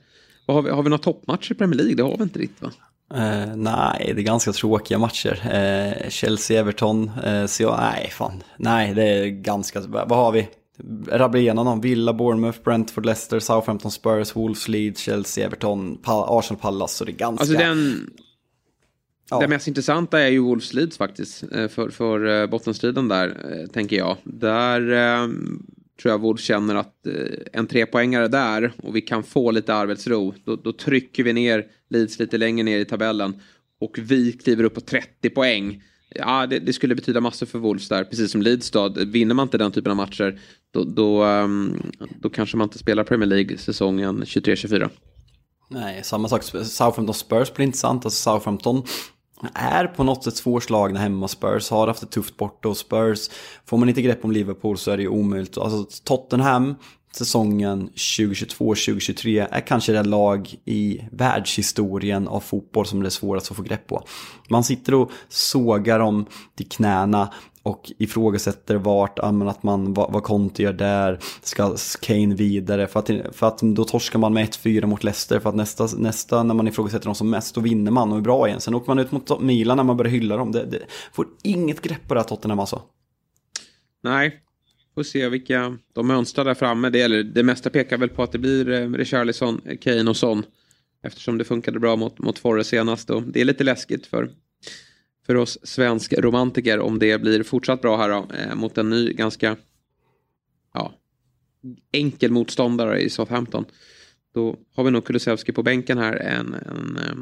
Har, 0.48 0.62
vi, 0.62 0.70
har 0.70 0.84
vi 0.84 0.90
några 0.90 1.04
toppmatcher 1.04 1.52
i 1.52 1.56
Premier 1.56 1.78
League? 1.78 1.96
Det 1.96 2.04
har 2.04 2.18
vi 2.18 2.24
inte 2.24 2.40
riktigt 2.40 2.62
va? 2.62 2.72
Uh, 3.14 3.56
nej, 3.56 4.12
det 4.16 4.22
är 4.22 4.26
ganska 4.26 4.52
tråkiga 4.52 4.98
matcher. 4.98 5.42
Eh, 5.52 6.04
uh, 6.04 6.10
Chelsea-Everton, 6.10 7.12
uh, 7.28 7.46
så 7.46 7.64
jag, 7.64 7.80
nej 7.80 8.10
fan. 8.12 8.44
Nej, 8.58 8.94
det 8.94 9.04
är 9.04 9.28
ganska, 9.28 9.82
vad 9.82 10.12
har 10.12 10.32
vi? 10.32 10.48
Rabbla 11.08 11.40
igenom 11.40 11.66
dem. 11.66 11.82
Villa, 11.82 12.14
Bournemouth, 12.14 12.60
Brentford, 12.64 13.06
Leicester, 13.06 13.40
Southampton, 13.40 13.92
Spurs, 13.92 14.36
Wolves, 14.36 14.68
Leeds, 14.68 15.02
Chelsea, 15.02 15.46
Everton, 15.46 15.98
pa- 15.98 16.40
Arsenal, 16.40 16.62
Pallas. 16.62 16.94
Så 16.96 17.06
det 17.06 17.12
är 17.12 17.16
ganska... 17.16 17.42
Alltså 17.42 17.58
den, 17.58 18.10
ja. 19.30 19.40
det 19.40 19.48
mest 19.48 19.68
intressanta 19.68 20.20
är 20.20 20.30
ju 20.30 20.40
Wolves 20.40 20.74
Leeds 20.74 20.98
faktiskt. 20.98 21.44
eh, 21.52 21.68
För, 21.68 21.90
för 21.90 22.42
eh, 22.42 22.48
bottenstriden 22.50 23.08
där, 23.08 23.28
eh, 23.62 23.68
tänker 23.68 23.96
jag. 23.98 24.18
Där 24.24 24.82
eh, 24.92 25.28
tror 26.02 26.12
jag 26.12 26.22
Wolves 26.22 26.44
känner 26.44 26.76
att 26.76 27.08
eh, 27.08 27.14
en 27.54 27.68
trepoängare 27.68 28.28
där 28.28 28.72
och 28.84 28.96
vi 28.96 29.02
kan 29.02 29.24
få 29.24 29.52
lite 29.52 29.74
arbetsro. 29.76 30.34
Då, 30.46 30.56
då 30.56 30.74
trycker 30.74 31.24
vi 31.24 31.34
ner 31.34 31.66
Leeds 31.90 32.20
lite 32.20 32.38
längre 32.38 32.64
ner 32.64 32.80
i 32.80 32.86
tabellen. 32.86 33.34
Och 33.80 34.00
vi 34.02 34.32
kliver 34.34 34.64
upp 34.64 34.74
på 34.74 34.82
30 34.82 35.30
poäng. 35.30 35.84
Ja, 36.16 36.48
det, 36.48 36.60
det 36.60 36.74
skulle 36.74 36.96
betyda 36.96 37.22
massor 37.22 37.46
för 37.46 37.60
Wolves 37.60 37.90
där, 37.90 38.04
precis 38.04 38.32
som 38.32 38.42
Leeds 38.42 38.72
då. 38.72 38.90
Vinner 38.90 39.36
man 39.36 39.44
inte 39.44 39.58
den 39.58 39.72
typen 39.72 39.92
av 39.92 39.98
matcher, 39.98 40.40
då, 40.74 40.84
då, 40.84 41.24
ehm, 41.24 41.82
då 42.20 42.30
kanske 42.30 42.58
man 42.58 42.66
inte 42.66 42.78
spelar 42.78 43.04
Premier 43.04 43.30
League 43.30 43.58
säsongen 43.58 44.24
23-24. 44.24 44.90
Nej, 45.70 46.04
samma 46.04 46.30
sak. 46.30 46.44
Southampton 46.44 47.14
Spurs 47.14 47.54
blir 47.54 47.66
intressant. 47.66 48.06
Alltså 48.06 48.32
Southampton 48.32 48.84
är 49.54 49.88
på 49.88 50.04
något 50.04 50.24
sätt 50.24 50.36
svårslagna 50.36 51.00
hemma. 51.00 51.28
Spurs 51.28 51.70
har 51.70 51.88
haft 51.88 52.02
det 52.02 52.08
tufft 52.08 52.38
borta 52.38 52.70
och 52.70 52.78
Spurs, 52.78 53.30
får 53.66 53.78
man 53.78 53.90
inte 53.90 54.02
grepp 54.02 54.26
om 54.26 54.32
Liverpool 54.32 54.78
så 54.78 54.92
är 54.92 54.98
det 54.98 55.04
ju 55.04 55.10
omöjligt. 55.10 55.58
Alltså 55.58 56.04
Tottenham, 56.04 56.76
säsongen 57.16 57.90
2022-2023 57.90 59.48
är 59.52 59.60
kanske 59.60 59.92
det 59.92 60.04
lag 60.04 60.56
i 60.66 61.02
världshistorien 61.12 62.28
av 62.28 62.40
fotboll 62.40 62.86
som 62.86 63.02
det 63.02 63.08
är 63.08 63.10
svårast 63.10 63.52
att 63.52 63.58
få 63.58 63.64
grepp 63.64 63.88
på. 63.88 64.04
Man 64.50 64.64
sitter 64.64 64.94
och 64.94 65.12
sågar 65.30 66.00
dem 66.00 66.26
till 66.56 66.70
knäna 66.70 67.34
och 67.64 67.92
ifrågasätter 67.98 68.76
vart, 68.76 69.20
att 69.20 69.64
man, 69.64 69.94
vad, 69.94 70.14
vad 70.14 70.24
Conte 70.24 70.64
gör 70.64 70.74
där, 70.74 71.20
ska 71.42 71.76
Kane 72.02 72.36
vidare, 72.36 72.88
för 72.88 73.00
att, 73.00 73.36
för 73.36 73.48
att 73.48 73.60
då 73.60 73.84
torskar 73.84 74.20
man 74.20 74.34
med 74.34 74.48
1-4 74.48 74.86
mot 74.86 75.04
Leicester, 75.04 75.40
för 75.40 75.50
att 75.50 75.56
nästa, 75.56 75.88
nästa, 75.98 76.44
när 76.44 76.54
man 76.54 76.68
ifrågasätter 76.68 77.06
dem 77.06 77.16
som 77.16 77.30
mest, 77.30 77.56
då 77.56 77.62
vinner 77.62 77.92
man 77.92 78.12
och 78.12 78.18
är 78.18 78.22
bra 78.22 78.48
igen. 78.48 78.62
Sen 78.62 78.76
åker 78.76 78.88
man 78.88 79.00
ut 79.00 79.12
mot 79.12 79.42
Milan 79.42 79.78
när 79.78 79.84
man 79.84 79.98
börjar 79.98 80.12
hylla 80.12 80.38
dem, 80.38 80.52
det, 80.52 80.66
det 80.66 80.80
får 81.14 81.28
inget 81.44 81.82
grepp 81.82 82.08
på 82.08 82.14
det 82.14 82.20
här 82.20 82.28
Tottenham 82.28 82.60
alltså. 82.60 82.82
Nej, 84.04 84.40
får 84.96 85.04
se 85.04 85.30
vilka 85.30 85.78
de 85.94 86.08
mönstrar 86.08 86.46
där 86.46 86.54
framme. 86.54 86.90
Det, 86.90 87.02
eller, 87.02 87.24
det 87.24 87.44
mesta 87.44 87.70
pekar 87.70 87.98
väl 87.98 88.10
på 88.10 88.24
att 88.24 88.32
det 88.32 88.38
blir 88.38 88.70
eh, 88.70 88.92
Richarlison, 88.92 89.62
Kane 89.82 90.10
och 90.10 90.18
Son. 90.18 90.46
Eftersom 91.04 91.38
det 91.38 91.44
funkade 91.44 91.80
bra 91.80 91.96
mot, 91.96 92.20
mot 92.20 92.40
Forre 92.40 92.64
senast. 92.64 93.10
Och 93.10 93.24
det 93.24 93.42
är 93.42 93.46
lite 93.46 93.64
läskigt 93.64 94.06
för, 94.06 94.30
för 95.26 95.36
oss 95.36 95.58
svensk 95.64 96.14
romantiker 96.14 96.80
om 96.80 97.00
det 97.00 97.22
blir 97.22 97.44
fortsatt 97.44 97.82
bra 97.82 97.98
här 97.98 98.10
då, 98.10 98.28
eh, 98.36 98.56
mot 98.56 98.78
en 98.78 98.90
ny 98.90 99.14
ganska 99.14 99.58
ja, 100.74 100.94
enkel 101.92 102.32
motståndare 102.32 103.00
i 103.00 103.10
Southampton. 103.10 103.66
Då 104.34 104.58
har 104.76 104.84
vi 104.84 104.92
nog 104.92 105.06
Kulusevski 105.06 105.52
på 105.52 105.64
bänken 105.64 105.98
här 105.98 106.16
en, 106.16 106.54
en, 106.54 106.98
eh, 106.98 107.16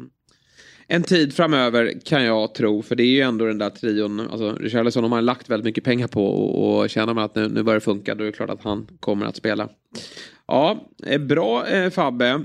en 0.86 1.02
tid 1.02 1.34
framöver 1.34 2.00
kan 2.04 2.24
jag 2.24 2.54
tro. 2.54 2.82
För 2.82 2.94
det 2.96 3.02
är 3.02 3.06
ju 3.06 3.20
ändå 3.20 3.44
den 3.44 3.58
där 3.58 3.70
trion. 3.70 4.20
Alltså 4.20 4.52
Richarlison 4.52 5.02
har 5.04 5.10
man 5.10 5.24
lagt 5.24 5.50
väldigt 5.50 5.64
mycket 5.64 5.84
pengar 5.84 6.06
på. 6.08 6.26
Och, 6.26 6.78
och 6.80 6.90
känner 6.90 7.14
man 7.14 7.24
att 7.24 7.34
nu, 7.34 7.48
nu 7.48 7.62
börjar 7.62 7.80
det 7.80 7.84
funka 7.84 8.14
då 8.14 8.22
är 8.24 8.26
det 8.26 8.32
klart 8.32 8.50
att 8.50 8.62
han 8.62 8.86
kommer 9.00 9.26
att 9.26 9.36
spela. 9.36 9.68
Ja, 10.46 10.88
eh, 11.06 11.20
bra 11.20 11.66
eh, 11.66 11.90
Fabbe. 11.90 12.44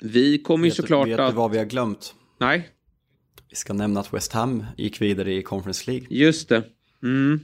Vi 0.00 0.38
kommer 0.38 0.64
ju 0.64 0.70
Vet, 0.70 0.76
såklart 0.76 1.08
vet 1.08 1.18
att... 1.20 1.30
du 1.30 1.36
vad 1.36 1.50
vi 1.50 1.58
har 1.58 1.64
glömt? 1.64 2.14
Nej, 2.40 2.68
Vi 3.50 3.56
ska 3.56 3.72
nämna 3.72 4.00
att 4.00 4.14
West 4.14 4.32
Ham 4.32 4.64
gick 4.76 5.00
vidare 5.00 5.32
i 5.34 5.42
Conference 5.42 5.90
League. 5.90 6.06
just 6.10 6.48
det. 6.48 6.62
Mm. 7.02 7.40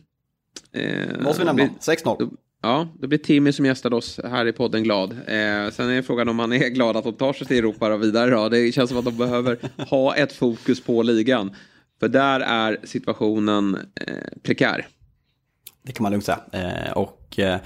Eh, 0.73 1.21
Måste 1.23 1.41
vi 1.43 1.47
nämna. 1.47 1.63
vi- 1.63 1.93
6-0. 1.95 2.31
Ja, 2.63 2.89
det 3.01 3.09
blir 3.09 3.19
Timmy 3.19 3.53
som 3.53 3.65
gästade 3.65 3.97
oss 3.97 4.21
här 4.25 4.47
i 4.47 4.53
podden 4.53 4.83
glad. 4.83 5.13
Eh, 5.13 5.71
sen 5.73 5.91
är 5.91 6.03
frågan 6.03 6.29
om 6.29 6.39
han 6.39 6.53
är 6.53 6.69
glad 6.69 6.97
att 6.97 7.05
de 7.05 7.13
tar 7.13 7.33
sig 7.33 7.47
till 7.47 7.59
Europa 7.59 7.95
och 7.95 8.03
vidare. 8.03 8.31
Då. 8.31 8.49
Det 8.49 8.73
känns 8.73 8.91
som 8.91 8.99
att 8.99 9.05
de 9.05 9.17
behöver 9.17 9.59
ha 9.77 10.17
ett 10.17 10.33
fokus 10.33 10.81
på 10.81 11.03
ligan. 11.03 11.57
För 12.01 12.09
där 12.09 12.41
är 12.41 12.79
situationen 12.85 13.75
eh, 13.75 14.41
prekär. 14.43 14.87
Det 15.83 15.93
kan 15.93 16.03
man 16.03 16.13
lugnt 16.13 16.25
säga. 16.25 16.41
Eh, 16.53 16.93
och 16.93 17.39
eh, 17.39 17.61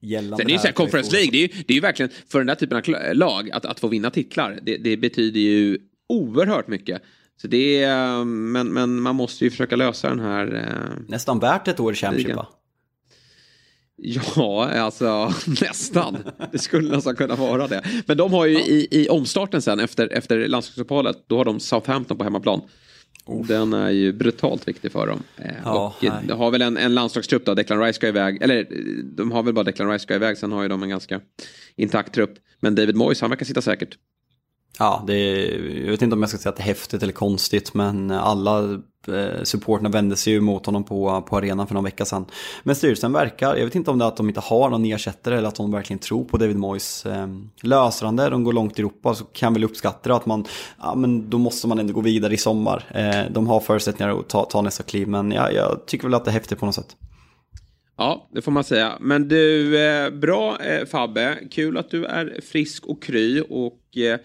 gällande 0.00 0.36
Sen 0.36 0.46
är 0.46 0.48
det 0.48 0.52
ju 0.52 0.58
så 0.58 0.66
här, 0.66 0.72
Conference 0.72 1.12
League, 1.12 1.30
det 1.30 1.38
är 1.38 1.42
ju, 1.42 1.48
det 1.66 1.72
är 1.72 1.74
ju 1.74 1.80
verkligen 1.80 2.12
för 2.28 2.38
den 2.38 2.46
där 2.46 2.54
typen 2.54 2.76
av 2.76 3.14
lag 3.14 3.50
att, 3.50 3.64
att 3.64 3.80
få 3.80 3.88
vinna 3.88 4.10
titlar. 4.10 4.58
Det, 4.62 4.76
det 4.76 4.96
betyder 4.96 5.40
ju 5.40 5.78
oerhört 6.08 6.68
mycket. 6.68 7.02
Så 7.40 7.48
det 7.48 7.82
är, 7.82 8.18
eh, 8.18 8.24
men, 8.24 8.68
men 8.68 9.00
man 9.00 9.16
måste 9.16 9.44
ju 9.44 9.50
försöka 9.50 9.76
lösa 9.76 10.08
den 10.08 10.20
här 10.20 10.54
eh, 10.54 11.02
Nästan 11.08 11.38
värt 11.38 11.68
ett 11.68 11.80
år 11.80 11.92
i 11.92 11.96
Championship 11.96 12.36
va? 12.36 12.46
Ja, 14.00 14.68
alltså 14.68 15.32
nästan. 15.62 16.16
Det 16.52 16.58
skulle 16.58 16.96
nästan 16.96 17.16
kunna 17.16 17.36
vara 17.36 17.66
det. 17.66 17.82
Men 18.06 18.16
de 18.16 18.32
har 18.32 18.46
ju 18.46 18.58
i, 18.58 18.88
i 18.90 19.08
omstarten 19.08 19.62
sen 19.62 19.80
efter, 19.80 20.12
efter 20.12 20.48
landslagsuppehållet, 20.48 21.16
då 21.26 21.36
har 21.36 21.44
de 21.44 21.60
Southampton 21.60 22.18
på 22.18 22.24
hemmaplan. 22.24 22.60
Den 23.48 23.72
är 23.72 23.90
ju 23.90 24.12
brutalt 24.12 24.68
viktig 24.68 24.92
för 24.92 25.06
dem. 25.06 25.22
Eh, 25.36 25.50
Ja, 25.64 25.86
och 25.86 26.04
nej. 26.04 26.24
de 26.28 26.32
har 26.38 26.50
väl 26.50 26.62
en, 26.62 26.76
en 26.76 26.94
landslagstrupp 26.94 27.44
då, 27.44 27.54
Declan 27.54 27.80
Rice 27.80 27.92
ska 27.92 28.08
iväg. 28.08 28.42
Eller 28.42 28.66
de 29.16 29.32
har 29.32 29.42
väl 29.42 29.54
bara 29.54 29.64
Declan 29.64 29.90
Rice 29.90 30.02
ska 30.02 30.14
iväg, 30.14 30.38
sen 30.38 30.52
har 30.52 30.62
ju 30.62 30.68
de 30.68 30.82
en 30.82 30.88
ganska 30.88 31.20
intakt 31.76 32.14
trupp. 32.14 32.34
Men 32.60 32.74
David 32.74 32.96
Moyes, 32.96 33.20
han 33.20 33.30
verkar 33.30 33.46
sitta 33.46 33.62
säkert. 33.62 33.96
Ja, 34.78 35.04
det 35.06 35.14
är, 35.14 35.58
jag 35.84 35.90
vet 35.90 36.02
inte 36.02 36.14
om 36.14 36.22
jag 36.22 36.28
ska 36.28 36.38
säga 36.38 36.50
att 36.50 36.56
det 36.56 36.62
är 36.62 36.66
häftigt 36.66 37.02
eller 37.02 37.12
konstigt, 37.12 37.74
men 37.74 38.10
alla 38.10 38.82
Eh, 39.08 39.42
supporterna 39.42 39.88
vände 39.88 40.16
sig 40.16 40.32
ju 40.32 40.40
mot 40.40 40.66
honom 40.66 40.84
på, 40.84 41.22
på 41.28 41.36
arenan 41.36 41.66
för 41.66 41.74
någon 41.74 41.84
vecka 41.84 42.04
sedan. 42.04 42.24
Men 42.62 42.76
styrelsen 42.76 43.12
verkar, 43.12 43.56
jag 43.56 43.64
vet 43.64 43.74
inte 43.74 43.90
om 43.90 43.98
det 43.98 44.04
är 44.04 44.08
att 44.08 44.16
de 44.16 44.28
inte 44.28 44.40
har 44.40 44.70
någon 44.70 44.84
ersättare 44.84 45.38
eller 45.38 45.48
att 45.48 45.54
de 45.54 45.72
verkligen 45.72 45.98
tror 45.98 46.24
på 46.24 46.36
David 46.36 46.56
Moyes 46.56 47.06
eh, 47.06 47.26
lösrande. 47.62 48.30
De 48.30 48.44
går 48.44 48.52
långt 48.52 48.78
i 48.78 48.82
Europa 48.82 49.14
så 49.14 49.24
kan 49.24 49.46
jag 49.46 49.54
väl 49.54 49.64
uppskatta 49.64 50.08
det 50.08 50.16
att 50.16 50.26
man, 50.26 50.44
ja 50.78 50.94
men 50.94 51.30
då 51.30 51.38
måste 51.38 51.68
man 51.68 51.78
ändå 51.78 51.92
gå 51.92 52.00
vidare 52.00 52.34
i 52.34 52.36
sommar. 52.36 52.84
Eh, 52.94 53.32
de 53.32 53.46
har 53.46 53.60
förutsättningar 53.60 54.18
att 54.18 54.28
ta, 54.28 54.44
ta 54.44 54.62
nästa 54.62 54.82
kliv, 54.82 55.08
men 55.08 55.32
jag, 55.32 55.54
jag 55.54 55.86
tycker 55.86 56.04
väl 56.04 56.14
att 56.14 56.24
det 56.24 56.30
är 56.30 56.32
häftigt 56.32 56.58
på 56.58 56.66
något 56.66 56.74
sätt. 56.74 56.96
Ja, 58.00 58.28
det 58.32 58.42
får 58.42 58.52
man 58.52 58.64
säga. 58.64 58.92
Men 59.00 59.28
du, 59.28 59.78
eh, 59.86 60.10
bra 60.10 60.58
eh, 60.60 60.86
Fabbe. 60.86 61.38
Kul 61.50 61.78
att 61.78 61.90
du 61.90 62.04
är 62.04 62.40
frisk 62.40 62.86
och 62.86 63.02
kry 63.02 63.40
och 63.40 63.96
eh, 63.96 64.18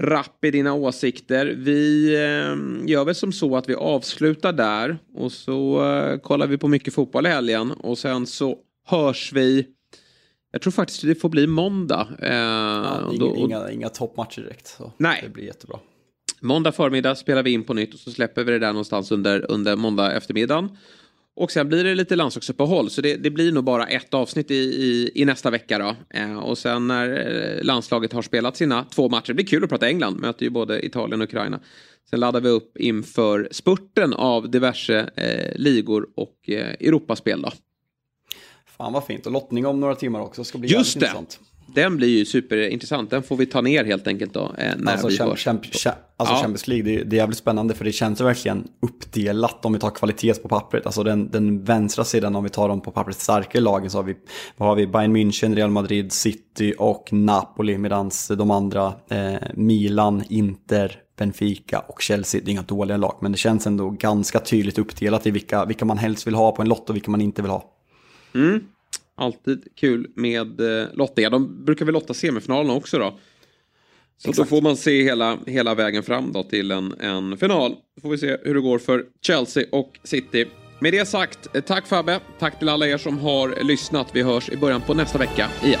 rapp 0.00 0.44
i 0.44 0.50
dina 0.50 0.74
åsikter. 0.74 1.46
Vi 1.46 2.06
eh, 2.14 2.90
gör 2.90 3.04
väl 3.04 3.14
som 3.14 3.32
så 3.32 3.56
att 3.56 3.68
vi 3.68 3.74
avslutar 3.74 4.52
där 4.52 4.98
och 5.14 5.32
så 5.32 5.84
eh, 5.92 6.18
kollar 6.18 6.46
vi 6.46 6.58
på 6.58 6.68
mycket 6.68 6.94
fotboll 6.94 7.26
i 7.26 7.28
helgen 7.28 7.70
och 7.72 7.98
sen 7.98 8.26
så 8.26 8.56
hörs 8.86 9.32
vi. 9.32 9.66
Jag 10.52 10.62
tror 10.62 10.70
faktiskt 10.70 11.02
det 11.02 11.14
får 11.14 11.28
bli 11.28 11.46
måndag. 11.46 12.08
Eh, 12.18 12.34
Ja, 12.36 13.10
inga, 13.12 13.18
då- 13.24 13.36
inga, 13.36 13.70
inga 13.70 13.88
toppmatcher 13.88 14.42
direkt. 14.42 14.66
Så 14.66 14.92
Nej. 14.96 15.20
Det 15.22 15.28
blir 15.28 15.44
jättebra. 15.44 15.78
Måndag 16.40 16.72
förmiddag 16.72 17.14
spelar 17.14 17.42
vi 17.42 17.50
in 17.50 17.64
på 17.64 17.74
nytt 17.74 17.94
och 17.94 18.00
så 18.00 18.10
släpper 18.10 18.44
vi 18.44 18.52
det 18.52 18.58
där 18.58 18.72
någonstans 18.72 19.12
under, 19.12 19.50
under 19.50 19.76
måndag 19.76 20.12
eftermiddagen. 20.12 20.76
Och 21.36 21.50
sen 21.50 21.68
blir 21.68 21.84
det 21.84 21.94
lite 21.94 22.16
landslagsuppehåll 22.16 22.90
så 22.90 23.00
det, 23.00 23.16
det 23.16 23.30
blir 23.30 23.52
nog 23.52 23.64
bara 23.64 23.86
ett 23.86 24.14
avsnitt 24.14 24.50
i, 24.50 24.54
i, 24.54 25.10
i 25.14 25.24
nästa 25.24 25.50
vecka 25.50 25.78
då. 25.78 25.96
Eh, 26.18 26.38
och 26.38 26.58
sen 26.58 26.86
när 26.86 27.08
eh, 27.58 27.64
landslaget 27.64 28.12
har 28.12 28.22
spelat 28.22 28.56
sina 28.56 28.84
två 28.84 29.08
matcher, 29.08 29.28
det 29.28 29.34
blir 29.34 29.46
kul 29.46 29.64
att 29.64 29.70
prata 29.70 29.88
England, 29.88 30.20
möter 30.20 30.44
ju 30.44 30.50
både 30.50 30.86
Italien 30.86 31.20
och 31.20 31.28
Ukraina. 31.28 31.60
Sen 32.10 32.20
laddar 32.20 32.40
vi 32.40 32.48
upp 32.48 32.76
inför 32.78 33.48
spurten 33.50 34.14
av 34.14 34.50
diverse 34.50 35.10
eh, 35.16 35.56
ligor 35.60 36.06
och 36.16 36.36
eh, 36.48 36.68
Europaspel 36.80 37.42
då. 37.42 37.52
Fan 38.66 38.92
vad 38.92 39.04
fint, 39.06 39.26
och 39.26 39.32
lottning 39.32 39.66
om 39.66 39.80
några 39.80 39.94
timmar 39.94 40.20
också 40.20 40.44
ska 40.44 40.58
bli 40.58 40.68
Just 40.68 41.00
det! 41.00 41.06
intressant. 41.06 41.40
Den 41.74 41.96
blir 41.96 42.08
ju 42.18 42.24
superintressant, 42.24 43.10
den 43.10 43.22
får 43.22 43.36
vi 43.36 43.46
ta 43.46 43.60
ner 43.60 43.84
helt 43.84 44.06
enkelt 44.06 44.34
då. 44.34 44.54
Eh, 44.58 44.72
när 44.78 44.92
Alltså, 44.92 45.08
vi 45.08 45.18
hörs. 45.18 45.46
Champ- 45.46 45.62
Cha- 45.72 45.92
alltså 46.16 46.34
Ja. 46.34 46.40
Champions 46.40 46.68
League, 46.68 46.84
det 46.84 47.00
är, 47.00 47.04
det 47.04 47.16
är 47.16 47.18
jävligt 47.18 47.38
spännande 47.38 47.74
för 47.74 47.84
det 47.84 47.92
känns 47.92 48.20
verkligen 48.20 48.68
uppdelat 48.82 49.64
om 49.64 49.72
vi 49.72 49.78
tar 49.78 49.90
kvalitet 49.90 50.34
på 50.42 50.48
pappret. 50.48 50.86
Alltså 50.86 51.02
den, 51.02 51.30
den 51.30 51.64
vänstra 51.64 52.04
sidan 52.04 52.36
om 52.36 52.44
vi 52.44 52.50
tar 52.50 52.68
de 52.68 52.80
på 52.80 52.90
pappret 52.90 53.16
starkare 53.16 53.62
lagen 53.62 53.90
så 53.90 53.98
har 53.98 54.02
vi, 54.02 54.14
vad 54.56 54.68
har 54.68 54.76
vi 54.76 54.86
Bayern 54.86 55.16
München, 55.16 55.54
Real 55.54 55.70
Madrid, 55.70 56.12
City 56.12 56.74
och 56.78 57.08
Napoli 57.12 57.78
medan 57.78 58.10
de 58.36 58.50
andra 58.50 58.92
eh, 59.10 59.34
Milan, 59.54 60.22
Inter, 60.28 60.98
Benfica 61.18 61.78
och 61.78 62.02
Chelsea, 62.02 62.40
det 62.44 62.50
är 62.50 62.52
inga 62.52 62.62
dåliga 62.62 62.96
lag 62.96 63.18
men 63.22 63.32
det 63.32 63.38
känns 63.38 63.66
ändå 63.66 63.90
ganska 63.90 64.38
tydligt 64.40 64.78
uppdelat 64.78 65.26
i 65.26 65.30
vilka, 65.30 65.64
vilka 65.64 65.84
man 65.84 65.98
helst 65.98 66.26
vill 66.26 66.34
ha 66.34 66.52
på 66.52 66.62
en 66.62 66.68
lott 66.68 66.90
och 66.90 66.96
vilka 66.96 67.10
man 67.10 67.20
inte 67.20 67.42
vill 67.42 67.50
ha. 67.50 67.64
Alltid 69.22 69.68
kul 69.74 70.10
med 70.14 70.60
eh, 70.60 70.86
lottningar. 70.92 71.30
De 71.30 71.64
brukar 71.64 71.84
väl 71.84 71.92
lotta 71.92 72.14
semifinalerna 72.14 72.74
också 72.74 72.98
då. 72.98 73.18
Så 74.16 74.32
då 74.32 74.44
får 74.44 74.62
man 74.62 74.76
se 74.76 75.02
hela, 75.02 75.38
hela 75.46 75.74
vägen 75.74 76.02
fram 76.02 76.32
då 76.32 76.42
till 76.42 76.70
en, 76.70 76.94
en 77.00 77.36
final. 77.36 77.76
Då 77.96 78.00
får 78.02 78.10
vi 78.10 78.18
se 78.18 78.36
hur 78.44 78.54
det 78.54 78.60
går 78.60 78.78
för 78.78 79.04
Chelsea 79.20 79.64
och 79.72 80.00
City. 80.04 80.46
Med 80.80 80.92
det 80.92 81.08
sagt, 81.08 81.56
eh, 81.56 81.62
tack 81.62 81.86
Fabbe. 81.86 82.20
Tack 82.38 82.58
till 82.58 82.68
alla 82.68 82.86
er 82.86 82.98
som 82.98 83.18
har 83.18 83.64
lyssnat. 83.64 84.10
Vi 84.12 84.22
hörs 84.22 84.48
i 84.48 84.56
början 84.56 84.80
på 84.80 84.94
nästa 84.94 85.18
vecka 85.18 85.48
igen. 85.64 85.80